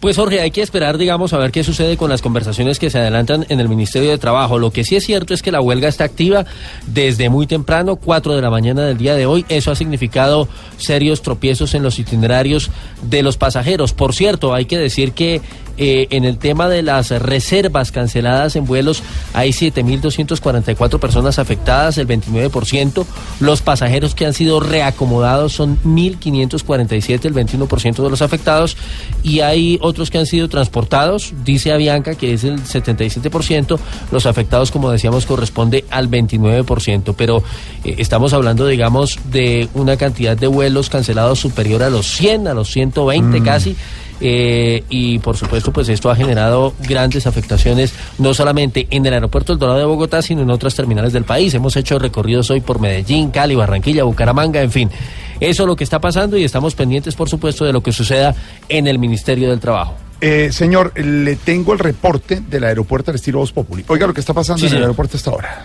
Pues 0.00 0.14
Jorge, 0.14 0.40
hay 0.40 0.52
que 0.52 0.62
esperar, 0.62 0.96
digamos, 0.96 1.32
a 1.32 1.38
ver 1.38 1.50
qué 1.50 1.64
sucede 1.64 1.96
con 1.96 2.08
las 2.08 2.22
conversaciones 2.22 2.78
que 2.78 2.88
se 2.88 2.98
adelantan 2.98 3.44
en 3.48 3.58
el 3.58 3.68
Ministerio 3.68 4.10
de 4.10 4.18
Trabajo. 4.18 4.56
Lo 4.56 4.70
que 4.70 4.84
sí 4.84 4.94
es 4.94 5.04
cierto 5.04 5.34
es 5.34 5.42
que 5.42 5.50
la 5.50 5.60
huelga 5.60 5.88
está 5.88 6.04
activa 6.04 6.46
desde 6.86 7.28
muy 7.28 7.48
temprano, 7.48 7.96
4 7.96 8.36
de 8.36 8.40
la 8.40 8.48
mañana 8.48 8.82
del 8.82 8.96
día 8.96 9.16
de 9.16 9.26
hoy. 9.26 9.44
Eso 9.48 9.72
ha 9.72 9.74
significado 9.74 10.46
serios 10.76 11.22
tropiezos 11.22 11.74
en 11.74 11.82
los 11.82 11.98
itinerarios 11.98 12.70
de 13.02 13.24
los 13.24 13.36
pasajeros. 13.36 13.92
Por 13.92 14.14
cierto, 14.14 14.54
hay 14.54 14.66
que 14.66 14.78
decir 14.78 15.12
que 15.12 15.40
eh, 15.78 16.08
en 16.10 16.24
el 16.24 16.38
tema 16.38 16.68
de 16.68 16.82
las 16.82 17.10
reservas 17.10 17.92
canceladas 17.92 18.56
en 18.56 18.66
vuelos 18.66 19.02
hay 19.32 19.50
7.244 19.50 20.98
personas 20.98 21.38
afectadas, 21.38 21.98
el 21.98 22.08
29%. 22.08 23.06
Los 23.40 23.62
pasajeros 23.62 24.14
que 24.14 24.26
han 24.26 24.34
sido 24.34 24.60
reacomodados 24.60 25.52
son 25.52 25.78
1.547, 25.84 27.24
el 27.26 27.34
21% 27.34 28.02
de 28.02 28.10
los 28.10 28.22
afectados. 28.22 28.76
Y 29.22 29.40
hay 29.40 29.78
otros 29.80 30.10
que 30.10 30.18
han 30.18 30.26
sido 30.26 30.48
transportados, 30.48 31.32
dice 31.44 31.72
Avianca, 31.72 32.14
que 32.14 32.34
es 32.34 32.44
el 32.44 32.62
77%. 32.62 33.78
Los 34.10 34.26
afectados, 34.26 34.70
como 34.70 34.90
decíamos, 34.90 35.26
corresponde 35.26 35.84
al 35.90 36.10
29%. 36.10 37.14
Pero 37.16 37.42
eh, 37.84 37.94
estamos 37.98 38.32
hablando, 38.32 38.66
digamos, 38.66 39.18
de 39.30 39.68
una 39.74 39.96
cantidad 39.96 40.36
de 40.36 40.46
vuelos 40.48 40.90
cancelados 40.90 41.38
superior 41.38 41.82
a 41.82 41.90
los 41.90 42.06
100, 42.06 42.48
a 42.48 42.54
los 42.54 42.70
120 42.70 43.42
casi. 43.42 43.76
Eh, 44.20 44.84
y 44.88 45.18
por 45.20 45.36
supuesto, 45.36 45.72
pues 45.72 45.88
esto 45.88 46.10
ha 46.10 46.16
generado 46.16 46.74
grandes 46.80 47.26
afectaciones, 47.26 47.92
no 48.18 48.34
solamente 48.34 48.86
en 48.90 49.06
el 49.06 49.14
aeropuerto 49.14 49.52
El 49.52 49.58
Dorado 49.58 49.78
de 49.78 49.84
Bogotá, 49.84 50.22
sino 50.22 50.42
en 50.42 50.50
otras 50.50 50.74
terminales 50.74 51.12
del 51.12 51.24
país. 51.24 51.54
Hemos 51.54 51.76
hecho 51.76 51.98
recorridos 51.98 52.50
hoy 52.50 52.60
por 52.60 52.80
Medellín, 52.80 53.30
Cali, 53.30 53.54
Barranquilla, 53.54 54.04
Bucaramanga, 54.04 54.60
en 54.60 54.70
fin. 54.70 54.90
Eso 55.40 55.62
es 55.62 55.66
lo 55.68 55.76
que 55.76 55.84
está 55.84 56.00
pasando 56.00 56.36
y 56.36 56.44
estamos 56.44 56.74
pendientes, 56.74 57.14
por 57.14 57.28
supuesto, 57.28 57.64
de 57.64 57.72
lo 57.72 57.82
que 57.82 57.92
suceda 57.92 58.34
en 58.68 58.86
el 58.88 58.98
Ministerio 58.98 59.50
del 59.50 59.60
Trabajo. 59.60 59.94
Eh, 60.20 60.48
señor, 60.50 60.92
le 60.98 61.36
tengo 61.36 61.72
el 61.72 61.78
reporte 61.78 62.40
del 62.40 62.64
aeropuerto 62.64 63.12
al 63.12 63.14
estilo 63.14 63.38
Voz 63.38 63.52
Populi. 63.52 63.84
Oiga 63.86 64.06
lo 64.08 64.12
que 64.14 64.20
está 64.20 64.34
pasando 64.34 64.60
Sí, 64.60 64.66
en 64.66 64.74
el 64.74 64.82
aeropuerto 64.82 65.16
hasta 65.16 65.30
ahora. 65.30 65.64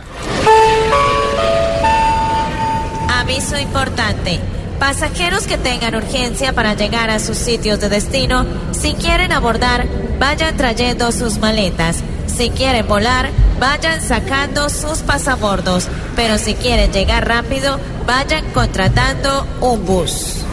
Aviso 3.10 3.58
importante. 3.58 4.40
Pasajeros 4.80 5.48
que 5.48 5.58
tengan 5.58 5.96
urgencia 5.96 6.54
para 6.54 6.74
llegar 6.74 7.10
a 7.10 7.20
sus 7.20 7.38
sitios 7.38 7.80
de 7.80 7.90
destino, 7.90 8.46
si 8.72 8.94
quieren 8.94 9.32
abordar, 9.32 9.88
vayan 10.20 10.58
trayendo 10.58 11.12
sus 11.12 11.38
maletas. 11.38 12.04
Si 12.28 12.50
quieren 12.50 12.88
volar, 12.88 13.30
vayan 13.60 14.02
sacando 14.02 14.70
sus 14.70 15.00
pasabordos. 15.00 15.88
Pero 16.16 16.38
si 16.38 16.56
quieren 16.56 16.92
llegar 16.92 17.28
rápido, 17.28 17.80
vayan 18.08 18.44
contratando 18.54 19.48
un 19.62 19.86
bus. 19.86 20.44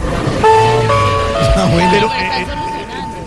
Pero, 1.65 2.07
eh, 2.07 2.45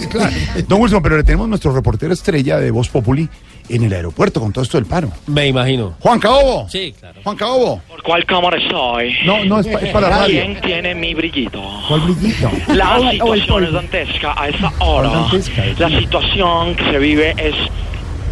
eh, 0.01 0.09
claro. 0.09 0.37
Don 0.69 0.81
Wilson, 0.81 1.03
pero 1.03 1.16
le 1.16 1.25
tenemos 1.25 1.49
nuestro 1.49 1.75
reportero 1.75 2.12
estrella 2.12 2.59
de 2.59 2.71
Voz 2.71 2.89
Populi 2.89 3.29
en 3.69 3.85
el 3.85 3.93
aeropuerto 3.93 4.41
con 4.41 4.53
todo 4.53 4.62
esto 4.65 4.77
del 4.78 4.86
paro. 4.86 5.09
Me 5.27 5.47
imagino. 5.49 5.95
Juan 6.01 6.19
Caobo. 6.20 6.69
Sí, 6.69 6.95
claro. 6.99 7.20
Juan 7.24 7.36
Caobo. 7.36 7.81
¿Por 7.89 8.03
cuál 8.03 8.24
cámara 8.27 8.59
estoy? 8.59 9.16
No, 9.24 9.45
no, 9.45 9.61
es, 9.61 9.66
pa- 9.66 9.78
es 9.81 9.89
para 9.93 10.09
la 10.11 10.19
radio. 10.19 10.43
¿Quién 10.43 10.61
tiene 10.61 10.95
mi 10.95 11.15
brillito? 11.15 11.62
¿Cuál 11.89 12.01
brillito? 12.03 12.51
La 12.69 12.97
el 12.99 13.11
situación 13.12 13.65
es 13.65 13.73
dantesca 13.73 14.35
a 14.36 14.49
esa 14.49 14.73
hora. 14.81 15.09
dantesca, 15.09 15.62
La 15.78 15.89
situación 15.99 16.74
que 16.74 16.85
se 16.85 16.99
vive 16.99 17.35
es 17.39 17.55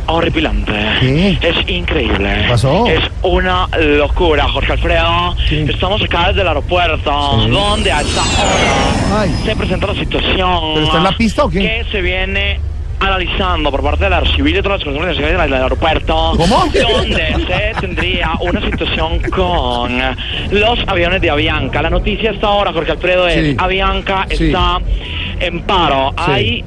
horripilante. 0.06 0.72
¿Qué? 1.00 1.38
Es 1.40 1.68
increíble. 1.68 2.42
¿Qué 2.42 2.48
pasó? 2.48 2.86
Es 2.86 3.00
una 3.22 3.68
locura, 3.78 4.48
Jorge 4.48 4.72
Alfredo. 4.72 5.36
Estamos 5.50 6.02
acá 6.02 6.28
desde 6.28 6.42
el 6.42 6.48
aeropuerto, 6.48 7.40
Sí. 7.44 7.50
donde 7.50 7.92
a 7.92 8.00
esa 8.00 8.20
hora 8.20 9.20
Ay. 9.20 9.34
se 9.44 9.54
presenta 9.56 9.86
la 9.86 9.94
situación. 9.94 10.60
¿Pero 10.74 10.86
está 10.86 10.98
en 10.98 11.04
la 11.04 11.12
pista 11.16 11.44
o 11.44 11.48
qué? 11.50 11.58
Que 11.60 11.86
se 11.90 12.00
viene 12.00 12.60
analizando 13.02 13.70
por 13.70 13.82
parte 13.82 14.04
de 14.04 14.10
la 14.10 14.22
civil 14.34 14.56
y 14.56 14.62
todas 14.62 14.78
las 14.78 14.84
consecuencias 14.84 15.30
del 15.42 15.52
aeropuerto. 15.54 16.32
¿Cómo? 16.36 16.64
Donde 16.72 17.34
se 17.46 17.80
tendría 17.80 18.30
una 18.40 18.60
situación 18.60 19.18
con 19.30 19.98
los 20.50 20.78
aviones 20.86 21.20
de 21.20 21.30
Avianca. 21.30 21.82
La 21.82 21.90
noticia 21.90 22.30
hasta 22.30 22.46
ahora, 22.46 22.72
Jorge 22.72 22.92
Alfredo, 22.92 23.28
es 23.28 23.34
Sí. 23.50 23.56
Avianca 23.58 24.26
Sí. 24.30 24.46
está 24.46 24.78
en 25.40 25.60
paro. 25.62 26.14
Sí. 26.26 26.30
Hay 26.32 26.64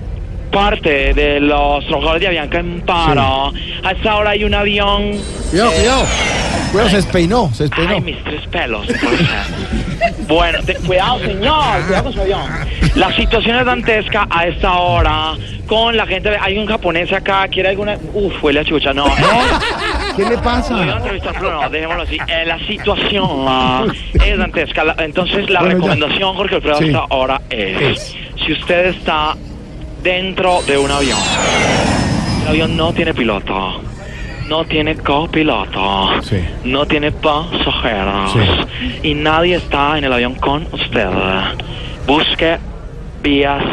parte 0.51 1.13
de 1.13 1.39
los 1.39 1.85
trabajadores 1.87 2.21
de 2.21 2.27
Avianca 2.27 2.59
en 2.59 2.81
paro. 2.81 3.51
A 3.83 3.91
esta 3.91 4.15
hora 4.15 4.31
hay 4.31 4.43
un 4.43 4.53
avión. 4.53 5.11
Cuidado, 5.51 5.71
eh, 5.71 5.75
cuidado. 5.79 6.05
Cuidado, 6.71 6.89
se 6.89 6.95
despeinó, 6.97 7.51
se 7.53 7.63
despeinó. 7.63 7.89
Ay, 7.95 8.01
mis 8.01 8.23
tres 8.23 8.41
pelos. 8.51 8.85
bueno, 10.27 10.59
te- 10.65 10.75
cuidado, 10.75 11.19
señor, 11.19 11.81
cuidado 11.85 12.03
con 12.05 12.13
su 12.13 12.21
avión. 12.21 12.41
La 12.95 13.15
situación 13.15 13.57
es 13.59 13.65
dantesca 13.65 14.27
a 14.29 14.47
esta 14.47 14.73
hora. 14.73 15.33
Con 15.67 15.97
la 15.97 16.05
gente, 16.05 16.29
hay 16.39 16.57
un 16.59 16.67
japonés 16.67 17.11
acá, 17.11 17.47
¿quiere 17.47 17.69
alguna? 17.69 17.97
Uf, 18.13 18.43
huele 18.43 18.59
a 18.59 18.63
chucha, 18.65 18.93
no. 18.93 19.05
¿Qué 20.15 20.23
le 20.23 20.35
a 20.35 20.41
pasa? 20.41 20.97
entrevistar, 20.97 21.33
pero 21.39 21.61
no, 21.61 21.69
dejémoslo 21.69 22.03
así. 22.03 22.17
Eh, 22.27 22.45
la 22.45 22.59
situación 22.59 23.45
ah, 23.47 23.85
es 24.13 24.37
dantesca. 24.37 24.83
La- 24.83 24.95
entonces, 24.99 25.49
la 25.49 25.61
Bueno, 25.61 25.71
ya. 25.79 25.85
recomendación, 25.93 26.35
Jorge 26.35 26.55
Alfredo, 26.55 26.77
Sí. 26.77 26.85
hasta 26.85 26.99
ahora 27.09 27.41
es: 27.49 28.15
si 28.45 28.53
usted 28.53 28.85
está 28.87 29.35
dentro 30.03 30.61
de 30.67 30.77
un 30.77 30.91
avión, 30.91 31.17
el 32.43 32.47
avión 32.49 32.77
no 32.77 32.93
tiene 32.93 33.13
piloto, 33.15 33.81
no 34.47 34.63
tiene 34.65 34.95
copiloto, 34.97 36.21
Sí. 36.21 36.37
no 36.63 36.85
tiene 36.85 37.11
pasajeros 37.11 38.33
Sí. 38.33 38.39
y 39.09 39.13
nadie 39.15 39.55
está 39.55 39.97
en 39.97 40.03
el 40.03 40.13
avión 40.13 40.35
con 40.35 40.67
usted, 40.71 41.07
busque 42.05 42.57
vías 43.23 43.63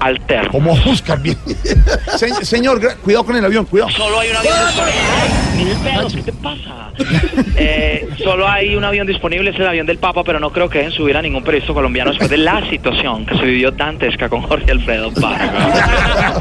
alternas. 0.00 0.48
¿Cómo 0.50 0.76
buscan 0.84 1.22
bien? 1.22 1.36
Se- 2.16 2.44
señor, 2.44 2.80
cuidado 3.02 3.24
con 3.24 3.36
el 3.36 3.44
avión, 3.44 3.64
cuidado. 3.66 3.90
Solo 3.90 4.20
hay 4.20 4.30
un 4.30 4.36
avión 4.36 4.54
disponible. 4.66 6.14
¿qué 6.14 6.22
te 6.22 6.32
pasa? 6.32 6.74
Eh, 7.60 8.08
solo 8.22 8.48
hay 8.48 8.74
un 8.76 8.84
avión 8.84 9.06
disponible, 9.06 9.50
es 9.50 9.56
el 9.56 9.66
avión 9.66 9.86
del 9.86 9.98
Papa, 9.98 10.22
pero 10.24 10.38
no 10.40 10.50
creo 10.52 10.68
que 10.68 10.78
dejen 10.78 10.92
subir 10.92 11.16
a 11.16 11.22
ningún 11.22 11.42
periodista 11.44 11.72
colombiano 11.72 12.10
después 12.10 12.30
de 12.30 12.36
la 12.36 12.64
situación 12.70 13.24
que 13.26 13.36
se 13.36 13.44
vivió 13.44 13.70
dantesca 13.72 14.28
con 14.28 14.42
Jorge 14.42 14.70
Alfredo 14.72 15.10
Vargas. 15.12 16.40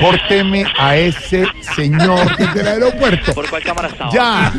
Córteme 0.00 0.64
a 0.78 0.96
ese 0.96 1.44
señor 1.74 2.36
desde 2.36 2.60
el 2.60 2.68
aeropuerto. 2.68 3.32
¿Por 3.34 3.48
cuál 3.48 3.62
cámara 3.62 3.88
estaba? 3.88 4.12
Ya. 4.12 4.52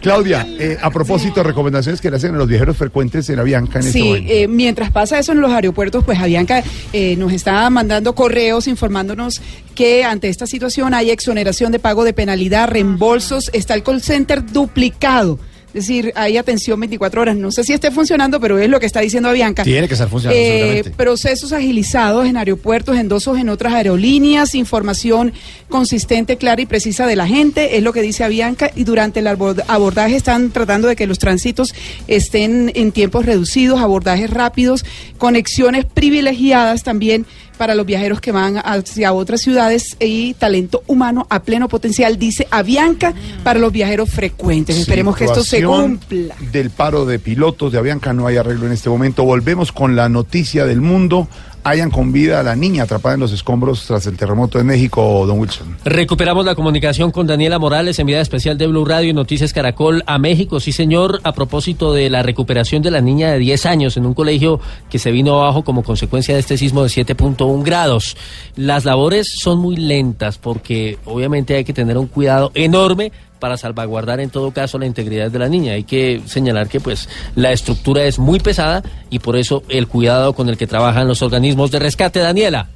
Claudia, 0.00 0.46
eh, 0.58 0.76
a 0.80 0.90
propósito, 0.90 1.42
recomendaciones 1.42 2.00
que 2.00 2.10
le 2.10 2.16
hacen 2.16 2.34
a 2.34 2.38
los 2.38 2.48
viajeros 2.48 2.76
frecuentes 2.76 3.28
en 3.30 3.38
Avianca 3.38 3.78
en 3.80 3.86
este 3.86 3.92
Sí, 3.98 4.04
momento. 4.04 4.32
eh, 4.32 4.48
mientras 4.48 4.90
pasa 4.90 5.18
eso 5.18 5.32
en 5.32 5.40
los 5.40 5.52
aeropuertos, 5.52 6.04
pues 6.04 6.18
Avianca 6.18 6.62
eh, 6.92 7.16
nos 7.28 7.34
está 7.34 7.68
mandando 7.68 8.14
correos 8.14 8.66
informándonos 8.68 9.42
que 9.74 10.02
ante 10.02 10.30
esta 10.30 10.46
situación 10.46 10.94
hay 10.94 11.10
exoneración 11.10 11.72
de 11.72 11.78
pago 11.78 12.04
de 12.04 12.14
penalidad, 12.14 12.68
reembolsos, 12.68 13.50
está 13.52 13.74
el 13.74 13.82
call 13.82 14.00
center 14.00 14.44
duplicado. 14.50 15.38
Es 15.78 15.86
decir, 15.86 16.12
hay 16.16 16.36
atención 16.36 16.78
24 16.80 17.20
horas. 17.22 17.36
No 17.36 17.50
sé 17.52 17.64
si 17.64 17.72
esté 17.72 17.90
funcionando, 17.90 18.40
pero 18.40 18.58
es 18.58 18.68
lo 18.68 18.80
que 18.80 18.86
está 18.86 19.00
diciendo 19.00 19.28
Avianca. 19.28 19.62
Tiene 19.64 19.86
que 19.88 19.94
estar 19.94 20.08
funcionando, 20.08 20.40
Eh, 20.40 20.82
procesos 20.96 21.52
agilizados 21.52 22.26
en 22.26 22.36
aeropuertos, 22.36 22.96
endosos 22.96 23.38
en 23.38 23.48
otras 23.48 23.72
aerolíneas, 23.72 24.54
información 24.54 25.32
consistente, 25.68 26.36
clara 26.36 26.60
y 26.62 26.66
precisa 26.66 27.06
de 27.06 27.16
la 27.16 27.26
gente, 27.26 27.76
es 27.76 27.82
lo 27.82 27.92
que 27.92 28.02
dice 28.02 28.24
Avianca, 28.24 28.70
y 28.74 28.84
durante 28.84 29.20
el 29.20 29.26
abord- 29.26 29.62
abordaje 29.68 30.16
están 30.16 30.50
tratando 30.50 30.88
de 30.88 30.96
que 30.96 31.06
los 31.06 31.18
tránsitos 31.18 31.74
estén 32.06 32.72
en 32.74 32.92
tiempos 32.92 33.26
reducidos, 33.26 33.80
abordajes 33.80 34.30
rápidos, 34.30 34.84
conexiones 35.18 35.84
privilegiadas 35.84 36.82
también 36.82 37.26
para 37.58 37.74
los 37.74 37.84
viajeros 37.84 38.20
que 38.20 38.32
van 38.32 38.56
hacia 38.56 39.12
otras 39.12 39.42
ciudades 39.42 39.96
y 40.00 40.34
talento 40.34 40.82
humano 40.86 41.26
a 41.28 41.42
pleno 41.42 41.68
potencial, 41.68 42.18
dice 42.18 42.46
Avianca, 42.50 43.12
para 43.42 43.58
los 43.58 43.72
viajeros 43.72 44.08
frecuentes. 44.08 44.78
Esperemos 44.78 45.16
que 45.16 45.24
esto 45.24 45.44
se 45.44 45.62
cumpla. 45.62 46.34
Del 46.52 46.70
paro 46.70 47.04
de 47.04 47.18
pilotos 47.18 47.72
de 47.72 47.78
Avianca 47.78 48.12
no 48.12 48.26
hay 48.26 48.36
arreglo 48.36 48.66
en 48.66 48.72
este 48.72 48.88
momento. 48.88 49.24
Volvemos 49.24 49.72
con 49.72 49.96
la 49.96 50.08
noticia 50.08 50.64
del 50.64 50.80
mundo. 50.80 51.28
Hayan 51.64 51.90
con 51.90 52.12
vida 52.12 52.40
a 52.40 52.42
la 52.42 52.56
niña 52.56 52.84
atrapada 52.84 53.14
en 53.14 53.20
los 53.20 53.32
escombros 53.32 53.84
tras 53.86 54.06
el 54.06 54.16
terremoto 54.16 54.58
de 54.58 54.64
México, 54.64 55.24
don 55.26 55.38
Wilson. 55.38 55.76
Recuperamos 55.84 56.44
la 56.44 56.54
comunicación 56.54 57.10
con 57.10 57.26
Daniela 57.26 57.58
Morales, 57.58 57.98
enviada 57.98 58.22
especial 58.22 58.56
de 58.56 58.66
Blue 58.66 58.84
Radio 58.84 59.10
y 59.10 59.12
Noticias 59.12 59.52
Caracol 59.52 60.02
a 60.06 60.18
México. 60.18 60.60
Sí, 60.60 60.72
señor, 60.72 61.20
a 61.24 61.32
propósito 61.32 61.92
de 61.92 62.10
la 62.10 62.22
recuperación 62.22 62.82
de 62.82 62.90
la 62.90 63.00
niña 63.00 63.30
de 63.32 63.38
10 63.38 63.66
años 63.66 63.96
en 63.96 64.06
un 64.06 64.14
colegio 64.14 64.60
que 64.90 64.98
se 64.98 65.10
vino 65.10 65.40
abajo 65.40 65.64
como 65.64 65.82
consecuencia 65.82 66.34
de 66.34 66.40
este 66.40 66.56
sismo 66.56 66.82
de 66.82 66.88
7.1 66.88 67.62
grados. 67.62 68.16
Las 68.56 68.84
labores 68.84 69.28
son 69.40 69.58
muy 69.58 69.76
lentas 69.76 70.38
porque 70.38 70.98
obviamente 71.04 71.56
hay 71.56 71.64
que 71.64 71.72
tener 71.72 71.98
un 71.98 72.06
cuidado 72.06 72.50
enorme 72.54 73.12
para 73.38 73.56
salvaguardar 73.56 74.20
en 74.20 74.30
todo 74.30 74.52
caso 74.52 74.78
la 74.78 74.86
integridad 74.86 75.30
de 75.30 75.38
la 75.38 75.48
niña. 75.48 75.72
Hay 75.72 75.84
que 75.84 76.22
señalar 76.26 76.68
que 76.68 76.80
pues 76.80 77.08
la 77.34 77.52
estructura 77.52 78.04
es 78.04 78.18
muy 78.18 78.40
pesada 78.40 78.82
y 79.10 79.18
por 79.18 79.36
eso 79.36 79.62
el 79.68 79.88
cuidado 79.88 80.32
con 80.32 80.48
el 80.48 80.56
que 80.56 80.66
trabajan 80.66 81.08
los 81.08 81.22
organismos 81.22 81.70
de 81.70 81.78
rescate. 81.78 82.20
Daniela. 82.20 82.68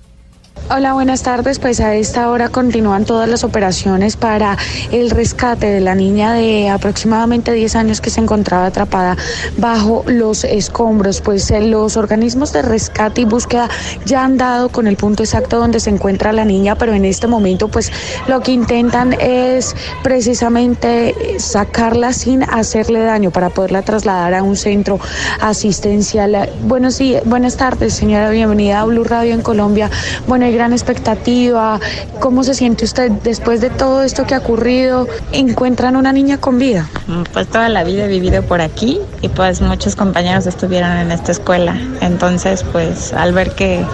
Hola, 0.74 0.94
buenas 0.94 1.22
tardes. 1.22 1.58
Pues 1.58 1.80
a 1.80 1.94
esta 1.96 2.30
hora 2.30 2.48
continúan 2.48 3.04
todas 3.04 3.28
las 3.28 3.44
operaciones 3.44 4.16
para 4.16 4.56
el 4.90 5.10
rescate 5.10 5.66
de 5.66 5.80
la 5.80 5.94
niña 5.94 6.32
de 6.32 6.70
aproximadamente 6.70 7.52
10 7.52 7.76
años 7.76 8.00
que 8.00 8.10
se 8.10 8.20
encontraba 8.20 8.66
atrapada 8.66 9.16
bajo 9.58 10.02
los 10.06 10.44
escombros. 10.44 11.20
Pues 11.20 11.50
eh, 11.50 11.60
los 11.60 11.96
organismos 11.96 12.52
de 12.52 12.62
rescate 12.62 13.22
y 13.22 13.24
búsqueda 13.24 13.68
ya 14.06 14.24
han 14.24 14.38
dado 14.38 14.70
con 14.70 14.86
el 14.86 14.96
punto 14.96 15.22
exacto 15.22 15.58
donde 15.58 15.80
se 15.80 15.90
encuentra 15.90 16.32
la 16.32 16.44
niña, 16.44 16.76
pero 16.76 16.94
en 16.94 17.04
este 17.04 17.26
momento 17.26 17.68
pues 17.68 17.92
lo 18.26 18.40
que 18.40 18.52
intentan 18.52 19.14
es 19.20 19.74
precisamente 20.02 21.14
sacarla 21.38 22.12
sin 22.12 22.44
hacerle 22.44 23.00
daño 23.00 23.30
para 23.30 23.50
poderla 23.50 23.82
trasladar 23.82 24.32
a 24.32 24.42
un 24.42 24.56
centro 24.56 24.98
asistencial. 25.40 26.48
Buenos 26.62 26.98
días, 26.98 27.24
buenas 27.26 27.56
tardes, 27.56 27.92
señora. 27.92 28.30
Bienvenida 28.30 28.80
a 28.80 28.84
Blue 28.84 29.04
Radio 29.04 29.34
en 29.34 29.42
Colombia. 29.42 29.90
Bueno, 30.26 30.41
hay 30.42 30.52
gran 30.54 30.72
expectativa. 30.72 31.80
¿Cómo 32.20 32.44
se 32.44 32.54
siente 32.54 32.84
usted 32.84 33.10
después 33.10 33.60
de 33.60 33.70
todo 33.70 34.02
esto 34.02 34.26
que 34.26 34.34
ha 34.34 34.38
ocurrido? 34.38 35.08
¿Encuentran 35.32 35.96
una 35.96 36.12
niña 36.12 36.38
con 36.38 36.58
vida? 36.58 36.88
Pues 37.32 37.48
toda 37.48 37.68
la 37.68 37.84
vida 37.84 38.04
he 38.04 38.08
vivido 38.08 38.42
por 38.42 38.60
aquí 38.60 39.00
y 39.20 39.28
pues 39.28 39.60
muchos 39.60 39.96
compañeros 39.96 40.46
estuvieron 40.46 40.92
en 40.92 41.12
esta 41.12 41.32
escuela. 41.32 41.76
Entonces, 42.00 42.64
pues 42.72 43.12
al 43.12 43.32
ver 43.32 43.54
que 43.54 43.84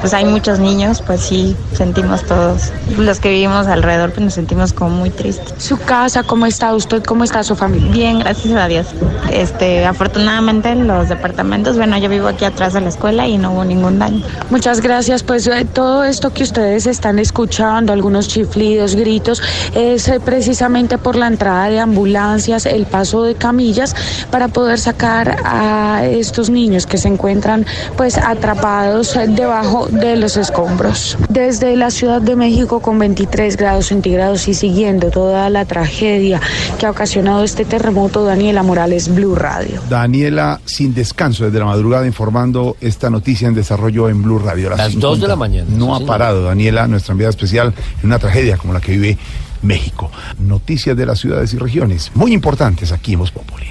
pues 0.00 0.14
hay 0.14 0.24
muchos 0.24 0.58
niños, 0.58 1.02
pues 1.06 1.20
sí 1.20 1.56
sentimos 1.72 2.24
todos. 2.24 2.72
Los 2.96 3.20
que 3.20 3.30
vivimos 3.30 3.66
alrededor 3.66 4.10
pues 4.10 4.24
nos 4.24 4.34
sentimos 4.34 4.72
como 4.72 4.90
muy 4.90 5.10
tristes. 5.10 5.54
¿Su 5.58 5.78
casa 5.78 6.22
cómo 6.22 6.46
está? 6.46 6.74
¿Usted 6.74 7.02
cómo 7.04 7.24
está 7.24 7.42
su 7.42 7.56
familia? 7.56 7.90
Bien, 7.92 8.18
gracias 8.18 8.54
a 8.54 8.66
Dios. 8.66 8.86
Este, 9.32 9.84
afortunadamente 9.84 10.74
los 10.74 11.08
departamentos, 11.08 11.76
bueno, 11.76 11.98
yo 11.98 12.08
vivo 12.08 12.28
aquí 12.28 12.44
atrás 12.44 12.72
de 12.72 12.80
la 12.80 12.88
escuela 12.88 13.26
y 13.28 13.38
no 13.38 13.52
hubo 13.52 13.64
ningún 13.64 13.98
daño. 13.98 14.24
Muchas 14.50 14.80
gracias. 14.80 15.22
Pues 15.22 15.46
eh, 15.46 15.66
todo 15.72 16.04
esto 16.04 16.32
que 16.32 16.42
ustedes 16.42 16.86
están 16.86 17.18
escuchando, 17.18 17.92
algunos 17.92 18.28
chiflidos, 18.28 18.96
gritos, 18.96 19.42
es 19.74 20.08
eh, 20.08 20.20
precisamente 20.20 20.98
por 20.98 21.16
la 21.16 21.26
entrada 21.26 21.68
de 21.68 21.80
ambulancias, 21.80 22.66
el 22.66 22.86
paso 22.86 23.22
de 23.22 23.34
camillas 23.34 23.94
para 24.30 24.48
poder 24.48 24.78
sacar 24.78 25.38
a 25.44 26.04
estos 26.04 26.50
niños 26.50 26.86
que 26.86 26.98
se 26.98 27.08
encuentran 27.08 27.66
pues 27.96 28.18
atrapados 28.18 29.16
eh, 29.16 29.26
debajo 29.28 29.89
de 29.90 30.16
los 30.16 30.36
escombros. 30.36 31.18
Desde 31.28 31.76
la 31.76 31.90
Ciudad 31.90 32.20
de 32.22 32.36
México 32.36 32.80
con 32.80 32.98
23 32.98 33.56
grados 33.56 33.86
centígrados 33.86 34.48
y 34.48 34.54
siguiendo 34.54 35.10
toda 35.10 35.50
la 35.50 35.64
tragedia 35.64 36.40
que 36.78 36.86
ha 36.86 36.90
ocasionado 36.90 37.42
este 37.44 37.64
terremoto, 37.64 38.24
Daniela 38.24 38.62
Morales, 38.62 39.14
Blue 39.14 39.34
Radio. 39.34 39.80
Daniela, 39.88 40.60
sin 40.64 40.94
descanso 40.94 41.44
desde 41.44 41.58
la 41.58 41.64
madrugada, 41.66 42.06
informando 42.06 42.76
esta 42.80 43.10
noticia 43.10 43.48
en 43.48 43.54
desarrollo 43.54 44.08
en 44.08 44.22
Blue 44.22 44.38
Radio. 44.38 44.72
a 44.72 44.76
Las 44.76 44.98
dos 44.98 45.18
de 45.20 45.26
50. 45.26 45.28
la 45.28 45.36
mañana, 45.36 45.66
No 45.70 45.96
sí, 45.96 46.02
ha 46.02 46.06
parado, 46.06 46.42
Daniela, 46.44 46.86
nuestra 46.86 47.12
enviada 47.12 47.30
especial, 47.30 47.74
en 48.00 48.06
una 48.06 48.18
tragedia 48.18 48.56
como 48.56 48.72
la 48.72 48.80
que 48.80 48.92
vive 48.92 49.18
México. 49.62 50.10
Noticias 50.38 50.96
de 50.96 51.06
las 51.06 51.18
ciudades 51.18 51.52
y 51.52 51.58
regiones, 51.58 52.10
muy 52.14 52.32
importantes 52.32 52.92
aquí 52.92 53.14
en 53.14 53.20
Voz 53.20 53.30
Populi. 53.30 53.66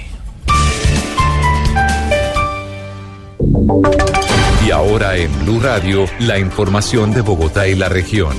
Ahora 4.70 5.16
en 5.16 5.36
Blue 5.44 5.60
Radio, 5.60 6.06
la 6.20 6.38
información 6.38 7.12
de 7.12 7.22
Bogotá 7.22 7.66
y 7.66 7.74
la 7.74 7.88
región. 7.88 8.36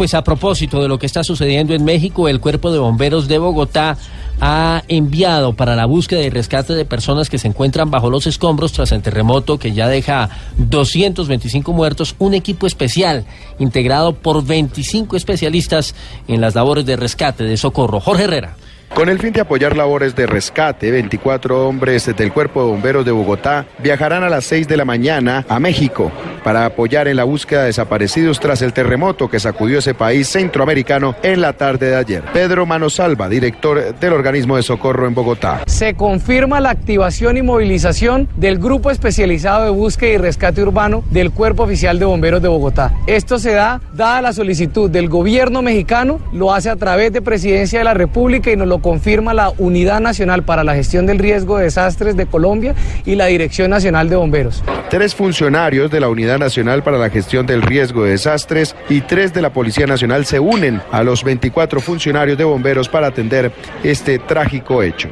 Pues 0.00 0.14
a 0.14 0.24
propósito 0.24 0.80
de 0.80 0.88
lo 0.88 0.98
que 0.98 1.04
está 1.04 1.22
sucediendo 1.22 1.74
en 1.74 1.84
México, 1.84 2.26
el 2.26 2.40
Cuerpo 2.40 2.72
de 2.72 2.78
Bomberos 2.78 3.28
de 3.28 3.36
Bogotá 3.36 3.98
ha 4.40 4.82
enviado 4.88 5.52
para 5.52 5.76
la 5.76 5.84
búsqueda 5.84 6.22
y 6.22 6.30
rescate 6.30 6.72
de 6.74 6.86
personas 6.86 7.28
que 7.28 7.36
se 7.36 7.48
encuentran 7.48 7.90
bajo 7.90 8.08
los 8.08 8.26
escombros 8.26 8.72
tras 8.72 8.92
el 8.92 9.02
terremoto 9.02 9.58
que 9.58 9.72
ya 9.72 9.88
deja 9.88 10.30
225 10.56 11.74
muertos, 11.74 12.14
un 12.18 12.32
equipo 12.32 12.66
especial 12.66 13.26
integrado 13.58 14.14
por 14.14 14.42
25 14.42 15.16
especialistas 15.16 15.94
en 16.28 16.40
las 16.40 16.54
labores 16.54 16.86
de 16.86 16.96
rescate, 16.96 17.44
de 17.44 17.58
socorro. 17.58 18.00
Jorge 18.00 18.24
Herrera. 18.24 18.56
Con 18.94 19.08
el 19.08 19.18
fin 19.20 19.32
de 19.32 19.40
apoyar 19.40 19.76
labores 19.76 20.16
de 20.16 20.26
rescate, 20.26 20.90
24 20.90 21.66
hombres 21.66 22.14
del 22.16 22.32
Cuerpo 22.32 22.64
de 22.64 22.70
Bomberos 22.70 23.04
de 23.04 23.12
Bogotá 23.12 23.64
viajarán 23.78 24.24
a 24.24 24.28
las 24.28 24.44
6 24.46 24.66
de 24.66 24.76
la 24.76 24.84
mañana 24.84 25.44
a 25.48 25.60
México 25.60 26.10
para 26.42 26.66
apoyar 26.66 27.06
en 27.06 27.16
la 27.16 27.24
búsqueda 27.24 27.60
de 27.60 27.66
desaparecidos 27.66 28.40
tras 28.40 28.62
el 28.62 28.72
terremoto 28.72 29.28
que 29.28 29.38
sacudió 29.38 29.78
ese 29.78 29.94
país 29.94 30.28
centroamericano 30.28 31.14
en 31.22 31.40
la 31.40 31.52
tarde 31.52 31.90
de 31.90 31.96
ayer. 31.96 32.24
Pedro 32.32 32.66
Manosalva, 32.66 33.28
director 33.28 33.94
del 33.94 34.12
organismo 34.12 34.56
de 34.56 34.62
socorro 34.62 35.06
en 35.06 35.14
Bogotá. 35.14 35.62
Se 35.66 35.94
confirma 35.94 36.60
la 36.60 36.70
activación 36.70 37.36
y 37.36 37.42
movilización 37.42 38.28
del 38.36 38.58
Grupo 38.58 38.90
Especializado 38.90 39.64
de 39.64 39.70
Búsqueda 39.70 40.10
y 40.10 40.16
Rescate 40.16 40.62
Urbano 40.62 41.04
del 41.10 41.30
Cuerpo 41.30 41.62
Oficial 41.62 41.98
de 41.98 42.06
Bomberos 42.06 42.42
de 42.42 42.48
Bogotá. 42.48 42.92
Esto 43.06 43.38
se 43.38 43.52
da 43.52 43.80
dada 43.94 44.20
la 44.20 44.32
solicitud 44.32 44.90
del 44.90 45.08
gobierno 45.08 45.62
mexicano, 45.62 46.20
lo 46.32 46.52
hace 46.52 46.70
a 46.70 46.76
través 46.76 47.12
de 47.12 47.22
Presidencia 47.22 47.78
de 47.78 47.84
la 47.84 47.94
República 47.94 48.50
y 48.50 48.56
nos 48.56 48.66
lo 48.66 48.79
confirma 48.80 49.34
la 49.34 49.52
Unidad 49.58 50.00
Nacional 50.00 50.42
para 50.42 50.64
la 50.64 50.74
Gestión 50.74 51.06
del 51.06 51.18
Riesgo 51.18 51.58
de 51.58 51.64
Desastres 51.64 52.16
de 52.16 52.26
Colombia 52.26 52.74
y 53.04 53.14
la 53.14 53.26
Dirección 53.26 53.70
Nacional 53.70 54.08
de 54.08 54.16
Bomberos. 54.16 54.62
Tres 54.88 55.14
funcionarios 55.14 55.90
de 55.90 56.00
la 56.00 56.08
Unidad 56.08 56.38
Nacional 56.38 56.82
para 56.82 56.98
la 56.98 57.10
Gestión 57.10 57.46
del 57.46 57.62
Riesgo 57.62 58.04
de 58.04 58.10
Desastres 58.10 58.74
y 58.88 59.02
tres 59.02 59.32
de 59.32 59.42
la 59.42 59.52
Policía 59.52 59.86
Nacional 59.86 60.26
se 60.26 60.40
unen 60.40 60.80
a 60.90 61.02
los 61.02 61.24
24 61.24 61.80
funcionarios 61.80 62.36
de 62.36 62.44
bomberos 62.44 62.88
para 62.88 63.08
atender 63.08 63.52
este 63.82 64.18
trágico 64.18 64.82
hecho. 64.82 65.10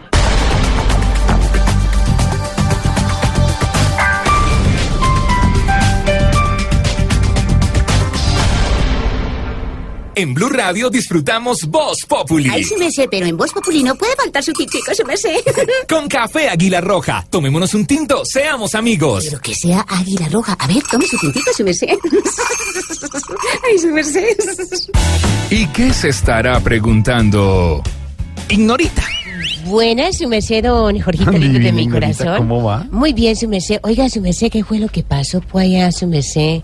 En 10.19 10.35
Blue 10.35 10.49
Radio 10.49 10.90
disfrutamos 10.90 11.65
Voz 11.69 12.05
Populi. 12.05 12.51
Ay, 12.53 12.65
su 12.65 12.77
merced, 12.77 13.07
pero 13.09 13.24
en 13.24 13.36
Voz 13.36 13.53
Populi 13.53 13.85
no 13.85 13.95
puede 13.95 14.16
faltar 14.16 14.43
su 14.43 14.53
tintico, 14.53 14.93
su 14.93 15.05
merced. 15.05 15.36
Con 15.89 16.09
café 16.09 16.49
Águila 16.49 16.81
Roja. 16.81 17.24
Tomémonos 17.31 17.73
un 17.74 17.86
tinto, 17.86 18.24
seamos 18.24 18.74
amigos. 18.74 19.27
Pero 19.27 19.40
que 19.40 19.55
sea 19.55 19.86
Águila 19.89 20.28
Roja. 20.28 20.57
A 20.59 20.66
ver, 20.66 20.82
tome 20.90 21.07
su 21.07 21.16
tintico, 21.19 21.53
su 21.57 21.62
merced. 21.62 21.90
Ay, 23.65 23.78
su 23.78 23.90
merced. 23.90 24.27
¿Y 25.51 25.69
qué 25.69 25.93
se 25.93 26.09
estará 26.09 26.59
preguntando? 26.59 27.81
Ignorita. 28.49 29.05
Buenas, 29.66 30.16
su 30.19 30.28
merced, 30.28 30.65
don 30.65 30.99
Jorgito 30.99 31.31
lindo 31.31 31.59
de 31.59 31.73
mi 31.73 31.89
corazón. 31.89 32.39
¿cómo 32.39 32.62
va? 32.62 32.86
Muy 32.90 33.12
bien, 33.12 33.36
su 33.36 33.49
merced. 33.49 33.78
Oiga, 33.82 34.09
su 34.09 34.20
merced, 34.20 34.51
¿qué 34.51 34.65
fue 34.65 34.78
lo 34.78 34.89
que 34.89 35.03
pasó 35.03 35.40
por 35.40 35.62
allá, 35.62 35.93
su 35.93 36.07
merced? 36.07 36.62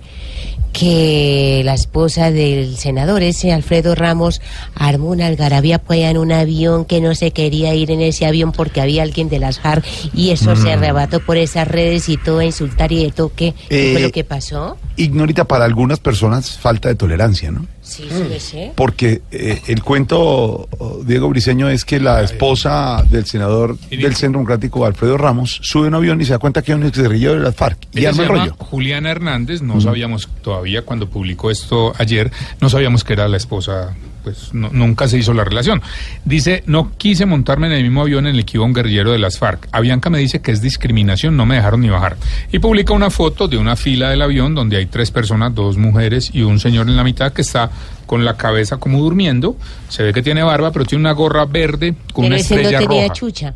Que 0.78 1.62
la 1.64 1.74
esposa 1.74 2.32
del 2.32 2.76
senador 2.76 3.22
ese, 3.22 3.52
Alfredo 3.52 3.94
Ramos, 3.94 4.42
armó 4.74 5.08
una 5.10 5.28
algarabía 5.28 5.80
allá 5.88 6.10
en 6.10 6.18
un 6.18 6.32
avión 6.32 6.84
que 6.84 7.00
no 7.00 7.14
se 7.14 7.30
quería 7.30 7.74
ir 7.76 7.92
en 7.92 8.00
ese 8.00 8.26
avión 8.26 8.50
porque 8.50 8.80
había 8.80 9.04
alguien 9.04 9.28
de 9.28 9.38
las 9.38 9.60
FARC 9.60 9.84
y 10.12 10.30
eso 10.30 10.56
se 10.56 10.64
Mm. 10.66 10.78
arrebató 10.78 11.20
por 11.20 11.36
esas 11.36 11.68
redes 11.68 12.08
y 12.08 12.16
todo 12.16 12.40
a 12.40 12.44
insultar 12.44 12.90
y 12.90 13.04
de 13.04 13.12
toque. 13.12 13.54
¿Qué 13.68 13.92
fue 13.92 14.00
Eh, 14.00 14.04
lo 14.06 14.10
que 14.10 14.24
pasó? 14.24 14.76
Ignorita 14.96 15.44
para 15.44 15.64
algunas 15.64 16.00
personas 16.00 16.58
falta 16.58 16.88
de 16.88 16.96
tolerancia, 16.96 17.52
¿no? 17.52 17.66
Sí, 17.84 18.08
merced. 18.10 18.72
Porque 18.74 19.22
eh, 19.30 19.60
el 19.68 19.82
cuento, 19.82 20.68
oh, 20.78 21.02
Diego 21.04 21.28
Briseño, 21.28 21.68
es 21.68 21.84
que 21.84 22.00
la 22.00 22.22
esposa 22.22 23.04
del 23.08 23.26
senador 23.26 23.78
del 23.78 24.16
Centro 24.16 24.40
Democrático, 24.40 24.86
Alfredo 24.86 25.18
Ramos, 25.18 25.60
sube 25.62 25.86
un 25.86 25.94
avión 25.94 26.20
y 26.20 26.24
se 26.24 26.32
da 26.32 26.38
cuenta 26.38 26.62
que 26.62 26.72
hay 26.72 26.78
un 26.78 26.86
exguerrillero 26.86 27.34
de 27.34 27.40
las 27.40 27.54
FARC 27.54 27.78
y 27.92 28.00
Ella 28.00 28.08
arma 28.08 28.16
se 28.16 28.22
el 28.22 28.28
llama 28.28 28.44
rollo. 28.46 28.56
Juliana 28.58 29.10
Hernández, 29.10 29.60
no 29.62 29.80
sabíamos 29.80 30.28
todavía 30.42 30.82
cuando 30.82 31.08
publicó 31.08 31.50
esto 31.50 31.92
ayer, 31.98 32.32
no 32.60 32.70
sabíamos 32.70 33.04
que 33.04 33.12
era 33.12 33.28
la 33.28 33.36
esposa, 33.36 33.94
pues 34.24 34.52
no- 34.54 34.70
nunca 34.72 35.06
se 35.06 35.18
hizo 35.18 35.32
la 35.34 35.44
relación. 35.44 35.82
Dice, 36.24 36.64
no 36.66 36.90
quise 36.96 37.26
montarme 37.26 37.66
en 37.68 37.74
el 37.74 37.82
mismo 37.84 38.00
avión 38.02 38.26
en 38.26 38.34
el 38.34 38.44
que 38.44 38.56
iba 38.56 38.64
un 38.64 38.72
guerrillero 38.72 39.12
de 39.12 39.18
las 39.18 39.38
FARC. 39.38 39.68
Avianca 39.70 40.10
me 40.10 40.18
dice 40.18 40.40
que 40.40 40.50
es 40.50 40.60
discriminación, 40.60 41.36
no 41.36 41.46
me 41.46 41.54
dejaron 41.56 41.82
ni 41.82 41.90
bajar. 41.90 42.16
Y 42.50 42.58
publica 42.58 42.92
una 42.94 43.10
foto 43.10 43.46
de 43.46 43.58
una 43.58 43.76
fila 43.76 44.10
del 44.10 44.22
avión 44.22 44.54
donde 44.54 44.78
hay 44.78 44.86
tres 44.86 45.10
personas, 45.10 45.54
dos 45.54 45.76
mujeres 45.76 46.30
y 46.32 46.42
un 46.42 46.58
señor 46.58 46.88
en 46.88 46.96
la 46.96 47.04
mitad 47.04 47.32
que 47.32 47.42
está 47.42 47.70
con 48.06 48.24
la 48.24 48.36
cabeza 48.36 48.78
como 48.78 48.98
durmiendo. 48.98 49.56
Se 49.88 50.02
ve 50.02 50.12
que 50.12 50.22
tiene 50.22 50.42
barba, 50.42 50.72
pero 50.72 50.84
tiene 50.84 51.02
una 51.02 51.12
gorra 51.12 51.44
verde 51.44 51.94
con 52.12 52.24
Pero 52.24 52.26
una 52.28 52.36
ese 52.36 52.54
no 52.56 52.60
estrella 52.62 52.78
tenía 52.80 53.02
roja. 53.04 53.14
chucha. 53.14 53.54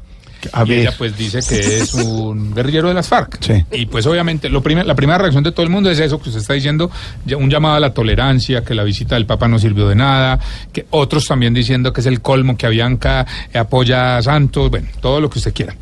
A 0.52 0.64
y 0.66 0.72
ella 0.72 0.92
pues 0.96 1.16
dice 1.16 1.40
que 1.48 1.78
es 1.78 1.94
un 1.94 2.54
guerrillero 2.54 2.88
de 2.88 2.94
las 2.94 3.08
FARC. 3.08 3.38
Sí. 3.42 3.64
Y 3.72 3.86
pues 3.86 4.06
obviamente 4.06 4.48
lo 4.48 4.62
primer- 4.62 4.86
la 4.86 4.94
primera 4.94 5.18
reacción 5.18 5.42
de 5.44 5.52
todo 5.52 5.64
el 5.64 5.70
mundo 5.70 5.90
es 5.90 5.98
eso 5.98 6.20
que 6.20 6.28
usted 6.28 6.40
está 6.40 6.54
diciendo, 6.54 6.90
un 7.36 7.50
llamado 7.50 7.74
a 7.76 7.80
la 7.80 7.92
tolerancia, 7.92 8.62
que 8.64 8.74
la 8.74 8.84
visita 8.84 9.14
del 9.16 9.26
Papa 9.26 9.48
no 9.48 9.58
sirvió 9.58 9.88
de 9.88 9.94
nada, 9.96 10.38
que 10.72 10.86
otros 10.90 11.26
también 11.26 11.54
diciendo 11.54 11.92
que 11.92 12.00
es 12.00 12.06
el 12.06 12.20
colmo, 12.20 12.56
que 12.56 12.66
Avianca 12.66 13.26
apoya 13.54 14.16
a 14.18 14.22
Santos, 14.22 14.70
bueno, 14.70 14.88
todo 15.00 15.20
lo 15.20 15.28
que 15.28 15.38
usted 15.38 15.52
quiera. 15.52 15.74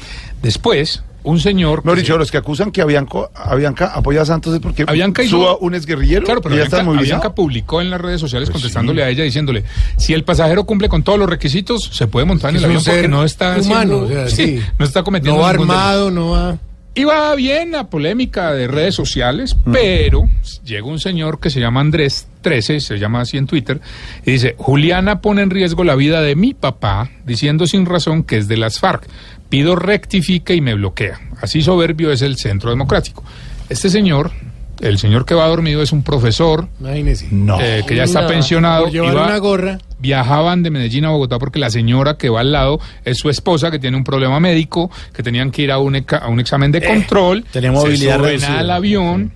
Después, 0.43 1.03
un 1.27 1.41
señor... 1.41 1.85
No, 1.85 1.95
dicho, 1.95 2.17
los 2.17 2.31
que 2.31 2.39
acusan 2.39 2.71
que 2.73 2.81
Avianca, 2.81 3.29
Avianca 3.35 3.87
apoya 3.95 4.23
a 4.23 4.25
Santos 4.25 4.55
es 4.55 4.61
porque 4.61 4.85
Avianca 4.87 5.23
hizo- 5.23 5.37
suba 5.37 5.57
un 5.61 5.75
exguerrillero 5.75 6.25
Claro, 6.25 6.41
pero 6.41 6.55
y 6.55 6.59
ya 6.59 6.65
Avianca. 6.65 6.91
Avianca 6.99 7.35
publicó 7.35 7.81
en 7.83 7.91
las 7.91 8.01
redes 8.01 8.21
sociales 8.21 8.49
Pues 8.49 8.63
contestándole 8.63 9.03
sí. 9.03 9.07
a 9.07 9.11
ella 9.11 9.25
diciéndole, 9.25 9.65
si 9.97 10.15
el 10.15 10.25
pasajero 10.25 10.65
cumple 10.65 10.89
con 10.89 11.03
todos 11.03 11.19
los 11.19 11.29
requisitos, 11.29 11.91
se 11.93 12.07
puede 12.07 12.25
montar 12.27 12.51
en 12.51 12.57
el 12.57 12.65
avión 12.65 12.83
porque 12.85 13.09
no 13.09 13.25
está 13.25 13.59
humano, 13.61 14.03
haciendo- 14.03 14.05
o 14.05 14.09
sea, 14.09 14.29
sí. 14.47 14.61
no 14.79 14.85
está 14.85 15.03
cometiendo 15.03 15.37
No 15.39 15.43
va 15.45 15.53
ningún 15.53 15.67
delito. 15.69 15.81
armado, 15.83 16.11
no 16.11 16.31
va. 16.31 16.59
Iba 16.99 17.35
bien 17.35 17.73
la 17.73 17.89
polémica 17.91 18.53
de 18.55 18.69
redes 18.69 18.95
sociales, 18.95 19.55
pero 19.71 20.31
llega 20.65 20.87
un 20.87 20.99
señor 20.99 21.41
que 21.41 21.51
se 21.51 21.61
llama 21.61 21.81
Andrés 21.83 22.27
13, 22.41 22.81
se 22.81 22.99
llama 22.99 23.21
así 23.21 23.37
en 23.37 23.47
Twitter, 23.47 23.83
y 24.25 24.31
dice, 24.31 24.55
Juliana 24.57 25.21
pone 25.21 25.43
en 25.43 25.51
riesgo 25.51 25.85
la 25.85 25.95
vida 25.95 26.23
de 26.23 26.37
mi 26.37 26.55
papá, 26.55 27.11
diciendo 27.27 27.67
sin 27.67 27.85
razón 27.85 28.23
que 28.23 28.39
es 28.39 28.49
de 28.49 28.57
las 28.57 28.79
FARC. 28.81 29.07
Pido 29.49 29.77
rectifique 29.77 30.55
y 30.55 30.61
me 30.61 30.75
bloquea. 30.75 31.21
Así 31.41 31.63
soberbio 31.63 32.11
es 32.11 32.23
el 32.23 32.37
Centro 32.37 32.71
Democrático. 32.71 33.23
Este 33.69 33.89
señor, 33.91 34.33
el 34.81 34.99
señor 34.99 35.25
que 35.25 35.35
va 35.35 35.47
dormido, 35.49 35.83
es 35.83 35.93
un 35.93 36.03
profesor 36.03 36.69
Imagínese. 36.81 37.29
No. 37.31 37.61
eh, 37.61 37.85
que 37.87 37.95
ya 37.97 38.05
está 38.05 38.23
No, 38.23 38.29
pensionado. 38.29 38.85
por 38.85 38.93
llevar 38.93 39.13
iba- 39.13 39.27
una 39.27 39.39
gorra. 39.39 39.79
Viajaban 39.99 40.63
de 40.63 40.71
Medellín 40.71 41.05
a 41.07 41.11
Bogotá 41.11 41.39
porque 41.39 41.59
la 41.59 41.71
señora 41.71 42.17
que 42.19 42.29
va 42.29 42.41
al 42.41 42.53
lado 42.53 42.79
es 43.05 43.19
su 43.19 43.31
esposa 43.31 43.71
que 43.71 43.79
tiene 43.79 43.97
un 43.97 44.05
problema 44.05 44.39
médico, 44.41 44.91
que 45.15 45.23
tenían 45.23 45.51
que 45.51 45.63
ir 45.63 45.73
a 45.73 45.79
un, 45.79 45.95
eca- 45.97 46.19
a 46.19 46.29
un 46.29 46.39
examen 46.41 46.71
de 46.73 46.83
control. 46.83 47.45
tenía 47.51 47.73
movilidad 47.73 47.99
se 48.15 48.19
suben 48.19 48.23
reducida. 48.41 48.59
al 48.59 48.71
avión 48.71 49.33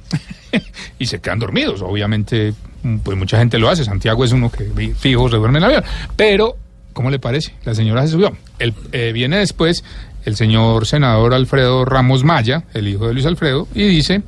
y 0.98 1.06
se 1.06 1.20
quedan 1.20 1.38
dormidos. 1.38 1.80
Obviamente, 1.82 2.52
mm, 2.82 2.98
pues 2.98 3.16
mucha 3.16 3.38
gente 3.38 3.58
lo 3.58 3.70
hace. 3.70 3.84
Santiago 3.84 4.24
es 4.24 4.32
uno 4.32 4.50
que 4.50 4.92
fijo 4.98 5.28
se 5.30 5.36
duerme 5.36 5.58
en 5.58 5.64
el 5.64 5.70
avión. 5.70 5.84
Pero, 6.16 6.56
¿cómo 6.92 7.10
le 7.10 7.18
parece? 7.18 7.54
La 7.64 7.74
señora 7.74 8.02
se 8.02 8.12
subió. 8.12 8.36
El, 8.58 8.74
eh, 8.92 9.12
viene 9.12 9.38
después 9.38 9.84
el 10.24 10.36
señor 10.36 10.86
senador 10.86 11.34
Alfredo 11.34 11.84
Ramos 11.84 12.24
Maya, 12.24 12.64
el 12.74 12.88
hijo 12.88 13.06
de 13.06 13.14
Luis 13.14 13.26
Alfredo, 13.26 13.68
y 13.74 13.84
dice 13.84 14.22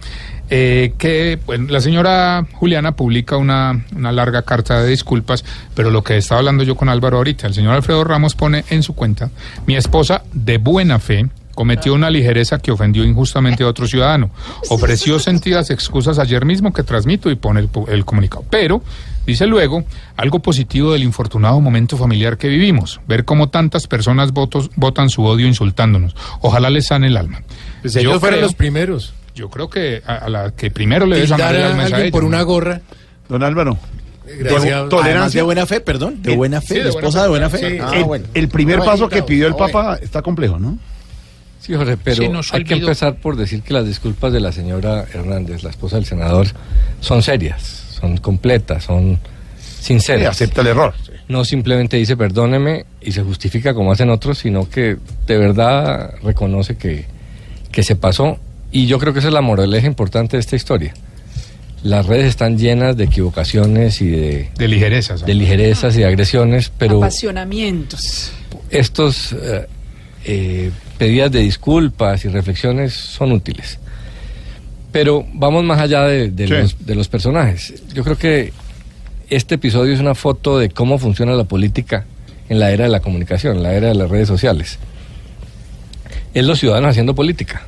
eh, 0.51 0.93
que 0.99 1.39
bueno, 1.47 1.69
la 1.71 1.81
señora 1.81 2.47
Juliana 2.53 2.93
publica 2.93 3.37
una, 3.37 3.85
larga 3.97 4.43
carta 4.43 4.83
de 4.83 4.91
disculpas, 4.91 5.45
pero 5.75 5.91
lo 5.91 6.03
que 6.03 6.17
estaba 6.17 6.41
hablando 6.41 6.63
yo 6.65 6.77
con 6.77 6.89
Álvaro 6.89 7.19
ahorita, 7.19 7.47
el 7.47 7.55
señor 7.55 7.75
Alfredo 7.75 8.05
Ramos 8.05 8.35
pone 8.35 8.65
en 8.71 8.83
su 8.83 8.95
cuenta, 8.95 9.31
mi 9.67 9.77
esposa 9.77 10.25
de 10.33 10.59
buena 10.59 10.99
fe 10.99 11.29
cometió 11.55 11.95
una 11.95 12.11
ligereza 12.11 12.59
que 12.59 12.73
ofendió 12.73 13.05
injustamente 13.05 13.63
a 13.63 13.67
otro 13.67 13.87
ciudadano. 13.87 14.31
Ofreció 14.71 15.19
sentidas 15.19 15.71
excusas 15.71 16.19
ayer 16.19 16.47
mismo 16.47 16.73
que 16.73 16.83
transmito 16.83 17.31
y 17.31 17.35
pone 17.35 17.61
el, 17.61 17.69
el 17.89 18.05
comunicado. 18.07 18.43
Pero, 18.49 18.83
dice 19.27 19.47
luego, 19.47 19.85
algo 20.17 20.41
positivo 20.41 20.93
del 20.93 21.03
infortunado 21.03 21.61
momento 21.61 21.97
familiar 21.97 22.39
que 22.39 22.49
vivimos, 22.49 23.01
ver 23.07 23.25
cómo 23.25 23.49
tantas 23.49 23.87
personas 23.87 24.33
votos, 24.33 24.71
votan 24.77 25.09
su 25.09 25.25
odio 25.25 25.47
insultándonos. 25.47 26.15
Ojalá 26.41 26.71
les 26.71 26.87
sane 26.87 27.09
el 27.09 27.17
alma. 27.17 27.43
Pues 27.81 27.97
ellos 27.97 28.21
fueron 28.21 28.41
los 28.41 28.55
primeros. 28.55 29.15
Yo 29.35 29.49
creo 29.49 29.71
que 29.71 30.03
a, 30.07 30.17
a 30.17 30.29
la 30.29 30.51
que 30.51 30.71
primero 30.71 31.07
le 31.07 31.17
debe 31.17 31.29
sanar 31.29 31.55
el 31.55 31.63
a 31.63 31.67
alma 31.69 31.83
a 31.83 31.87
alguien 31.87 32.11
por 32.11 32.25
una 32.25 32.43
gorra. 32.43 32.81
Don 33.29 33.43
Álvaro. 33.43 33.79
Gracias. 34.39 34.89
tolerancia. 34.89 35.41
de 35.41 35.43
buena 35.45 35.67
fe, 35.67 35.81
perdón, 35.81 36.23
de 36.23 36.37
buena 36.37 36.61
fe, 36.61 36.69
sí, 36.69 36.75
de 36.75 36.85
de 36.85 36.91
buena 36.91 36.99
esposa 37.09 37.19
fe, 37.19 37.23
de 37.23 37.29
buena 37.29 37.51
fe. 37.51 37.59
sí. 37.59 37.79
Ah, 37.83 37.91
el, 37.97 38.05
bueno. 38.05 38.27
el 38.35 38.49
primer 38.49 38.79
No, 38.79 38.85
paso 38.85 39.09
que 39.09 39.23
pidió 39.23 39.47
el. 39.47 39.55
Papa 39.55 39.99
está 40.01 40.23
complejo, 40.23 40.59
¿no? 40.59 40.79
Sí, 41.61 41.75
Jorge, 41.75 41.97
pero 41.97 42.41
hay 42.53 42.65
que 42.65 42.75
empezar 42.75 43.17
por 43.17 43.37
decir 43.37 43.63
que 43.63 43.73
las 43.73 43.87
disculpas 43.87 44.33
de 44.33 44.41
la 44.41 44.51
señora 44.51 45.07
Hernández, 45.13 45.63
la 45.63 45.71
esposa 45.71 45.95
del 45.97 46.07
senador, 46.07 46.49
son 47.01 47.23
serias, 47.23 47.82
son 48.03 48.19
completas, 48.19 48.85
son 48.85 49.19
sinceras. 49.81 50.29
acepta 50.33 50.61
el 50.61 50.67
error. 50.67 50.93
No 51.29 51.45
simplemente 51.47 51.97
dice 51.97 52.17
perdóneme 52.17 52.85
y 53.01 53.13
se 53.13 53.23
justifica 53.23 53.73
como 53.73 53.93
hacen 53.93 54.11
otros, 54.11 54.39
sino 54.39 54.69
que 54.69 54.99
de 55.27 55.39
verdad 55.39 56.13
reconoce 56.23 56.77
que, 56.77 57.07
que 57.71 57.83
se 57.83 57.97
pasó 57.97 58.39
Y 58.71 58.87
yo 58.87 58.99
creo 58.99 59.13
que 59.15 59.21
esa 59.21 59.29
es 59.29 59.35
la 59.35 59.41
moraleja 59.41 59.87
importante 59.87 60.37
de 60.37 60.41
esta 60.41 60.57
historia. 60.57 60.93
Las 61.85 62.07
redes 62.07 62.27
están 62.27 62.59
llenas 62.59 62.97
de 62.97 63.05
equivocaciones 63.05 64.01
y 64.03 64.09
de, 64.09 64.51
De 64.57 64.69
ligerezas. 64.69 65.25
de 65.27 65.35
ligerezas 65.35 65.97
y 65.97 65.99
de 66.01 66.07
agresiones, 66.07 66.71
pero 66.79 66.99
Apasionamientos. 66.99 68.33
estos 68.71 69.33
eh, 69.33 69.67
eh, 70.25 70.71
pedidas 70.99 71.33
de 71.33 71.41
disculpas 71.41 72.25
y 72.25 72.29
reflexiones 72.29 72.93
son 72.95 73.33
útiles. 73.33 73.79
Pero 74.93 75.27
vamos 75.33 75.65
más 75.65 75.81
allá 75.81 76.03
de, 76.05 76.31
de 76.31 76.47
Sí. 76.47 76.53
los, 76.53 76.87
de 76.87 76.95
los 76.95 77.09
personajes. 77.09 77.75
Yo 77.95 78.05
creo 78.05 78.17
que 78.19 78.53
este 79.31 79.55
episodio 79.55 79.95
es 79.95 80.01
una 80.01 80.15
foto 80.15 80.59
de 80.59 80.69
cómo 80.69 80.99
funciona 80.99 81.33
la 81.33 81.45
política 81.45 82.05
en 82.49 82.61
la 82.61 82.71
era 82.71 82.85
de 82.85 82.91
la 82.91 83.01
comunicación, 83.01 83.57
en 83.57 83.63
la 83.63 83.73
era 83.73 83.89
de 83.89 83.95
las 83.95 84.11
redes 84.11 84.29
sociales. 84.29 84.79
Es 86.35 86.45
los 86.45 86.59
ciudadanos 86.61 86.91
haciendo 86.91 87.15
política. 87.15 87.63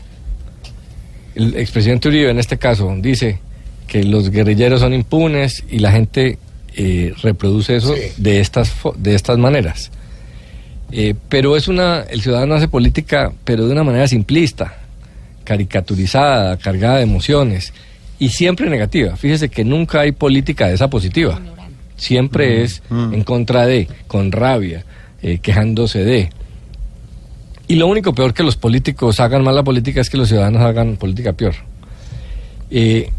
El 1.34 1.56
expresidente 1.56 2.08
Uribe, 2.08 2.30
en 2.30 2.38
este 2.38 2.58
caso, 2.58 2.94
dice 2.98 3.38
que 3.86 4.04
los 4.04 4.30
guerrilleros 4.30 4.80
son 4.80 4.94
impunes 4.94 5.64
y 5.70 5.78
la 5.78 5.90
gente 5.92 6.38
eh, 6.76 7.12
reproduce 7.22 7.76
eso 7.76 7.94
de, 8.18 8.40
estas, 8.40 8.70
fo- 8.70 8.94
de 8.96 9.14
estas 9.14 9.38
maneras. 9.38 9.90
Eh, 10.92 11.14
pero 11.28 11.56
es 11.56 11.66
una, 11.68 12.02
el 12.02 12.20
ciudadano 12.20 12.54
hace 12.54 12.68
política, 12.68 13.32
pero 13.44 13.66
de 13.66 13.72
una 13.72 13.82
manera 13.84 14.06
simplista, 14.06 14.76
caricaturizada, 15.44 16.56
cargada 16.56 16.96
de 16.96 17.02
emociones 17.02 17.72
y 18.18 18.30
siempre 18.30 18.68
negativa. 18.70 19.16
Fíjese 19.16 19.48
que 19.48 19.64
nunca 19.64 20.00
hay 20.00 20.12
política 20.12 20.66
de 20.66 20.74
esa 20.74 20.88
positiva. 20.88 21.40
Siempre 21.96 22.62
es 22.62 22.82
en 22.90 23.22
contra 23.22 23.66
de, 23.66 23.88
con 24.08 24.32
rabia, 24.32 24.84
eh, 25.22 25.38
quejándose 25.38 26.04
de. 26.04 26.30
Y 27.66 27.76
lo 27.76 27.86
único 27.86 28.14
peor 28.14 28.34
que 28.34 28.42
los 28.42 28.56
políticos 28.56 29.20
hagan 29.20 29.42
mal 29.42 29.54
la 29.54 29.62
política 29.62 30.00
es 30.00 30.10
que 30.10 30.16
los 30.16 30.28
ciudadanos 30.28 30.62
hagan 30.62 30.96
política 30.96 31.32
peor. 31.32 31.54
Eh, 32.70 33.10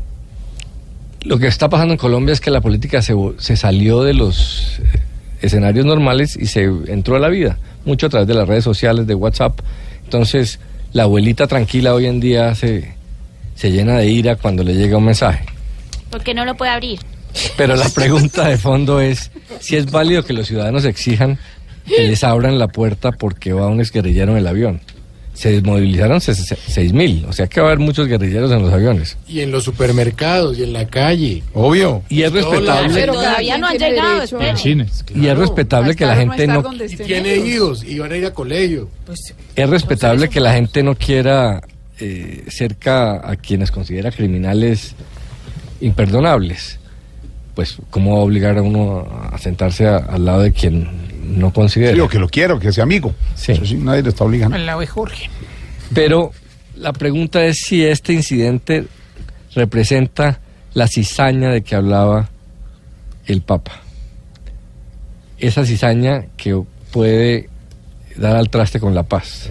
lo 1.21 1.39
que 1.39 1.47
está 1.47 1.69
pasando 1.69 1.93
en 1.93 1.97
Colombia 1.97 2.33
es 2.33 2.41
que 2.41 2.51
la 2.51 2.61
política 2.61 3.01
se, 3.01 3.15
se 3.37 3.57
salió 3.57 4.03
de 4.03 4.13
los 4.13 4.79
eh, 4.79 4.99
escenarios 5.41 5.85
normales 5.85 6.37
y 6.39 6.45
se 6.45 6.63
entró 6.87 7.15
a 7.15 7.19
la 7.19 7.29
vida, 7.29 7.57
mucho 7.85 8.07
a 8.07 8.09
través 8.09 8.27
de 8.27 8.35
las 8.35 8.47
redes 8.47 8.63
sociales, 8.63 9.07
de 9.07 9.15
WhatsApp. 9.15 9.59
Entonces, 10.03 10.59
la 10.95 11.03
abuelita 11.03 11.45
tranquila 11.45 11.93
hoy 11.93 12.05
en 12.05 12.21
día 12.21 12.55
se, 12.55 12.95
se 13.53 13.69
llena 13.69 13.97
de 13.97 14.07
ira 14.07 14.37
cuando 14.37 14.63
le 14.63 14.75
llega 14.75 14.95
un 14.97 15.03
mensaje. 15.03 15.45
Porque 16.09 16.33
no 16.33 16.45
lo 16.45 16.55
puede 16.55 16.71
abrir. 16.71 16.99
Pero 17.57 17.75
la 17.75 17.89
pregunta 17.89 18.47
de 18.47 18.57
fondo 18.57 19.01
es 19.01 19.29
si 19.59 19.75
es 19.75 19.91
válido 19.91 20.23
que 20.23 20.31
los 20.31 20.47
ciudadanos 20.47 20.85
exijan 20.85 21.37
que 21.85 22.07
les 22.07 22.23
abran 22.23 22.57
la 22.57 22.69
puerta 22.69 23.11
porque 23.11 23.51
va 23.51 23.67
un 23.67 23.81
exguerrillero 23.81 24.31
en 24.31 24.37
el 24.37 24.47
avión. 24.47 24.79
Se 25.35 25.51
desmovilizaron 25.51 26.19
ses- 26.21 26.57
seis 26.67 26.93
mil, 26.93 27.25
o 27.27 27.33
sea 27.33 27.45
que 27.47 27.59
va 27.61 27.67
a 27.67 27.69
haber 27.71 27.79
muchos 27.85 28.07
guerrilleros 28.07 28.51
en 28.51 28.61
los 28.61 28.73
aviones. 28.73 29.17
Y 29.27 29.41
en 29.41 29.51
los 29.51 29.63
supermercados 29.65 30.57
y 30.57 30.63
en 30.63 30.71
la 30.73 30.87
calle. 30.87 31.43
Obvio. 31.53 32.01
Y 32.09 32.21
es 32.23 32.31
respetable. 32.31 32.93
Pero 32.93 33.13
todavía 33.13 33.57
no 33.57 33.67
han 33.67 33.77
tiene 33.77 33.91
llegado, 33.95 34.21
a- 34.21 34.23
espere. 34.23 34.87
Y 35.13 35.27
es 35.27 35.37
respetable 35.37 35.95
que 35.95 36.05
la 36.05 36.15
gente 36.15 36.47
no 36.47 36.63
Y 36.89 36.95
tiene 36.97 37.35
hijos 37.35 37.83
y 37.83 37.99
van 37.99 38.11
a 38.13 38.17
ir 38.17 38.25
a 38.25 38.33
colegio. 38.33 38.89
es 39.55 39.69
respetable 39.69 40.29
que 40.29 40.39
la 40.39 40.53
gente 40.53 40.81
no 40.83 40.95
quiera 40.95 41.61
eh, 41.99 42.43
cerca 42.49 43.29
a 43.29 43.35
quienes 43.37 43.71
considera 43.71 44.11
criminales 44.11 44.95
imperdonables. 45.81 46.79
Pues 47.53 47.77
cómo 47.89 48.15
va 48.15 48.19
a 48.19 48.23
obligar 48.23 48.57
a 48.57 48.61
uno 48.61 49.07
a 49.31 49.37
sentarse 49.37 49.85
a- 49.87 49.97
al 49.97 50.25
lado 50.25 50.41
de 50.41 50.51
quien 50.51 50.87
no 51.25 51.51
considera. 51.51 51.93
Sí, 51.93 51.99
o 51.99 52.07
que 52.07 52.19
lo 52.19 52.29
quiera, 52.29 52.53
o 52.53 52.59
que 52.59 52.71
sea 52.71 52.83
amigo. 52.83 53.13
Sí. 53.35 53.53
Eso 53.53 53.65
sí, 53.65 53.75
nadie 53.75 54.03
le 54.03 54.09
está 54.09 54.23
obligando. 54.23 54.55
Al 54.55 54.65
lado 54.65 54.79
de 54.79 54.87
Jorge. 54.87 55.29
Pero 55.93 56.31
la 56.75 56.93
pregunta 56.93 57.43
es 57.45 57.59
si 57.61 57.83
este 57.83 58.13
incidente 58.13 58.85
representa 59.53 60.39
la 60.73 60.87
cizaña 60.87 61.51
de 61.51 61.61
que 61.61 61.75
hablaba 61.75 62.29
el 63.25 63.41
Papa. 63.41 63.81
Esa 65.37 65.65
cizaña 65.65 66.25
que 66.37 66.61
puede 66.91 67.49
dar 68.15 68.35
al 68.35 68.49
traste 68.49 68.79
con 68.79 68.95
la 68.95 69.03
paz. 69.03 69.49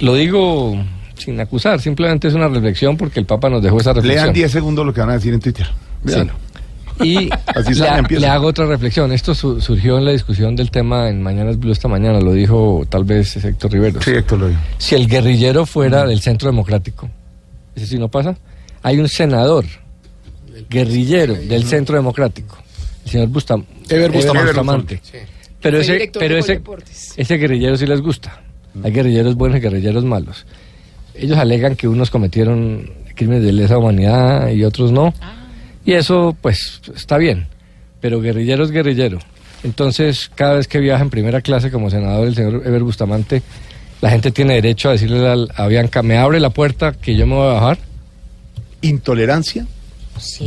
Lo 0.00 0.14
digo 0.14 0.82
sin 1.16 1.38
acusar, 1.38 1.80
simplemente 1.80 2.28
es 2.28 2.34
una 2.34 2.48
reflexión 2.48 2.96
porque 2.96 3.20
el 3.20 3.26
Papa 3.26 3.50
nos 3.50 3.62
dejó 3.62 3.80
esa 3.80 3.92
reflexión. 3.92 4.24
Lean 4.24 4.34
10 4.34 4.52
segundos 4.52 4.86
lo 4.86 4.94
que 4.94 5.00
van 5.00 5.10
a 5.10 5.14
decir 5.14 5.34
en 5.34 5.40
Twitter. 5.40 5.66
Véanlo. 6.02 6.32
Y 7.02 7.30
Así 7.46 7.70
le, 7.70 7.74
sale, 7.76 7.98
empieza. 8.00 8.20
le 8.20 8.26
hago 8.28 8.46
otra 8.48 8.66
reflexión. 8.66 9.12
Esto 9.12 9.34
su- 9.34 9.60
surgió 9.60 9.98
en 9.98 10.04
la 10.04 10.12
discusión 10.12 10.54
del 10.56 10.70
tema 10.70 11.08
en 11.08 11.22
Mañanas 11.22 11.58
Blue 11.58 11.72
esta 11.72 11.88
mañana, 11.88 12.20
lo 12.20 12.32
dijo 12.32 12.84
tal 12.88 13.04
vez 13.04 13.36
Héctor 13.36 13.72
Rivero. 13.72 14.00
Sí, 14.02 14.10
Héctor 14.10 14.38
lo 14.40 14.48
dijo. 14.48 14.60
Si 14.78 14.94
el 14.94 15.06
guerrillero 15.08 15.64
fuera 15.66 16.04
del 16.06 16.20
Centro 16.20 16.50
Democrático, 16.50 17.08
¿eso 17.74 17.86
sí 17.86 17.98
no 17.98 18.08
pasa? 18.08 18.36
Hay 18.82 18.98
un 18.98 19.08
senador 19.08 19.64
guerrillero 20.68 21.34
del 21.34 21.64
Centro 21.64 21.96
Democrático, 21.96 22.56
el 23.04 23.10
señor 23.10 23.28
Bustam 23.28 23.64
Ever 23.88 24.10
Bustamante. 24.10 24.46
Bustamante. 24.46 25.00
Sí. 25.02 25.18
Pero 25.60 25.78
ese, 25.78 26.10
pero 26.18 26.38
ese, 26.38 26.60
ese 27.16 27.34
guerrillero 27.36 27.76
sí 27.76 27.86
les 27.86 28.00
gusta. 28.00 28.40
Hay 28.82 28.92
guerrilleros 28.92 29.34
buenos 29.34 29.58
y 29.58 29.60
guerrilleros 29.60 30.04
malos. 30.04 30.46
Ellos 31.14 31.36
alegan 31.38 31.76
que 31.76 31.86
unos 31.88 32.10
cometieron 32.10 32.90
crímenes 33.14 33.42
de 33.44 33.52
lesa 33.52 33.76
humanidad 33.76 34.48
y 34.50 34.64
otros 34.64 34.90
no. 34.92 35.12
Y 35.84 35.92
eso, 35.94 36.36
pues, 36.40 36.80
está 36.94 37.16
bien. 37.18 37.46
Pero 38.00 38.20
guerrillero 38.20 38.64
es 38.64 38.70
guerrillero. 38.70 39.18
Entonces, 39.62 40.30
cada 40.34 40.54
vez 40.54 40.68
que 40.68 40.78
viaja 40.78 41.02
en 41.02 41.10
primera 41.10 41.40
clase 41.42 41.70
como 41.70 41.90
senador 41.90 42.26
el 42.28 42.34
señor 42.34 42.62
Ever 42.64 42.82
Bustamante, 42.82 43.42
la 44.00 44.08
gente 44.10 44.30
tiene 44.30 44.54
derecho 44.54 44.88
a 44.88 44.92
decirle 44.92 45.28
al- 45.28 45.50
a 45.54 45.66
Bianca, 45.66 46.02
me 46.02 46.16
abre 46.16 46.40
la 46.40 46.50
puerta 46.50 46.92
que 46.92 47.14
yo 47.14 47.26
me 47.26 47.34
voy 47.34 47.48
a 47.50 47.52
bajar. 47.52 47.78
Intolerancia, 48.82 49.66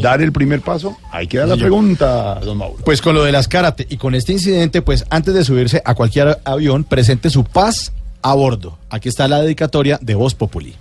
dar 0.01 0.21
el 0.23 0.31
primer 0.31 0.61
paso. 0.61 0.97
Ahí 1.11 1.27
queda 1.27 1.45
la 1.45 1.55
pregunta, 1.55 2.39
don 2.39 2.57
Mauro. 2.57 2.83
Pues 2.83 2.99
con 3.01 3.13
lo 3.13 3.23
de 3.23 3.31
las 3.31 3.47
karate 3.47 3.85
y 3.87 3.97
con 3.97 4.15
este 4.15 4.31
incidente, 4.31 4.81
pues 4.81 5.05
antes 5.11 5.35
de 5.35 5.43
subirse 5.43 5.83
a 5.85 5.93
cualquier 5.93 6.39
avión, 6.43 6.83
presente 6.83 7.29
su 7.29 7.43
paz 7.43 7.93
a 8.23 8.33
bordo. 8.33 8.79
Aquí 8.89 9.07
está 9.09 9.27
la 9.27 9.41
dedicatoria 9.41 9.99
de 10.01 10.15
Voz 10.15 10.33
Populi. 10.33 10.73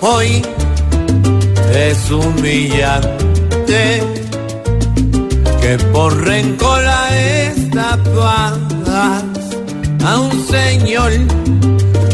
Hoy 0.00 0.42
es 1.72 2.10
humillante 2.10 4.02
que 5.60 5.78
por 5.92 6.16
rencor 6.24 6.84
a 6.84 7.18
estafas 7.18 8.58
a 10.04 10.20
un 10.20 10.46
señor 10.46 11.12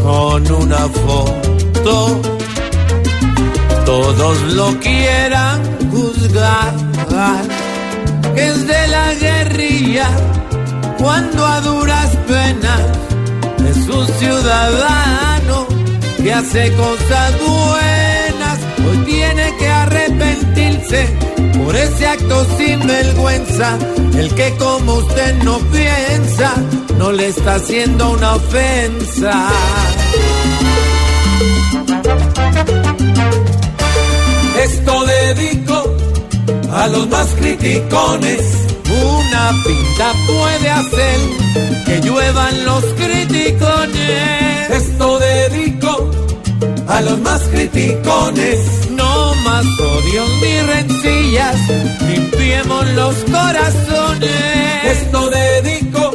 con 0.03 0.53
una 0.53 0.89
foto 0.89 2.21
todos 3.85 4.43
lo 4.55 4.79
quieran 4.81 5.61
juzgar. 5.91 6.73
Es 8.37 8.67
de 8.67 8.89
la 8.89 9.15
guerrilla 9.15 10.09
cuando 10.99 11.45
a 11.45 11.61
duras 11.61 12.17
penas 12.27 12.83
es 13.69 13.89
un 13.89 14.07
ciudadano 14.19 15.42
que 16.23 16.33
hace 16.33 16.73
cosas 16.75 17.33
buenas, 17.41 18.59
hoy 18.87 18.97
tiene 19.07 19.57
que 19.59 19.69
arrepentirse 19.69 21.07
por 21.59 21.75
ese 21.75 22.07
acto 22.07 22.47
sin 22.57 22.87
vergüenza. 22.87 23.77
El 24.17 24.33
que 24.35 24.55
como 24.57 24.95
usted 24.95 25.35
no 25.43 25.59
piensa, 25.59 26.55
no 26.99 27.13
le 27.13 27.29
está 27.29 27.57
haciendo 27.57 28.11
una 28.11 28.37
ofensa. 28.37 29.49
Esto 34.63 35.05
dedico 35.05 35.97
a 36.73 36.87
los 36.89 37.09
más 37.09 37.29
criticones. 37.35 38.41
Una 38.85 39.51
pinta 39.65 40.13
puede 40.27 40.71
hacer 40.71 41.21
que 41.87 42.01
lluevan 42.01 42.65
los 42.65 42.85
criticones. 42.95 44.71
Esto 44.71 45.19
dedico 45.19 45.72
a 46.89 47.01
los 47.03 47.21
más 47.21 47.43
criticones. 47.43 48.91
No 48.91 49.35
más 49.45 49.65
odios 49.81 50.31
ni 50.43 50.61
rencillas, 50.61 51.57
limpiemos 52.09 52.91
los 52.93 53.15
corazones. 53.25 54.31
Esto 54.85 55.31
dedico 55.31 56.11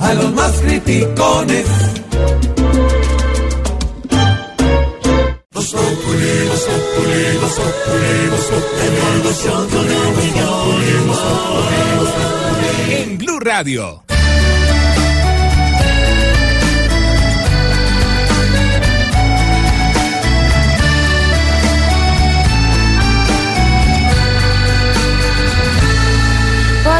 a 0.00 0.14
los 0.14 0.32
más 0.32 0.52
criticones. 0.60 1.66
En 12.88 13.18
Blue 13.18 13.38
Radio. 13.40 14.02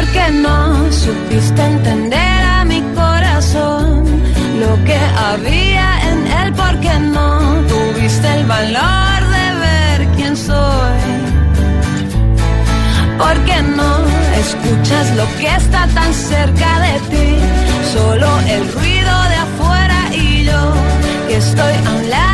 Porque 0.01 0.31
no 0.31 0.91
supiste 0.91 1.63
entender 1.63 2.43
a 2.43 2.65
mi 2.65 2.81
corazón 2.95 4.03
lo 4.59 4.83
que 4.83 4.97
había 5.29 5.89
en 6.09 6.19
él, 6.39 6.53
porque 6.53 6.91
no 7.17 7.37
tuviste 7.69 8.27
el 8.33 8.45
valor 8.47 9.19
de 9.35 9.45
ver 9.65 10.07
quién 10.15 10.35
soy. 10.35 11.01
Porque 13.19 13.61
no 13.61 13.93
escuchas 14.43 15.15
lo 15.15 15.25
que 15.37 15.47
está 15.55 15.85
tan 15.93 16.11
cerca 16.15 16.79
de 16.79 16.93
ti, 17.11 17.29
solo 17.93 18.27
el 18.47 18.73
ruido 18.73 19.15
de 19.31 19.37
afuera 19.47 19.99
y 20.15 20.45
yo 20.45 20.73
que 21.27 21.37
estoy 21.37 21.73
a 21.85 21.89
un 21.91 22.09
lado 22.09 22.30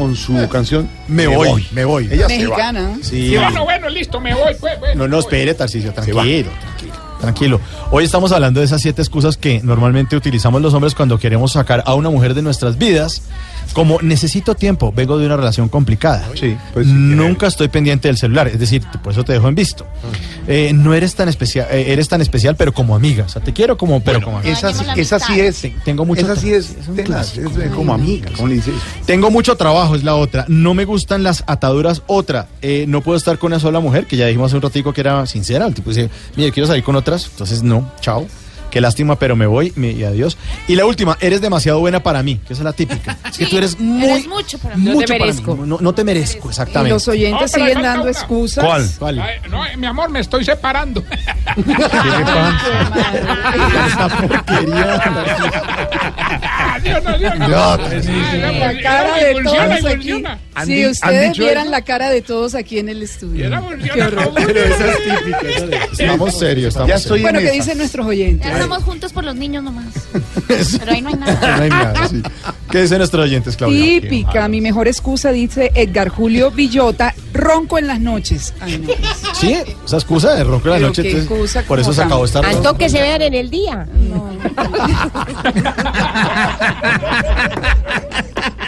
con 0.00 0.16
su 0.16 0.48
canción 0.50 0.88
Me 1.08 1.26
voy, 1.26 1.66
me 1.72 1.84
voy. 1.84 2.08
Ella 2.10 2.26
se 2.28 2.46
va. 2.46 2.56
Mexicana. 2.56 2.98
Sí. 3.02 3.30
Sí, 3.30 3.36
bueno, 3.36 3.64
bueno, 3.64 3.88
listo, 3.88 4.20
me 4.20 4.34
voy, 4.34 4.54
pues, 4.58 4.78
bueno. 4.80 4.94
No, 5.02 5.08
no, 5.08 5.18
espere, 5.20 5.54
Tarcisio, 5.54 5.92
tranquilo, 5.92 6.50
tranquilo. 7.20 7.60
Hoy 7.90 8.04
estamos 8.04 8.32
hablando 8.32 8.60
de 8.60 8.66
esas 8.66 8.80
siete 8.82 9.02
excusas 9.02 9.36
que 9.36 9.60
normalmente 9.62 10.16
utilizamos 10.16 10.60
los 10.62 10.74
hombres 10.74 10.94
cuando 10.94 11.18
queremos 11.18 11.52
sacar 11.52 11.82
a 11.86 11.94
una 11.94 12.10
mujer 12.10 12.34
de 12.34 12.42
nuestras 12.42 12.78
vidas. 12.78 13.22
Como 13.72 14.00
necesito 14.02 14.56
tiempo, 14.56 14.92
vengo 14.92 15.16
de 15.16 15.26
una 15.26 15.36
relación 15.36 15.68
complicada. 15.68 16.26
Sí, 16.34 16.56
pues, 16.74 16.88
Nunca 16.88 17.46
estoy 17.46 17.68
pendiente 17.68 18.08
del 18.08 18.16
celular, 18.16 18.48
es 18.48 18.58
decir, 18.58 18.82
por 19.00 19.12
eso 19.12 19.22
te 19.22 19.32
dejo 19.32 19.46
en 19.46 19.54
visto. 19.54 19.86
Eh, 20.48 20.72
no 20.74 20.92
eres 20.92 21.14
tan 21.14 21.28
especial, 21.28 21.68
eh, 21.70 21.84
eres 21.92 22.08
tan 22.08 22.20
especial, 22.20 22.56
pero 22.56 22.72
como 22.74 22.96
amiga. 22.96 23.24
O 23.26 23.28
sea, 23.28 23.40
te 23.40 23.52
quiero 23.52 23.76
como, 23.78 24.00
pero 24.02 24.20
como 24.22 24.38
amiga. 24.38 24.52
Esa, 24.52 24.72
sí- 24.72 24.84
esa 24.96 25.20
sí 25.20 25.38
es. 25.38 25.64
Tengo 25.84 26.04
mucho 26.04 26.22
Esa 26.22 26.34
sí 26.34 26.52
es. 26.52 26.74
clásico. 27.04 27.48
es 27.60 27.70
como 27.70 27.94
amiga. 27.94 28.28
¿Cómo 28.34 28.48
le 28.48 28.54
dices? 28.54 28.74
Tengo 29.06 29.30
mucho 29.30 29.54
trabajo, 29.56 29.94
es 29.94 30.02
la 30.02 30.16
otra. 30.16 30.46
No 30.48 30.74
me 30.74 30.84
gustan 30.84 31.22
las 31.22 31.44
ataduras, 31.46 32.02
otra. 32.08 32.48
Eh, 32.62 32.86
no 32.88 33.02
puedo 33.02 33.16
estar 33.18 33.38
con 33.38 33.52
una 33.52 33.60
sola 33.60 33.78
mujer, 33.78 34.06
que 34.06 34.16
ya 34.16 34.26
dijimos 34.26 34.46
hace 34.50 34.56
un 34.56 34.62
ratico 34.62 34.92
que 34.92 35.02
era 35.02 35.24
sincera. 35.26 35.66
El 35.66 35.74
tipo 35.74 35.90
dice, 35.90 36.10
mire, 36.34 36.50
quiero 36.50 36.66
salir 36.66 36.82
con 36.82 36.96
Entonces, 37.16 37.62
no, 37.62 37.90
chao. 38.00 38.26
Qué 38.70 38.80
lástima, 38.80 39.16
pero 39.16 39.36
me 39.36 39.46
voy 39.46 39.72
me- 39.76 39.90
y 39.92 40.04
adiós. 40.04 40.36
Y 40.68 40.76
la 40.76 40.86
última, 40.86 41.16
eres 41.20 41.40
demasiado 41.40 41.80
buena 41.80 42.02
para 42.02 42.22
mí, 42.22 42.36
que 42.46 42.52
esa 42.52 42.62
es 42.62 42.64
la 42.64 42.72
típica. 42.72 43.16
Es 43.28 43.36
que 43.38 43.46
tú 43.46 43.58
eres 43.58 43.78
muy... 43.80 44.04
Eres 44.08 44.26
mucho 44.28 44.58
para 44.58 44.76
mí. 44.76 44.90
mucho 44.90 45.12
para 45.18 45.32
mí. 45.32 45.42
No, 45.66 45.78
no 45.80 45.92
te 45.94 46.04
merezco, 46.04 46.48
Y 46.48 46.50
exactamente. 46.50 46.94
los 46.94 47.08
oyentes 47.08 47.52
No, 47.52 47.58
siguen 47.58 47.82
dando 47.82 48.02
una. 48.02 48.10
excusas. 48.12 48.64
¿Cuál? 48.64 48.88
¿Cuál? 48.98 49.18
Ay, 49.20 49.36
no, 49.50 49.62
mi 49.76 49.86
amor, 49.86 50.08
me 50.10 50.20
estoy 50.20 50.44
separando. 50.44 51.02
Esa 53.86 54.08
porquería. 54.08 55.00
Dios, 56.82 57.04
no, 57.04 57.18
Dios, 57.18 57.38
no. 57.38 57.46
Dios, 57.48 57.78
La 58.58 58.80
cara 58.82 59.16
de 59.16 59.34
todos 59.42 59.58
aquí. 59.84 59.86
evoluciona. 59.86 60.38
¿Han 60.54 60.66
Si 60.66 60.86
ustedes 60.86 61.38
vieran 61.38 61.62
eso? 61.64 61.70
la 61.70 61.82
cara 61.82 62.08
de 62.10 62.22
todos 62.22 62.54
aquí 62.54 62.78
en 62.78 62.88
el 62.88 63.02
estudio. 63.02 63.46
Era 63.46 63.62
Qué 63.92 64.02
horror. 64.02 64.32
Pero 64.34 64.60
esa 64.60 64.86
es 64.92 65.70
de- 65.70 65.78
Estamos 66.04 66.38
serios, 66.38 66.68
estamos 66.68 66.88
Ya 66.88 66.94
estoy 66.96 67.20
Bueno, 67.22 67.38
en 67.38 67.44
¿qué 67.44 67.50
esa. 67.50 67.62
dicen 67.62 67.78
nuestros 67.78 68.06
oyentes? 68.06 68.50
Estamos 68.62 68.82
juntos 68.84 69.12
por 69.12 69.24
los 69.24 69.34
niños 69.36 69.62
nomás. 69.64 69.86
Pero 70.78 70.92
ahí 70.92 71.00
no 71.02 71.08
hay 71.08 71.14
nada. 71.14 71.56
No 71.56 71.62
hay 71.62 71.70
nada, 71.70 72.08
sí. 72.08 72.22
¿Qué 72.70 72.82
dicen 72.82 72.98
nuestros 72.98 73.24
oyentes, 73.24 73.56
Claudia? 73.56 73.82
Típica, 74.00 74.48
mi 74.48 74.60
mejor 74.60 74.86
excusa, 74.88 75.32
dice 75.32 75.72
Edgar 75.74 76.08
Julio 76.08 76.50
Villota, 76.50 77.14
ronco 77.32 77.78
en 77.78 77.86
las 77.86 78.00
noches. 78.00 78.54
Ay, 78.60 78.78
no, 78.78 78.86
pues. 78.86 78.98
Sí, 79.34 79.56
esa 79.84 79.96
excusa 79.96 80.34
de 80.34 80.44
ronco 80.44 80.68
en 80.68 80.70
la 80.72 80.76
Pero 80.76 80.88
noche. 80.88 81.02
qué 81.02 81.08
entonces, 81.10 81.30
excusa 81.30 81.62
por 81.62 81.80
eso 81.80 81.92
se 81.92 82.02
acabó 82.02 82.24
esta 82.24 82.40
Anto 82.40 82.76
que 82.76 82.88
se 82.88 83.00
vean 83.00 83.22
en 83.22 83.34
el 83.34 83.50
día. 83.50 83.86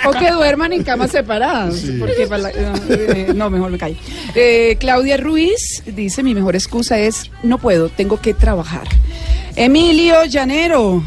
O 0.04 0.10
que 0.10 0.30
duerman 0.32 0.72
en 0.72 0.82
camas 0.82 1.12
separadas. 1.12 1.76
Porque 2.00 2.26
para 2.26 2.42
la- 2.42 2.50
eh, 2.50 3.32
no, 3.34 3.48
mejor 3.50 3.70
me 3.70 3.78
callo. 3.78 3.94
Eh, 4.34 4.76
Claudia 4.80 5.16
Ruiz 5.16 5.82
dice, 5.86 6.24
mi 6.24 6.34
mejor 6.34 6.56
excusa 6.56 6.98
es, 6.98 7.30
no 7.44 7.58
puedo, 7.58 7.88
tengo 7.88 8.20
que 8.20 8.34
trabajar. 8.34 8.82
Emilio 9.56 10.24
Llanero. 10.24 11.02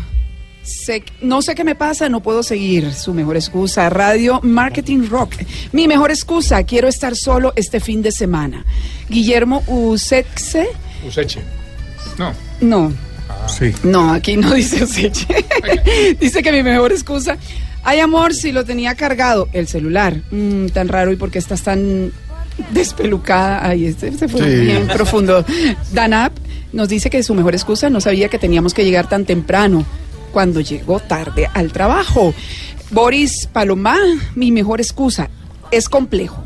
no 1.21 1.41
sé 1.41 1.55
qué 1.55 1.63
me 1.63 1.75
pasa, 1.75 2.09
no 2.09 2.21
puedo 2.21 2.43
seguir. 2.43 2.93
Su 2.93 3.13
mejor 3.13 3.35
excusa, 3.35 3.89
Radio 3.89 4.39
Marketing 4.43 5.07
Rock. 5.09 5.33
Mi 5.71 5.87
mejor 5.87 6.11
excusa, 6.11 6.63
quiero 6.63 6.87
estar 6.87 7.15
solo 7.15 7.53
este 7.55 7.79
fin 7.79 8.01
de 8.01 8.11
semana. 8.11 8.65
Guillermo 9.09 9.63
Usexe. 9.67 10.67
Useche. 11.07 11.41
No. 12.17 12.33
No, 12.61 12.93
Sí. 13.47 13.73
no, 13.83 14.13
aquí 14.13 14.37
no 14.37 14.53
dice 14.53 14.83
Useche. 14.83 15.27
dice 16.19 16.41
que 16.41 16.51
mi 16.51 16.63
mejor 16.63 16.91
excusa. 16.91 17.37
Ay, 17.83 17.99
amor, 17.99 18.33
si 18.33 18.51
lo 18.51 18.65
tenía 18.65 18.95
cargado. 18.95 19.47
El 19.53 19.67
celular. 19.67 20.21
Mm, 20.31 20.67
tan 20.67 20.87
raro. 20.87 21.11
¿Y 21.11 21.15
por 21.15 21.29
qué 21.29 21.37
estás 21.37 21.61
tan 21.61 22.11
despelucada? 22.71 23.67
Ay, 23.67 23.85
este, 23.85 24.07
este 24.07 24.27
fue 24.27 24.41
Sí. 24.41 24.59
bien 24.61 24.87
profundo. 24.87 25.45
Danap 25.93 26.33
nos 26.75 26.89
dice 26.89 27.09
que 27.09 27.23
su 27.23 27.33
mejor 27.33 27.55
excusa 27.55 27.89
no 27.89 28.01
sabía 28.01 28.27
que 28.27 28.37
teníamos 28.37 28.73
que 28.73 28.83
llegar 28.83 29.07
tan 29.07 29.25
temprano 29.25 29.85
cuando 30.31 30.59
llegó 30.59 30.99
tarde 30.99 31.49
al 31.53 31.71
trabajo. 31.71 32.33
Boris 32.91 33.47
Palomá, 33.51 33.97
mi 34.35 34.51
mejor 34.51 34.81
excusa. 34.81 35.29
Es 35.71 35.89
complejo. 35.89 36.43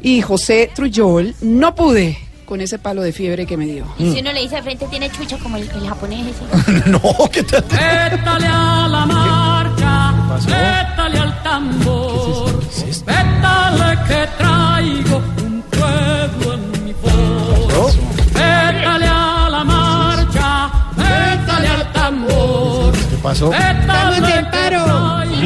Y 0.00 0.22
José 0.22 0.70
Trujol, 0.74 1.34
no 1.42 1.74
pude 1.74 2.18
con 2.46 2.60
ese 2.60 2.78
palo 2.78 3.02
de 3.02 3.12
fiebre 3.12 3.46
que 3.46 3.56
me 3.56 3.66
dio. 3.66 3.84
Y 3.98 4.12
si 4.12 4.20
uno 4.20 4.32
le 4.32 4.40
dice 4.40 4.56
de 4.56 4.62
frente 4.62 4.86
tiene 4.86 5.10
chucho 5.10 5.38
como 5.38 5.58
el, 5.58 5.70
el 5.70 5.86
japonés 5.86 6.26
ese. 6.28 6.90
no, 6.90 7.00
¿qué 7.30 7.42
tal? 7.42 7.62
Vétale 7.62 8.46
a 8.46 8.88
la 8.88 9.06
vétale 10.46 11.18
al 11.18 11.42
tambor, 11.42 12.60
vétale 13.06 13.98
que 14.08 14.28
traigo 14.38 15.41
pasó? 23.32 23.50
traigo 23.50 24.26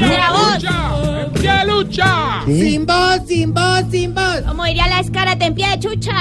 ¡La 0.08 0.30
voz! 0.30 0.64
¡En 0.64 1.32
pie 1.32 1.52
de 1.52 1.64
lucha! 1.66 2.06
Sin 2.46 2.86
voz, 2.86 3.20
sin 3.26 3.52
voz, 3.54 3.82
sin 3.90 4.14
voz. 4.14 4.40
Como 4.46 4.64
diría 4.64 4.86
la 4.88 5.00
escara, 5.00 5.36
te 5.36 5.46
en 5.46 5.54
pie 5.54 5.68
de 5.70 5.78
chucha. 5.80 6.12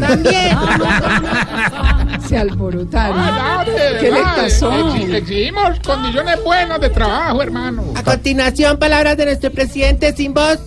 Se 2.28 2.38
alborotaron. 2.38 3.18
Ah, 3.18 3.64
dale, 3.66 3.98
¿Qué 4.00 4.10
le 4.10 4.20
dale. 4.20 4.42
pasó? 4.42 4.70
Exi- 4.70 5.14
Exigimos 5.14 5.80
condiciones 5.84 6.42
buenas 6.44 6.80
de 6.80 6.90
trabajo, 6.90 7.42
hermano. 7.42 7.84
A 7.96 8.02
continuación, 8.02 8.78
palabras 8.78 9.16
de 9.16 9.24
nuestro 9.26 9.50
presidente 9.50 10.12
sin 10.14 10.34
voz, 10.34 10.58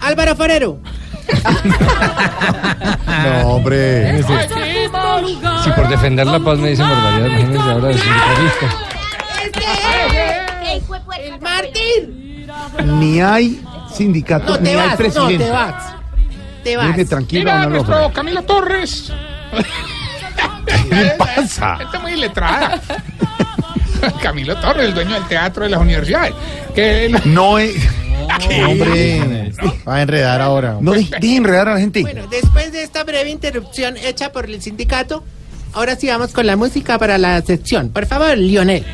Álvaro 0.00 0.34
Forero. 0.36 0.78
No, 3.42 3.48
hombre. 3.54 4.22
Si 4.22 5.70
por 5.72 5.88
defender 5.88 6.26
la 6.26 6.40
paz 6.40 6.58
me 6.58 6.70
dicen 6.70 6.88
barbaridad, 6.88 7.26
imagínense 7.26 7.70
ahora 7.70 7.88
de 7.88 7.94
sindicalista. 7.98 8.66
Ni 12.84 13.20
hay 13.20 13.62
sindicato, 13.94 14.54
No, 14.54 14.60
ni 14.60 14.70
hay 14.70 14.76
vas, 14.76 14.90
no, 14.90 14.96
presidente. 14.96 15.44
te 15.44 15.50
vas. 15.50 15.94
Te 16.64 16.76
vas. 16.76 16.96
Deje 16.96 17.16
Mira, 17.32 17.66
nuestro 17.66 18.12
Camilo 18.12 18.42
Torres. 18.42 19.12
¿Qué 20.88 20.94
le 20.94 21.10
pasa? 21.12 21.76
Gente 21.78 21.98
muy 21.98 22.16
letrada. 22.16 22.80
Camilo 24.22 24.56
Torres, 24.56 24.86
el 24.86 24.94
dueño 24.94 25.14
del 25.14 25.24
teatro 25.28 25.64
de 25.64 25.70
las 25.70 25.80
universidades. 25.80 26.34
Que 26.74 27.06
él- 27.06 27.20
No 27.26 27.58
es. 27.58 27.74
¿Qué, 28.48 28.64
hombre? 28.64 29.52
Va 29.86 29.96
a 29.96 30.02
enredar 30.02 30.40
ahora. 30.40 30.76
No 30.80 30.92
de, 30.92 31.04
de 31.20 31.36
enredar 31.36 31.68
a 31.68 31.74
la 31.74 31.80
gente. 31.80 32.02
Bueno, 32.02 32.26
después 32.28 32.72
de 32.72 32.82
esta 32.84 33.04
breve 33.04 33.30
interrupción 33.30 33.96
hecha 33.96 34.32
por 34.32 34.44
el 34.46 34.62
sindicato, 34.62 35.24
ahora 35.72 35.96
sí 35.96 36.06
vamos 36.08 36.32
con 36.32 36.46
la 36.46 36.56
música 36.56 36.98
para 36.98 37.18
la 37.18 37.40
sección. 37.42 37.90
Por 37.90 38.06
favor, 38.06 38.36
Lionel. 38.38 38.84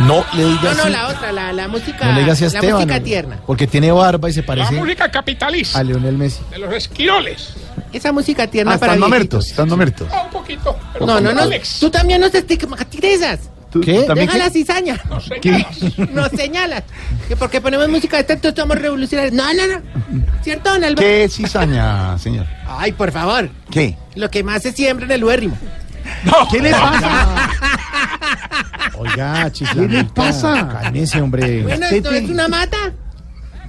No 0.00 0.24
le 0.34 0.42
No, 0.42 0.48
digas 0.50 0.76
no, 0.76 0.82
así. 0.84 0.92
la 0.92 1.08
otra, 1.08 1.32
la, 1.32 1.52
la 1.52 1.68
música. 1.68 2.06
No 2.06 2.12
le 2.14 2.20
digas 2.20 2.38
a 2.38 2.40
la 2.42 2.46
Esteban. 2.48 2.74
música 2.74 2.94
hombre, 2.94 3.00
tierna. 3.00 3.38
Porque 3.46 3.66
tiene 3.66 3.92
barba 3.92 4.28
y 4.28 4.32
se 4.32 4.40
la 4.40 4.46
parece 4.46 4.72
música 4.74 5.10
capitalista 5.10 5.78
a 5.78 5.82
Leonel 5.84 6.16
Messi. 6.18 6.40
de 6.50 6.58
los 6.58 6.72
esquiroles. 6.74 7.54
Esa 7.92 8.12
música 8.12 8.46
tierna 8.48 8.74
Ah, 8.74 8.78
para 8.78 8.94
están 8.94 9.00
mamertos. 9.00 9.54
Ah, 10.12 10.22
un 10.24 10.30
poquito. 10.30 10.76
pero 10.92 11.06
No, 11.06 11.20
no, 11.20 11.32
no. 11.32 11.42
Alex. 11.42 11.78
Tú 11.80 11.90
también 11.90 12.20
no 12.20 12.30
te 12.30 12.38
estigmatizas. 12.38 13.40
¿Qué? 13.82 14.02
¿También 14.02 14.28
Deja 14.28 14.32
qué? 14.32 14.38
la 14.38 14.50
cizaña. 14.50 15.00
¿Qué? 15.42 15.66
Nos 16.12 16.28
señalas. 16.30 16.84
Que 17.26 17.34
porque 17.36 17.60
ponemos 17.60 17.88
música 17.88 18.16
de 18.18 18.24
tanto 18.24 18.52
somos 18.54 18.78
revolucionarios. 18.78 19.32
No, 19.34 19.52
no, 19.52 19.66
no. 19.66 19.82
¿Cierto, 20.42 20.70
don 20.70 20.84
Álvaro? 20.84 21.00
¿Qué 21.06 21.28
cizaña, 21.28 22.16
señor? 22.18 22.46
Ay, 22.68 22.92
por 22.92 23.10
favor. 23.10 23.48
¿Qué? 23.72 23.96
Lo 24.14 24.30
que 24.30 24.44
más 24.44 24.62
se 24.62 24.72
siembra 24.72 25.06
en 25.06 25.12
el 25.12 25.24
huérrimo. 25.24 25.56
¿Qué 26.50 26.60
le 26.60 26.70
pasa? 26.70 27.50
Oiga, 28.98 29.50
¿Qué 29.50 29.88
le 29.88 30.04
pasa? 30.04 30.68
Cálmese, 30.68 31.20
hombre. 31.20 31.62
Bueno, 31.62 31.86
esto 31.86 32.10
es 32.12 32.30
una 32.30 32.48
mata. 32.48 32.76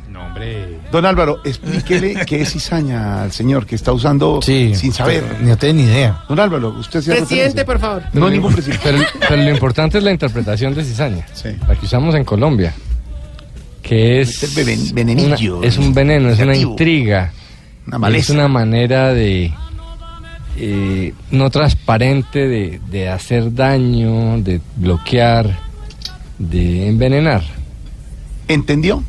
No, 0.09 0.27
hombre. 0.27 0.79
Don 0.91 1.05
Álvaro, 1.05 1.41
explíquele 1.43 2.25
qué 2.25 2.41
es 2.41 2.53
cizaña 2.53 3.23
al 3.23 3.31
señor 3.31 3.65
que 3.65 3.75
está 3.75 3.91
usando 3.91 4.41
sin 4.41 4.93
saber. 4.93 5.23
No 5.41 5.57
tengo 5.57 5.73
ni 5.75 5.83
idea. 5.83 6.23
Don 6.29 6.39
Álvaro, 6.39 6.69
usted 6.69 7.01
se 7.01 7.15
Presidente, 7.15 7.65
por 7.65 7.79
favor. 7.79 8.03
No, 8.13 8.29
ningún 8.29 8.53
presidente. 8.53 8.81
Pero, 8.83 9.03
pero 9.27 9.41
lo 9.43 9.49
importante 9.49 9.97
es 9.97 10.03
la 10.03 10.11
interpretación 10.11 10.73
de 10.73 10.83
cizaña, 10.85 11.25
la 11.67 11.75
que 11.75 11.85
usamos 11.85 12.15
en 12.15 12.23
Colombia, 12.23 12.73
que 13.81 14.21
es, 14.21 14.41
Es 14.43 14.57
el 14.57 14.65
venen- 14.65 14.93
venenillo. 14.93 15.57
una- 15.57 15.67
es 15.67 15.77
un 15.77 15.93
veneno, 15.93 16.29
es 16.29 16.39
una 16.39 16.55
intriga, 16.55 17.31
Una 17.87 17.97
maleza. 17.99 18.23
es 18.23 18.29
una 18.29 18.47
manera 18.47 19.13
de 19.13 19.53
eh, 20.57 21.13
no 21.31 21.49
transparente 21.49 22.47
de, 22.47 22.81
de 22.89 23.09
hacer 23.09 23.53
daño, 23.53 24.39
de 24.41 24.61
bloquear, 24.75 25.59
de 26.37 26.87
envenenar. 26.87 27.43
¿Entendió? 28.47 29.03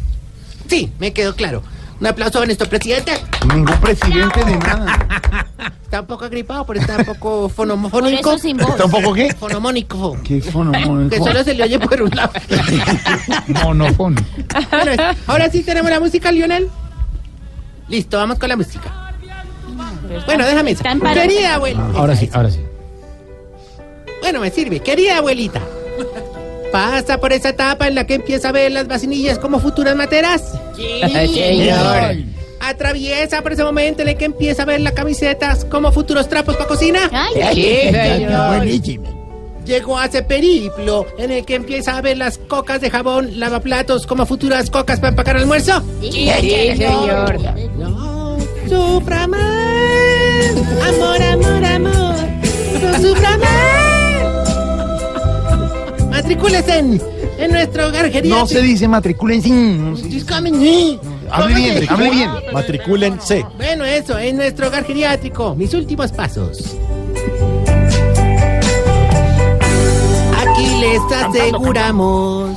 Sí, 0.68 0.90
me 0.98 1.12
quedó 1.12 1.35
claro. 1.35 1.62
Un 2.01 2.06
aplauso 2.06 2.43
a 2.43 2.47
nuestro 2.47 2.68
presidente. 2.68 3.12
Ningún 3.48 3.78
presidente 3.81 4.44
de 4.44 4.56
nada. 4.56 5.09
Está 5.82 6.01
un 6.01 6.06
poco 6.09 6.24
agripado, 6.24 6.66
pero 6.66 6.81
está 6.81 6.97
un 6.97 7.05
poco 7.05 7.48
fonomónico. 7.48 8.35
¿Está 8.35 8.85
un 8.86 8.90
poco 8.90 9.14
qué? 9.14 9.32
Fonomónico. 9.32 10.18
¿Qué 10.24 10.43
fono? 10.43 10.73
Que 11.09 11.18
solo 11.18 11.44
se 11.44 11.55
le 11.55 11.62
oye 11.62 11.78
por 11.78 12.02
un 12.02 12.10
lado. 12.10 12.32
Monofón. 13.62 14.16
Bueno, 14.73 15.02
ahora 15.28 15.48
sí 15.48 15.62
tenemos 15.62 15.89
la 15.89 16.01
música, 16.01 16.32
Lionel. 16.32 16.68
Listo, 17.89 18.16
vamos 18.16 18.36
con 18.40 18.48
la 18.48 18.56
música. 18.56 19.06
Bueno, 20.27 20.47
déjame 20.47 20.73
esa. 20.73 20.85
Querida 21.15 21.55
abuela. 21.55 21.91
Ahora 21.95 22.16
sí, 22.16 22.28
ahora 22.33 22.51
sí. 22.51 22.61
Bueno, 24.20 24.41
me 24.41 24.51
sirve. 24.51 24.81
Querida 24.81 25.19
abuelita. 25.19 25.61
Pasa 26.73 27.19
por 27.19 27.33
esa 27.33 27.51
etapa 27.51 27.87
en 27.87 27.95
la 27.95 28.07
que 28.07 28.15
empieza 28.15 28.49
a 28.49 28.53
ver 28.53 28.73
las 28.73 28.89
vacinillas 28.89 29.39
como 29.39 29.61
futuras 29.61 29.97
materas. 29.97 30.53
señor. 30.77 32.16
Atraviesa 32.61 33.43
por 33.43 33.53
ese 33.53 33.65
momento 33.65 34.03
en 34.03 34.09
el 34.09 34.16
que 34.16 34.24
empieza 34.24 34.62
a 34.62 34.66
ver 34.66 34.81
las 34.81 34.93
camisetas 34.93 35.65
como 35.65 35.93
futuros 35.93 36.28
trapos 36.28 36.57
para 36.57 36.69
cocina. 36.69 37.09
Ay, 37.12 37.55
sí, 37.55 37.93
señor. 37.93 39.15
Llegó 39.65 39.99
a 39.99 40.07
ese 40.07 40.23
periplo 40.23 41.07
en 41.19 41.33
el 41.33 41.45
que 41.45 41.57
empieza 41.57 41.97
a 41.97 42.01
ver 42.01 42.16
las 42.19 42.39
cocas 42.39 42.81
de 42.81 42.89
jabón, 42.89 43.41
lavaplatos 43.41 44.07
como 44.07 44.24
futuras 44.24 44.70
cocas 44.70 45.01
para 45.01 45.11
empacar 45.11 45.37
almuerzo. 45.37 45.83
Sí, 46.01 46.31
señor. 46.77 47.41
No 47.77 48.06
sufra 48.69 49.27
más. 49.27 49.41
Amor, 50.89 51.23
amor, 51.23 51.65
amor. 51.65 52.17
No 52.83 53.01
sufra 53.01 53.39
más. 53.39 53.47
Matricúlese 56.11 56.79
en, 56.79 57.01
en 57.39 57.51
nuestro 57.53 57.89
hogar 57.89 58.07
geriátrico. 58.07 58.37
No 58.37 58.47
se 58.47 58.61
dice 58.63 58.89
matriculen 58.89 59.43
sin. 59.43 59.95
Dígame, 59.95 60.51
Hable 61.31 61.55
bien, 61.55 61.85
hable 61.89 62.11
bien. 62.11 62.31
Matricúlense. 62.53 63.45
Bueno, 63.57 63.85
eso, 63.85 64.19
en 64.19 64.37
nuestro 64.37 64.69
hogar 64.69 64.85
geriátrico. 64.85 65.55
Mis 65.55 65.75
últimos 65.75 66.13
pasos. 66.13 66.77
Aquí 70.39 70.67
les 70.81 71.01
aseguramos 71.13 72.57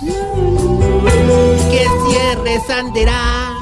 que 1.69 1.83
el 1.83 1.89
cierre 2.07 2.61
sanderá. 2.67 3.55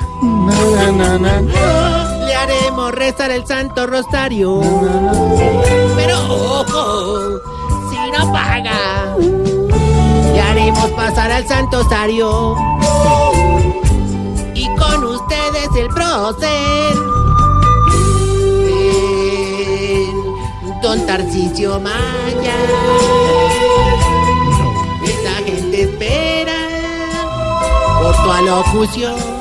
Le 2.28 2.36
haremos 2.36 2.92
rezar 2.92 3.32
el 3.32 3.48
santo 3.48 3.88
rosario. 3.88 4.60
Pero 5.96 6.20
ojo, 6.30 7.40
si 7.90 8.12
no 8.12 8.32
paga, 8.34 9.16
le 10.34 10.42
haremos 10.42 10.90
pasar 10.92 11.32
al 11.32 11.48
santo 11.48 11.80
osario. 11.80 12.56
Y 14.54 14.68
con 14.76 15.06
ustedes 15.06 15.70
el 15.78 15.88
prócer. 15.88 16.98
Ven, 18.66 20.12
Don 20.82 21.06
Tarcisio 21.06 21.80
Maya. 21.80 22.58
Esa 25.06 25.36
gente 25.46 25.84
espera 25.84 26.58
por 28.02 28.16
tu 28.22 28.32
alocución. 28.32 29.37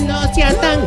No 0.00 0.20
no 0.20 0.34
sean 0.34 0.54
tan. 0.60 0.80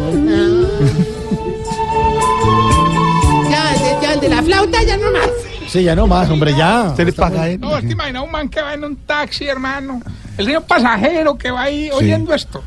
Ya, 3.50 3.76
ya, 3.76 4.02
ya, 4.02 4.14
el 4.14 4.20
de 4.20 4.30
la 4.30 4.44
flauta, 4.44 4.84
ya 4.84 4.98
no 4.98 5.12
más. 5.12 5.30
Sí, 5.68 5.84
ya 5.84 5.96
no 5.96 6.08
más, 6.08 6.30
hombre, 6.30 6.54
ya. 6.56 6.94
¿Se 6.96 7.06
le 7.06 7.14
paga 7.14 7.44
a 7.44 7.50
él? 7.50 7.60
No, 7.60 7.80
te 7.80 7.92
imaginas 7.92 8.24
un 8.24 8.32
man 8.32 8.50
que 8.50 8.62
va 8.62 8.74
en 8.74 8.84
un 8.84 8.96
taxi, 8.98 9.48
hermano. 9.48 10.02
El 10.38 10.46
señor 10.46 10.64
pasajero 10.64 11.38
que 11.38 11.52
va 11.52 11.64
ahí 11.64 11.90
oyendo 11.92 12.34
esto. 12.34 12.64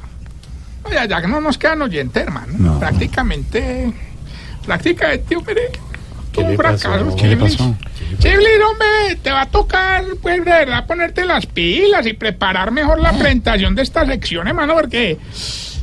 Oye, 0.84 0.96
ya 1.08 1.20
que 1.20 1.28
no 1.28 1.40
nos 1.40 1.58
quedan 1.58 1.82
oyentes, 1.82 2.22
hermano. 2.22 2.78
Prácticamente. 2.78 3.92
Prácticamente, 4.66 5.36
hombre. 5.36 5.62
¿Qué 6.32 6.42
le 6.42 6.56
fracaso, 6.56 7.14
¿Qué 7.16 7.26
le 7.28 7.34
Chiblis. 7.36 7.56
pasó? 7.56 7.76
Chiblis, 8.18 8.48
hombre, 8.70 9.16
te 9.22 9.30
va 9.30 9.42
a 9.42 9.46
tocar, 9.50 10.04
pues, 10.22 10.36
de 10.44 10.50
verdad, 10.50 10.86
ponerte 10.86 11.24
las 11.24 11.44
pilas 11.46 12.06
y 12.06 12.14
preparar 12.14 12.70
mejor 12.70 13.00
la 13.00 13.12
presentación 13.12 13.74
de 13.74 13.82
esta 13.82 14.06
sección, 14.06 14.48
hermano, 14.48 14.74
porque 14.74 15.18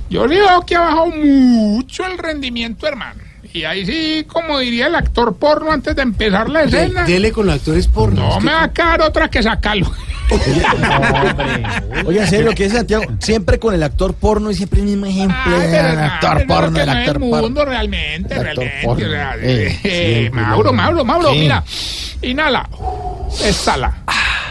yo 0.09 0.27
le 0.27 0.39
veo 0.39 0.61
que 0.65 0.75
ha 0.75 0.79
bajado 0.81 1.07
mucho 1.07 2.05
el 2.05 2.17
rendimiento, 2.17 2.87
hermano. 2.87 3.21
Y 3.51 3.63
ahí 3.63 3.83
sí, 3.85 4.25
como 4.27 4.59
diría 4.59 4.87
el 4.87 4.95
actor 4.95 5.35
porno 5.37 5.71
antes 5.71 5.95
de 5.95 6.03
empezar 6.03 6.49
la 6.49 6.63
escena. 6.63 7.03
Dele 7.05 7.31
con 7.31 7.47
los 7.47 7.55
actores 7.55 7.87
porno. 7.87 8.29
No 8.29 8.39
me 8.41 8.51
va 8.51 8.63
a 8.63 8.71
quedar 8.73 9.01
otra 9.01 9.27
que 9.27 9.41
sacarlo. 9.41 9.91
Oye, 12.05 12.19
en 12.21 12.27
serio, 12.27 12.51
que 12.53 12.65
es 12.65 12.73
Santiago? 12.73 13.03
Siempre 13.19 13.57
con 13.57 13.73
el 13.73 13.81
actor 13.81 14.13
porno 14.13 14.51
y 14.51 14.55
siempre 14.55 14.79
el 14.81 14.85
mismo 14.85 15.07
ejemplo. 15.07 15.35
Ay, 15.45 15.63
el 15.63 15.71
pero 15.71 15.99
actor 16.01 16.45
porno, 16.47 16.79
el 16.79 16.85
no 16.85 16.91
es 16.91 16.97
actor 16.99 17.15
el 17.23 17.29
porno. 17.29 17.41
mundo 17.43 17.65
realmente, 17.65 18.33
El 18.35 18.39
actor 18.47 18.55
realmente. 18.63 18.85
porno. 18.85 19.05
o 19.07 19.09
sea, 19.09 19.35
Eh, 19.41 19.79
eh, 19.83 20.29
Mauro, 20.31 20.71
Mauro, 20.73 21.03
Mauro, 21.03 21.33
Sí. 21.33 21.39
mira. 21.39 21.63
Inhala. 22.21 22.69
Exhala. 23.43 23.97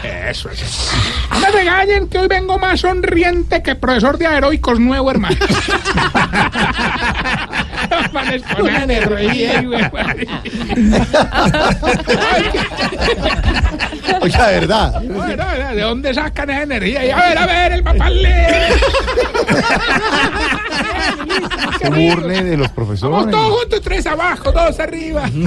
Eso 0.03 0.49
es. 0.49 0.91
No 1.31 1.39
me 1.39 1.51
regañen 1.51 2.07
que 2.07 2.19
hoy 2.19 2.27
vengo 2.27 2.57
más 2.57 2.81
sonriente 2.81 3.61
que 3.61 3.75
profesor 3.75 4.17
de 4.17 4.27
aeróicos 4.27 4.79
nuevo, 4.79 5.11
hermano. 5.11 5.35
Oiga, 14.21 14.47
de 14.47 14.59
verdad. 14.59 15.01
Bueno, 15.03 15.45
¿De 15.75 15.81
dónde 15.81 16.13
sacan 16.13 16.49
esa 16.49 16.63
energía? 16.63 17.05
Y 17.05 17.11
a 17.11 17.17
ver, 17.17 17.37
a 17.37 17.45
ver, 17.45 17.71
el 17.73 17.83
papá 17.83 18.09
le. 18.09 18.29
Se 21.79 21.89
burle 21.89 22.43
de 22.43 22.57
los 22.57 22.67
Vamos 22.67 22.71
profesores. 22.75 23.31
todos 23.31 23.59
juntos, 23.59 23.81
tres 23.81 24.05
abajo, 24.05 24.51
dos 24.51 24.79
arriba. 24.79 25.29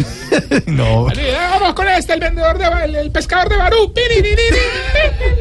No. 0.66 1.04
Vale, 1.04 1.34
vamos 1.34 1.74
con 1.74 1.88
este, 1.88 2.14
el 2.14 2.20
vendedor 2.20 2.58
de 2.58 2.66
el, 2.84 2.94
el 2.96 3.10
pescador 3.10 3.48
de 3.48 3.56
Barú. 3.56 3.92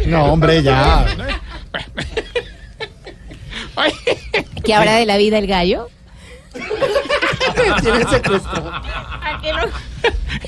No, 0.08 0.26
hombre, 0.34 0.62
ya. 0.64 1.06
¿Qué 4.64 4.74
habrá 4.74 4.96
de 4.96 5.06
la 5.06 5.18
vida 5.18 5.38
el 5.38 5.48
gallo? 5.48 5.90
Tiene 7.82 8.08
secuestro. 8.10 8.72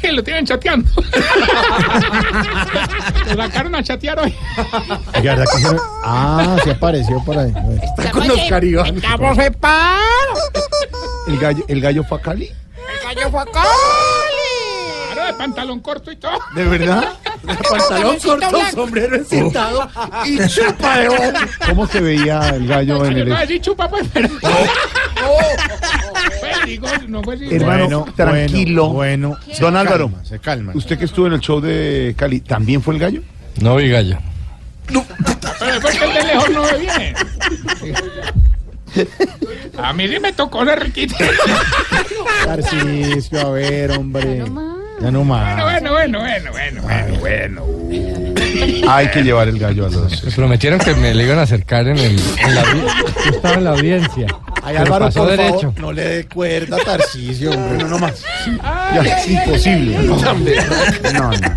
Y 0.02 0.08
lo 0.12 0.24
tienen 0.24 0.46
chateando. 0.46 0.90
Lo 3.28 3.36
sacaron 3.44 3.76
a 3.76 3.84
chatear 3.84 4.20
hoy. 4.20 4.34
Oiga, 5.16 5.36
¿verdad 5.36 5.46
que 5.54 5.62
se- 5.62 5.78
Ah, 6.04 6.58
se 6.64 6.72
apareció 6.72 7.24
por 7.24 7.38
ahí. 7.38 7.54
Está 7.82 8.12
con 8.12 8.28
los 8.28 8.40
caribanos. 8.50 8.98
Estamos 9.04 9.38
en 9.38 9.54
paro. 9.56 10.34
¿El 11.28 11.40
gallo, 11.40 11.64
el 11.68 11.82
gallo 11.82 12.04
fue 12.04 12.18
a 12.18 12.22
Cali? 12.22 12.46
El 12.46 13.16
gallo 13.16 13.32
fue 13.32 13.42
a 13.42 13.46
Cali. 13.46 13.68
De 15.34 15.38
pantalón 15.40 15.80
corto 15.80 16.12
y 16.12 16.16
todo. 16.16 16.38
¿De 16.56 16.64
verdad? 16.66 17.14
Pantalón 17.70 18.20
corto, 18.20 18.62
sombrero 18.72 19.16
encintado 19.16 19.90
y 20.26 20.38
chupa 20.48 21.00
de 21.00 21.10
ojo. 21.10 21.32
¿Cómo 21.68 21.88
se 21.88 22.00
veía 22.02 22.50
el 22.50 22.68
gallo 22.68 23.04
en 23.06 23.18
el... 23.18 23.30
no 23.30 23.40
decir 23.40 23.62
chupa, 23.62 23.90
pues, 23.90 24.08
pero. 24.14 24.30
Digo, 26.66 26.88
no 27.08 27.24
fue 27.24 27.36
así. 27.36 27.54
Hermano, 27.54 27.84
Bueno, 27.84 28.14
tranquilo. 28.16 28.90
Bueno, 28.90 29.38
Don 29.60 29.76
Álvaro, 29.76 30.10
calma, 30.10 30.26
se 30.26 30.40
calma. 30.40 30.72
usted 30.76 30.98
que 30.98 31.06
estuvo 31.06 31.28
en 31.28 31.34
el 31.34 31.40
show 31.40 31.60
de 31.60 32.14
Cali, 32.18 32.42
¿también 32.42 32.82
fue 32.82 32.94
el 32.94 33.00
gallo? 33.00 33.22
No 33.60 33.76
vi 33.76 33.90
gallo. 33.90 34.18
Pero 34.88 35.74
es 35.76 35.80
porque 35.80 36.06
el 36.06 36.14
de 36.14 36.24
lejos 36.24 36.50
no 36.52 36.62
ve 36.64 36.78
bien. 36.78 37.16
A 39.78 39.94
mí 39.94 40.08
sí 40.08 40.20
me 40.20 40.34
tocó 40.34 40.64
ser 40.66 40.80
riquito. 40.84 41.16
Tarcisio, 42.46 43.40
a 43.48 43.50
ver, 43.52 43.92
hombre. 43.92 44.44
Ya 45.04 45.12
no 45.12 45.24
más. 45.26 45.62
Bueno, 45.62 45.92
bueno, 45.92 45.92
bueno, 45.92 46.20
bueno, 46.52 46.82
bueno, 46.82 46.82
bueno, 47.20 47.66
bueno. 47.66 48.90
Hay 48.90 49.08
que 49.10 49.22
llevar 49.22 49.50
el 49.50 49.60
gallo 49.60 49.88
a 49.88 49.90
los. 49.90 50.24
Me 50.24 50.32
prometieron 50.32 50.80
que 50.80 50.94
me 50.96 51.14
le 51.14 51.26
iban 51.26 51.40
a 51.40 51.42
acercar 51.42 51.86
en 51.88 51.98
el. 51.98 52.18
En 52.38 52.56
la, 52.56 52.64
yo 52.64 53.32
estaba 53.32 53.56
en 53.56 53.64
la 53.66 53.70
audiencia. 53.72 54.28
Ay, 54.62 54.78
Álvaro, 54.78 55.06
pasó 55.06 55.20
por 55.24 55.32
derecho. 55.32 55.60
favor, 55.60 55.80
no 55.82 55.92
le 55.92 56.04
dé 56.08 56.26
cuerda 56.28 56.78
a 56.78 56.86
Tarcisio, 56.86 57.52
hombre. 57.52 57.80
No, 57.80 57.90
no 57.90 58.00
más. 58.00 58.24
Ya, 58.94 59.02
es 59.02 59.30
imposible. 59.30 59.98
No, 60.04 60.16
no. 60.16 61.32
no. 61.32 61.50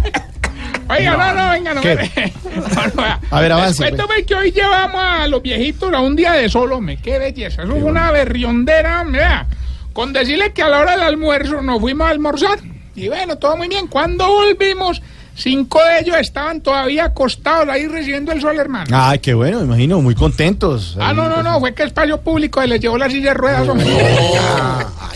Oiga, 0.89 1.17
no, 1.17 1.35
no, 1.35 1.51
venga, 1.51 1.75
no 1.75 1.81
¿Qué? 1.81 1.95
me... 1.97 2.33
No, 2.57 2.87
no, 2.87 3.03
vea. 3.03 3.21
A 3.31 3.41
ver, 3.41 3.53
avance, 3.53 3.83
cuento, 3.83 4.07
pues, 4.07 4.25
que 4.27 4.35
hoy 4.35 4.51
llevamos 4.53 5.01
a 5.03 5.27
los 5.29 5.43
viejitos 5.43 5.93
a 5.93 6.01
un 6.01 6.15
día 6.17 6.33
de 6.33 6.49
solo, 6.49 6.81
me 6.81 6.97
qué 6.97 7.19
belleza. 7.19 7.63
Eso 7.63 7.73
fue 7.73 7.83
una 7.85 8.11
berriondera, 8.11 9.05
mira. 9.05 9.47
Con 9.93 10.13
decirle 10.13 10.53
que 10.53 10.63
a 10.63 10.69
la 10.69 10.81
hora 10.81 10.93
del 10.93 11.03
almuerzo 11.03 11.63
nos 11.63 11.81
fuimos 11.81 12.07
a 12.07 12.11
almorzar. 12.11 12.59
Y 12.97 13.09
bueno, 13.09 13.37
todo 13.37 13.57
muy 13.57 13.69
bien. 13.69 13.87
Cuando 13.87 14.27
volvimos, 14.27 15.03
cinco 15.35 15.79
de 15.85 16.01
ellos 16.01 16.17
estaban 16.17 16.63
todavía 16.63 17.05
acostados 17.05 17.69
ahí 17.69 17.87
recibiendo 17.87 18.33
el 18.33 18.41
sol, 18.41 18.59
hermano. 18.59 18.87
Ay, 18.91 19.19
qué 19.19 19.35
bueno, 19.35 19.59
me 19.59 19.65
imagino, 19.65 20.01
muy 20.01 20.15
contentos. 20.15 20.97
Ah, 20.99 21.13
no, 21.13 21.29
no, 21.29 21.43
no, 21.43 21.61
fue 21.61 21.75
que 21.75 21.83
espacio 21.83 22.21
público 22.21 22.63
les 22.63 22.81
llevó 22.81 22.97
la 22.97 23.11
silla 23.11 23.29
de 23.29 23.35
ruedas, 23.35 23.69
hombre. 23.69 23.87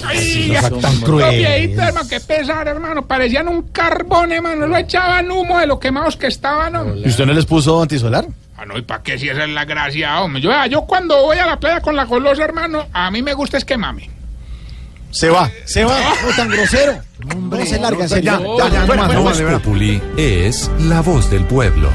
Ay, 0.05 0.55
tan 0.81 1.01
cruel. 1.01 1.45
hermano, 1.45 2.07
qué 2.09 2.21
pesar, 2.21 2.69
hermano. 2.69 3.07
Parecían 3.07 3.49
un 3.49 3.63
carbón, 3.71 4.31
hermano. 4.33 4.67
Lo 4.67 4.77
echaban 4.77 5.31
humo 5.31 5.59
de 5.59 5.67
lo 5.67 5.81
quemados 5.81 6.17
que 6.17 6.27
estaban, 6.27 6.77
hombre. 6.77 7.01
¿Y 7.05 7.09
usted 7.09 7.25
no 7.25 7.33
les 7.33 7.47
puso 7.47 7.81
antisolar? 7.81 8.27
Ah, 8.59 8.67
no, 8.67 8.77
¿y 8.77 8.83
para 8.83 9.03
qué 9.03 9.19
si 9.19 9.27
esa 9.27 9.45
es 9.45 9.51
la 9.51 9.65
gracia, 9.65 10.21
hombre? 10.21 10.43
Yo, 10.43 10.53
ah, 10.53 10.67
yo 10.67 10.83
cuando 10.83 11.23
voy 11.23 11.39
a 11.39 11.47
la 11.47 11.59
playa 11.59 11.81
con 11.81 11.97
la 11.97 12.05
golosa, 12.05 12.45
hermano, 12.45 12.89
a 12.93 13.11
mí 13.11 13.23
me 13.23 13.33
gusta 13.33 13.57
es 13.57 13.65
quemarme. 13.65 14.20
Se 15.11 15.29
va, 15.29 15.51
se 15.65 15.85
va, 15.85 15.99
no 16.23 16.35
tan 16.37 16.49
grosero. 16.49 17.01
No 17.51 17.67
se 17.67 17.79
larga, 17.79 18.09
serio. 18.09 18.57
Ya, 18.59 18.69
ya, 18.71 18.87
no 18.87 18.95
no 18.95 19.35
de 19.35 19.45
verdad. 19.45 19.61
Populi 19.61 20.01
es 20.17 20.71
la 20.89 21.01
voz 21.03 21.29
del 21.31 21.45
pueblo. 21.45 21.91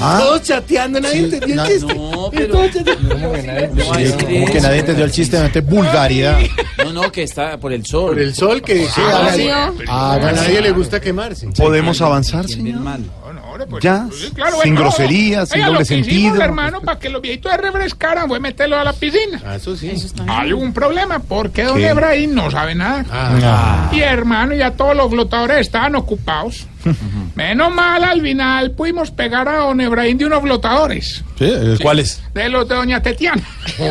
Ah, 0.00 0.18
Todos 0.20 0.42
chateando, 0.42 1.00
nadie 1.00 1.20
entendió 1.24 1.60
el 1.62 1.68
chiste. 1.68 1.94
No, 1.94 2.30
pero. 2.32 2.54
Todos 2.54 2.70
chateando. 2.72 3.34
sí, 3.96 4.12
como 4.24 4.46
que 4.46 4.60
nadie 4.60 4.78
entendió 4.80 5.04
el 5.04 5.10
chiste, 5.12 5.48
de 5.48 5.60
vulgaridad. 5.60 6.38
No, 6.84 6.92
no, 6.92 7.10
que 7.12 7.24
está 7.24 7.58
por 7.58 7.72
el 7.72 7.84
sol. 7.84 8.10
Por 8.10 8.20
el 8.20 8.34
sol 8.34 8.62
que 8.62 8.86
Sí, 8.86 9.00
a, 9.00 9.08
hágale. 9.18 9.46
nadie, 9.48 9.84
a 9.88 10.32
nadie 10.32 10.60
le 10.60 10.70
gusta 10.72 11.00
quemarse. 11.00 11.48
¿Podemos 11.48 12.00
avanzar, 12.00 12.46
Bien 12.46 12.58
señor? 12.58 12.80
mal. 12.80 13.00
Hombre, 13.48 13.66
pues, 13.66 13.82
Ya, 13.82 14.04
pues, 14.08 14.20
sí, 14.20 14.30
claro, 14.32 14.52
sin 14.62 14.74
bueno, 14.74 14.80
groserías, 14.90 15.48
sin 15.48 15.56
oiga, 15.58 15.66
doble 15.68 15.78
lo 15.80 15.86
que 15.86 15.94
hicimos, 15.94 16.06
sentido. 16.14 16.42
hermano, 16.44 16.80
para 16.82 16.98
que 16.98 17.08
los 17.08 17.22
viejitos 17.22 17.50
se 17.52 17.58
refrescaran 17.58 18.28
fue 18.28 18.40
meterlo 18.40 18.78
a 18.78 18.84
la 18.84 18.92
piscina. 18.92 19.40
Ah, 19.46 19.56
Eso 19.56 19.76
sí. 19.76 19.90
Hay 20.28 20.52
un 20.52 20.72
problema, 20.72 21.18
porque 21.18 21.64
don. 21.64 21.80
Efraín 21.82 22.34
no 22.34 22.50
sabe 22.50 22.74
nada. 22.74 23.04
Ah. 23.10 23.88
Y 23.92 24.00
hermano, 24.00 24.54
ya 24.54 24.72
todos 24.72 24.94
los 24.96 25.10
flotadores 25.10 25.58
estaban 25.60 25.94
ocupados. 25.94 26.66
Menos 27.34 27.74
mal, 27.74 28.04
al 28.04 28.20
final 28.20 28.70
pudimos 28.72 29.10
pegar 29.10 29.48
a 29.48 29.56
don 29.58 29.80
Efraín 29.80 30.18
de 30.18 30.26
unos 30.26 30.42
flotadores. 30.42 31.24
Sí, 31.38 31.44
eh, 31.44 31.76
¿Cuáles? 31.82 32.22
De 32.34 32.48
los 32.48 32.68
de 32.68 32.74
doña 32.74 33.02
Tetiana. 33.02 33.42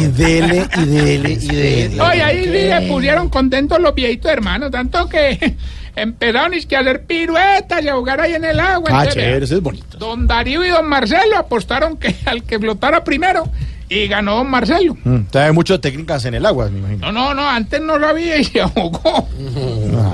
Y 0.00 0.06
dele, 0.06 0.68
y 0.76 0.84
dele, 0.84 1.32
y 1.32 1.46
dele. 1.46 2.00
Oye, 2.00 2.22
ahí 2.22 2.44
sí 2.44 2.50
se 2.52 2.88
pusieron 2.88 3.28
contentos 3.28 3.80
los 3.80 3.94
viejitos 3.94 4.30
hermanos, 4.30 4.70
tanto 4.70 5.08
que 5.08 5.56
empezaron 6.02 6.54
es 6.54 6.66
que 6.66 6.76
a 6.76 6.80
hacer 6.80 7.04
piruetas 7.04 7.84
y 7.84 7.88
a 7.88 7.94
jugar 7.94 8.20
ahí 8.20 8.34
en 8.34 8.44
el 8.44 8.58
agua. 8.60 8.90
Ah, 8.92 9.06
chévere, 9.06 9.44
eso 9.44 9.56
es 9.56 9.62
bonito. 9.62 9.98
Don 9.98 10.26
Darío 10.26 10.64
y 10.64 10.68
don 10.68 10.86
Marcelo 10.86 11.36
apostaron 11.36 11.96
que 11.96 12.14
al 12.26 12.42
que 12.42 12.58
flotara 12.58 13.04
primero 13.04 13.50
y 13.88 14.06
ganó 14.06 14.36
don 14.36 14.48
Marcelo. 14.48 14.96
Mm, 15.04 15.24
mucho 15.52 15.74
de 15.74 15.80
técnicas 15.80 16.24
en 16.24 16.34
el 16.34 16.46
agua, 16.46 16.68
me 16.70 16.78
imagino. 16.78 17.12
No, 17.12 17.12
no, 17.12 17.34
no, 17.34 17.48
antes 17.48 17.80
no 17.80 17.98
lo 17.98 18.06
había 18.06 18.38
y 18.38 18.44
se 18.44 18.60
ahogó. 18.60 19.28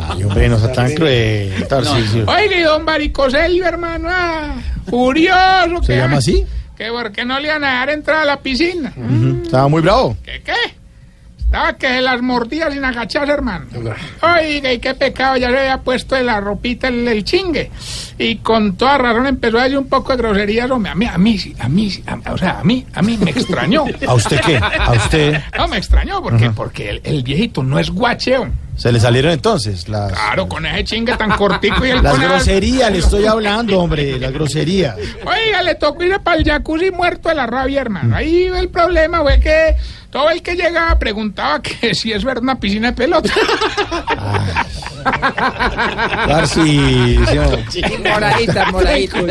Ay, 0.09 0.25
hombre, 0.25 0.49
no 0.49 0.59
sea 0.59 0.73
tan 0.73 0.95
cruel, 0.95 1.67
Tarcisio. 1.69 2.25
Oiga, 2.27 2.57
y 2.57 2.63
don 2.63 2.85
Baricoselio, 2.87 3.67
hermano, 3.67 4.09
ah, 4.11 4.55
furioso. 4.89 5.83
¿Se 5.83 5.93
que, 5.93 5.99
llama 5.99 6.17
así? 6.17 6.45
Que 6.77 6.91
porque 6.91 7.25
no 7.25 7.39
le 7.39 7.49
iban 7.49 7.65
a 7.65 7.73
dejar 7.73 7.91
entrar 7.91 8.23
a 8.23 8.25
la 8.25 8.41
piscina. 8.41 8.93
Estaba 9.45 9.69
muy 9.69 9.83
bravo. 9.83 10.17
¿Qué 10.25 10.43
qué? 10.43 10.53
Estaba 11.47 11.73
que 11.75 11.87
se 11.89 12.03
las 12.03 12.21
mordía 12.23 12.71
sin 12.71 12.85
agacharse, 12.85 13.33
hermano. 13.33 13.67
Oiga, 14.21 14.73
y 14.73 14.79
qué 14.81 14.95
pecado, 14.95 15.37
ya 15.37 15.49
se 15.51 15.59
había 15.59 15.79
puesto 15.79 16.17
de 16.17 16.25
la 16.25 16.41
ropita 16.41 16.89
el, 16.89 17.07
el 17.07 17.25
chingue. 17.25 17.71
Y 18.19 18.37
con 18.37 18.77
toda 18.77 18.99
razón 18.99 19.27
empezó 19.27 19.59
a 19.59 19.63
decir 19.63 19.79
un 19.79 19.89
poco 19.89 20.11
de 20.13 20.19
groserías, 20.19 20.69
hombre. 20.71 20.91
A 20.91 20.95
mí, 20.97 21.07
a 21.07 21.17
mí, 21.17 21.39
a 21.61 21.69
mí, 21.69 21.93
a- 22.07 22.33
o 22.33 22.37
sea, 22.39 22.59
a 22.61 22.65
mí, 22.65 22.85
a 22.95 23.01
mí 23.03 23.17
me 23.17 23.31
extrañó. 23.31 23.85
¿A 24.09 24.15
usted 24.15 24.41
qué? 24.45 24.57
¿A 24.59 24.93
usted? 24.93 25.41
No, 25.57 25.69
me 25.69 25.77
extrañó, 25.79 26.21
porque, 26.23 26.51
porque 26.51 26.91
el, 26.91 27.01
el 27.05 27.23
viejito 27.23 27.63
no 27.63 27.79
es 27.79 27.91
guacheo. 27.91 28.49
Se 28.77 28.93
le 28.93 29.01
salieron 29.01 29.33
entonces 29.33 29.89
las, 29.89 30.13
Claro, 30.13 30.49
con 30.49 30.67
ese 30.67 30.85
chingue 30.85 31.17
tan 31.17 31.31
cortico 31.33 31.85
y 31.87 31.91
el 31.91 32.03
las 32.03 32.19
groserías, 32.21 32.93
le 32.93 32.99
estoy 32.99 33.25
hablando, 33.27 33.81
hombre, 33.81 34.19
las 34.19 34.33
groserías. 34.33 34.97
Oiga, 35.25 35.63
le 35.63 35.75
tocó 35.77 36.03
ir 36.05 36.19
para 36.21 36.37
el 36.39 36.45
jacuzzi 36.45 36.91
muerto 36.91 37.31
de 37.31 37.35
la 37.37 37.47
rabia, 37.47 37.81
hermano. 37.81 38.15
Ahí 38.15 38.45
el 38.45 38.69
problema 38.69 39.23
fue 39.23 39.41
que 39.41 39.77
todo 40.11 40.29
el 40.31 40.43
que 40.43 40.55
llegaba 40.57 40.99
preguntaba 40.99 41.63
que 41.63 41.95
si 41.95 42.13
es 42.13 42.23
verdad 42.23 42.43
una 42.43 42.61
piscina 42.61 42.89
de 42.91 42.97
pelota. 42.97 43.33
Tarcisio. 46.27 47.43
Moradita, 48.05 48.65
moradita. 48.73 49.23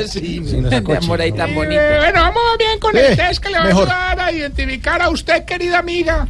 Moradita 1.02 1.46
Eh, 1.48 1.54
bonita. 1.54 1.98
bueno, 2.00 2.22
vamos 2.22 2.42
bien 2.58 2.80
con 2.80 2.96
Eh, 2.98 3.08
el 3.10 3.18
test 3.18 3.44
que 3.44 3.50
le 3.50 3.58
va 3.58 3.64
a 3.64 3.68
ayudar 3.68 4.20
a 4.20 4.32
identificar 4.32 5.02
a 5.02 5.10
usted, 5.10 5.46
querida 5.46 5.80
amiga. 5.80 6.28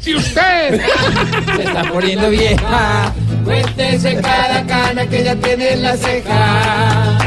Si 0.00 0.14
usted 0.14 0.80
Se 1.56 1.62
está 1.64 1.82
poniendo 1.92 2.30
vieja. 2.30 3.12
Cuéntese 3.44 4.16
cada 4.20 4.64
cana 4.66 5.06
que 5.06 5.24
ya 5.24 5.34
tiene 5.36 5.72
en 5.72 5.82
la 5.82 5.96
ceja. 5.96 7.18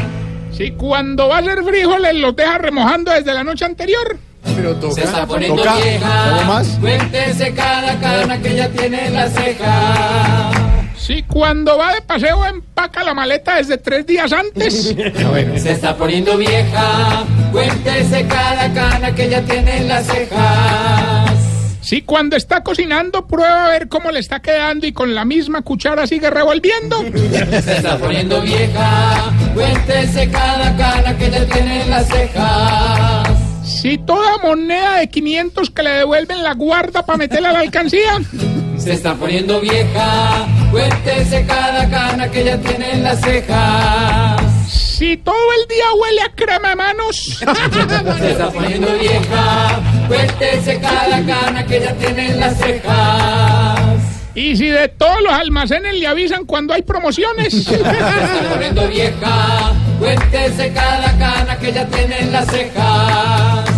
si 0.56 0.70
cuando 0.72 1.28
va 1.28 1.36
a 1.36 1.40
hacer 1.40 1.62
frijoles 1.64 2.14
los 2.14 2.34
deja 2.36 2.58
remojando 2.58 3.10
desde 3.12 3.32
la 3.34 3.42
noche 3.44 3.64
anterior. 3.64 4.16
Pero 4.56 4.92
Se 4.92 5.00
está 5.02 5.12
toca. 5.22 5.26
poniendo 5.26 5.62
Toca. 5.62 5.76
vieja. 5.76 6.24
¿Algo 6.24 6.44
más? 6.52 6.68
Cuéntese 6.80 7.54
cada 7.54 7.98
cana 8.00 8.40
que 8.40 8.54
ya 8.56 8.68
tiene 8.68 9.06
en 9.06 9.14
la 9.14 9.28
ceja. 9.28 10.50
Si 10.96 11.22
cuando 11.24 11.76
va 11.78 11.94
de 11.94 12.02
paseo 12.02 12.46
empaca 12.46 13.02
la 13.02 13.12
maleta 13.14 13.56
desde 13.56 13.76
tres 13.78 14.06
días 14.06 14.32
antes. 14.32 14.94
Se 15.56 15.72
está 15.72 15.96
poniendo 15.96 16.36
vieja. 16.36 17.24
Cuéntese 17.50 18.24
cada 18.26 18.72
cana 18.72 19.12
que 19.14 19.28
ya 19.28 19.40
tiene 19.42 19.78
en 19.78 19.88
las 19.88 20.06
cejas. 20.06 21.21
Si 21.82 22.02
cuando 22.02 22.36
está 22.36 22.62
cocinando 22.62 23.26
prueba 23.26 23.66
a 23.66 23.70
ver 23.70 23.88
cómo 23.88 24.12
le 24.12 24.20
está 24.20 24.40
quedando 24.40 24.86
y 24.86 24.92
con 24.92 25.16
la 25.16 25.24
misma 25.24 25.62
cuchara 25.62 26.06
sigue 26.06 26.30
revolviendo. 26.30 27.02
Se 27.02 27.76
está 27.76 27.98
poniendo 27.98 28.40
vieja. 28.40 29.32
Cuéntese 29.52 30.30
cada 30.30 30.76
cana 30.76 31.18
que 31.18 31.30
ya 31.30 31.44
tiene 31.44 31.82
en 31.82 31.90
las 31.90 32.06
cejas. 32.06 33.28
Si 33.64 33.98
toda 33.98 34.38
moneda 34.38 34.98
de 34.98 35.08
500 35.08 35.70
que 35.70 35.82
le 35.82 35.90
devuelven 35.90 36.44
la 36.44 36.54
guarda 36.54 37.04
para 37.04 37.18
meterla 37.18 37.50
a 37.50 37.52
la 37.52 37.60
alcancía. 37.60 38.20
Se 38.78 38.92
está 38.92 39.14
poniendo 39.14 39.60
vieja. 39.60 40.46
Cuéntese 40.70 41.44
cada 41.46 41.90
cana 41.90 42.30
que 42.30 42.44
ya 42.44 42.58
tiene 42.58 42.92
en 42.92 43.02
las 43.02 43.20
cejas. 43.20 44.31
Si 45.02 45.16
todo 45.16 45.34
el 45.60 45.66
día 45.66 45.84
huele 46.00 46.22
a 46.22 46.28
crema 46.32 46.68
de 46.68 46.76
manos. 46.76 47.16
Se 47.40 48.30
está 48.30 48.50
poniendo 48.50 48.92
vieja. 48.94 49.80
Cuéntese 50.06 50.78
cada 50.80 51.26
cana 51.26 51.66
que 51.66 51.80
ya 51.80 51.92
tiene 51.94 52.30
en 52.30 52.38
las 52.38 52.56
cejas. 52.56 53.80
Y 54.36 54.56
si 54.56 54.68
de 54.68 54.86
todos 54.86 55.20
los 55.22 55.32
almacenes 55.32 55.94
le 55.96 56.06
avisan 56.06 56.44
cuando 56.44 56.72
hay 56.72 56.82
promociones. 56.82 57.64
Se 57.64 57.74
está 57.74 58.48
poniendo 58.52 58.86
vieja. 58.86 59.72
Cuéntese 59.98 60.72
cada 60.72 61.18
cana 61.18 61.58
que 61.58 61.72
ya 61.72 61.84
tiene 61.88 62.20
en 62.20 62.30
las 62.32 62.46
cejas. 62.46 63.70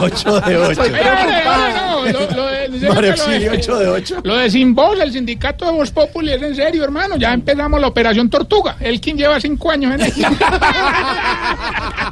8 0.00 0.40
de 0.40 0.56
8. 0.58 0.82
Oye, 0.82 0.90
oye, 0.90 1.00
oye, 1.00 1.74
no, 1.74 2.04
lo- 2.06 2.30
lo 2.30 2.53
que 2.80 3.00
de- 3.02 3.10
Auxilio, 3.10 3.52
8 3.52 3.78
de 3.78 3.88
8. 3.88 4.16
Lo 4.24 4.36
de 4.36 4.50
Sin 4.50 4.74
Voz, 4.74 4.98
el 5.00 5.12
sindicato 5.12 5.66
de 5.66 5.72
Voz 5.72 5.90
Populi, 5.90 6.32
es 6.32 6.42
en 6.42 6.54
serio, 6.54 6.84
hermano. 6.84 7.16
Ya 7.16 7.32
empezamos 7.32 7.80
la 7.80 7.86
operación 7.88 8.28
Tortuga. 8.30 8.76
El 8.80 9.00
quien 9.00 9.16
lleva 9.16 9.40
cinco 9.40 9.70
años 9.70 9.94
en 9.94 10.02
ella. 10.02 10.30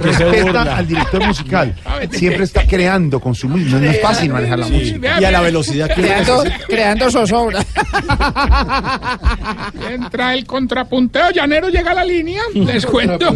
Respeta 0.00 0.76
al 0.76 0.86
director 0.86 1.26
musical. 1.26 1.74
Siempre 2.12 2.44
está 2.44 2.66
creando 2.66 3.20
con 3.20 3.34
su. 3.34 3.48
No 3.48 3.78
es 3.78 4.00
fácil 4.00 4.30
manejar 4.32 4.58
la 4.58 4.66
música. 4.68 5.20
Y 5.20 5.24
a 5.24 5.30
la 5.30 5.40
velocidad 5.40 5.88
que 5.88 6.02
Creando, 6.02 6.44
creando 6.68 7.10
zozobra. 7.10 7.64
Entra 9.90 10.34
el 10.34 10.44
contrapunteo 10.46 11.30
llanero, 11.30 11.68
llega 11.68 11.92
a 11.92 11.94
la 11.94 12.04
línea. 12.04 12.42
Les 12.54 12.84
cuento. 12.86 13.34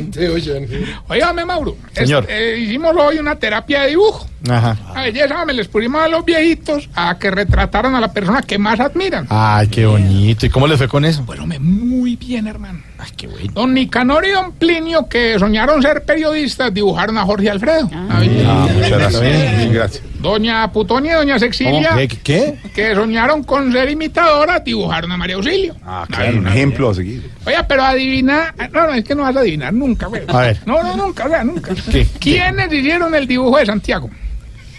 Óigame, 1.09 1.45
Mauro. 1.45 1.77
Señor. 1.93 2.27
eh, 2.29 2.59
hicimos 2.61 2.95
hoy 2.99 3.19
una 3.19 3.37
terapia 3.37 3.83
de 3.83 3.89
dibujo. 3.91 4.27
Ajá. 4.49 4.77
La 4.95 5.03
belleza 5.03 5.45
me 5.45 5.53
les 5.53 5.69
pusimos 5.69 6.03
a 6.03 6.09
los 6.09 6.25
viejitos 6.25 6.89
a 6.95 7.19
que 7.19 7.31
retrataran 7.31 7.95
a 7.95 8.01
la 8.01 8.13
persona 8.13 8.43
que 8.43 8.59
más 8.59 8.81
admiran. 8.81 9.27
Ay, 9.31 9.69
qué 9.69 9.87
bonito. 9.87 10.47
¿Y 10.47 10.51
cómo 10.51 10.67
le 10.67 10.77
fue 10.77 10.89
con 10.89 11.05
eso? 11.05 11.23
Bueno, 11.25 11.47
me 11.47 11.59
muy 11.59 12.17
bien, 12.17 12.47
hermano. 12.47 12.81
Ay, 12.99 13.11
qué 13.17 13.27
bueno. 13.27 13.53
Don 13.53 13.75
Nicanor 13.75 14.25
y 14.27 14.31
don 14.31 14.53
Plinio, 14.53 15.09
que 15.09 15.39
soñaron 15.39 15.83
ser 15.83 16.05
periodistas, 16.05 16.73
dibujaron 16.73 17.19
a 17.19 17.25
Jorge 17.25 17.51
Alfredo. 17.51 17.91
Ahí. 18.11 18.45
Ah, 18.47 18.69
muchas 18.73 18.91
gracias. 18.91 19.63
Sí, 19.63 19.69
gracias. 19.69 20.03
Doña 20.21 20.73
Putonia 20.73 21.13
y 21.13 21.15
doña 21.17 21.39
Sexilia, 21.39 21.91
¿Qué? 21.95 22.09
¿Qué? 22.09 22.59
que 22.75 22.95
soñaron 22.95 23.45
con 23.45 23.71
ser 23.71 23.91
imitadoras, 23.91 24.65
dibujaron 24.65 25.13
a 25.13 25.17
María 25.17 25.37
Auxilio. 25.37 25.77
Ah, 25.85 26.07
claro, 26.09 26.39
un 26.39 26.49
ejemplo 26.49 26.91
a 26.91 26.95
seguir. 26.95 27.31
Oye, 27.45 27.57
pero 27.69 27.85
adivina, 27.85 28.55
no, 28.73 28.87
no, 28.87 28.95
es 28.95 29.05
que 29.05 29.15
no 29.15 29.23
vas 29.23 29.37
a 29.37 29.41
adivinar 29.41 29.73
nunca, 29.73 30.07
güey. 30.07 30.23
A 30.27 30.41
ver. 30.41 30.59
No, 30.67 30.83
no, 30.83 30.97
nunca, 30.97 31.27
o 31.27 31.29
sea, 31.29 31.45
nunca. 31.45 31.75
¿Qué? 31.91 32.07
¿Quiénes 32.19 32.73
hicieron 32.73 33.15
el 33.15 33.27
dibujo 33.27 33.59
de 33.59 33.67
Santiago? 33.67 34.11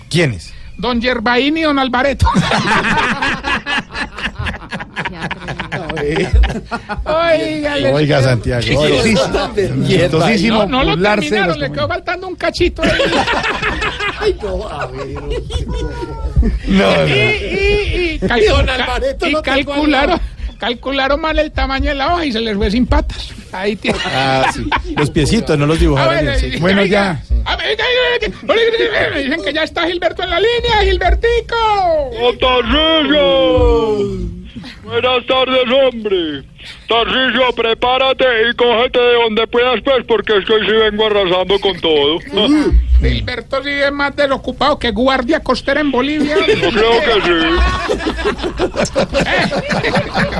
¿Quiénes? 0.09 0.53
Don 0.77 1.01
Yerbaín 1.01 1.57
y 1.57 1.61
don 1.63 1.79
Alvareto. 1.79 2.27
Oiga, 7.05 7.75
Oiga, 7.93 8.21
Santiago. 8.21 8.61
Chistosísimo. 9.87 10.65
No, 10.65 10.83
no 10.83 10.95
lo 10.95 11.01
terminaron, 11.01 11.59
le 11.59 11.71
quedó 11.71 11.87
faltando 11.87 12.27
un 12.27 12.35
cachito. 12.35 12.81
ahí. 12.83 12.91
No, 16.67 17.07
y, 17.07 17.11
y, 17.11 18.13
y, 18.15 18.19
cal- 18.19 18.41
Don 18.47 18.65
ca- 18.65 18.73
Alvareto 18.75 19.27
y 19.27 19.31
no 19.33 19.41
tengo 19.41 19.65
calcularon, 19.71 20.19
calcularon 20.59 21.19
mal 21.21 21.39
el 21.39 21.51
tamaño 21.51 21.89
de 21.89 21.95
la 21.95 22.13
hoja 22.13 22.25
y 22.25 22.31
se 22.31 22.39
les 22.41 22.55
fue 22.55 22.69
sin 22.69 22.85
patas. 22.85 23.31
Ahí 23.51 23.75
tiene. 23.75 23.97
Ah, 24.05 24.45
sí. 24.53 24.69
Los 24.95 25.09
piecitos, 25.09 25.57
no 25.57 25.65
los 25.65 25.79
dibujaron. 25.79 26.13
bueno, 26.13 26.31
bien, 26.37 26.39
sí. 26.51 26.57
y- 26.57 26.59
Bueno, 26.59 26.81
oiga, 26.81 27.21
ya. 27.29 27.35
Dicen 29.23 29.43
que 29.43 29.53
ya 29.53 29.63
está 29.63 29.87
Gilberto 29.87 30.23
en 30.23 30.29
la 30.29 30.39
línea, 30.39 30.81
Gilbertico. 30.83 31.55
¡Tarcillo! 32.39 34.26
Buenas 34.87 35.25
tardes, 35.27 35.63
hombre. 35.69 36.43
Tarcillo, 36.87 37.51
prepárate 37.55 38.23
y 38.49 38.55
cógete 38.55 38.99
de 38.99 39.13
donde 39.15 39.45
puedas, 39.47 39.81
pues, 39.83 40.05
porque 40.07 40.37
es 40.37 40.45
que 40.45 40.53
hoy 40.53 40.65
sí 40.65 40.71
vengo 40.71 41.05
arrasando 41.07 41.59
con 41.59 41.77
todo. 41.81 42.19
Gilberto 43.01 43.61
sí 43.63 43.69
es 43.69 43.91
más 43.91 44.15
desocupado 44.15 44.79
que 44.79 44.91
guardia 44.91 45.41
costera 45.41 45.81
en 45.81 45.91
Bolivia. 45.91 46.35
Yo 46.47 46.69
creo 46.71 47.01
que 47.01 47.21
sí. 47.21 47.33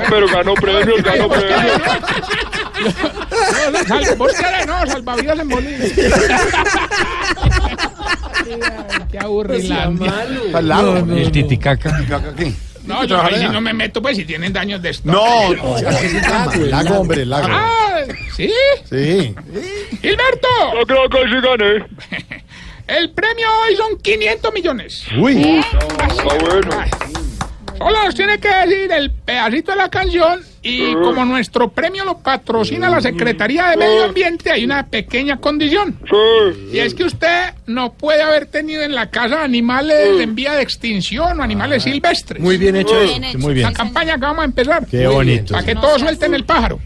Pero 0.08 0.26
ganó 0.28 0.54
premios, 0.54 1.02
ganó 1.02 1.28
premios. 1.28 1.82
No, 3.72 3.84
sal- 3.84 4.16
vos 4.16 4.32
querés, 4.32 4.66
no, 4.66 4.86
salvavidas 4.86 5.38
en 5.40 5.48
Bolivia. 5.48 5.88
Qué. 9.10 9.18
Al 10.54 10.68
lado. 10.68 10.96
El 10.96 11.30
titicaca. 11.30 12.00
¿Qué? 12.36 12.52
No, 12.88 13.04
yo 13.04 13.22
ahí 13.22 13.34
sí 13.38 13.46
no 13.52 13.60
me 13.60 13.74
meto, 13.74 14.00
pues, 14.00 14.16
si 14.16 14.24
tienen 14.24 14.50
daños 14.50 14.80
de 14.80 14.90
esto. 14.90 15.12
No, 15.12 15.52
lago, 16.66 17.00
hombre, 17.00 17.26
lago. 17.26 17.46
Ah, 17.50 18.00
¿sí? 18.34 18.50
Sí. 18.88 19.34
Gilberto, 20.00 20.48
Yo 20.78 20.86
creo 20.86 21.08
que 21.10 21.18
sí 21.28 21.40
gané. 21.42 22.42
el 22.86 23.10
premio 23.10 23.46
hoy 23.62 23.76
son 23.76 23.98
500 23.98 24.54
millones. 24.54 25.04
Uy. 25.18 25.58
Está 25.58 26.34
bueno. 26.40 26.70
Solo 27.76 28.04
nos 28.04 28.14
tiene 28.14 28.38
que 28.40 28.48
decir 28.48 28.90
el 28.90 29.10
pedacito 29.12 29.72
de 29.72 29.76
la 29.76 29.90
canción 29.90 30.42
y 30.68 30.94
como 30.94 31.24
nuestro 31.24 31.70
premio 31.70 32.04
lo 32.04 32.18
patrocina 32.18 32.88
la 32.88 33.00
Secretaría 33.00 33.68
de 33.70 33.76
Medio 33.76 34.04
Ambiente, 34.04 34.50
hay 34.50 34.64
una 34.64 34.86
pequeña 34.86 35.38
condición. 35.38 35.98
Sí. 36.08 36.70
Y 36.72 36.78
es 36.78 36.94
que 36.94 37.04
usted 37.04 37.54
no 37.66 37.92
puede 37.94 38.22
haber 38.22 38.46
tenido 38.46 38.82
en 38.82 38.94
la 38.94 39.10
casa 39.10 39.42
animales 39.42 40.20
en 40.20 40.34
vía 40.34 40.52
de 40.54 40.62
extinción 40.62 41.40
o 41.40 41.42
animales 41.42 41.82
silvestres. 41.82 42.40
Muy 42.42 42.56
bien 42.56 42.76
hecho 42.76 42.98
Bien 43.00 43.24
eso. 43.24 43.30
hecho. 43.36 43.38
Muy 43.38 43.54
bien. 43.54 43.66
La 43.66 43.72
campaña 43.72 44.14
que 44.14 44.20
vamos 44.20 44.42
a 44.42 44.44
empezar. 44.44 44.86
Qué 44.86 45.06
bonito. 45.06 45.52
Para 45.52 45.64
que 45.66 45.74
todos 45.74 46.00
suelten 46.00 46.34
el 46.34 46.44
pájaro. 46.44 46.78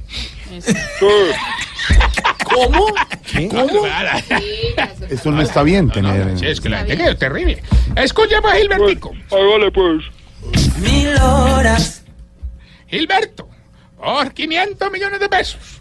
¿Cómo? 2.44 2.86
Esto 5.08 5.30
no 5.30 5.42
está 5.42 5.62
bien 5.62 5.90
tener. 5.90 6.38
Sí, 6.38 6.46
es 6.46 6.60
que 6.60 6.68
la 6.68 6.84
gente 6.84 7.10
es 7.10 7.18
terrible. 7.18 7.62
Escucha, 7.96 8.40
pues, 8.40 8.54
Gilbertico. 8.56 9.12
Hágale, 9.30 9.70
pues. 9.70 10.04
Mil 10.80 11.14
horas. 11.16 12.04
Gilberto, 12.88 13.48
por 14.02 14.32
500 14.32 14.90
millones 14.90 15.20
de 15.20 15.28
pesos. 15.28 15.80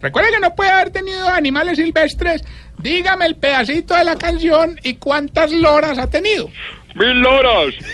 Recuerda 0.00 0.30
que 0.30 0.40
no 0.40 0.54
puede 0.54 0.70
haber 0.70 0.90
tenido 0.90 1.28
animales 1.28 1.76
silvestres. 1.76 2.42
Dígame 2.78 3.26
el 3.26 3.36
pedacito 3.36 3.94
de 3.94 4.02
la 4.04 4.16
canción 4.16 4.78
y 4.82 4.94
cuántas 4.94 5.52
loras 5.52 5.98
ha 5.98 6.08
tenido. 6.08 6.48
Mil 6.94 7.24
horas. 7.24 7.74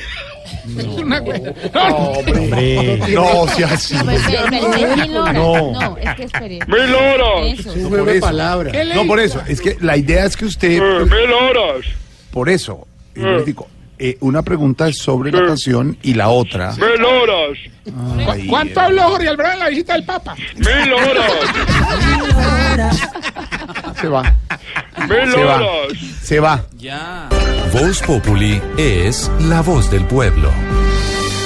Es 0.79 0.85
una 0.85 1.21
güey- 1.21 1.55
No, 1.75 1.87
Hombre. 1.97 2.99
No, 3.09 3.49
sea 3.49 3.69
así. 3.69 3.95
No. 3.95 5.33
No. 5.33 5.73
No, 5.73 5.97
es 5.99 6.15
que 6.15 6.25
espere. 6.25 6.59
Mil 6.67 6.95
horas. 6.95 7.59
Eso. 7.59 7.89
Por 7.89 8.09
eso. 8.09 8.71
¿qué 8.73 8.85
le 8.85 8.95
No, 8.95 9.07
por 9.07 9.21
eso. 9.21 9.43
Es 9.47 9.61
que 9.61 9.77
la 9.81 9.97
idea 9.97 10.25
es 10.25 10.37
que 10.37 10.45
usted. 10.47 10.73
Eh, 10.79 11.05
mil 11.05 11.33
horas. 11.33 11.87
Por 12.31 12.49
eso. 12.49 12.87
yo 13.15 13.27
les 13.33 13.47
digo, 13.47 13.69
eh, 13.99 14.17
una 14.21 14.43
pregunta 14.43 14.89
es 14.89 14.99
sobre 14.99 15.31
la 15.33 15.47
canción 15.47 15.97
y 16.03 16.15
la 16.15 16.29
otra. 16.29 16.73
Mil 16.73 17.05
horas. 17.05 17.59
¿Cu- 17.85 18.31
Ay, 18.31 18.47
¿Cuánto 18.47 18.81
habló 18.81 19.03
Jorge 19.05 19.29
Albrán 19.29 19.53
en 19.55 19.59
la 19.61 19.69
visita 19.69 19.95
del 19.95 20.05
Papa? 20.05 20.35
Mil 20.57 20.93
horas. 20.93 21.33
Se 24.01 24.09
va. 24.09 24.23
Mil 25.09 25.33
Se 25.33 25.45
va. 25.45 25.57
horas. 25.57 25.99
Se 26.23 26.41
va. 26.41 26.65
Voz 27.73 28.03
Populi 28.03 28.61
es 28.77 29.31
la 29.49 29.61
voz 29.63 29.91
del 29.91 30.05
pueblo. 30.05 30.51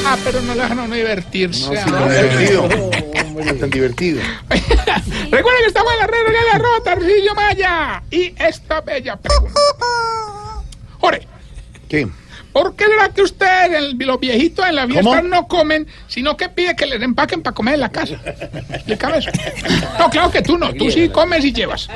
Ah, 0.04 0.16
pero 0.24 0.40
no 0.42 0.54
le 0.54 0.62
dejan 0.62 0.78
a 0.80 0.82
uno 0.82 0.94
divertirse. 0.94 1.78
ah. 1.78 1.84
Tan 1.84 2.08
divertido. 2.08 2.68
Tan 3.60 3.70
divertido. 3.70 4.20
Recuerden 4.50 5.60
que 5.62 5.66
estamos 5.68 5.92
en 5.92 5.98
la 6.00 6.06
red 6.06 6.26
de 6.26 6.32
la 6.32 6.52
arroba 6.54 6.80
Tarcillo 6.84 7.34
Maya. 7.34 8.02
Y 8.10 8.34
esta 8.38 8.80
bella 8.82 9.16
pregunta. 9.16 9.60
Jorge, 11.00 11.26
¿Qué? 11.88 12.08
¿Por 12.52 12.74
qué 12.76 12.84
será 12.86 13.08
que 13.08 13.22
ustedes, 13.22 13.72
el- 13.72 13.96
los 13.98 14.20
viejitos 14.20 14.66
en 14.66 14.76
la 14.76 14.86
fiesta, 14.86 15.02
¿Cómo? 15.02 15.22
no 15.22 15.46
comen, 15.48 15.86
sino 16.08 16.36
que 16.36 16.48
pide 16.48 16.76
que 16.76 16.86
les 16.86 17.00
empaquen 17.02 17.42
para 17.42 17.54
comer 17.54 17.74
en 17.74 17.80
la 17.80 17.88
casa? 17.90 18.16
Explícame 18.72 19.18
eso. 19.18 19.30
No, 19.98 20.10
claro 20.10 20.30
que 20.30 20.42
tú 20.42 20.58
no. 20.58 20.72
Tú 20.74 20.90
sí 20.90 21.08
comes 21.08 21.44
y 21.44 21.52
llevas. 21.52 21.88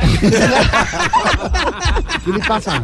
¿Qué 2.25 2.31
le 2.33 2.39
pasa? 2.47 2.83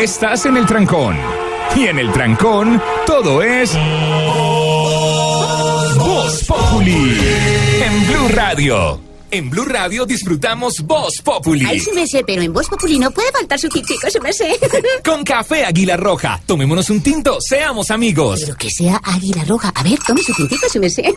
Estás 0.00 0.46
en 0.46 0.56
el 0.56 0.66
trancón. 0.66 1.16
Y 1.76 1.86
en 1.86 1.98
el 1.98 2.12
trancón, 2.12 2.82
todo 3.06 3.42
es. 3.42 3.72
Voz 5.96 6.44
Populi. 6.44 7.18
En 7.84 8.06
Blue 8.06 8.28
Radio. 8.34 9.00
En 9.34 9.48
Blue 9.48 9.64
Radio 9.64 10.04
disfrutamos 10.04 10.82
Voz 10.82 11.22
Populi. 11.24 11.64
Ay, 11.66 11.80
su 11.80 11.90
merced, 11.94 12.20
pero 12.26 12.42
en 12.42 12.52
Voz 12.52 12.68
Populi 12.68 12.98
no 12.98 13.10
puede 13.10 13.32
faltar 13.32 13.58
su 13.58 13.66
tintico, 13.70 14.10
su 14.10 14.20
merced. 14.20 14.56
Con 15.02 15.24
café 15.24 15.64
Águila 15.64 15.96
Roja. 15.96 16.38
Tomémonos 16.44 16.90
un 16.90 17.00
tinto, 17.00 17.38
seamos 17.40 17.90
amigos. 17.90 18.42
Pero 18.44 18.58
que 18.58 18.68
sea 18.70 19.00
águila 19.02 19.42
roja. 19.44 19.72
A 19.74 19.82
ver, 19.82 19.98
tome 20.06 20.22
su 20.22 20.34
tintico, 20.34 20.68
su 20.68 20.78
merced. 20.80 21.04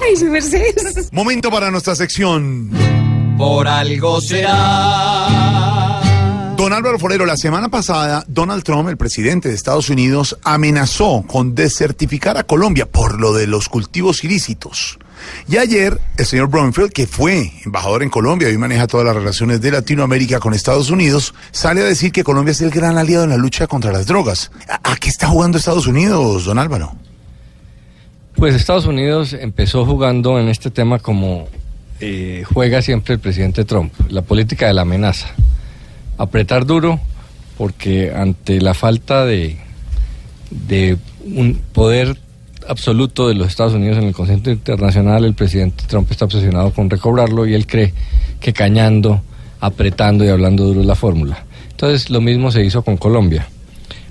Ay, 0.00 0.16
su 0.16 0.26
merced. 0.26 0.76
Momento 1.10 1.50
para 1.50 1.72
nuestra 1.72 1.96
sección. 1.96 2.70
Por 3.36 3.66
algo 3.66 4.20
será. 4.20 6.00
Don 6.56 6.72
Álvaro 6.72 7.00
Forero, 7.00 7.26
la 7.26 7.36
semana 7.36 7.68
pasada, 7.68 8.24
Donald 8.28 8.62
Trump, 8.62 8.88
el 8.88 8.96
presidente 8.96 9.48
de 9.48 9.56
Estados 9.56 9.90
Unidos, 9.90 10.38
amenazó 10.44 11.24
con 11.26 11.56
desertificar 11.56 12.38
a 12.38 12.44
Colombia 12.44 12.86
por 12.86 13.18
lo 13.18 13.32
de 13.32 13.48
los 13.48 13.68
cultivos 13.68 14.22
ilícitos. 14.22 15.00
Y 15.48 15.58
ayer, 15.58 16.00
el 16.16 16.26
señor 16.26 16.48
Bromfield, 16.48 16.90
que 16.92 17.06
fue 17.06 17.52
embajador 17.64 18.02
en 18.02 18.10
Colombia 18.10 18.50
y 18.50 18.56
maneja 18.56 18.86
todas 18.86 19.06
las 19.06 19.14
relaciones 19.14 19.60
de 19.60 19.70
Latinoamérica 19.70 20.40
con 20.40 20.54
Estados 20.54 20.90
Unidos, 20.90 21.34
sale 21.50 21.82
a 21.82 21.84
decir 21.84 22.12
que 22.12 22.24
Colombia 22.24 22.52
es 22.52 22.60
el 22.62 22.70
gran 22.70 22.96
aliado 22.96 23.24
en 23.24 23.30
la 23.30 23.36
lucha 23.36 23.66
contra 23.66 23.92
las 23.92 24.06
drogas. 24.06 24.50
¿A, 24.68 24.96
qué 24.96 25.08
está 25.08 25.26
jugando 25.26 25.58
Estados 25.58 25.86
Unidos, 25.86 26.44
don 26.44 26.58
Álvaro? 26.58 26.94
Pues 28.36 28.54
Estados 28.54 28.86
Unidos 28.86 29.32
empezó 29.32 29.84
jugando 29.84 30.40
en 30.40 30.48
este 30.48 30.70
tema 30.70 30.98
como 30.98 31.48
eh, 32.00 32.44
juega 32.52 32.82
siempre 32.82 33.14
el 33.14 33.20
presidente 33.20 33.64
Trump, 33.64 33.92
la 34.08 34.22
política 34.22 34.66
de 34.66 34.74
la 34.74 34.82
amenaza. 34.82 35.28
Apretar 36.18 36.64
duro 36.66 37.00
porque 37.58 38.12
ante 38.14 38.60
la 38.60 38.74
falta 38.74 39.24
de 39.24 39.58
un 41.24 41.60
poder 41.72 42.18
absoluto 42.68 43.28
de 43.28 43.34
los 43.34 43.48
Estados 43.48 43.74
Unidos 43.74 43.98
en 43.98 44.04
el 44.04 44.14
concierto 44.14 44.50
internacional, 44.50 45.24
el 45.24 45.34
presidente 45.34 45.84
Trump 45.86 46.10
está 46.10 46.24
obsesionado 46.24 46.72
con 46.72 46.88
recobrarlo 46.90 47.46
y 47.46 47.54
él 47.54 47.66
cree 47.66 47.92
que 48.40 48.52
cañando, 48.52 49.22
apretando 49.60 50.24
y 50.24 50.28
hablando 50.28 50.64
duro 50.64 50.80
es 50.80 50.86
la 50.86 50.94
fórmula. 50.94 51.44
Entonces 51.70 52.10
lo 52.10 52.20
mismo 52.20 52.50
se 52.50 52.64
hizo 52.64 52.82
con 52.82 52.96
Colombia. 52.96 53.46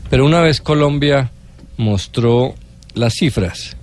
Pero 0.10 0.26
una 0.26 0.42
vez 0.42 0.62
Colombia 0.62 1.32
mostró 1.78 2.54
las 2.94 3.14
cifras 3.14 3.76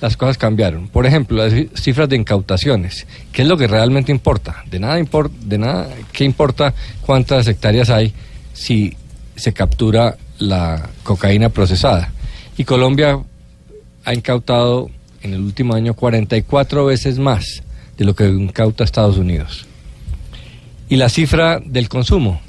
las 0.00 0.16
cosas 0.16 0.38
cambiaron. 0.38 0.86
Por 0.86 1.06
ejemplo, 1.06 1.38
las 1.38 1.52
ci- 1.52 1.68
cifras 1.76 2.08
de 2.08 2.14
incautaciones, 2.14 3.04
que 3.32 3.42
es 3.42 3.48
lo 3.48 3.56
que 3.56 3.66
realmente 3.66 4.12
importa. 4.12 4.62
De 4.70 4.78
nada, 4.78 5.00
impor- 5.00 5.28
de 5.28 5.58
nada 5.58 5.88
¿qué 6.12 6.22
importa 6.22 6.72
cuántas 7.00 7.48
hectáreas 7.48 7.90
hay 7.90 8.12
si 8.52 8.96
se 9.34 9.52
captura 9.52 10.16
la 10.38 10.88
cocaína 11.02 11.48
procesada? 11.48 12.12
Y 12.56 12.62
Colombia 12.62 13.18
ha 14.08 14.14
incautado 14.14 14.88
en 15.20 15.34
el 15.34 15.40
último 15.40 15.74
año 15.74 15.92
44 15.92 16.86
veces 16.86 17.18
más 17.18 17.62
de 17.98 18.06
lo 18.06 18.14
que 18.14 18.26
incauta 18.26 18.82
Estados 18.82 19.18
Unidos. 19.18 19.66
Y 20.88 20.96
la 20.96 21.10
cifra 21.10 21.60
del 21.62 21.90
consumo. 21.90 22.40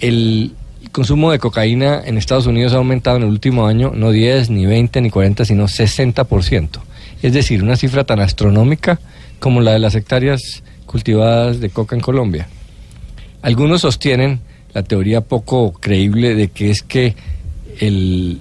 El 0.00 0.54
consumo 0.90 1.30
de 1.30 1.38
cocaína 1.38 2.02
en 2.04 2.18
Estados 2.18 2.46
Unidos 2.46 2.72
ha 2.72 2.78
aumentado 2.78 3.18
en 3.18 3.22
el 3.22 3.28
último 3.28 3.68
año 3.68 3.92
no 3.94 4.10
10, 4.10 4.50
ni 4.50 4.66
20, 4.66 5.00
ni 5.02 5.10
40, 5.10 5.44
sino 5.44 5.68
60%. 5.68 6.80
Es 7.22 7.32
decir, 7.32 7.62
una 7.62 7.76
cifra 7.76 8.02
tan 8.02 8.18
astronómica 8.18 8.98
como 9.38 9.60
la 9.60 9.70
de 9.70 9.78
las 9.78 9.94
hectáreas 9.94 10.64
cultivadas 10.84 11.60
de 11.60 11.70
coca 11.70 11.94
en 11.94 12.02
Colombia. 12.02 12.48
Algunos 13.40 13.82
sostienen 13.82 14.40
la 14.74 14.82
teoría 14.82 15.20
poco 15.20 15.74
creíble 15.74 16.34
de 16.34 16.48
que 16.48 16.70
es 16.70 16.82
que 16.82 17.14
el, 17.78 18.40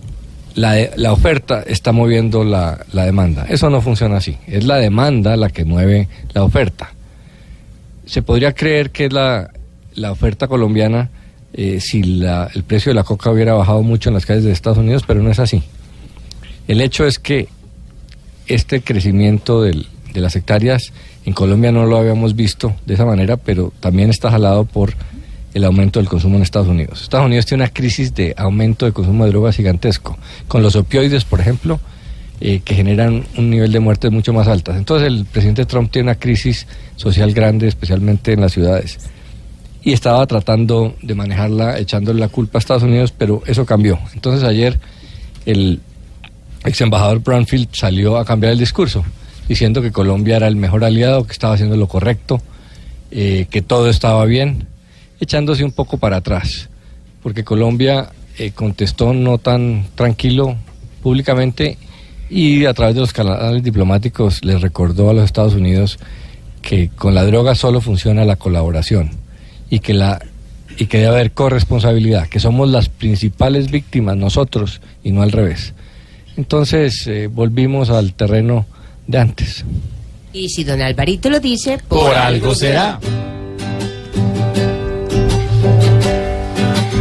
la, 0.56 0.76
la 0.96 1.12
oferta 1.14 1.62
está 1.68 1.92
moviendo 1.92 2.44
la, 2.44 2.84
la 2.94 3.06
demanda. 3.06 3.46
Eso 3.50 3.70
no 3.70 3.82
funciona 3.82 4.18
así. 4.18 4.38
Es 4.48 4.66
la 4.66 4.78
demanda 4.78 5.36
la 5.38 5.50
que 5.50 5.66
mueve 5.66 6.08
la 6.34 6.44
oferta. 6.44 6.92
Se 8.06 8.22
podría 8.22 8.54
creer 8.54 8.92
que 8.92 9.10
la, 9.10 9.50
la 9.96 10.12
oferta 10.12 10.48
colombiana 10.48 11.10
eh, 11.54 11.80
si 11.80 12.04
la- 12.04 12.50
el 12.54 12.64
precio 12.64 12.90
de 12.90 12.96
la 12.96 13.04
coca 13.04 13.32
hubiera 13.32 13.54
bajado 13.54 13.82
mucho 13.84 14.10
en 14.10 14.14
las 14.16 14.26
calles 14.26 14.44
de 14.44 14.52
Estados 14.52 14.78
Unidos, 14.78 15.04
pero 15.08 15.22
no 15.24 15.32
es 15.32 15.40
así. 15.40 15.64
El 16.68 16.82
hecho 16.82 17.06
es 17.06 17.18
que 17.20 17.48
este 18.48 18.82
crecimiento 18.82 19.62
del- 19.62 19.88
de 20.14 20.22
las 20.22 20.36
hectáreas 20.36 20.92
en 21.26 21.34
Colombia 21.34 21.72
no 21.72 21.86
lo 21.86 21.98
habíamos 21.98 22.36
visto 22.36 22.76
de 22.86 22.94
esa 22.94 23.06
manera, 23.06 23.38
pero 23.38 23.74
también 23.80 24.10
está 24.10 24.30
jalado 24.32 24.66
por 24.66 24.94
el 25.56 25.64
aumento 25.64 26.00
del 26.00 26.10
consumo 26.10 26.36
en 26.36 26.44
Estados 26.44 26.68
Unidos. 26.68 27.02
Estados 27.02 27.26
Unidos 27.26 27.46
tiene 27.46 27.64
una 27.64 27.72
crisis 27.72 28.14
de 28.14 28.36
aumento 28.38 28.86
de 28.86 28.92
consumo 28.92 29.24
de 29.24 29.32
drogas 29.32 29.56
gigantesco, 29.56 30.18
con 30.50 30.62
los 30.62 30.76
opioides, 30.76 31.24
por 31.24 31.40
ejemplo, 31.40 31.80
eh, 32.42 32.60
que 32.60 32.76
generan 32.76 33.26
un 33.38 33.50
nivel 33.50 33.72
de 33.72 33.80
muertes 33.80 34.12
mucho 34.12 34.34
más 34.34 34.50
altas. 34.50 34.76
Entonces 34.76 35.08
el 35.08 35.24
presidente 35.24 35.66
Trump 35.66 35.90
tiene 35.92 36.10
una 36.10 36.20
crisis 36.20 36.68
social 36.98 37.34
grande, 37.34 37.70
especialmente 37.70 38.34
en 38.34 38.42
las 38.42 38.52
ciudades, 38.52 39.00
y 39.82 39.94
estaba 39.94 40.28
tratando 40.28 40.94
de 41.02 41.16
manejarla 41.16 41.80
echándole 41.80 42.20
la 42.20 42.28
culpa 42.28 42.58
a 42.58 42.60
Estados 42.60 42.84
Unidos, 42.84 43.14
pero 43.18 43.42
eso 43.46 43.66
cambió. 43.66 43.98
Entonces 44.14 44.44
ayer 44.44 44.78
el 45.46 45.80
ex 46.66 46.82
embajador 46.82 47.20
Brownfield 47.20 47.70
salió 47.72 48.18
a 48.18 48.26
cambiar 48.26 48.52
el 48.52 48.60
discurso, 48.60 49.06
diciendo 49.48 49.82
que 49.82 49.94
Colombia 49.94 50.36
era 50.36 50.50
el 50.50 50.58
mejor 50.58 50.84
aliado, 50.84 51.26
que 51.26 51.32
estaba 51.32 51.54
haciendo 51.54 51.78
lo 51.78 51.88
correcto, 51.88 52.42
eh, 53.12 53.48
que 53.50 53.62
todo 53.62 53.90
estaba 53.90 54.26
bien, 54.26 54.68
echándose 55.20 55.64
un 55.64 55.72
poco 55.72 55.98
para 55.98 56.18
atrás, 56.18 56.70
porque 57.24 57.44
Colombia 57.44 58.10
eh, 58.38 58.52
contestó 58.52 59.14
no 59.14 59.38
tan 59.38 59.86
tranquilo 59.96 60.56
públicamente 61.02 61.78
y 62.30 62.66
a 62.66 62.74
través 62.74 62.96
de 62.96 63.02
los 63.02 63.14
canales 63.14 63.64
diplomáticos 63.64 64.44
les 64.44 64.62
recordó 64.62 65.10
a 65.10 65.14
los 65.14 65.26
Estados 65.26 65.54
Unidos 65.54 66.00
que 66.62 66.90
con 66.90 67.14
la 67.14 67.24
droga 67.24 67.56
solo 67.56 67.80
funciona 67.82 68.26
la 68.26 68.36
colaboración 68.36 69.12
y 69.70 69.80
que 69.80 69.94
la 69.94 70.20
y 70.78 70.88
que 70.88 70.98
debe 70.98 71.10
haber 71.10 71.32
corresponsabilidad, 71.32 72.28
que 72.28 72.40
somos 72.40 72.70
las 72.70 72.90
principales 72.90 73.72
víctimas 73.72 74.18
nosotros 74.18 74.82
y 75.04 75.12
no 75.12 75.22
al 75.22 75.32
revés. 75.32 75.74
Entonces 76.36 77.08
eh, 77.08 77.28
volvimos 77.28 77.90
al 77.90 78.14
terreno 78.14 78.66
de 79.08 79.18
antes. 79.18 79.64
Y 80.34 80.50
si 80.50 80.66
don 80.66 80.82
Alvarito 80.82 81.30
lo 81.30 81.40
dice, 81.40 81.78
Por 81.88 82.14
algo 82.14 82.54
será. 82.54 83.00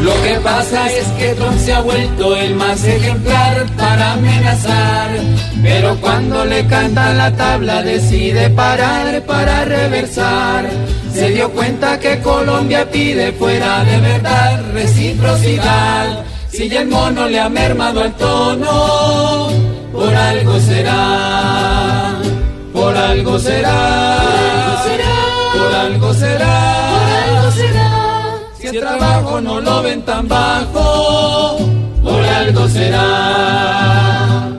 Lo 0.05 0.13
que 0.23 0.35
pasa 0.41 0.93
es 0.93 1.07
que 1.19 1.33
Trump 1.33 1.59
se 1.59 1.73
ha 1.73 1.81
vuelto 1.81 2.37
el 2.37 2.55
más 2.57 2.85
ejemplar 2.85 3.65
para 3.75 4.13
amenazar. 4.13 5.09
Pero 5.63 5.99
cuando 5.99 6.45
le 6.45 6.67
cantan 6.67 7.17
la 7.17 7.35
tabla 7.35 7.81
decide 7.83 8.51
parar 8.51 9.23
para 9.23 9.65
reversar. 9.65 10.69
Se 11.11 11.31
dio 11.31 11.51
cuenta 11.53 11.99
que 11.99 12.21
Colombia 12.21 12.91
pide 12.91 13.33
fuera 13.33 13.83
de 13.85 14.01
verdad 14.01 14.63
reciprocidad. 14.75 16.23
Si 16.51 16.69
ya 16.69 16.83
el 16.83 16.89
mono 16.89 17.27
le 17.27 17.41
ha 17.41 17.49
mermado 17.49 18.05
el 18.05 18.13
tono, 18.13 19.49
por 19.91 20.15
algo 20.15 20.61
será. 20.61 22.19
Por 22.75 22.95
algo 22.95 23.39
será. 23.39 24.19
Por 25.55 25.75
algo 25.75 26.13
será. 26.13 26.75
Si 26.75 26.84
el 28.77 28.81
trabajo 28.83 29.41
no 29.41 29.61
lo 29.61 29.83
ven 29.83 30.03
tan 30.03 30.27
bajo, 30.29 31.59
por 32.03 32.23
algo 32.25 32.69
será. 32.69 34.51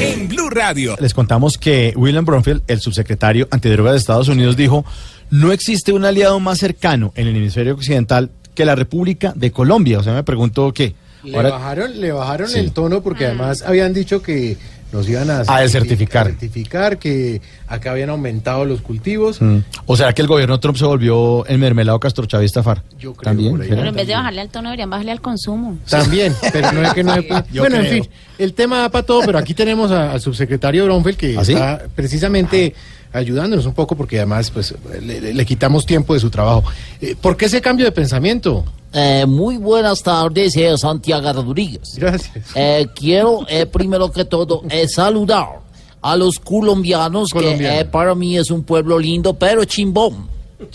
En 0.00 0.28
Blue 0.28 0.48
Radio. 0.50 0.96
Les 1.00 1.12
contamos 1.14 1.58
que 1.58 1.92
William 1.96 2.24
Bromfield, 2.24 2.62
el 2.66 2.80
subsecretario 2.80 3.48
antidrogas 3.50 3.92
de 3.92 3.98
Estados 3.98 4.28
Unidos, 4.28 4.56
dijo, 4.56 4.84
no 5.30 5.52
existe 5.52 5.92
un 5.92 6.04
aliado 6.04 6.40
más 6.40 6.58
cercano 6.58 7.12
en 7.16 7.26
el 7.26 7.36
hemisferio 7.36 7.74
occidental 7.74 8.30
que 8.54 8.64
la 8.64 8.74
República 8.74 9.32
de 9.36 9.50
Colombia. 9.52 9.98
O 9.98 10.02
sea, 10.02 10.14
me 10.14 10.22
pregunto 10.24 10.72
qué. 10.72 10.94
Le 11.24 11.36
Ahora- 11.36 11.50
bajaron, 11.50 12.00
le 12.00 12.12
bajaron 12.12 12.48
Sí. 12.48 12.58
el 12.60 12.72
tono 12.72 13.02
porque 13.02 13.26
además 13.26 13.62
habían 13.62 13.92
dicho 13.92 14.22
que 14.22 14.56
nos 14.92 15.08
iban 15.08 15.30
a, 15.30 15.42
A 15.46 15.60
desertificar. 15.60 16.26
a 16.26 16.30
certificar, 16.30 16.98
que 16.98 17.40
acá 17.66 17.90
habían 17.90 18.10
aumentado 18.10 18.64
los 18.64 18.80
cultivos. 18.80 19.40
Mm. 19.40 19.58
¿O 19.86 19.96
será 19.96 20.12
que 20.12 20.22
el 20.22 20.28
gobierno 20.28 20.58
Trump 20.60 20.76
se 20.78 20.84
volvió 20.84 21.44
el 21.46 21.58
mermelado 21.58 22.00
castrochavista 22.00 22.62
FAR? 22.62 22.82
Yo 22.98 23.12
creo 23.12 23.24
También. 23.24 23.52
por 23.52 23.60
ahí. 23.62 23.68
¿será? 23.68 23.78
Pero 23.80 23.90
en 23.90 23.96
vez 23.96 24.06
de 24.06 24.14
bajarle 24.14 24.40
al 24.40 24.48
tono, 24.48 24.68
deberían 24.70 24.90
bajarle 24.90 25.12
al 25.12 25.20
consumo. 25.20 25.78
También, 25.88 26.34
pero 26.52 26.72
no 26.72 26.82
es 26.82 26.94
que 26.94 27.04
no 27.04 27.14
Bueno, 27.56 27.76
en 27.76 27.86
fin, 27.86 28.08
el 28.38 28.54
tema 28.54 28.78
da 28.78 28.88
para 28.88 29.04
todo, 29.04 29.22
pero 29.26 29.38
aquí 29.38 29.54
tenemos 29.54 29.90
al 29.90 30.20
subsecretario 30.20 30.84
Bronfeld 30.86 31.16
que 31.16 31.36
¿Ah, 31.38 31.44
sí? 31.44 31.52
está 31.52 31.82
precisamente 31.94 32.74
ayudándonos 33.12 33.66
un 33.66 33.72
poco 33.74 33.96
porque 33.96 34.16
además 34.18 34.50
pues 34.50 34.74
le, 35.02 35.20
le- 35.20 35.34
le 35.34 35.46
quitamos 35.46 35.84
tiempo 35.86 36.14
de 36.14 36.20
su 36.20 36.30
trabajo. 36.30 36.64
Eh, 37.00 37.16
¿Por 37.20 37.36
qué 37.36 37.46
ese 37.46 37.60
cambio 37.60 37.86
de 37.86 37.92
pensamiento? 37.92 38.64
Eh, 38.92 39.24
muy 39.26 39.56
buenas 39.58 40.02
tardes, 40.02 40.56
eh, 40.56 40.76
Santiago 40.78 41.32
Rodríguez. 41.32 41.94
Gracias. 41.96 42.46
Eh, 42.54 42.86
quiero, 42.94 43.46
eh, 43.48 43.66
primero 43.66 44.10
que 44.10 44.24
todo, 44.24 44.62
eh, 44.70 44.88
saludar 44.88 45.60
a 46.00 46.16
los 46.16 46.38
colombianos, 46.38 47.30
que 47.32 47.80
eh, 47.80 47.84
para 47.84 48.14
mí 48.14 48.38
es 48.38 48.50
un 48.50 48.62
pueblo 48.62 48.98
lindo, 48.98 49.34
pero 49.34 49.64
chimbón. 49.64 50.28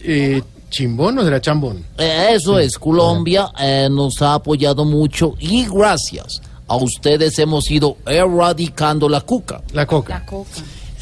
Eh, 0.03 0.41
¿Chimbón 0.69 1.19
o 1.19 1.23
será 1.23 1.39
chambón? 1.39 1.83
Eh, 1.99 2.29
eso 2.31 2.57
es, 2.57 2.77
Colombia 2.79 3.51
eh, 3.59 3.87
nos 3.91 4.19
ha 4.23 4.33
apoyado 4.33 4.85
mucho 4.85 5.35
y 5.39 5.67
gracias 5.67 6.41
a 6.67 6.75
ustedes 6.77 7.37
hemos 7.37 7.69
ido 7.69 7.97
erradicando 8.07 9.07
la 9.07 9.21
cuca. 9.21 9.61
La 9.71 9.85
coca. 9.85 10.25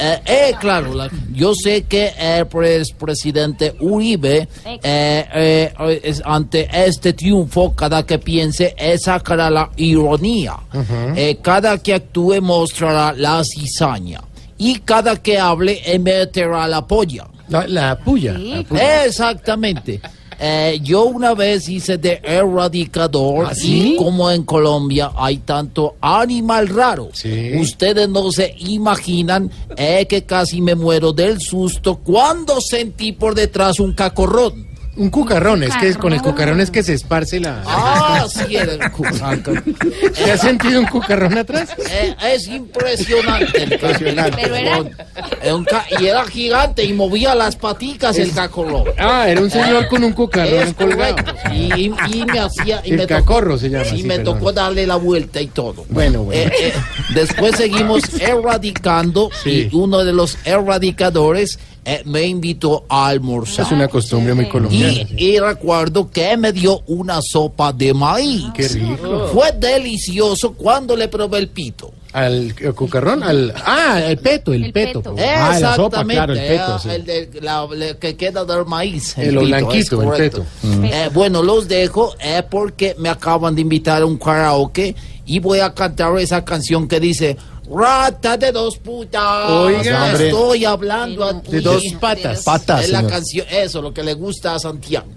Eh, 0.04 0.20
eh, 0.26 0.54
claro, 0.60 0.96
la- 0.96 1.10
yo 1.32 1.54
sé 1.54 1.84
que 1.84 2.08
el 2.18 2.46
pres- 2.50 2.94
presidente 2.96 3.76
Uribe, 3.80 4.48
eh, 4.66 4.80
eh, 5.34 6.02
es- 6.04 6.22
ante 6.26 6.68
este 6.74 7.14
triunfo, 7.14 7.76
cada 7.76 8.04
que 8.06 8.18
piense, 8.18 8.74
sacará 8.98 9.50
la 9.52 9.70
ironía. 9.78 10.56
Eh, 11.16 11.38
cada 11.42 11.78
que 11.78 11.94
actúe 11.94 12.42
mostrará 12.42 13.14
la 13.14 13.44
cizaña. 13.44 14.22
Y 14.58 14.80
cada 14.80 15.18
que 15.22 15.38
hable, 15.40 15.82
meterá 16.00 16.68
la 16.68 16.86
polla. 16.88 17.28
La, 17.50 17.68
la 17.68 17.98
puya. 17.98 18.34
Exactamente. 19.06 20.00
Eh, 20.44 20.80
yo 20.82 21.04
una 21.04 21.36
vez 21.36 21.70
hice 21.70 22.00
de 22.00 22.20
erradicador 22.24 23.46
¿Ah, 23.52 23.54
sí? 23.54 23.94
y 23.94 23.96
como 23.96 24.32
en 24.32 24.42
Colombia 24.42 25.12
hay 25.16 25.38
tanto 25.38 25.98
animal 26.02 26.68
raro, 26.68 27.10
ustedes 27.60 28.10
no 28.10 28.32
se 28.32 28.56
imaginan 28.58 29.52
eh, 29.78 30.08
que 30.10 30.24
casi 30.24 30.60
me 30.60 30.74
muero 30.74 31.14
del 31.14 31.40
susto 31.40 31.98
cuando 31.98 32.60
sentí 32.60 33.12
por 33.12 33.36
detrás 33.36 33.80
un 33.80 33.94
cacorrón. 33.94 34.71
Un 34.98 35.10
cucarrón, 35.10 35.64
es 35.64 35.74
que 35.78 35.88
es 35.88 35.98
con 35.98 36.12
el 36.12 36.22
cucarrón 36.22 36.60
es 36.60 36.70
que 36.70 36.84
se 36.84 36.94
esparce 36.94 37.40
la... 37.40 37.64
Ah, 37.66 38.26
sí, 38.30 38.58
era 38.58 38.74
el 38.74 38.92
cucarrón. 38.92 39.64
¿Te 40.14 40.32
has 40.32 40.42
sentido 40.42 40.82
un 40.82 40.86
cucarrón 40.86 41.38
atrás? 41.38 41.70
Eh, 41.90 42.14
es 42.34 42.48
impresionante 42.48 43.64
el 43.64 43.72
Impresionante. 43.74 44.38
Pero 44.42 44.56
era... 44.56 45.56
un 45.56 45.64
ca- 45.64 45.86
y 45.98 46.06
era 46.08 46.26
gigante 46.26 46.84
y 46.84 46.92
movía 46.92 47.34
las 47.36 47.56
paticas 47.56 48.18
el 48.18 48.34
cacorrón. 48.34 48.84
Ah, 48.98 49.30
era 49.30 49.40
un 49.40 49.50
señor 49.50 49.88
con 49.88 50.04
un 50.04 50.12
cucarrón 50.12 50.74
colgado. 50.74 51.16
correcto. 51.16 51.54
Y, 51.54 51.86
y 52.14 52.26
me 52.26 52.40
hacía. 52.40 52.82
Y 52.84 52.92
El 52.92 52.98
me 52.98 53.04
tocó- 53.08 53.20
cacorro 53.26 53.58
se 53.58 53.70
llama, 53.70 53.86
Sí, 53.86 53.98
sí, 53.98 54.04
me 54.04 54.18
perdón. 54.18 54.40
tocó 54.40 54.52
darle 54.52 54.86
la 54.86 54.98
vuelta 54.98 55.40
y 55.40 55.48
todo. 55.48 55.86
Bueno, 55.90 56.24
bueno. 56.24 56.52
Eh, 56.52 56.52
eh, 56.60 56.74
después 57.16 57.56
seguimos 57.56 58.02
erradicando 58.20 59.30
Sí. 59.42 59.70
y 59.72 59.76
uno 59.76 60.04
de 60.04 60.12
los 60.12 60.38
erradicadores 60.44 61.60
eh, 61.84 62.02
me 62.06 62.24
invitó 62.24 62.86
a 62.88 63.08
almorzar. 63.08 63.66
Es 63.66 63.72
una 63.72 63.88
costumbre 63.88 64.34
muy 64.34 64.48
colombiana. 64.48 64.94
Y, 65.18 65.26
y 65.36 65.40
recuerdo 65.40 66.10
que 66.12 66.38
me 66.38 66.52
dio 66.52 66.82
una 66.88 67.20
sopa 67.22 67.74
de 67.74 67.94
maíz. 67.94 68.44
Qué 68.54 68.68
rico. 68.68 69.30
Fue 69.34 69.52
delicioso 69.54 70.54
cuando 70.54 70.96
le 70.96 71.08
probé 71.08 71.40
el 71.40 71.48
pito. 71.50 71.92
Al 72.14 72.54
eh, 72.60 72.72
cucarrón, 72.74 73.24
al. 73.24 73.54
Ah, 73.66 74.02
el 74.06 74.18
peto, 74.18 74.54
el, 74.54 74.72
peto. 74.74 75.02
Ah, 75.18 75.58
la 75.60 75.76
sopa, 75.76 76.04
claro, 76.04 76.34
el 76.34 76.40
peto. 76.40 76.80
sí. 76.80 76.90
el 76.90 77.06
de- 77.06 77.30
la- 77.42 77.68
que 78.00 78.16
queda 78.18 78.44
del 78.44 78.66
maíz. 78.66 79.16
Pito, 79.16 79.40
blanquito, 79.40 80.02
el 80.04 80.10
peto. 80.18 80.46
Mm. 80.62 80.84
Eh, 80.86 81.10
bueno, 81.14 81.42
los 81.42 81.68
dejo 81.70 82.14
eh, 82.20 82.44
porque 82.50 82.96
me 83.00 83.08
acaban 83.10 83.56
de 83.56 83.62
invitar 83.62 84.02
a 84.02 84.06
un 84.06 84.18
karaoke 84.18 84.94
y 85.26 85.40
voy 85.40 85.60
a 85.60 85.74
cantar 85.74 86.18
esa 86.20 86.44
canción 86.44 86.88
que 86.88 87.00
dice 87.00 87.38
Rata 87.74 88.36
de 88.38 88.52
dos 88.52 88.78
putas. 88.78 89.50
Oiga, 89.50 90.12
estoy 90.14 90.66
hablando 90.66 91.24
a 91.24 91.34
De 91.34 91.62
dos 91.62 91.84
patas. 92.00 92.44
Patas, 92.44 92.84
Es 92.86 92.90
la 92.90 92.98
señor. 93.00 93.12
canción, 93.14 93.48
eso, 93.50 93.82
lo 93.82 93.94
que 93.94 94.04
le 94.04 94.14
gusta 94.14 94.56
a 94.56 94.60
Santiago. 94.60 95.08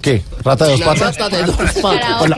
¿Qué? 0.00 0.22
¿Rata 0.42 0.64
de 0.66 0.70
dos 0.72 0.80
La 0.80 0.86
patas? 0.86 1.16
rata 1.18 1.36
de 1.36 1.42
dos 1.44 1.56
patas. 1.82 2.30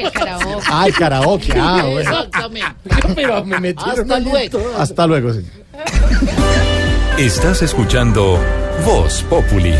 Ah, 0.68 0.84
el 0.86 0.94
karaoke. 0.94 1.52
Ah, 1.56 1.82
bueno. 1.84 2.10
Exactamente. 2.10 2.66
Pero 3.14 3.44
me 3.44 3.60
metieron 3.60 4.00
Hasta 4.12 4.18
luego. 4.20 4.58
todo. 4.58 4.76
Hasta 4.78 5.06
luego, 5.06 5.32
señor. 5.32 5.50
Estás 7.18 7.62
escuchando 7.62 8.38
Voz 8.84 9.22
Populi. 9.28 9.74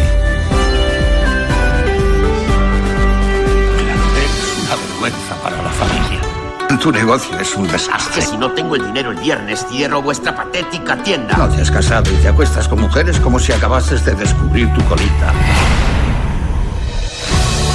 Tu 6.81 6.93
negocio 6.93 7.39
es 7.39 7.55
un 7.57 7.67
desastre. 7.69 8.23
Si 8.23 8.37
no 8.37 8.53
tengo 8.53 8.77
el 8.77 8.85
dinero 8.85 9.11
el 9.11 9.19
viernes, 9.19 9.67
cierro 9.69 10.03
vuestra 10.03 10.35
patética 10.35 10.97
tienda. 11.03 11.37
No 11.37 11.49
te 11.49 11.63
has 11.63 11.71
casado 11.71 12.11
y 12.13 12.17
te 12.17 12.29
acuestas 12.29 12.69
con 12.69 12.81
mujeres 12.81 13.19
como 13.19 13.39
si 13.39 13.53
acabases 13.53 14.05
de 14.05 14.15
descubrir 14.15 14.73
tu 14.75 14.85
colita. 14.85 15.33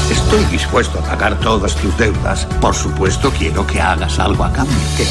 Estoy 0.10 0.44
dispuesto 0.46 1.00
a 1.00 1.02
pagar 1.04 1.40
todas 1.40 1.76
tus 1.76 1.98
deudas. 1.98 2.46
Por 2.60 2.76
supuesto, 2.76 3.32
quiero 3.32 3.66
que 3.66 3.82
hagas 3.82 4.20
algo 4.20 4.44
a 4.44 4.54
cambio. 4.54 4.78
Que, 4.96 5.06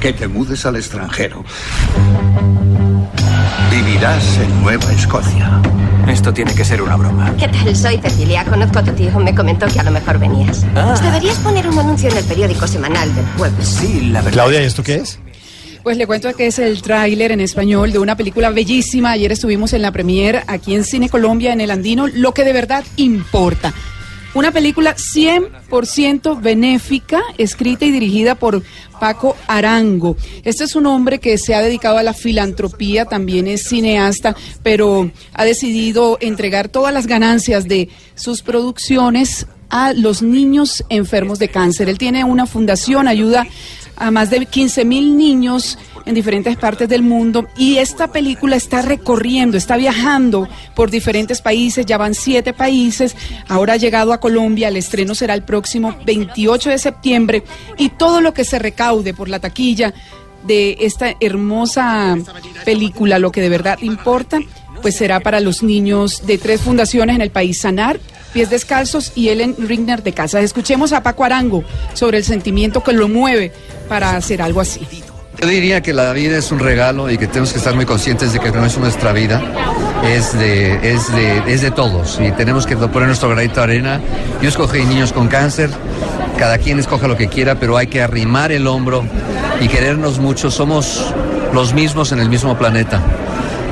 que 0.00 0.12
te 0.12 0.28
mudes 0.28 0.66
al 0.66 0.76
extranjero. 0.76 1.44
Vivirás 3.70 4.38
en 4.38 4.62
Nueva 4.62 4.92
Escocia. 4.92 5.60
Esto 6.08 6.32
tiene 6.32 6.54
que 6.54 6.64
ser 6.64 6.82
una 6.82 6.96
broma. 6.96 7.34
¿Qué 7.38 7.48
tal? 7.48 7.74
Soy 7.74 7.98
Cecilia. 7.98 8.44
Conozco 8.44 8.78
a 8.78 8.84
tu 8.84 8.92
tío. 8.92 9.18
Me 9.18 9.34
comentó 9.34 9.66
que 9.66 9.80
a 9.80 9.82
lo 9.82 9.90
mejor 9.90 10.18
venías. 10.18 10.64
Ah. 10.76 10.98
Deberías 11.02 11.38
poner 11.38 11.66
un 11.68 11.78
anuncio 11.78 12.10
en 12.10 12.16
el 12.18 12.24
periódico 12.24 12.66
semanal 12.66 13.14
del 13.14 13.24
pueblo. 13.36 13.56
Sí, 13.62 14.10
la 14.12 14.20
verdad. 14.20 14.32
Claudia, 14.32 14.62
¿y 14.62 14.66
esto 14.66 14.82
qué 14.82 14.96
es? 14.96 15.18
Pues 15.82 15.96
le 15.98 16.06
cuento 16.06 16.32
que 16.34 16.46
es 16.46 16.58
el 16.58 16.80
tráiler 16.80 17.32
en 17.32 17.40
español 17.40 17.92
de 17.92 17.98
una 17.98 18.16
película 18.16 18.50
bellísima. 18.50 19.10
Ayer 19.10 19.32
estuvimos 19.32 19.72
en 19.74 19.82
la 19.82 19.92
premier 19.92 20.42
aquí 20.46 20.74
en 20.74 20.84
Cine 20.84 21.08
Colombia, 21.08 21.52
en 21.52 21.60
el 21.60 21.70
Andino, 21.70 22.06
lo 22.06 22.32
que 22.32 22.44
de 22.44 22.54
verdad 22.54 22.84
importa. 22.96 23.74
Una 24.34 24.50
película 24.50 24.96
100% 24.96 26.40
benéfica, 26.40 27.22
escrita 27.38 27.84
y 27.84 27.92
dirigida 27.92 28.34
por 28.34 28.64
Paco 28.98 29.36
Arango. 29.46 30.16
Este 30.42 30.64
es 30.64 30.74
un 30.74 30.86
hombre 30.86 31.20
que 31.20 31.38
se 31.38 31.54
ha 31.54 31.60
dedicado 31.60 31.98
a 31.98 32.02
la 32.02 32.14
filantropía, 32.14 33.04
también 33.04 33.46
es 33.46 33.68
cineasta, 33.68 34.34
pero 34.64 35.08
ha 35.34 35.44
decidido 35.44 36.18
entregar 36.20 36.68
todas 36.68 36.92
las 36.92 37.06
ganancias 37.06 37.68
de 37.68 37.90
sus 38.16 38.42
producciones 38.42 39.46
a 39.70 39.92
los 39.92 40.20
niños 40.20 40.84
enfermos 40.88 41.38
de 41.38 41.48
cáncer. 41.48 41.88
Él 41.88 41.98
tiene 41.98 42.24
una 42.24 42.46
fundación, 42.46 43.06
ayuda 43.06 43.46
a 43.96 44.10
más 44.10 44.30
de 44.30 44.46
15 44.46 44.84
mil 44.84 45.16
niños 45.16 45.78
en 46.06 46.14
diferentes 46.14 46.56
partes 46.56 46.88
del 46.88 47.02
mundo. 47.02 47.46
Y 47.56 47.78
esta 47.78 48.08
película 48.08 48.56
está 48.56 48.82
recorriendo, 48.82 49.56
está 49.56 49.76
viajando 49.76 50.48
por 50.74 50.90
diferentes 50.90 51.40
países, 51.40 51.86
ya 51.86 51.98
van 51.98 52.14
siete 52.14 52.52
países, 52.52 53.16
ahora 53.48 53.74
ha 53.74 53.76
llegado 53.76 54.12
a 54.12 54.20
Colombia, 54.20 54.68
el 54.68 54.76
estreno 54.76 55.14
será 55.14 55.34
el 55.34 55.42
próximo 55.42 55.96
28 56.04 56.70
de 56.70 56.78
septiembre. 56.78 57.44
Y 57.78 57.90
todo 57.90 58.20
lo 58.20 58.34
que 58.34 58.44
se 58.44 58.58
recaude 58.58 59.14
por 59.14 59.28
la 59.28 59.38
taquilla 59.38 59.94
de 60.46 60.76
esta 60.80 61.14
hermosa 61.20 62.16
película, 62.64 63.18
lo 63.18 63.32
que 63.32 63.40
de 63.40 63.48
verdad 63.48 63.78
importa, 63.80 64.40
pues 64.82 64.96
será 64.96 65.20
para 65.20 65.40
los 65.40 65.62
niños 65.62 66.26
de 66.26 66.36
tres 66.36 66.60
fundaciones 66.60 67.16
en 67.16 67.22
el 67.22 67.30
país, 67.30 67.60
Sanar, 67.60 67.98
Pies 68.34 68.50
Descalzos 68.50 69.12
y 69.14 69.28
Ellen 69.28 69.54
Rigner 69.56 70.02
de 70.02 70.12
Casa. 70.12 70.40
Escuchemos 70.40 70.92
a 70.92 71.04
Paco 71.04 71.24
Arango 71.24 71.62
sobre 71.94 72.18
el 72.18 72.24
sentimiento 72.24 72.82
que 72.82 72.92
lo 72.92 73.08
mueve 73.08 73.52
para 73.88 74.16
hacer 74.16 74.42
algo 74.42 74.60
así. 74.60 74.86
Yo 75.40 75.46
diría 75.46 75.82
que 75.82 75.92
la 75.92 76.12
vida 76.12 76.36
es 76.36 76.50
un 76.50 76.58
regalo 76.58 77.10
y 77.10 77.16
que 77.16 77.28
tenemos 77.28 77.52
que 77.52 77.58
estar 77.58 77.74
muy 77.74 77.86
conscientes 77.86 78.32
de 78.32 78.40
que 78.40 78.50
no 78.50 78.64
es 78.66 78.76
nuestra 78.76 79.12
vida, 79.12 79.40
es 80.04 80.36
de, 80.36 80.94
es 80.94 81.12
de, 81.12 81.42
es 81.46 81.62
de 81.62 81.70
todos 81.70 82.18
y 82.20 82.32
tenemos 82.32 82.66
que 82.66 82.76
poner 82.76 83.06
nuestro 83.06 83.28
granito 83.28 83.54
de 83.56 83.62
arena. 83.62 84.00
Yo 84.42 84.48
escogí 84.48 84.84
niños 84.84 85.12
con 85.12 85.28
cáncer, 85.28 85.70
cada 86.36 86.58
quien 86.58 86.80
escoge 86.80 87.06
lo 87.06 87.16
que 87.16 87.28
quiera, 87.28 87.54
pero 87.60 87.76
hay 87.76 87.86
que 87.86 88.02
arrimar 88.02 88.50
el 88.50 88.66
hombro 88.66 89.04
y 89.60 89.68
querernos 89.68 90.18
mucho. 90.18 90.50
Somos 90.50 91.14
los 91.52 91.72
mismos 91.72 92.10
en 92.10 92.18
el 92.18 92.28
mismo 92.28 92.58
planeta 92.58 93.00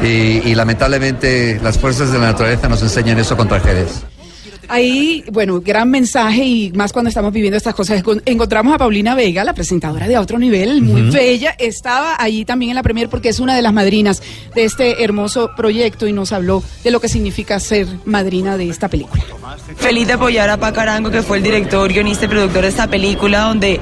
y, 0.02 0.06
y 0.48 0.54
lamentablemente 0.54 1.60
las 1.62 1.78
fuerzas 1.78 2.12
de 2.12 2.18
la 2.20 2.26
naturaleza 2.26 2.68
nos 2.68 2.80
enseñan 2.82 3.18
eso 3.18 3.36
con 3.36 3.48
tragedias. 3.48 4.04
Ahí, 4.68 5.24
bueno, 5.32 5.60
gran 5.60 5.90
mensaje 5.90 6.44
y 6.44 6.72
más 6.72 6.92
cuando 6.92 7.08
estamos 7.08 7.32
viviendo 7.32 7.56
estas 7.56 7.74
cosas. 7.74 8.02
Encon- 8.02 8.22
Encontramos 8.24 8.74
a 8.74 8.78
Paulina 8.78 9.14
Vega, 9.14 9.44
la 9.44 9.52
presentadora 9.54 10.06
de 10.08 10.16
A 10.16 10.20
Otro 10.20 10.38
Nivel, 10.38 10.82
muy 10.82 11.10
bella. 11.10 11.54
Estaba 11.58 12.14
allí 12.18 12.44
también 12.44 12.70
en 12.70 12.76
la 12.76 12.82
premier 12.82 13.08
porque 13.08 13.28
es 13.28 13.40
una 13.40 13.54
de 13.56 13.62
las 13.62 13.72
madrinas 13.72 14.22
de 14.54 14.64
este 14.64 15.02
hermoso 15.04 15.50
proyecto 15.56 16.06
y 16.06 16.12
nos 16.12 16.32
habló 16.32 16.62
de 16.84 16.90
lo 16.90 17.00
que 17.00 17.08
significa 17.08 17.58
ser 17.60 17.86
madrina 18.04 18.56
de 18.56 18.68
esta 18.68 18.88
película. 18.88 19.22
Feliz 19.76 20.06
de 20.06 20.14
apoyar 20.14 20.48
a 20.50 20.56
Paco 20.56 20.80
Arango, 20.80 21.10
que 21.10 21.22
fue 21.22 21.38
el 21.38 21.42
director, 21.42 21.92
guionista 21.92 22.24
y 22.24 22.28
productor 22.28 22.62
de 22.62 22.68
esta 22.68 22.86
película, 22.88 23.40
donde 23.42 23.80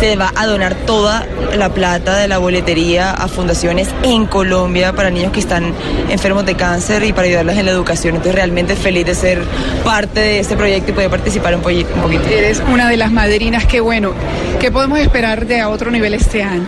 se 0.00 0.16
va 0.16 0.32
a 0.34 0.46
donar 0.46 0.74
toda 0.86 1.26
la 1.56 1.72
plata 1.72 2.16
de 2.18 2.28
la 2.28 2.38
boletería 2.38 3.12
a 3.12 3.28
fundaciones 3.28 3.88
en 4.02 4.26
Colombia 4.26 4.92
para 4.92 5.10
niños 5.10 5.32
que 5.32 5.40
están 5.40 5.72
enfermos 6.10 6.44
de 6.44 6.54
cáncer 6.54 7.04
y 7.04 7.12
para 7.12 7.28
ayudarles 7.28 7.56
en 7.58 7.66
la 7.66 7.72
educación. 7.72 8.16
Entonces, 8.16 8.34
realmente 8.34 8.76
feliz 8.76 9.06
de 9.06 9.14
ser 9.14 9.42
parte 9.84 10.15
de 10.20 10.38
este 10.40 10.56
proyecto 10.56 10.90
y 10.90 10.94
poder 10.94 11.10
participar 11.10 11.54
un, 11.54 11.60
un 11.60 12.02
poquito. 12.02 12.26
Eres 12.28 12.62
una 12.72 12.88
de 12.88 12.96
las 12.96 13.12
madrinas, 13.12 13.66
qué 13.66 13.80
bueno. 13.80 14.12
¿Qué 14.60 14.70
podemos 14.70 14.98
esperar 14.98 15.46
de 15.46 15.60
A 15.60 15.68
Otro 15.68 15.90
Nivel 15.90 16.14
este 16.14 16.42
año? 16.42 16.66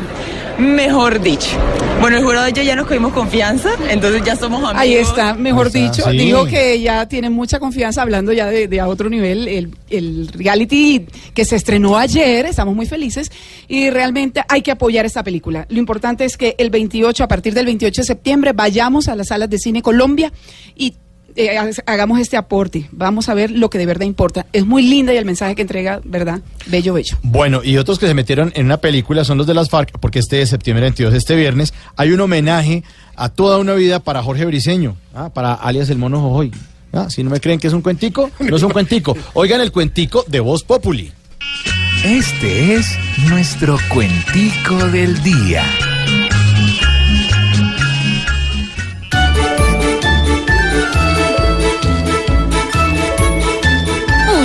Mejor 0.58 1.20
dicho. 1.20 1.56
Bueno, 2.00 2.16
el 2.16 2.24
jurado 2.24 2.48
y 2.48 2.52
yo 2.52 2.62
ya 2.62 2.74
nos 2.74 2.86
cogimos 2.86 3.12
confianza, 3.12 3.70
entonces 3.88 4.22
ya 4.24 4.34
somos 4.34 4.58
amigos. 4.60 4.80
Ahí 4.80 4.94
está, 4.94 5.34
mejor 5.34 5.70
dicho. 5.70 6.02
sí. 6.10 6.16
Digo 6.16 6.46
que 6.46 6.80
ya 6.80 7.06
tiene 7.06 7.30
mucha 7.30 7.60
confianza 7.60 8.02
hablando 8.02 8.32
ya 8.32 8.46
de, 8.46 8.66
de 8.66 8.80
a 8.80 8.88
otro 8.88 9.08
nivel. 9.08 9.46
El, 9.46 9.74
el 9.88 10.28
reality 10.28 11.06
que 11.32 11.44
se 11.44 11.56
estrenó 11.56 11.96
ayer, 11.96 12.46
estamos 12.46 12.74
muy 12.74 12.86
felices 12.86 13.30
y 13.68 13.90
realmente 13.90 14.42
hay 14.48 14.62
que 14.62 14.72
apoyar 14.72 15.06
esta 15.06 15.22
película. 15.22 15.66
Lo 15.70 15.78
importante 15.78 16.24
es 16.24 16.36
que 16.36 16.54
el 16.58 16.70
28, 16.70 17.24
a 17.24 17.28
partir 17.28 17.54
del 17.54 17.66
28 17.66 18.02
de 18.02 18.06
septiembre, 18.06 18.52
vayamos 18.52 19.08
a 19.08 19.14
las 19.14 19.28
salas 19.28 19.48
de 19.50 19.58
cine 19.58 19.80
Colombia 19.80 20.32
y 20.76 20.94
eh, 21.38 21.56
ha- 21.56 21.70
hagamos 21.86 22.18
este 22.20 22.36
aporte. 22.36 22.88
Vamos 22.92 23.28
a 23.28 23.34
ver 23.34 23.50
lo 23.50 23.70
que 23.70 23.78
de 23.78 23.86
verdad 23.86 24.04
importa. 24.04 24.46
Es 24.52 24.66
muy 24.66 24.82
linda 24.82 25.14
y 25.14 25.16
el 25.16 25.24
mensaje 25.24 25.54
que 25.54 25.62
entrega, 25.62 26.00
¿verdad? 26.04 26.40
Bello, 26.66 26.92
bello. 26.94 27.16
Bueno, 27.22 27.62
y 27.64 27.76
otros 27.78 27.98
que 27.98 28.06
se 28.06 28.14
metieron 28.14 28.52
en 28.54 28.66
una 28.66 28.76
película 28.78 29.24
son 29.24 29.38
los 29.38 29.46
de 29.46 29.54
las 29.54 29.70
FARC, 29.70 29.98
porque 30.00 30.18
este 30.18 30.36
de 30.36 30.46
septiembre 30.46 30.82
22, 30.82 31.14
este 31.14 31.36
viernes, 31.36 31.72
hay 31.96 32.12
un 32.12 32.20
homenaje 32.20 32.82
a 33.16 33.28
toda 33.30 33.58
una 33.58 33.74
vida 33.74 34.00
para 34.00 34.22
Jorge 34.22 34.44
Briseño, 34.44 34.96
ah, 35.14 35.30
para 35.30 35.54
alias 35.54 35.88
el 35.90 35.98
mono 35.98 36.20
Jojoy. 36.20 36.52
Ah, 36.92 37.08
si 37.10 37.22
no 37.22 37.30
me 37.30 37.40
creen 37.40 37.58
que 37.60 37.66
es 37.68 37.72
un 37.72 37.82
cuentico, 37.82 38.30
no 38.40 38.56
es 38.56 38.62
un 38.62 38.70
cuentico. 38.70 39.16
Oigan 39.34 39.60
el 39.60 39.72
cuentico 39.72 40.24
de 40.26 40.40
Voz 40.40 40.64
Populi. 40.64 41.12
Este 42.04 42.74
es 42.74 42.96
nuestro 43.28 43.76
cuentico 43.90 44.76
del 44.88 45.20
día. 45.22 45.64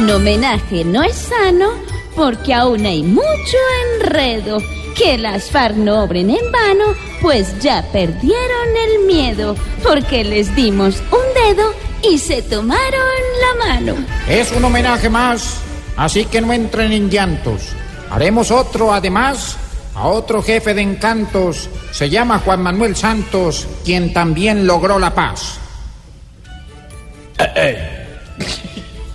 Un 0.03 0.11
homenaje 0.11 0.83
no 0.83 1.01
es 1.01 1.15
sano 1.15 1.69
porque 2.13 2.53
aún 2.53 2.85
hay 2.85 3.03
mucho 3.03 3.57
enredo. 4.01 4.57
Que 4.97 5.17
las 5.17 5.49
FARC 5.49 5.77
no 5.77 6.03
obren 6.03 6.29
en 6.29 6.51
vano, 6.51 6.93
pues 7.21 7.57
ya 7.61 7.81
perdieron 7.93 8.67
el 8.85 9.05
miedo. 9.05 9.55
Porque 9.81 10.25
les 10.25 10.53
dimos 10.57 11.01
un 11.09 11.55
dedo 11.55 11.73
y 12.01 12.17
se 12.17 12.41
tomaron 12.41 12.83
la 12.83 13.65
mano. 13.65 13.95
Es 14.27 14.51
un 14.51 14.65
homenaje 14.65 15.09
más, 15.09 15.61
así 15.95 16.25
que 16.25 16.41
no 16.41 16.51
entren 16.51 16.91
en 16.91 17.09
llantos. 17.09 17.61
Haremos 18.11 18.51
otro 18.51 18.93
además 18.93 19.55
a 19.95 20.07
otro 20.07 20.43
jefe 20.43 20.73
de 20.73 20.81
encantos. 20.81 21.69
Se 21.91 22.09
llama 22.09 22.39
Juan 22.39 22.61
Manuel 22.61 22.97
Santos, 22.97 23.65
quien 23.85 24.11
también 24.11 24.67
logró 24.67 24.99
la 24.99 25.15
paz. 25.15 25.59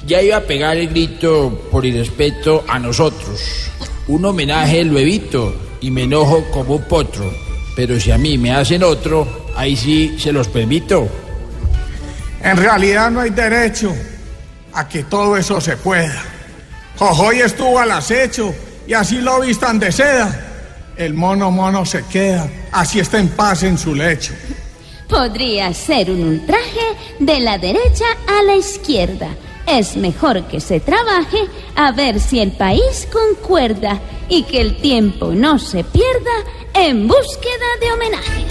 Ya 0.09 0.23
iba 0.23 0.39
a 0.39 0.41
pegar 0.41 0.79
el 0.79 0.89
grito 0.89 1.69
por 1.71 1.85
irrespeto 1.85 2.65
a 2.67 2.79
nosotros. 2.79 3.69
Un 4.07 4.25
homenaje 4.25 4.83
lo 4.83 4.99
evito 4.99 5.55
y 5.83 5.91
me 5.91 6.05
enojo 6.05 6.47
como 6.51 6.77
un 6.77 6.85
potro. 6.85 7.31
Pero 7.77 8.01
si 8.01 8.11
a 8.11 8.17
mí 8.17 8.39
me 8.39 8.55
hacen 8.55 8.83
otro, 8.83 9.51
ahí 9.55 9.77
sí 9.77 10.17
se 10.19 10.33
los 10.33 10.49
permito. 10.49 11.07
En 12.43 12.57
realidad 12.57 13.11
no 13.11 13.21
hay 13.21 13.29
derecho 13.29 13.95
a 14.73 14.89
que 14.89 15.05
todo 15.05 15.37
eso 15.37 15.61
se 15.61 15.77
pueda. 15.77 16.25
Jojoy 16.97 17.41
estuvo 17.41 17.79
al 17.79 17.93
acecho 17.93 18.55
y 18.87 18.95
así 18.95 19.19
lo 19.19 19.41
vistan 19.41 19.79
de 19.79 19.93
seda. 19.93 20.47
El 20.97 21.13
mono 21.13 21.51
mono 21.51 21.85
se 21.85 22.03
queda, 22.07 22.49
así 22.73 22.99
está 22.99 23.19
en 23.19 23.29
paz 23.29 23.63
en 23.63 23.77
su 23.77 23.95
lecho. 23.95 24.33
Podría 25.07 25.75
ser 25.75 26.11
un 26.11 26.23
ultraje 26.23 26.97
de 27.19 27.41
la 27.41 27.59
derecha 27.59 28.07
a 28.27 28.43
la 28.45 28.57
izquierda 28.57 29.37
es 29.69 29.97
mejor 29.97 30.45
que 30.45 30.61
se 30.61 30.81
trabaje 30.81 31.39
a 31.75 31.93
ver 31.93 32.21
si 32.21 32.41
el 32.41 32.53
país 32.53 33.09
concuerda 33.13 34.01
y 34.29 34.45
que 34.45 34.61
el 34.61 34.77
tiempo 34.77 35.33
no 35.33 35.59
se 35.59 35.85
pierda 35.85 36.31
en 36.75 37.07
búsqueda 37.07 37.67
de 37.81 37.93
homenajes. 37.93 38.49